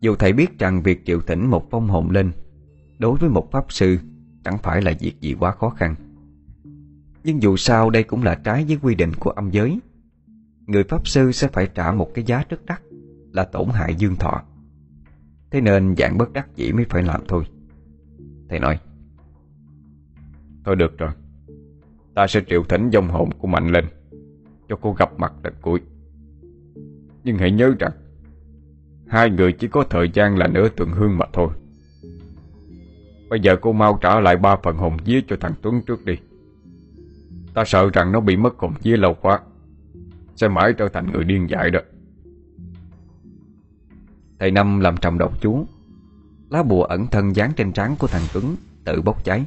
Dù 0.01 0.15
thầy 0.17 0.33
biết 0.33 0.59
rằng 0.59 0.83
việc 0.83 1.07
triệu 1.07 1.21
thỉnh 1.21 1.47
một 1.47 1.71
phong 1.71 1.89
hồn 1.89 2.11
lên 2.11 2.33
Đối 2.99 3.19
với 3.19 3.31
một 3.31 3.51
pháp 3.53 3.73
sư 3.73 3.99
Chẳng 4.45 4.59
phải 4.59 4.83
là 4.83 4.93
việc 5.01 5.21
gì 5.21 5.35
quá 5.41 5.53
khó 5.53 5.71
khăn. 5.71 5.95
Nhưng 7.25 7.43
dù 7.43 7.57
sao 7.57 7.91
đây 7.91 8.03
cũng 8.03 8.23
là 8.23 8.35
trái 8.35 8.65
với 8.65 8.79
quy 8.83 8.95
định 8.95 9.13
của 9.21 9.31
âm 9.31 9.51
giới. 9.51 9.81
Người 10.67 10.85
pháp 10.85 11.09
sư 11.09 11.33
sẽ 11.33 11.49
phải 11.49 11.69
trả 11.75 11.93
một 11.93 12.11
cái 12.15 12.25
giá 12.25 12.45
rất 12.49 12.67
đắt 12.67 12.83
Là 13.33 13.45
tổn 13.45 13.69
hại 13.69 13.95
dương 13.95 14.17
thọ. 14.17 14.43
Thế 15.55 15.61
nên 15.61 15.95
dạng 15.97 16.19
bất 16.19 16.33
đắc 16.33 16.49
dĩ 16.57 16.73
mới 16.73 16.85
phải 16.91 17.03
làm 17.03 17.21
thôi. 17.29 17.45
Thầy 18.49 18.59
nói, 18.59 18.79
Thôi 20.65 20.77
được 20.77 20.99
rồi. 20.99 21.11
Ta 22.15 22.27
sẽ 22.27 22.41
triệu 22.49 22.63
thỉnh 22.65 22.91
dòng 22.91 23.09
hồn 23.09 23.31
của 23.39 23.49
Mạnh 23.49 23.69
lên, 23.69 23.85
Cho 24.69 24.77
cô 24.81 24.93
gặp 24.93 25.19
mặt 25.19 25.33
lần 25.45 25.55
cuối. 25.63 25.81
Nhưng 27.25 27.39
hãy 27.39 27.51
nhớ 27.51 27.75
rằng, 27.79 27.93
Hai 29.07 29.31
người 29.31 29.53
chỉ 29.53 29.69
có 29.69 29.85
thời 29.91 30.11
gian 30.15 30.39
là 30.39 30.47
nửa 30.47 30.69
tuần 30.69 30.91
hương 30.91 31.19
mà 31.19 31.27
thôi. 31.33 31.49
Bây 33.29 33.41
giờ 33.41 33.57
cô 33.57 33.73
mau 33.73 33.99
trả 34.03 34.21
lại 34.21 34.37
ba 34.37 34.57
phần 34.63 34.77
hồn 34.77 34.97
vía 35.05 35.21
cho 35.29 35.37
thằng 35.41 35.55
Tuấn 35.63 35.83
trước 35.87 36.05
đi. 36.05 36.15
Ta 37.55 37.65
sợ 37.65 37.91
rằng 37.93 38.13
nó 38.13 38.21
bị 38.21 38.37
mất 38.37 38.59
hồn 38.59 38.73
vía 38.83 38.97
lâu 38.97 39.15
quá, 39.15 39.41
Sẽ 40.37 40.49
mãi 40.49 40.73
trở 40.79 40.89
thành 40.89 41.13
người 41.13 41.25
điên 41.25 41.51
dại 41.51 41.71
đó. 41.71 41.81
Thầy 44.45 44.51
Năm 44.51 44.81
làm 44.81 44.97
trầm 44.97 45.19
độc 45.19 45.41
chú, 45.41 45.67
Lá 46.51 46.63
bùa 46.63 46.83
ẩn 46.83 47.07
thân 47.07 47.37
dán 47.37 47.53
trên 47.57 47.73
trán 47.73 47.97
của 47.99 48.07
thằng 48.07 48.23
Tuấn 48.33 48.57
Tự 48.85 49.03
bốc 49.03 49.25
cháy. 49.25 49.45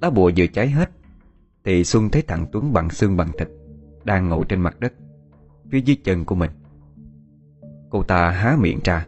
Lá 0.00 0.10
bùa 0.10 0.30
vừa 0.36 0.46
cháy 0.46 0.68
hết, 0.68 0.90
Thì 1.64 1.84
Xuân 1.84 2.10
thấy 2.10 2.22
thằng 2.22 2.46
Tuấn 2.52 2.72
bằng 2.72 2.90
xương 2.90 3.16
bằng 3.16 3.28
thịt 3.38 3.48
Đang 4.04 4.28
ngồi 4.28 4.44
trên 4.48 4.60
mặt 4.60 4.80
đất, 4.80 4.92
Phía 5.70 5.80
dưới 5.80 5.96
chân 6.04 6.24
của 6.24 6.34
mình. 6.34 6.50
Cô 7.90 8.02
ta 8.02 8.30
há 8.30 8.56
miệng 8.60 8.80
ra, 8.84 9.06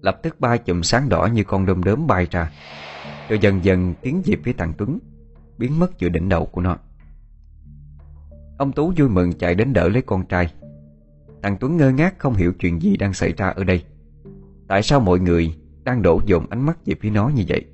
Lập 0.00 0.20
tức 0.22 0.40
ba 0.40 0.56
chùm 0.56 0.82
sáng 0.82 1.08
đỏ 1.08 1.26
như 1.26 1.44
con 1.44 1.66
đom 1.66 1.84
đớm 1.84 2.06
bay 2.06 2.26
ra, 2.30 2.52
Rồi 3.28 3.38
dần 3.38 3.64
dần 3.64 3.94
tiến 4.02 4.22
về 4.24 4.36
phía 4.44 4.52
thằng 4.52 4.72
Tuấn, 4.78 4.98
Biến 5.58 5.78
mất 5.78 5.98
giữa 5.98 6.08
đỉnh 6.08 6.28
đầu 6.28 6.46
của 6.46 6.60
nó. 6.60 6.76
Ông 8.58 8.72
Tú 8.72 8.92
vui 8.96 9.08
mừng 9.08 9.32
chạy 9.32 9.54
đến 9.54 9.72
đỡ 9.72 9.88
lấy 9.88 10.02
con 10.02 10.26
trai 10.26 10.52
Thằng 11.42 11.56
Tuấn 11.60 11.76
ngơ 11.76 11.90
ngác 11.90 12.18
không 12.18 12.34
hiểu 12.34 12.52
chuyện 12.52 12.82
gì 12.82 12.96
đang 12.96 13.12
xảy 13.12 13.32
ra 13.32 13.48
ở 13.48 13.64
đây. 13.64 13.84
Tại 14.68 14.82
sao 14.82 15.00
mọi 15.00 15.20
người 15.20 15.54
đang 15.84 16.02
đổ 16.02 16.20
dồn 16.26 16.50
ánh 16.50 16.66
mắt 16.66 16.78
về 16.86 16.94
phía 17.00 17.10
nó 17.10 17.28
như 17.28 17.44
vậy? 17.48 17.64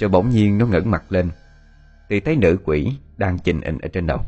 Rồi 0.00 0.10
bỗng 0.10 0.30
nhiên 0.30 0.58
nó 0.58 0.66
ngẩng 0.66 0.90
mặt 0.90 1.12
lên, 1.12 1.30
Thì 2.08 2.20
thấy 2.20 2.36
nữ 2.36 2.58
quỷ 2.64 2.96
đang 3.16 3.38
chình 3.38 3.60
ịnh 3.60 3.78
ở 3.78 3.88
trên 3.88 4.06
đầu. 4.06 4.20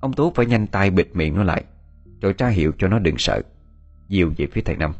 Ông 0.00 0.12
Tú 0.12 0.32
phải 0.34 0.46
nhanh 0.46 0.66
tay 0.66 0.90
bịt 0.90 1.08
miệng 1.12 1.36
nó 1.36 1.42
lại, 1.42 1.64
Rồi 2.20 2.32
tra 2.32 2.48
hiệu 2.48 2.72
cho 2.78 2.88
nó 2.88 2.98
đừng 2.98 3.18
sợ, 3.18 3.42
Dìu 4.08 4.32
về 4.36 4.46
phía 4.52 4.60
thầy 4.60 4.76
Năm. 4.76 4.92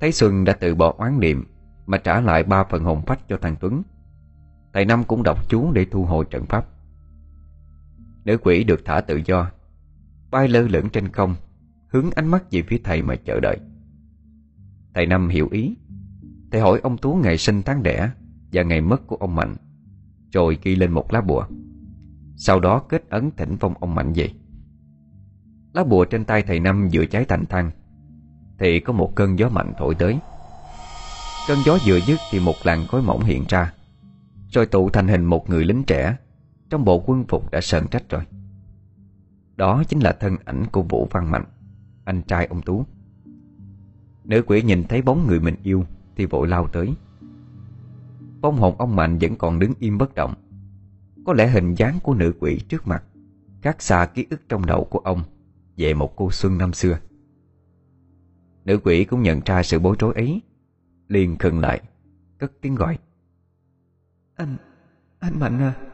Thấy 0.00 0.12
Xuân 0.12 0.44
đã 0.44 0.52
từ 0.52 0.74
bỏ 0.74 0.94
oán 0.98 1.20
niệm 1.20 1.44
Mà 1.86 1.98
trả 1.98 2.20
lại 2.20 2.42
ba 2.42 2.64
phần 2.64 2.84
hồn 2.84 3.02
phách 3.06 3.20
cho 3.28 3.36
thằng 3.36 3.56
Tuấn, 3.60 3.82
Thầy 4.72 4.84
Năm 4.84 5.04
cũng 5.04 5.22
đọc 5.22 5.48
chú 5.48 5.72
để 5.72 5.86
thu 5.90 6.04
hồi 6.04 6.24
trận 6.30 6.46
pháp. 6.46 6.66
Nữ 8.24 8.36
quỷ 8.42 8.64
được 8.64 8.84
thả 8.84 9.00
tự 9.00 9.20
do. 9.24 9.50
Bay 10.30 10.48
lơ 10.48 10.60
lửng 10.60 10.88
trên 10.88 11.08
không, 11.08 11.34
Hướng 11.88 12.10
ánh 12.10 12.26
mắt 12.26 12.44
về 12.50 12.62
phía 12.62 12.80
thầy 12.84 13.02
mà 13.02 13.16
chờ 13.16 13.40
đợi. 13.40 13.58
Thầy 14.94 15.06
Năm 15.06 15.28
hiểu 15.28 15.48
ý. 15.50 15.76
Thầy 16.52 16.60
hỏi 16.60 16.80
ông 16.82 16.98
Tú 16.98 17.14
ngày 17.14 17.38
sinh 17.38 17.62
tháng 17.62 17.82
đẻ 17.82 18.10
Và 18.52 18.62
ngày 18.62 18.80
mất 18.80 19.06
của 19.06 19.16
ông 19.16 19.34
Mạnh, 19.34 19.56
Rồi 20.32 20.58
ghi 20.62 20.76
lên 20.76 20.92
một 20.92 21.12
lá 21.12 21.20
bùa. 21.20 21.46
Sau 22.36 22.60
đó 22.60 22.78
kết 22.78 23.10
ấn 23.10 23.30
thỉnh 23.36 23.56
phong 23.60 23.74
ông 23.80 23.94
Mạnh 23.94 24.12
về. 24.12 24.30
Lá 25.74 25.84
bùa 25.84 26.04
trên 26.04 26.24
tay 26.24 26.42
thầy 26.42 26.60
Năm 26.60 26.88
vừa 26.92 27.06
cháy 27.06 27.24
thành 27.28 27.46
thang 27.46 27.70
Thì 28.58 28.80
có 28.80 28.92
một 28.92 29.12
cơn 29.14 29.38
gió 29.38 29.48
mạnh 29.48 29.72
thổi 29.78 29.94
tới. 29.94 30.18
Cơn 31.48 31.58
gió 31.64 31.78
vừa 31.86 32.00
dứt 32.00 32.18
thì 32.30 32.40
một 32.40 32.54
làn 32.64 32.86
khói 32.86 33.02
mỏng 33.02 33.24
hiện 33.24 33.44
ra, 33.48 33.72
Rồi 34.50 34.66
tụ 34.66 34.90
thành 34.90 35.08
hình 35.08 35.24
một 35.24 35.50
người 35.50 35.64
lính 35.64 35.84
trẻ. 35.86 36.16
Trong 36.72 36.84
bộ 36.84 37.02
quân 37.06 37.24
phục 37.28 37.50
đã 37.50 37.60
sợn 37.60 37.86
trách 37.86 38.08
rồi. 38.08 38.22
Đó 39.56 39.82
chính 39.88 40.00
là 40.00 40.12
thân 40.12 40.36
ảnh 40.44 40.66
của 40.72 40.82
Vũ 40.82 41.08
Văn 41.10 41.30
Mạnh 41.30 41.44
Anh 42.04 42.22
trai 42.22 42.46
ông 42.46 42.62
Tú. 42.62 42.84
Nữ 44.24 44.42
quỷ 44.46 44.62
nhìn 44.62 44.84
thấy 44.84 45.02
bóng 45.02 45.26
người 45.26 45.40
mình 45.40 45.54
yêu 45.62 45.84
Thì 46.16 46.26
vội 46.26 46.48
lao 46.48 46.68
tới. 46.68 46.94
Bóng 48.40 48.56
hồn 48.56 48.74
ông 48.78 48.96
Mạnh 48.96 49.18
vẫn 49.20 49.36
còn 49.36 49.58
đứng 49.58 49.72
im 49.78 49.98
bất 49.98 50.14
động. 50.14 50.34
Có 51.26 51.32
lẽ 51.32 51.48
hình 51.48 51.74
dáng 51.74 51.98
của 52.02 52.14
nữ 52.14 52.32
quỷ 52.40 52.60
trước 52.68 52.86
mặt 52.86 53.04
Khác 53.62 53.82
xa 53.82 54.06
ký 54.06 54.26
ức 54.30 54.40
trong 54.48 54.66
đầu 54.66 54.84
của 54.84 54.98
ông 54.98 55.22
Về 55.76 55.94
một 55.94 56.16
cô 56.16 56.30
Xuân 56.30 56.58
năm 56.58 56.72
xưa. 56.72 56.98
Nữ 58.64 58.78
quỷ 58.84 59.04
cũng 59.04 59.22
nhận 59.22 59.40
ra 59.44 59.62
sự 59.62 59.78
bối 59.78 59.96
rối 59.98 60.14
ấy 60.14 60.42
liền 61.08 61.38
khừng 61.38 61.58
lại 61.58 61.80
Cất 62.38 62.52
tiếng 62.60 62.74
gọi. 62.74 62.98
Anh, 64.36 64.56
anh 65.20 65.40
Mạnh 65.40 65.58
à. 65.58 65.91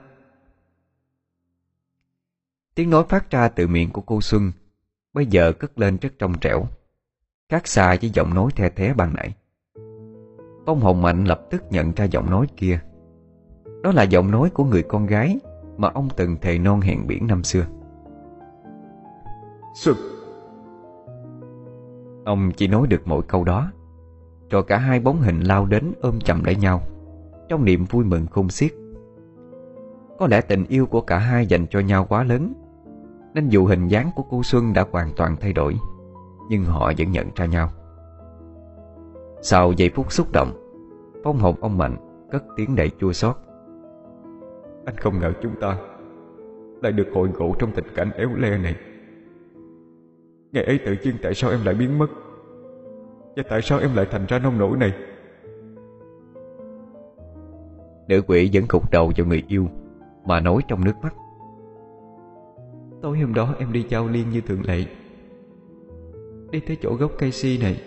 Tiếng 2.78 2.90
nói 2.90 3.04
phát 3.08 3.30
ra 3.30 3.48
từ 3.48 3.66
miệng 3.66 3.90
của 3.90 4.00
cô 4.00 4.20
Xuân 4.20 4.52
Bây 5.14 5.26
giờ 5.26 5.52
cất 5.52 5.78
lên 5.78 5.96
rất 6.00 6.08
trong 6.18 6.38
trẻo 6.40 6.64
Khác 7.48 7.66
xa 7.66 7.96
với 8.00 8.10
giọng 8.10 8.34
nói 8.34 8.50
the 8.56 8.68
thế 8.68 8.94
ban 8.94 9.14
nãy. 9.14 9.34
Bông 10.66 10.80
hồng 10.80 11.02
mạnh 11.02 11.24
lập 11.24 11.40
tức 11.50 11.62
nhận 11.70 11.92
ra 11.92 12.04
giọng 12.04 12.30
nói 12.30 12.46
kia. 12.56 12.80
Đó 13.82 13.92
là 13.92 14.02
giọng 14.02 14.30
nói 14.30 14.50
của 14.50 14.64
người 14.64 14.82
con 14.82 15.06
gái 15.06 15.38
Mà 15.76 15.88
ông 15.94 16.08
từng 16.16 16.36
thề 16.40 16.58
non 16.58 16.80
hẹn 16.80 17.06
biển 17.06 17.26
năm 17.26 17.44
xưa. 17.44 17.66
Xuân. 19.74 19.96
Ông 22.24 22.50
chỉ 22.56 22.68
nói 22.68 22.86
được 22.86 23.02
mỗi 23.04 23.22
câu 23.22 23.44
đó 23.44 23.72
Rồi 24.50 24.62
cả 24.62 24.78
hai 24.78 25.00
bóng 25.00 25.20
hình 25.20 25.40
lao 25.40 25.66
đến 25.66 25.92
ôm 26.00 26.20
chầm 26.20 26.44
lấy 26.44 26.56
nhau 26.56 26.82
Trong 27.48 27.64
niềm 27.64 27.84
vui 27.84 28.04
mừng 28.04 28.26
khôn 28.26 28.48
xiết. 28.48 28.72
Có 30.18 30.26
lẽ 30.26 30.40
tình 30.40 30.64
yêu 30.68 30.86
của 30.86 31.00
cả 31.00 31.18
hai 31.18 31.46
dành 31.46 31.66
cho 31.70 31.80
nhau 31.80 32.06
quá 32.08 32.24
lớn 32.24 32.52
Nên 33.38 33.48
dù 33.48 33.66
hình 33.66 33.88
dáng 33.88 34.10
của 34.14 34.22
cô 34.30 34.42
Xuân 34.42 34.72
đã 34.72 34.84
hoàn 34.90 35.08
toàn 35.16 35.36
thay 35.40 35.52
đổi 35.52 35.76
Nhưng 36.48 36.64
họ 36.64 36.92
vẫn 36.98 37.12
nhận 37.12 37.26
ra 37.36 37.46
nhau. 37.46 37.70
Sau 39.42 39.72
giây 39.72 39.90
phút 39.94 40.12
xúc 40.12 40.26
động 40.32 40.52
Phong 41.24 41.38
hồn 41.38 41.56
ông 41.60 41.78
Mạnh 41.78 41.96
cất 42.30 42.44
tiếng 42.56 42.76
đầy 42.76 42.90
chua 43.00 43.12
xót. 43.12 43.36
Anh 44.84 44.96
không 44.96 45.18
ngờ 45.18 45.32
chúng 45.42 45.52
ta 45.60 45.78
Lại 46.82 46.92
được 46.92 47.08
hội 47.14 47.28
ngộ 47.28 47.54
trong 47.58 47.72
tình 47.72 47.84
cảnh 47.94 48.10
éo 48.10 48.28
le 48.36 48.58
này. 48.58 48.76
Ngày 50.52 50.64
ấy 50.64 50.78
tự 50.86 50.96
nhiên 51.02 51.14
tại 51.22 51.34
sao 51.34 51.50
em 51.50 51.64
lại 51.64 51.74
biến 51.74 51.98
mất? 51.98 52.08
Và 53.36 53.42
tại 53.48 53.62
sao 53.62 53.78
em 53.78 53.94
lại 53.94 54.06
thành 54.10 54.26
ra 54.28 54.38
nông 54.38 54.58
nổi 54.58 54.76
này? 54.76 54.92
Nữ 58.08 58.22
quỷ 58.26 58.50
vẫn 58.52 58.64
cục 58.68 58.90
đầu 58.90 59.12
vào 59.16 59.26
người 59.26 59.44
yêu 59.48 59.66
Mà 60.24 60.40
nói 60.40 60.62
trong 60.68 60.84
nước 60.84 60.94
mắt 61.02 61.14
Tối 63.02 63.18
hôm 63.18 63.34
đó 63.34 63.54
em 63.58 63.72
đi 63.72 63.86
giao 63.88 64.08
liên 64.08 64.30
như 64.30 64.40
thường 64.40 64.62
lệ. 64.66 64.84
Đi 66.50 66.60
tới 66.60 66.76
chỗ 66.82 66.94
gốc 66.94 67.12
cây 67.18 67.32
si 67.32 67.58
này, 67.58 67.82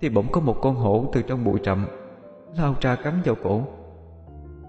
Thì 0.00 0.08
bỗng 0.08 0.26
có 0.32 0.40
một 0.40 0.56
con 0.62 0.74
hổ 0.74 1.10
từ 1.12 1.22
trong 1.22 1.44
bụi 1.44 1.60
rậm 1.64 1.86
Lao 2.58 2.74
ra 2.80 2.96
cắn 2.96 3.14
vào 3.24 3.34
cổ, 3.42 3.62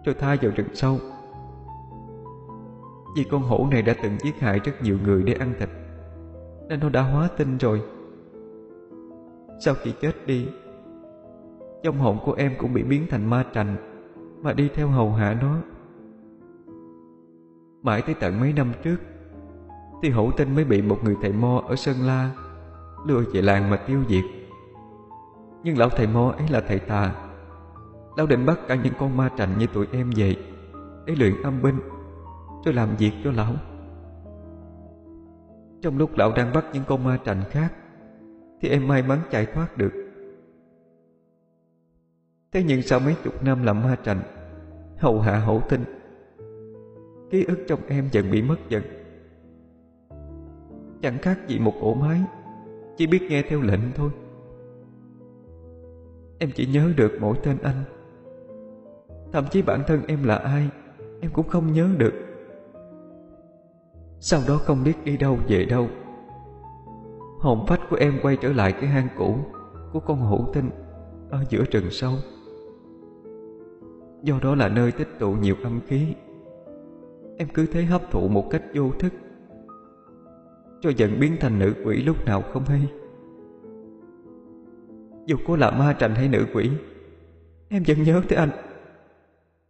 Rồi 0.06 0.15
tha 0.19 0.35
vào 0.41 0.51
rừng 0.56 0.68
sâu. 0.73 0.97
Vì 3.18 3.23
con 3.23 3.41
hổ 3.41 3.68
này 3.72 3.81
đã 3.81 3.95
từng 4.03 4.18
giết 4.19 4.39
hại 4.39 4.60
rất 4.60 4.81
nhiều 4.84 4.97
người 5.03 5.23
để 5.23 5.34
ăn 5.34 5.53
thịt, 5.60 5.69
Nên 6.68 6.80
nó 6.80 6.89
đã 6.89 7.01
hóa 7.01 7.30
tinh 7.38 7.57
rồi. 7.57 7.81
Sau 9.60 9.73
khi 9.73 9.93
chết 10.01 10.27
đi 10.27 10.47
Trong 11.84 11.97
hồn 11.97 12.18
của 12.26 12.34
em 12.34 12.53
cũng 12.57 12.73
bị 12.73 12.84
biến 12.84 13.07
thành 13.10 13.30
ma 13.30 13.45
trành 13.53 13.76
Mà 14.41 14.53
đi 14.53 14.69
theo 14.73 14.88
hầu 14.88 15.11
hạ 15.11 15.38
nó. 15.41 15.61
Mãi 17.81 18.01
tới 18.01 18.15
tận 18.19 18.39
mấy 18.39 18.53
năm 18.53 18.72
trước 18.84 18.97
thì 20.01 20.09
hổ 20.09 20.31
tinh 20.31 20.55
mới 20.55 20.63
bị 20.65 20.81
một 20.81 20.99
người 21.03 21.15
thầy 21.21 21.34
mo 21.34 21.61
ở 21.67 21.76
Sơn 21.76 21.95
La 22.01 22.31
Lừa 23.05 23.23
về 23.34 23.41
làng 23.41 23.69
mà 23.69 23.77
tiêu 23.77 23.99
diệt. 24.09 24.23
Nhưng 25.63 25.77
lão 25.77 25.89
thầy 25.89 26.07
mo 26.07 26.34
ấy 26.38 26.47
là 26.49 26.61
thầy 26.61 26.80
tà. 26.80 27.15
Lão 28.17 28.27
định 28.27 28.45
bắt 28.45 28.59
cả 28.67 28.76
những 28.76 28.93
con 28.99 29.17
ma 29.17 29.30
trành 29.38 29.57
như 29.57 29.67
tụi 29.67 29.88
em 29.91 30.11
về 30.15 30.35
Để 31.05 31.15
luyện 31.15 31.41
âm 31.43 31.61
binh 31.61 31.80
Rồi 32.65 32.73
làm 32.73 32.95
việc 32.95 33.11
cho 33.23 33.31
lão. 33.31 33.53
Trong 35.81 35.97
lúc 35.97 36.17
lão 36.17 36.31
đang 36.31 36.53
bắt 36.53 36.65
những 36.73 36.84
con 36.88 37.03
ma 37.03 37.19
trành 37.26 37.43
khác, 37.49 37.73
Thì 38.61 38.69
em 38.69 38.88
may 38.88 39.03
mắn 39.03 39.19
chạy 39.31 39.45
thoát 39.45 39.77
được. 39.77 39.91
Thế 42.51 42.63
nhưng 42.63 42.81
sau 42.81 42.99
mấy 42.99 43.15
chục 43.23 43.43
năm 43.43 43.63
làm 43.63 43.84
ma 43.84 43.97
trành 44.05 44.21
Hầu 44.97 45.21
hạ 45.21 45.39
hổ 45.39 45.61
tinh 45.69 45.84
Ký 47.30 47.43
ức 47.43 47.59
trong 47.67 47.80
em 47.88 48.09
dần 48.11 48.31
bị 48.31 48.41
mất 48.41 48.57
dần. 48.69 48.98
Chẳng 51.01 51.17
khác 51.17 51.39
gì 51.47 51.59
một 51.59 51.73
ổ 51.81 51.93
máy. 51.93 52.21
Chỉ 52.97 53.07
biết 53.07 53.21
nghe 53.30 53.41
theo 53.41 53.61
lệnh 53.61 53.81
thôi. 53.95 54.09
Em 56.39 56.49
chỉ 56.55 56.65
nhớ 56.65 56.91
được 56.95 57.11
mỗi 57.21 57.38
tên 57.43 57.57
anh. 57.61 57.84
Thậm 59.31 59.45
chí 59.51 59.61
bản 59.61 59.84
thân 59.88 60.01
em 60.07 60.23
là 60.23 60.35
ai, 60.35 60.69
Em 61.21 61.31
cũng 61.31 61.47
không 61.47 61.73
nhớ 61.73 61.89
được. 61.97 62.13
Sau 64.19 64.41
đó 64.47 64.57
không 64.57 64.84
biết 64.84 64.93
đi 65.03 65.17
đâu, 65.17 65.38
về 65.47 65.65
đâu. 65.65 65.88
Hồn 67.39 67.65
phách 67.67 67.81
của 67.89 67.95
em 67.95 68.19
quay 68.21 68.38
trở 68.41 68.53
lại 68.53 68.71
cái 68.71 68.89
hang 68.89 69.07
cũ 69.17 69.35
Của 69.93 69.99
con 69.99 70.19
hổ 70.19 70.45
tinh 70.53 70.69
Ở 71.30 71.43
giữa 71.49 71.63
rừng 71.71 71.89
sâu. 71.91 72.13
Do 74.23 74.39
đó 74.43 74.55
là 74.55 74.69
nơi 74.69 74.91
tích 74.91 75.07
tụ 75.19 75.31
nhiều 75.31 75.55
âm 75.63 75.80
khí. 75.88 76.15
Em 77.38 77.47
cứ 77.53 77.65
thế 77.65 77.84
hấp 77.84 78.11
thụ 78.11 78.27
một 78.27 78.49
cách 78.51 78.63
vô 78.73 78.89
thức. 78.99 79.13
Cho 80.81 80.89
dần 80.89 81.19
biến 81.19 81.38
thành 81.39 81.60
nữ 81.60 81.73
quỷ 81.85 82.03
lúc 82.03 82.26
nào 82.26 82.41
không 82.41 82.65
hay. 82.65 82.88
Dù 85.26 85.38
có 85.47 85.57
là 85.57 85.72
ma 85.72 85.95
trành 85.99 86.15
hay 86.15 86.27
nữ 86.27 86.45
quỷ, 86.53 86.69
Em 87.69 87.84
vẫn 87.88 88.03
nhớ 88.03 88.22
tới 88.30 88.38
anh. 88.38 88.49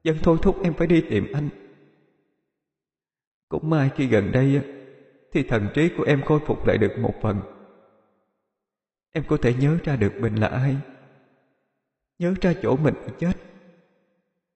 Vẫn 0.03 0.17
thôi 0.23 0.37
thúc 0.41 0.63
em 0.63 0.73
phải 0.73 0.87
đi 0.87 1.03
tìm 1.09 1.27
anh. 1.33 1.49
Cũng 3.49 3.69
may 3.69 3.89
khi 3.95 4.07
gần 4.07 4.31
đây 4.31 4.61
Thì 5.31 5.43
thần 5.43 5.67
trí 5.73 5.89
của 5.97 6.03
em 6.03 6.21
khôi 6.21 6.39
phục 6.39 6.67
lại 6.67 6.77
được 6.77 6.91
một 6.99 7.13
phần. 7.21 7.39
Em 9.11 9.23
có 9.27 9.37
thể 9.37 9.53
nhớ 9.53 9.77
ra 9.83 9.95
được 9.95 10.13
mình 10.19 10.35
là 10.35 10.47
ai, 10.47 10.77
Nhớ 12.19 12.33
ra 12.41 12.53
chỗ 12.61 12.75
mình 12.75 12.93
đã 12.93 13.13
chết, 13.19 13.33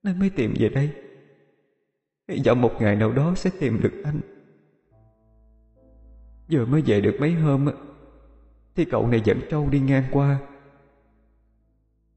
Nên 0.03 0.19
mới 0.19 0.29
tìm 0.29 0.53
về 0.59 0.69
đây. 0.69 0.89
Hy 2.27 2.41
vọng 2.45 2.61
một 2.61 2.73
ngày 2.79 2.95
nào 2.95 3.11
đó 3.11 3.33
sẽ 3.35 3.49
tìm 3.59 3.79
được 3.81 4.01
anh. 4.03 4.19
Giờ 6.53 6.65
mới 6.65 6.81
về 6.85 7.01
được 7.01 7.17
mấy 7.19 7.33
hôm 7.33 7.67
Thì 8.75 8.85
cậu 8.85 9.07
này 9.07 9.21
dẫn 9.25 9.39
trâu 9.49 9.69
đi 9.69 9.79
ngang 9.79 10.03
qua. 10.11 10.39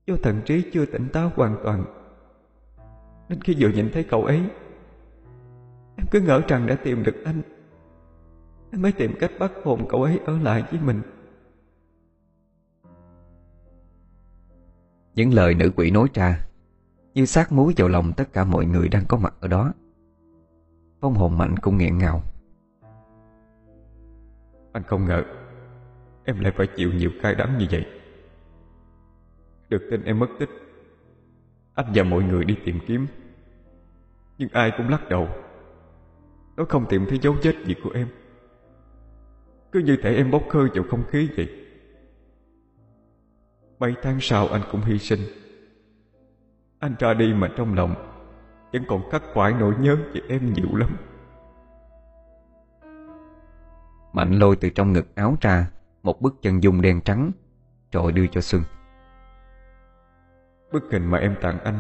Do 0.07 0.17
thần 0.23 0.41
trí 0.45 0.71
chưa 0.73 0.87
tỉnh 0.87 1.09
táo 1.13 1.33
hoàn 1.37 1.57
toàn, 1.65 1.85
Nên 3.29 3.41
khi 3.41 3.57
vừa 3.59 3.69
nhìn 3.69 3.91
thấy 3.93 4.05
cậu 4.05 4.25
ấy, 4.25 4.41
Em 5.97 6.07
cứ 6.11 6.21
ngỡ 6.21 6.41
rằng 6.49 6.67
đã 6.67 6.75
tìm 6.75 7.03
được 7.03 7.25
anh. 7.25 7.43
Em 8.73 8.83
mới 8.83 8.93
tìm 8.93 9.13
cách 9.21 9.31
bắt 9.39 9.53
hồn 9.65 9.87
cậu 9.89 10.03
ấy 10.03 10.21
ở 10.27 10.39
lại 10.39 10.65
với 10.71 10.81
mình. 10.81 11.03
Những 15.15 15.35
lời 15.35 15.55
nữ 15.55 15.71
quỷ 15.77 15.91
nói 15.91 16.09
ra 16.15 16.47
Như 17.15 17.27
sát 17.27 17.53
muối 17.53 17.75
vào 17.77 17.89
lòng 17.89 18.13
tất 18.17 18.33
cả 18.33 18.45
mọi 18.45 18.67
người 18.67 18.89
đang 18.89 19.05
có 19.09 19.17
mặt 19.17 19.35
ở 19.41 19.49
đó. 19.49 19.73
Phong 21.01 21.15
hồn 21.15 21.39
mạnh 21.39 21.57
cũng 21.57 21.77
nghẹn 21.77 21.99
ngào. 21.99 22.23
Anh 24.77 24.83
không 24.83 25.05
ngờ 25.05 25.25
Em 26.25 26.41
lại 26.41 26.53
phải 26.57 26.67
chịu 26.67 26.93
nhiều 26.93 27.11
cay 27.23 27.35
đắng 27.35 27.59
như 27.59 27.67
vậy. 27.71 27.87
Được 29.69 29.83
tin 29.91 30.05
em 30.05 30.19
mất 30.19 30.27
tích, 30.39 30.49
Anh 31.75 31.87
và 31.95 32.03
mọi 32.03 32.23
người 32.23 32.45
đi 32.45 32.57
tìm 32.65 32.79
kiếm, 32.87 33.07
Nhưng 34.39 34.49
ai 34.53 34.73
cũng 34.77 34.89
lắc 34.89 35.09
đầu. 35.09 35.29
Nó 36.57 36.65
không 36.69 36.87
tìm 36.89 37.07
thấy 37.09 37.19
dấu 37.19 37.37
vết 37.43 37.55
gì 37.65 37.75
của 37.85 37.91
em. 37.91 38.09
Cứ 39.73 39.81
như 39.81 39.97
thể 40.03 40.15
em 40.15 40.31
bốc 40.31 40.43
hơi 40.51 40.69
vào 40.75 40.85
không 40.91 41.05
khí 41.09 41.29
vậy. 41.37 41.67
Mấy 43.79 43.95
tháng 44.03 44.21
sau 44.21 44.49
anh 44.49 44.63
cũng 44.73 44.81
hy 44.81 44.99
sinh. 44.99 45.21
Anh 46.79 46.95
ra 46.99 47.15
đi 47.15 47.35
mà 47.35 47.49
trong 47.57 47.75
lòng 47.75 47.95
Vẫn 48.73 48.83
còn 48.89 49.11
khắc 49.11 49.23
khoải 49.33 49.53
nỗi 49.61 49.75
nhớ 49.81 49.97
về 50.15 50.21
em 50.29 50.53
nhiều 50.53 50.77
lắm. 50.77 50.97
Mạnh 54.17 54.33
lôi 54.33 54.57
từ 54.57 54.71
trong 54.71 54.93
ngực 54.93 55.15
áo 55.15 55.37
ra 55.41 55.71
Một 56.03 56.21
bức 56.21 56.43
chân 56.43 56.63
dung 56.63 56.81
đen 56.83 57.01
trắng 57.01 57.31
Rồi 57.93 58.13
đưa 58.13 58.27
cho 58.27 58.41
Xuân. 58.41 58.63
Bức 60.73 60.83
hình 60.93 61.07
mà 61.07 61.19
em 61.19 61.37
tặng 61.43 61.59
anh 61.65 61.79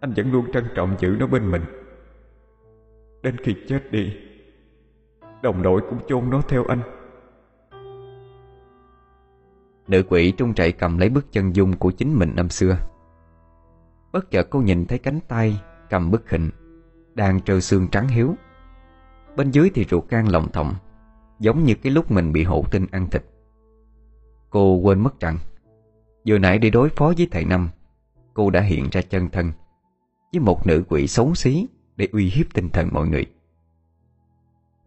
Anh 0.00 0.12
vẫn 0.16 0.32
luôn 0.32 0.52
trân 0.52 0.64
trọng 0.74 0.96
giữ 0.98 1.16
nó 1.18 1.26
bên 1.26 1.50
mình. 1.50 1.62
Đến 3.22 3.36
khi 3.44 3.56
chết 3.68 3.90
đi 3.90 4.16
Đồng 5.42 5.62
đội 5.62 5.80
cũng 5.90 5.98
chôn 6.08 6.30
nó 6.30 6.42
theo 6.48 6.64
anh. 6.64 6.80
Nữ 9.88 10.02
quỷ 10.08 10.32
trung 10.36 10.54
chạy 10.54 10.72
cầm 10.72 10.98
lấy 10.98 11.08
bức 11.08 11.32
chân 11.32 11.56
dung 11.56 11.76
của 11.76 11.90
chính 11.90 12.18
mình 12.18 12.32
năm 12.36 12.48
xưa. 12.48 12.76
Bất 14.12 14.30
chợt 14.30 14.46
cô 14.50 14.60
nhìn 14.60 14.86
thấy 14.86 14.98
cánh 14.98 15.20
tay 15.28 15.62
Cầm 15.90 16.10
bức 16.10 16.30
hình 16.30 16.50
Đang 17.14 17.40
trơ 17.40 17.60
xương 17.60 17.88
trắng 17.88 18.08
hiếu. 18.08 18.34
Bên 19.36 19.50
dưới 19.50 19.70
thì 19.74 19.84
ruột 19.84 20.08
gan 20.08 20.26
lòng 20.26 20.52
thòng 20.52 20.74
Giống 21.38 21.64
như 21.64 21.74
cái 21.74 21.92
lúc 21.92 22.10
mình 22.10 22.32
bị 22.32 22.44
hổ 22.44 22.64
tinh 22.70 22.86
ăn 22.90 23.10
thịt. 23.10 23.24
Cô 24.50 24.74
quên 24.74 25.00
mất 25.00 25.20
rằng, 25.20 25.38
Vừa 26.26 26.38
nãy 26.38 26.58
để 26.58 26.70
đối 26.70 26.88
phó 26.88 27.12
với 27.16 27.28
thầy 27.30 27.44
Năm, 27.44 27.68
Cô 28.34 28.50
đã 28.50 28.60
hiện 28.60 28.88
ra 28.92 29.02
chân 29.02 29.28
thân, 29.30 29.52
Với 30.32 30.40
một 30.40 30.66
nữ 30.66 30.84
quỷ 30.88 31.06
xấu 31.06 31.34
xí 31.34 31.66
Để 31.96 32.08
uy 32.12 32.28
hiếp 32.28 32.46
tinh 32.54 32.68
thần 32.70 32.88
mọi 32.92 33.08
người. 33.08 33.26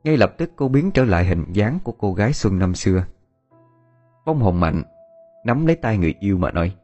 Ngay 0.04 0.18
lập 0.18 0.36
tức 0.38 0.52
cô 0.56 0.68
biến 0.68 0.92
trở 0.92 1.06
lại 1.06 1.26
hình 1.26 1.46
dáng 1.54 1.80
Của 1.84 1.92
cô 1.92 2.14
gái 2.14 2.34
Xuân 2.34 2.60
năm 2.60 2.76
xưa. 2.76 3.06
Phong 4.26 4.40
hồng 4.40 4.60
mạnh, 4.60 4.84
Nắm 5.46 5.66
lấy 5.66 5.76
tay 5.76 5.98
người 5.98 6.14
yêu 6.20 6.38
mà 6.38 6.52
nói, 6.52 6.76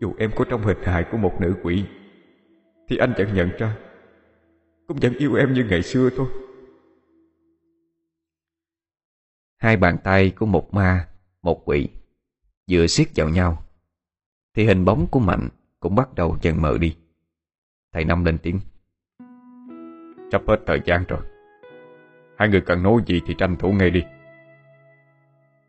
Dù 0.00 0.14
em 0.18 0.30
có 0.36 0.44
trong 0.50 0.62
hình 0.62 0.78
hài 0.84 1.04
của 1.12 1.18
một 1.18 1.40
nữ 1.40 1.54
quỷ, 1.62 1.84
Thì 2.88 2.96
anh 2.96 3.14
chẳng 3.18 3.34
nhận 3.34 3.50
ra. 3.58 3.76
Cũng 4.88 4.96
vẫn 5.00 5.14
yêu 5.18 5.34
em 5.34 5.52
như 5.52 5.64
ngày 5.70 5.82
xưa 5.82 6.10
thôi. 6.16 6.26
Hai 9.62 9.76
bàn 9.76 9.96
tay 10.04 10.32
của 10.38 10.46
một 10.46 10.74
ma 10.74 11.08
Một 11.42 11.62
quỷ 11.68 11.88
Vừa 12.70 12.86
siết 12.86 13.08
vào 13.16 13.28
nhau 13.28 13.62
Thì 14.54 14.66
hình 14.66 14.84
bóng 14.84 15.06
của 15.10 15.20
Mạnh 15.20 15.48
Cũng 15.80 15.94
bắt 15.94 16.14
đầu 16.14 16.36
dần 16.42 16.62
mờ 16.62 16.78
đi. 16.78 16.96
Thầy 17.92 18.04
Năm 18.04 18.24
lên 18.24 18.38
tiếng. 18.38 18.60
Sắp 20.32 20.42
hết 20.46 20.56
thời 20.66 20.80
gian 20.84 21.04
rồi. 21.08 21.20
Hai 22.38 22.48
người 22.48 22.60
cần 22.60 22.82
nói 22.82 23.02
gì 23.06 23.20
thì 23.26 23.34
tranh 23.38 23.56
thủ 23.56 23.72
ngay 23.72 23.90
đi. 23.90 24.04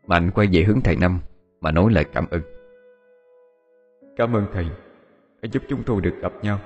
Mạnh 0.06 0.30
quay 0.34 0.48
về 0.52 0.62
hướng 0.62 0.80
thầy 0.80 0.96
Năm 0.96 1.18
Mà 1.60 1.70
nói 1.70 1.92
lời 1.92 2.04
cảm 2.12 2.26
ơn. 2.30 2.42
Cảm 4.16 4.36
ơn 4.36 4.46
thầy. 4.52 4.66
Đã 5.42 5.48
giúp 5.52 5.62
chúng 5.68 5.82
tôi 5.86 6.00
được 6.00 6.14
gặp 6.20 6.32
nhau. 6.42 6.58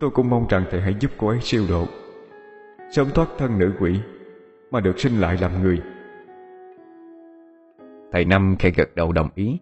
Tôi 0.00 0.10
cũng 0.10 0.30
mong 0.30 0.46
rằng 0.48 0.64
thầy 0.70 0.80
hãy 0.80 0.96
giúp 1.00 1.10
cô 1.18 1.28
ấy 1.28 1.40
siêu 1.40 1.64
độ 1.68 1.86
Sớm 2.90 3.10
thoát 3.14 3.28
thân 3.38 3.58
nữ 3.58 3.72
quỷ 3.80 4.00
mà 4.72 4.80
được 4.80 4.98
sinh 4.98 5.20
lại 5.20 5.36
làm 5.40 5.62
người. 5.62 5.80
Thầy 8.12 8.24
Năm 8.24 8.56
khẽ 8.58 8.70
gật 8.76 8.94
đầu 8.94 9.12
đồng 9.12 9.28
ý. 9.34 9.58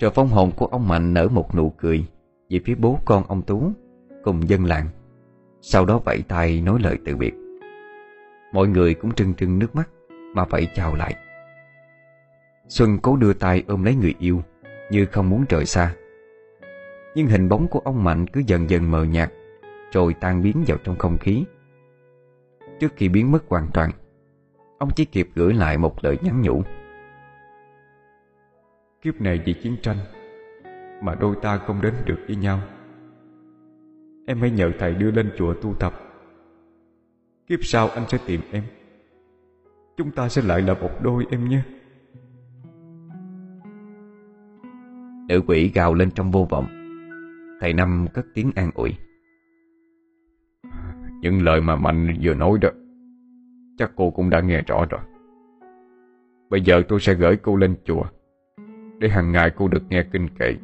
Rồi 0.00 0.10
phong 0.14 0.28
hồn 0.28 0.50
của 0.56 0.66
ông 0.66 0.88
Mạnh 0.88 1.14
nở 1.14 1.28
một 1.28 1.54
nụ 1.54 1.70
cười 1.70 2.06
Về 2.50 2.60
phía 2.64 2.74
bố 2.74 2.98
con 3.04 3.24
ông 3.28 3.42
Tú 3.42 3.72
Cùng 4.24 4.48
dân 4.48 4.64
làng. 4.64 4.86
Sau 5.60 5.84
đó 5.84 5.98
vẫy 6.04 6.22
tay 6.28 6.60
nói 6.60 6.78
lời 6.82 6.98
từ 7.04 7.16
biệt. 7.16 7.34
Mọi 8.52 8.68
người 8.68 8.94
cũng 8.94 9.14
trưng 9.14 9.34
trưng 9.34 9.58
nước 9.58 9.74
mắt 9.74 9.88
Mà 10.34 10.44
phải 10.44 10.68
chào 10.74 10.94
lại. 10.94 11.14
Xuân 12.68 12.98
cố 13.02 13.16
đưa 13.16 13.32
tay 13.32 13.62
ôm 13.68 13.84
lấy 13.84 13.94
người 13.94 14.14
yêu 14.18 14.42
Như 14.90 15.06
không 15.06 15.30
muốn 15.30 15.44
rời 15.48 15.66
xa. 15.66 15.94
Nhưng 17.14 17.26
hình 17.26 17.48
bóng 17.48 17.68
của 17.68 17.80
ông 17.84 18.04
Mạnh 18.04 18.26
cứ 18.26 18.42
dần 18.46 18.70
dần 18.70 18.90
mờ 18.90 19.04
nhạt, 19.04 19.32
Rồi 19.92 20.14
tan 20.20 20.42
biến 20.42 20.64
vào 20.66 20.78
trong 20.84 20.98
không 20.98 21.18
khí. 21.18 21.44
Trước 22.80 22.92
khi 22.96 23.08
biến 23.08 23.32
mất 23.32 23.44
hoàn 23.48 23.68
toàn 23.74 23.90
Ông 24.78 24.90
chỉ 24.96 25.04
kịp 25.04 25.28
gửi 25.34 25.54
lại 25.54 25.78
một 25.78 26.04
lời 26.04 26.18
nhắn 26.22 26.42
nhủ. 26.42 26.62
Kiếp 29.02 29.20
này 29.20 29.42
vì 29.44 29.52
chiến 29.52 29.76
tranh 29.82 29.96
Mà 31.02 31.14
đôi 31.14 31.36
ta 31.42 31.58
không 31.58 31.80
đến 31.82 31.94
được 32.06 32.18
với 32.26 32.36
nhau. 32.36 32.60
Em 34.26 34.40
hãy 34.40 34.50
nhờ 34.50 34.72
thầy 34.78 34.94
đưa 34.94 35.10
lên 35.10 35.30
chùa 35.36 35.54
tu 35.54 35.74
tập. 35.74 35.92
Kiếp 37.46 37.58
sau 37.62 37.88
anh 37.88 38.04
sẽ 38.08 38.18
tìm 38.26 38.40
em. 38.52 38.64
Chúng 39.96 40.10
ta 40.10 40.28
sẽ 40.28 40.42
lại 40.42 40.62
là 40.62 40.74
một 40.74 40.90
đôi 41.02 41.26
em 41.30 41.48
nhé. 41.48 41.62
Nữ 45.28 45.42
quỷ 45.46 45.70
gào 45.74 45.94
lên 45.94 46.10
trong 46.10 46.30
vô 46.30 46.46
vọng. 46.50 46.66
Thầy 47.60 47.72
Năm 47.72 48.06
cất 48.14 48.26
tiếng 48.34 48.50
an 48.54 48.70
ủi 48.74 48.92
những 51.20 51.42
lời 51.42 51.60
mà 51.60 51.76
Mạnh 51.76 52.16
vừa 52.22 52.34
nói 52.34 52.58
đó, 52.60 52.68
Chắc 53.78 53.92
cô 53.96 54.10
cũng 54.10 54.30
đã 54.30 54.40
nghe 54.40 54.62
rõ 54.62 54.86
rồi. 54.90 55.00
Bây 56.50 56.60
giờ 56.60 56.82
tôi 56.88 57.00
sẽ 57.00 57.14
gửi 57.14 57.36
cô 57.36 57.56
lên 57.56 57.76
chùa, 57.84 58.02
Để 58.98 59.08
hàng 59.08 59.32
ngày 59.32 59.50
cô 59.56 59.68
được 59.68 59.82
nghe 59.88 60.04
kinh 60.12 60.28
kệ. 60.38 60.54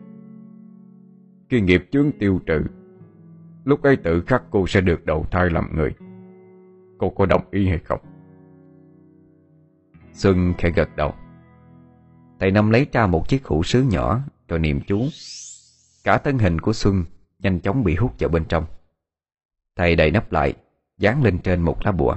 Khi 1.49 1.61
nghiệp 1.61 1.85
chướng 1.91 2.13
tiêu 2.19 2.41
trừ, 2.47 2.63
Lúc 3.65 3.83
ấy 3.83 3.97
tự 3.97 4.21
khắc 4.21 4.43
cô 4.51 4.67
sẽ 4.67 4.81
được 4.81 5.07
đầu 5.07 5.27
thai 5.31 5.51
làm 5.51 5.77
người. 5.77 5.95
Cô 6.99 7.11
có 7.11 7.27
đồng 7.27 7.43
ý 7.51 7.69
hay 7.69 7.79
không? 7.79 8.01
Xuân 10.13 10.55
khẽ 10.59 10.71
gật 10.71 10.97
đầu. 10.97 11.15
Thầy 12.41 12.51
Năm 12.51 12.71
lấy 12.71 12.87
ra 12.93 13.07
một 13.07 13.29
chiếc 13.29 13.45
hũ 13.45 13.63
sứ 13.63 13.83
nhỏ 13.83 14.21
Rồi 14.49 14.59
niệm 14.59 14.81
chú. 14.87 15.03
Cả 16.05 16.19
thân 16.19 16.39
hình 16.39 16.59
của 16.59 16.73
Xuân 16.73 17.05
Nhanh 17.39 17.61
chóng 17.61 17.85
bị 17.85 17.95
hút 17.95 18.13
vào 18.19 18.31
bên 18.31 18.45
trong. 18.49 18.65
Thầy 19.77 19.97
đậy 19.97 20.11
nắp 20.11 20.33
lại 20.33 20.55
Dán 20.99 21.23
lên 21.23 21.39
trên 21.39 21.61
một 21.61 21.77
lá 21.85 21.93
bùa. 21.93 22.17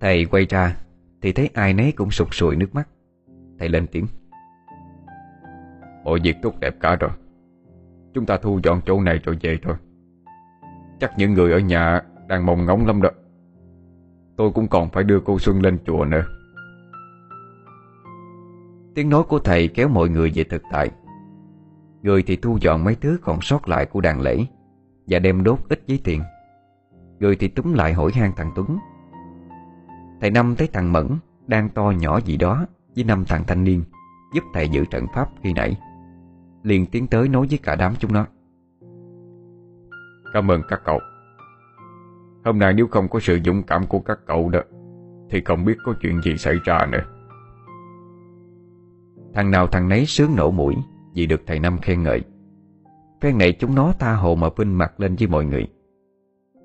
Thầy 0.00 0.24
quay 0.24 0.46
ra 0.46 0.76
Thì 1.22 1.32
thấy 1.32 1.50
ai 1.54 1.74
nấy 1.74 1.92
cũng 1.92 2.10
sụt 2.10 2.28
sùi 2.30 2.56
nước 2.56 2.74
mắt. 2.74 2.88
Thầy 3.58 3.68
lên 3.68 3.86
tiếng. 3.86 4.06
Mọi 6.04 6.20
việc 6.22 6.36
tốt 6.42 6.60
đẹp 6.60 6.74
cả 6.80 6.96
rồi. 6.96 7.10
Chúng 8.14 8.26
ta 8.26 8.36
thu 8.36 8.60
dọn 8.62 8.80
chỗ 8.86 9.00
này 9.00 9.20
rồi 9.24 9.38
về 9.42 9.58
thôi. 9.62 9.74
Chắc 11.00 11.12
những 11.18 11.34
người 11.34 11.52
ở 11.52 11.58
nhà 11.58 12.02
Đang 12.28 12.46
mong 12.46 12.66
ngóng 12.66 12.86
lắm 12.86 13.02
đó. 13.02 13.10
Tôi 14.36 14.50
cũng 14.50 14.68
còn 14.68 14.90
phải 14.90 15.04
đưa 15.04 15.20
cô 15.20 15.38
Xuân 15.38 15.62
lên 15.62 15.78
chùa 15.86 16.04
nữa. 16.04 16.24
Tiếng 18.94 19.10
nói 19.10 19.22
của 19.22 19.38
thầy 19.38 19.68
kéo 19.68 19.88
mọi 19.88 20.08
người 20.08 20.32
về 20.34 20.44
thực 20.44 20.62
tại. 20.72 20.90
Người 22.02 22.22
thì 22.22 22.36
thu 22.36 22.58
dọn 22.60 22.84
mấy 22.84 22.94
thứ 22.94 23.18
còn 23.22 23.40
sót 23.40 23.68
lại 23.68 23.86
của 23.86 24.00
đàn 24.00 24.20
lễ 24.20 24.46
Và 25.06 25.18
đem 25.18 25.44
đốt 25.44 25.58
ít 25.68 25.82
giấy 25.86 26.00
tiền. 26.04 26.22
Người 27.18 27.36
thì 27.36 27.48
túm 27.48 27.72
lại 27.72 27.92
hỏi 27.92 28.10
han 28.14 28.32
thằng 28.36 28.52
Tuấn. 28.56 28.78
Thầy 30.20 30.30
Năm 30.30 30.54
thấy 30.56 30.68
thằng 30.72 30.92
Mẫn 30.92 31.08
Đang 31.46 31.68
to 31.68 31.92
nhỏ 31.98 32.20
gì 32.20 32.36
đó 32.36 32.66
Với 32.96 33.04
năm 33.04 33.24
thằng 33.28 33.44
thanh 33.46 33.64
niên 33.64 33.84
Giúp 34.34 34.44
thầy 34.54 34.68
giữ 34.68 34.84
trận 34.90 35.06
pháp 35.14 35.28
khi 35.42 35.52
nãy. 35.52 35.76
Liền 36.62 36.86
tiến 36.86 37.06
tới 37.06 37.28
nói 37.28 37.46
với 37.50 37.58
cả 37.58 37.76
đám 37.76 37.94
chúng 37.98 38.12
nó. 38.12 38.26
Cảm 40.32 40.50
ơn 40.50 40.62
các 40.68 40.80
cậu. 40.84 41.00
Hôm 42.44 42.58
nay 42.58 42.74
nếu 42.74 42.86
không 42.86 43.08
có 43.08 43.20
sự 43.20 43.38
dũng 43.44 43.62
cảm 43.62 43.86
của 43.86 44.00
các 44.00 44.18
cậu 44.26 44.48
đó 44.48 44.60
Thì 45.30 45.42
không 45.44 45.64
biết 45.64 45.76
có 45.84 45.94
chuyện 46.00 46.22
gì 46.22 46.36
xảy 46.36 46.54
ra 46.64 46.86
nữa. 46.92 47.04
Thằng 49.34 49.50
nào 49.50 49.66
thằng 49.66 49.88
nấy 49.88 50.06
sướng 50.06 50.36
nổ 50.36 50.50
mũi 50.50 50.74
Vì 51.14 51.26
được 51.26 51.40
thầy 51.46 51.60
Năm 51.60 51.78
khen 51.78 52.02
ngợi 52.02 52.24
Phen 53.20 53.38
này 53.38 53.52
chúng 53.52 53.74
nó 53.74 53.92
tha 53.98 54.14
hồ 54.14 54.34
mà 54.34 54.48
vinh 54.56 54.78
mặt 54.78 55.00
lên 55.00 55.16
với 55.16 55.28
mọi 55.28 55.44
người. 55.44 55.66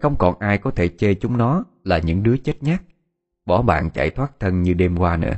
Không 0.01 0.15
còn 0.19 0.39
ai 0.39 0.57
có 0.57 0.71
thể 0.71 0.87
chê 0.87 1.13
chúng 1.13 1.37
nó 1.37 1.63
Là 1.83 1.97
những 1.97 2.23
đứa 2.23 2.37
chết 2.37 2.63
nhát. 2.63 2.81
Bỏ 3.45 3.61
bạn 3.61 3.89
chạy 3.93 4.09
thoát 4.09 4.39
thân 4.39 4.61
như 4.61 4.73
đêm 4.73 4.97
qua 4.97 5.17
nữa. 5.17 5.33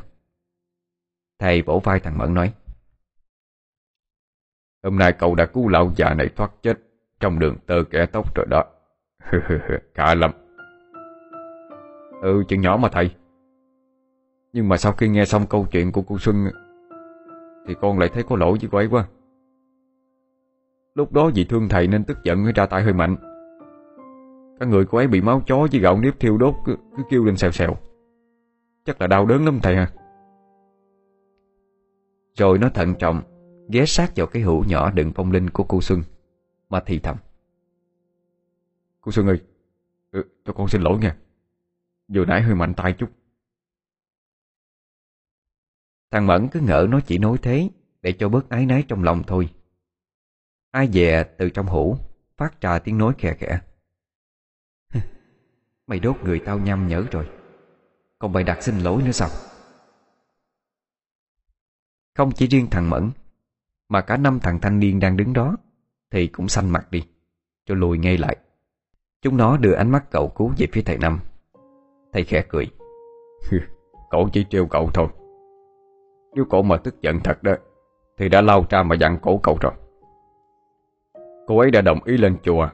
Thầy 1.39 1.61
vỗ 1.61 1.81
vai 1.83 1.99
thằng 1.99 2.17
Mẫn 2.17 2.33
nói, 2.33 2.53
Hôm 4.83 4.97
nay 4.97 5.13
cậu 5.13 5.35
đã 5.35 5.45
cứu 5.45 5.67
lão 5.67 5.91
già 5.95 6.13
này 6.13 6.29
thoát 6.35 6.51
chết 6.61 6.79
Trong 7.19 7.39
đường 7.39 7.57
tơ 7.65 7.83
kẻ 7.91 8.05
tóc 8.05 8.35
rồi 8.35 8.45
đó. 8.49 8.63
Khả 9.93 10.15
lắm. 10.15 10.31
Ừ 12.21 12.43
chuyện 12.47 12.61
nhỏ 12.61 12.77
mà 12.77 12.89
thầy. 12.89 13.11
Nhưng 14.53 14.69
mà 14.69 14.77
sau 14.77 14.91
khi 14.91 15.07
nghe 15.07 15.25
xong 15.25 15.45
câu 15.49 15.67
chuyện 15.71 15.91
của 15.91 16.01
cô 16.01 16.19
Xuân 16.19 16.45
Thì 17.67 17.75
con 17.81 17.99
lại 17.99 18.09
thấy 18.13 18.23
có 18.23 18.35
lỗi 18.35 18.57
với 18.61 18.69
cô 18.71 18.77
ấy 18.77 18.87
quá. 18.87 19.07
Lúc 20.95 21.11
đó 21.11 21.31
vì 21.35 21.43
thương 21.43 21.69
thầy 21.69 21.87
nên 21.87 22.03
tức 22.03 22.17
giận 22.23 22.43
mới 22.43 22.53
ra 22.53 22.65
tay 22.65 22.83
hơi 22.83 22.93
mạnh. 22.93 23.15
Các 24.59 24.67
người 24.69 24.85
cô 24.85 24.97
ấy 24.97 25.07
bị 25.07 25.21
máu 25.21 25.41
chó 25.47 25.67
với 25.71 25.79
gạo 25.81 25.99
nếp 25.99 26.19
thiêu 26.19 26.37
đốt 26.37 26.55
cứ, 26.65 26.75
cứ 26.97 27.03
kêu 27.09 27.23
lên 27.25 27.37
xèo 27.37 27.51
xèo. 27.51 27.75
Chắc 28.85 29.01
là 29.01 29.07
đau 29.07 29.25
đớn 29.25 29.45
lắm 29.45 29.59
thầy 29.63 29.75
à 29.75 29.91
Rồi 32.35 32.57
nó 32.57 32.69
thận 32.69 32.95
trọng 32.99 33.21
Ghé 33.69 33.85
sát 33.85 34.11
vào 34.15 34.27
cái 34.27 34.43
hũ 34.43 34.63
nhỏ 34.67 34.91
đựng 34.91 35.11
phong 35.15 35.31
linh 35.31 35.49
của 35.49 35.63
cô 35.63 35.81
Xuân 35.81 36.03
Mà 36.69 36.83
thì 36.85 36.99
thầm. 36.99 37.17
Cô 39.01 39.11
Xuân 39.11 39.27
ơi 39.27 39.41
ừ, 40.11 40.23
Cho 40.45 40.53
con 40.53 40.67
xin 40.67 40.81
lỗi 40.81 40.97
nha. 40.97 41.17
Vừa 42.07 42.25
nãy 42.25 42.41
hơi 42.41 42.55
mạnh 42.55 42.73
tay 42.73 42.93
chút. 42.93 43.09
Thằng 46.11 46.27
Mẫn 46.27 46.47
cứ 46.47 46.59
ngỡ 46.59 46.87
nó 46.89 46.99
chỉ 46.99 47.17
nói 47.17 47.37
thế 47.41 47.69
Để 48.01 48.11
cho 48.11 48.29
bớt 48.29 48.49
ái 48.49 48.65
nái 48.65 48.83
trong 48.87 49.03
lòng 49.03 49.23
thôi. 49.27 49.49
Ai 50.73 50.87
dè 50.87 51.23
từ 51.23 51.49
trong 51.49 51.65
hũ, 51.65 51.97
Phát 52.37 52.61
ra 52.61 52.79
tiếng 52.79 52.97
nói 52.97 53.13
khe 53.17 53.33
khẽ. 53.33 53.59
Mày 55.87 55.99
đốt 55.99 56.15
người 56.23 56.41
tao 56.45 56.59
nhăm 56.59 56.87
nhở 56.87 57.03
rồi. 57.11 57.29
Còn 58.19 58.33
mày 58.33 58.43
đặt 58.43 58.63
xin 58.63 58.79
lỗi 58.79 59.01
nữa 59.03 59.11
sao? 59.11 59.29
Không 62.15 62.31
chỉ 62.31 62.47
riêng 62.47 62.67
thằng 62.71 62.89
Mẫn, 62.89 63.11
Mà 63.89 64.01
cả 64.01 64.17
năm 64.17 64.39
thằng 64.39 64.59
thanh 64.59 64.79
niên 64.79 64.99
đang 64.99 65.17
đứng 65.17 65.33
đó, 65.33 65.57
Thì 66.11 66.27
cũng 66.27 66.47
xanh 66.47 66.69
mặt 66.69 66.91
đi, 66.91 67.07
Cho 67.65 67.75
lùi 67.75 67.97
ngay 67.97 68.17
lại. 68.17 68.37
Chúng 69.21 69.37
nó 69.37 69.57
đưa 69.57 69.73
ánh 69.73 69.91
mắt 69.91 70.05
cậu 70.11 70.29
cứu 70.29 70.53
về 70.57 70.67
phía 70.71 70.81
thầy 70.81 70.97
Năm. 70.97 71.19
Thầy 72.13 72.23
khẽ 72.23 72.45
cười. 72.49 72.67
cười 73.49 73.59
Cậu 74.09 74.29
chỉ 74.33 74.45
trêu 74.49 74.67
cậu 74.67 74.89
thôi. 74.93 75.07
Nếu 76.35 76.45
cậu 76.49 76.63
mà 76.63 76.77
tức 76.77 77.01
giận 77.01 77.19
thật 77.23 77.43
đó, 77.43 77.55
Thì 78.17 78.29
đã 78.29 78.41
lao 78.41 78.65
ra 78.69 78.83
mà 78.83 78.95
dặn 78.95 79.19
cổ 79.21 79.37
cậu 79.37 79.57
rồi. 79.61 79.73
Cô 81.47 81.59
ấy 81.59 81.71
đã 81.71 81.81
đồng 81.81 81.99
ý 82.03 82.17
lên 82.17 82.37
chùa, 82.43 82.69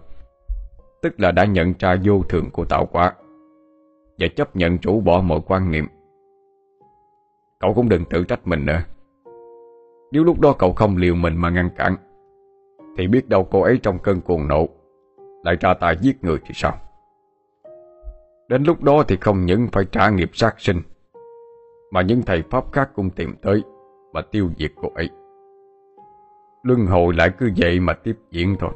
Tức 1.02 1.20
là 1.20 1.32
đã 1.32 1.46
nhận 1.46 1.74
ra 1.80 1.96
vô 2.04 2.22
thường 2.30 2.50
của 2.52 2.66
tạo 2.66 2.86
quả 2.92 3.14
Và 4.20 4.28
chấp 4.36 4.56
nhận 4.56 4.78
chủ 4.78 5.02
bỏ 5.02 5.22
mọi 5.22 5.40
quan 5.48 5.72
niệm. 5.72 5.86
Cậu 7.60 7.74
cũng 7.74 7.90
đừng 7.90 8.06
tự 8.06 8.24
trách 8.24 8.48
mình 8.48 8.66
nữa. 8.66 8.80
Nếu 10.12 10.24
lúc 10.24 10.40
đó 10.40 10.54
cậu 10.60 10.74
không 10.74 10.98
liều 10.98 11.16
mình 11.16 11.38
mà 11.38 11.50
ngăn 11.50 11.70
cản, 11.78 11.96
Thì 12.98 13.08
biết 13.08 13.30
đâu 13.30 13.48
cô 13.52 13.62
ấy 13.62 13.80
trong 13.84 14.00
cơn 14.00 14.22
cuồng 14.22 14.48
nộ 14.48 14.68
Lại 15.44 15.56
ra 15.60 15.74
tay 15.74 15.98
giết 16.02 16.24
người 16.24 16.38
thì 16.46 16.52
sao? 16.54 16.74
Đến 18.48 18.64
lúc 18.64 18.84
đó 18.84 19.04
thì 19.08 19.18
không 19.22 19.46
những 19.46 19.68
phải 19.72 19.86
trả 19.92 20.10
nghiệp 20.10 20.30
sát 20.34 20.56
sinh, 20.58 20.82
Mà 21.92 22.02
những 22.02 22.22
thầy 22.22 22.44
Pháp 22.50 22.72
khác 22.72 22.90
cũng 22.96 23.10
tìm 23.10 23.36
tới 23.42 23.64
và 24.14 24.22
tiêu 24.22 24.50
diệt 24.58 24.72
cô 24.82 24.92
ấy. 24.96 25.10
Luân 26.64 26.86
hồi 26.86 27.14
lại 27.14 27.32
cứ 27.38 27.52
vậy 27.58 27.80
mà 27.80 27.94
tiếp 27.94 28.20
diễn 28.32 28.56
thôi. 28.60 28.72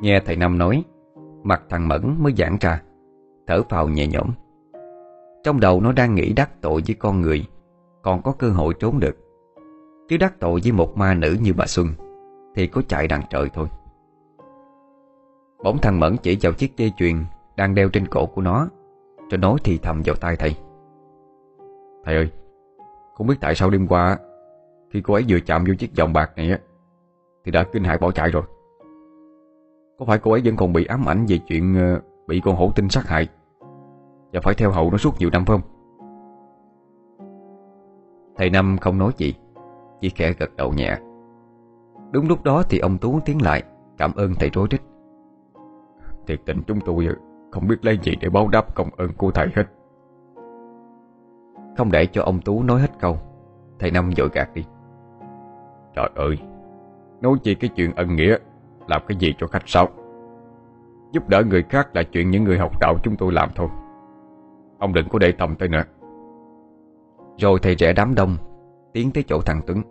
Nghe 0.00 0.20
thầy 0.20 0.36
Năm 0.36 0.58
nói, 0.58 0.84
Mặt 1.42 1.62
thằng 1.68 1.88
Mẫn 1.88 2.14
mới 2.18 2.32
giãn 2.38 2.56
ra, 2.60 2.82
Thở 3.46 3.62
phào 3.68 3.88
nhẹ 3.88 4.06
nhõm. 4.06 4.30
Trong 5.44 5.60
đầu 5.60 5.80
nó 5.80 5.92
đang 5.92 6.14
nghĩ 6.14 6.32
đắc 6.32 6.50
tội 6.60 6.82
với 6.86 6.96
con 6.98 7.20
người, 7.20 7.44
Còn 8.02 8.22
có 8.22 8.32
cơ 8.32 8.50
hội 8.50 8.74
trốn 8.80 9.00
được. 9.00 9.16
Chứ 10.08 10.16
đắc 10.16 10.40
tội 10.40 10.60
với 10.62 10.72
một 10.72 10.96
ma 10.96 11.14
nữ 11.14 11.36
như 11.42 11.52
bà 11.56 11.66
Xuân, 11.66 11.88
Thì 12.54 12.66
có 12.66 12.82
chạy 12.88 13.08
đằng 13.08 13.22
trời 13.30 13.48
thôi. 13.54 13.68
Bỗng 15.64 15.78
thằng 15.78 16.00
Mẫn 16.00 16.16
chỉ 16.22 16.38
vào 16.42 16.52
chiếc 16.52 16.76
dây 16.76 16.92
chuyền 16.96 17.24
Đang 17.56 17.74
đeo 17.74 17.88
trên 17.88 18.06
cổ 18.06 18.26
của 18.26 18.42
nó 18.42 18.68
Cho 19.30 19.36
nói 19.36 19.56
thì 19.64 19.78
thầm 19.82 20.02
vào 20.04 20.16
tai 20.16 20.36
thầy. 20.36 20.56
Thầy 22.04 22.14
ơi, 22.14 22.30
Không 23.14 23.26
biết 23.26 23.36
tại 23.40 23.54
sao 23.54 23.70
đêm 23.70 23.86
qua 23.86 24.18
khi 24.90 25.00
cô 25.00 25.14
ấy 25.14 25.24
vừa 25.28 25.40
chạm 25.40 25.64
vô 25.64 25.74
chiếc 25.78 25.96
vòng 25.96 26.12
bạc 26.12 26.32
này 26.36 26.50
á, 26.50 26.58
Thì 27.44 27.52
đã 27.52 27.64
kinh 27.72 27.84
hại 27.84 27.98
bỏ 27.98 28.10
chạy 28.10 28.30
rồi. 28.30 28.42
Có 29.98 30.04
phải 30.04 30.18
cô 30.18 30.32
ấy 30.32 30.40
vẫn 30.44 30.56
còn 30.56 30.72
bị 30.72 30.84
ám 30.84 31.08
ảnh 31.08 31.26
Về 31.28 31.38
chuyện 31.48 31.74
ờ, 31.74 32.00
bị 32.26 32.40
con 32.44 32.56
hổ 32.56 32.70
tinh 32.76 32.88
sát 32.88 33.06
hại 33.06 33.28
Và 34.32 34.40
phải 34.40 34.54
theo 34.54 34.70
hậu 34.70 34.90
nó 34.90 34.98
suốt 34.98 35.14
nhiều 35.18 35.30
năm 35.32 35.44
phải 35.44 35.58
không? 35.58 35.70
Thầy 38.36 38.50
Năm 38.50 38.76
không 38.80 38.98
nói 38.98 39.12
gì, 39.16 39.34
Chỉ 40.00 40.08
khẽ 40.08 40.32
gật 40.38 40.56
đầu 40.56 40.72
nhẹ. 40.72 40.98
Đúng 42.10 42.28
lúc 42.28 42.44
đó 42.44 42.62
thì 42.70 42.78
ông 42.78 42.98
Tú 42.98 43.20
tiến 43.24 43.42
lại, 43.42 43.62
Cảm 43.98 44.12
ơn 44.14 44.34
thầy 44.34 44.50
rối 44.50 44.66
rít. 44.70 44.80
Thiệt 46.26 46.40
tình 46.44 46.62
chúng 46.66 46.80
tôi 46.80 47.06
ờ, 47.06 47.14
không 47.50 47.68
biết 47.68 47.84
lấy 47.84 47.98
gì 48.02 48.12
để 48.20 48.28
báo 48.28 48.48
đáp 48.48 48.74
công 48.74 48.90
ơn 48.96 49.12
của 49.12 49.30
thầy 49.30 49.48
hết. 49.56 49.64
Không 51.76 51.92
để 51.92 52.06
cho 52.06 52.22
ông 52.22 52.40
Tú 52.40 52.62
nói 52.62 52.80
hết 52.80 52.90
câu, 53.00 53.16
Thầy 53.78 53.90
Năm 53.90 54.10
vội 54.16 54.28
gạt 54.32 54.54
đi. 54.54 54.64
Trời 55.98 56.10
ơi 56.14 56.38
Nói 57.20 57.36
chi 57.42 57.54
cái 57.54 57.70
chuyện 57.76 57.94
ân 57.96 58.16
nghĩa 58.16 58.36
Làm 58.86 59.02
cái 59.08 59.18
gì 59.20 59.34
cho 59.38 59.46
khách 59.46 59.62
sao 59.66 59.88
Giúp 61.12 61.28
đỡ 61.28 61.42
người 61.46 61.62
khác 61.62 61.96
là 61.96 62.02
chuyện 62.02 62.30
những 62.30 62.44
người 62.44 62.58
học 62.58 62.72
đạo 62.80 62.96
chúng 63.02 63.16
tôi 63.16 63.32
làm 63.32 63.48
thôi. 63.54 63.68
Ông 64.78 64.94
đừng 64.94 65.08
có 65.08 65.18
để 65.18 65.32
tâm 65.32 65.56
tới 65.56 65.68
nữa. 65.68 65.82
Rồi 67.38 67.58
thầy 67.62 67.74
trẻ 67.74 67.92
đám 67.92 68.14
đông 68.14 68.36
Tiến 68.92 69.10
tới 69.14 69.24
chỗ 69.28 69.40
thằng 69.46 69.60
Tuấn. 69.66 69.82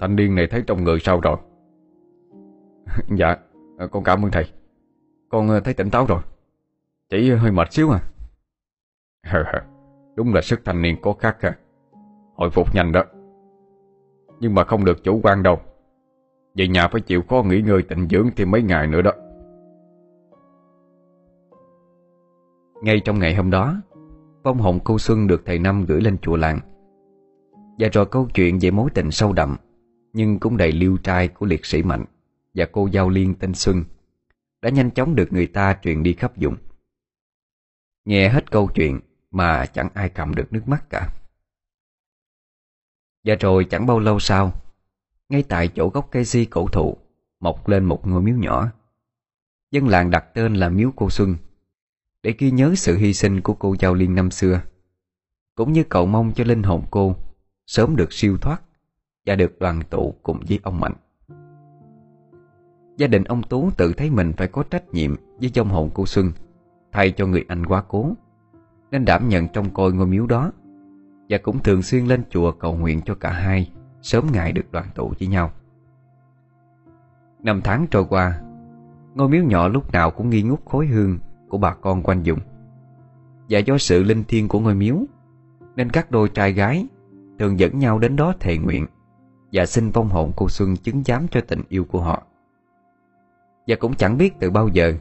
Thanh 0.00 0.16
niên 0.16 0.34
này 0.34 0.46
thấy 0.50 0.62
trong 0.66 0.84
người 0.84 0.98
sao 1.00 1.20
rồi? 1.20 1.36
Dạ 3.16 3.36
Con 3.90 4.04
cảm 4.04 4.24
ơn 4.24 4.30
thầy. 4.30 4.44
Con 5.28 5.48
ờ, 5.48 5.60
thấy 5.60 5.74
tỉnh 5.74 5.90
táo 5.90 6.06
rồi. 6.06 6.20
Chỉ 7.10 7.30
hơi 7.30 7.50
mệt 7.50 7.72
xíu 7.72 7.90
à. 7.90 8.00
Đúng 10.16 10.34
là 10.34 10.40
sức 10.40 10.60
thanh 10.64 10.82
niên 10.82 10.96
có 11.02 11.12
khác 11.12 11.36
à. 11.40 11.56
Hồi 12.36 12.50
phục 12.50 12.74
nhanh 12.74 12.92
đó 12.92 13.02
nhưng 14.42 14.54
mà 14.54 14.64
không 14.64 14.84
được 14.84 15.04
chủ 15.04 15.20
quan 15.22 15.42
đâu 15.42 15.60
Về 16.54 16.68
nhà 16.68 16.88
phải 16.88 17.00
chịu 17.00 17.22
khó 17.28 17.42
nghỉ 17.42 17.60
ngơi 17.60 17.82
tịnh 17.82 18.08
dưỡng 18.10 18.30
thêm 18.36 18.50
mấy 18.50 18.62
ngày 18.62 18.86
nữa 18.86 19.02
đó 19.02 19.12
Ngay 22.82 23.00
trong 23.04 23.18
ngày 23.18 23.34
hôm 23.34 23.50
đó, 23.50 23.82
Vong 24.42 24.58
hồn 24.58 24.78
cô 24.84 24.98
Xuân 24.98 25.26
được 25.26 25.42
thầy 25.46 25.58
Năm 25.58 25.84
gửi 25.84 26.00
lên 26.00 26.18
chùa 26.18 26.36
làng 26.36 26.60
Và 27.78 27.88
rồi 27.92 28.06
câu 28.06 28.28
chuyện 28.34 28.58
về 28.60 28.70
mối 28.70 28.90
tình 28.94 29.10
sâu 29.10 29.32
đậm, 29.32 29.56
Nhưng 30.12 30.38
cũng 30.38 30.56
đầy 30.56 30.72
liêu 30.72 30.96
trai 31.02 31.28
của 31.28 31.46
liệt 31.46 31.66
sĩ 31.66 31.82
Mạnh 31.82 32.04
và 32.54 32.66
cô 32.72 32.88
giao 32.92 33.08
liên 33.08 33.34
tên 33.34 33.54
Xuân, 33.54 33.84
đã 34.62 34.70
nhanh 34.70 34.90
chóng 34.90 35.14
được 35.14 35.32
người 35.32 35.46
ta 35.46 35.76
truyền 35.82 36.02
đi 36.02 36.12
khắp 36.12 36.32
vùng. 36.36 36.56
Nghe 38.04 38.28
hết 38.28 38.50
câu 38.50 38.68
chuyện 38.74 39.00
mà 39.30 39.66
chẳng 39.66 39.88
ai 39.94 40.08
cầm 40.08 40.34
được 40.34 40.52
nước 40.52 40.68
mắt 40.68 40.90
cả. 40.90 41.08
Và 43.24 43.34
rồi 43.40 43.64
chẳng 43.64 43.86
bao 43.86 43.98
lâu 43.98 44.18
sau, 44.18 44.52
ngay 45.28 45.42
tại 45.42 45.68
chỗ 45.68 45.88
gốc 45.88 46.08
cây 46.10 46.24
di 46.24 46.44
cổ 46.44 46.66
thụ 46.66 46.96
mọc 47.40 47.68
lên 47.68 47.84
một 47.84 48.06
ngôi 48.06 48.22
miếu 48.22 48.36
nhỏ. 48.36 48.68
Dân 49.70 49.88
làng 49.88 50.10
đặt 50.10 50.24
tên 50.34 50.54
là 50.54 50.68
miếu 50.68 50.92
cô 50.96 51.10
Xuân 51.10 51.36
để 52.22 52.34
ghi 52.38 52.50
nhớ 52.50 52.74
sự 52.76 52.96
hy 52.96 53.14
sinh 53.14 53.40
của 53.40 53.54
cô 53.54 53.76
Giao 53.78 53.94
Liên 53.94 54.14
năm 54.14 54.30
xưa, 54.30 54.60
cũng 55.54 55.72
như 55.72 55.84
cầu 55.84 56.06
mong 56.06 56.32
cho 56.32 56.44
linh 56.44 56.62
hồn 56.62 56.84
cô 56.90 57.16
sớm 57.66 57.96
được 57.96 58.12
siêu 58.12 58.36
thoát 58.40 58.62
và 59.26 59.34
được 59.34 59.58
đoàn 59.58 59.82
tụ 59.90 60.14
cùng 60.22 60.40
với 60.48 60.60
ông 60.62 60.80
Mạnh. 60.80 60.94
Gia 62.96 63.06
đình 63.06 63.24
ông 63.24 63.42
Tú 63.42 63.70
tự 63.76 63.92
thấy 63.92 64.10
mình 64.10 64.32
phải 64.36 64.48
có 64.48 64.62
trách 64.62 64.88
nhiệm 64.88 65.16
với 65.40 65.50
dòng 65.54 65.68
hồn 65.68 65.90
cô 65.94 66.06
Xuân 66.06 66.32
Thay 66.92 67.10
cho 67.10 67.26
người 67.26 67.44
anh 67.48 67.66
quá 67.66 67.84
cố 67.88 68.12
Nên 68.90 69.04
đảm 69.04 69.28
nhận 69.28 69.48
trông 69.48 69.74
coi 69.74 69.92
ngôi 69.92 70.06
miếu 70.06 70.26
đó 70.26 70.52
và 71.28 71.38
cũng 71.38 71.58
thường 71.58 71.82
xuyên 71.82 72.06
lên 72.06 72.22
chùa 72.30 72.52
cầu 72.52 72.74
nguyện 72.74 73.00
cho 73.04 73.14
cả 73.14 73.30
hai, 73.30 73.70
Sớm 74.02 74.26
ngày 74.32 74.52
được 74.52 74.72
đoàn 74.72 74.86
tụ 74.94 75.12
với 75.18 75.28
nhau. 75.28 75.50
Năm 77.42 77.60
tháng 77.64 77.86
trôi 77.90 78.04
qua, 78.04 78.40
Ngôi 79.14 79.28
miếu 79.28 79.44
nhỏ 79.44 79.68
lúc 79.68 79.92
nào 79.92 80.10
cũng 80.10 80.30
nghi 80.30 80.42
ngút 80.42 80.64
khối 80.64 80.86
hương 80.86 81.18
Của 81.48 81.58
bà 81.58 81.74
con 81.74 82.02
quanh 82.02 82.22
vùng. 82.24 82.38
Và 83.48 83.58
do 83.58 83.78
sự 83.78 84.02
linh 84.02 84.24
thiêng 84.24 84.48
của 84.48 84.60
ngôi 84.60 84.74
miếu, 84.74 84.96
Nên 85.76 85.90
các 85.90 86.10
đôi 86.10 86.28
trai 86.28 86.52
gái 86.52 86.86
Thường 87.38 87.58
dẫn 87.58 87.78
nhau 87.78 87.98
đến 87.98 88.16
đó 88.16 88.34
thề 88.40 88.58
nguyện 88.58 88.86
Và 89.52 89.66
xin 89.66 89.90
vong 89.90 90.08
hồn 90.08 90.32
cô 90.36 90.48
Xuân 90.48 90.76
chứng 90.76 91.02
giám 91.04 91.28
cho 91.28 91.40
tình 91.40 91.62
yêu 91.68 91.84
của 91.84 92.00
họ. 92.00 92.22
Và 93.66 93.76
cũng 93.76 93.94
chẳng 93.94 94.18
biết 94.18 94.34
từ 94.38 94.50
bao 94.50 94.68
giờ, 94.68 94.94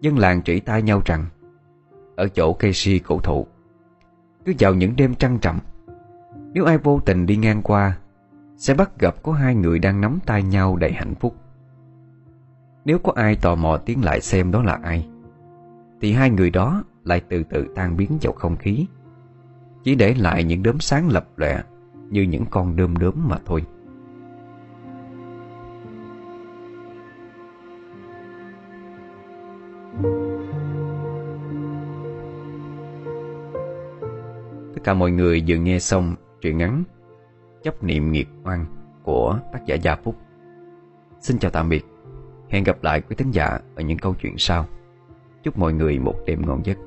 Dân 0.00 0.18
làng 0.18 0.42
chỉ 0.42 0.60
tay 0.60 0.82
nhau 0.82 1.02
rằng, 1.04 1.24
Ở 2.16 2.28
chỗ 2.28 2.52
cây 2.52 2.72
si 2.72 2.98
cổ 2.98 3.18
thụ 3.18 3.46
cứ 4.48 4.54
vào 4.58 4.74
những 4.74 4.96
đêm 4.96 5.14
trăng 5.14 5.38
trầm 5.38 5.58
Nếu 6.52 6.64
ai 6.64 6.78
vô 6.78 7.00
tình 7.06 7.26
đi 7.26 7.36
ngang 7.36 7.62
qua, 7.62 7.98
Sẽ 8.56 8.74
bắt 8.74 8.98
gặp 8.98 9.22
có 9.22 9.32
hai 9.32 9.54
người 9.54 9.78
đang 9.78 10.00
nắm 10.00 10.18
tay 10.26 10.42
nhau 10.42 10.76
đầy 10.76 10.92
hạnh 10.92 11.14
phúc. 11.14 11.34
Nếu 12.84 12.98
có 12.98 13.12
ai 13.16 13.36
tò 13.36 13.54
mò 13.54 13.76
tiến 13.76 14.04
lại 14.04 14.20
xem 14.20 14.50
đó 14.50 14.62
là 14.62 14.78
ai, 14.82 15.08
Thì 16.00 16.12
hai 16.12 16.30
người 16.30 16.50
đó 16.50 16.82
lại 17.04 17.22
từ 17.28 17.42
từ 17.42 17.66
tan 17.74 17.96
biến 17.96 18.18
vào 18.22 18.32
không 18.32 18.56
khí, 18.56 18.86
Chỉ 19.84 19.94
để 19.94 20.14
lại 20.14 20.44
những 20.44 20.62
đốm 20.62 20.80
sáng 20.80 21.08
lập 21.08 21.28
lòe 21.36 21.62
Như 22.10 22.22
những 22.22 22.44
con 22.50 22.76
đơm 22.76 22.96
đốm 22.96 23.14
mà 23.28 23.36
thôi. 23.46 23.64
Tất 34.78 34.84
cả 34.84 34.94
mọi 34.94 35.10
người 35.10 35.44
vừa 35.46 35.56
nghe 35.56 35.78
xong 35.78 36.14
truyện 36.40 36.58
ngắn 36.58 36.84
Chấp 37.62 37.84
niệm 37.84 38.12
nghiệp 38.12 38.28
oan 38.44 38.66
của 39.02 39.38
tác 39.52 39.66
giả 39.66 39.74
Gia 39.74 39.96
Phúc. 39.96 40.14
Xin 41.20 41.38
chào 41.38 41.50
tạm 41.50 41.68
biệt. 41.68 41.84
Hẹn 42.48 42.64
gặp 42.64 42.84
lại 42.84 43.00
quý 43.00 43.16
thính 43.16 43.30
giả 43.30 43.58
ở 43.74 43.82
những 43.82 43.98
câu 43.98 44.14
chuyện 44.22 44.34
sau. 44.38 44.66
Chúc 45.42 45.58
mọi 45.58 45.72
người 45.72 45.98
một 45.98 46.14
đêm 46.26 46.46
ngon 46.46 46.60
giấc. 46.64 46.78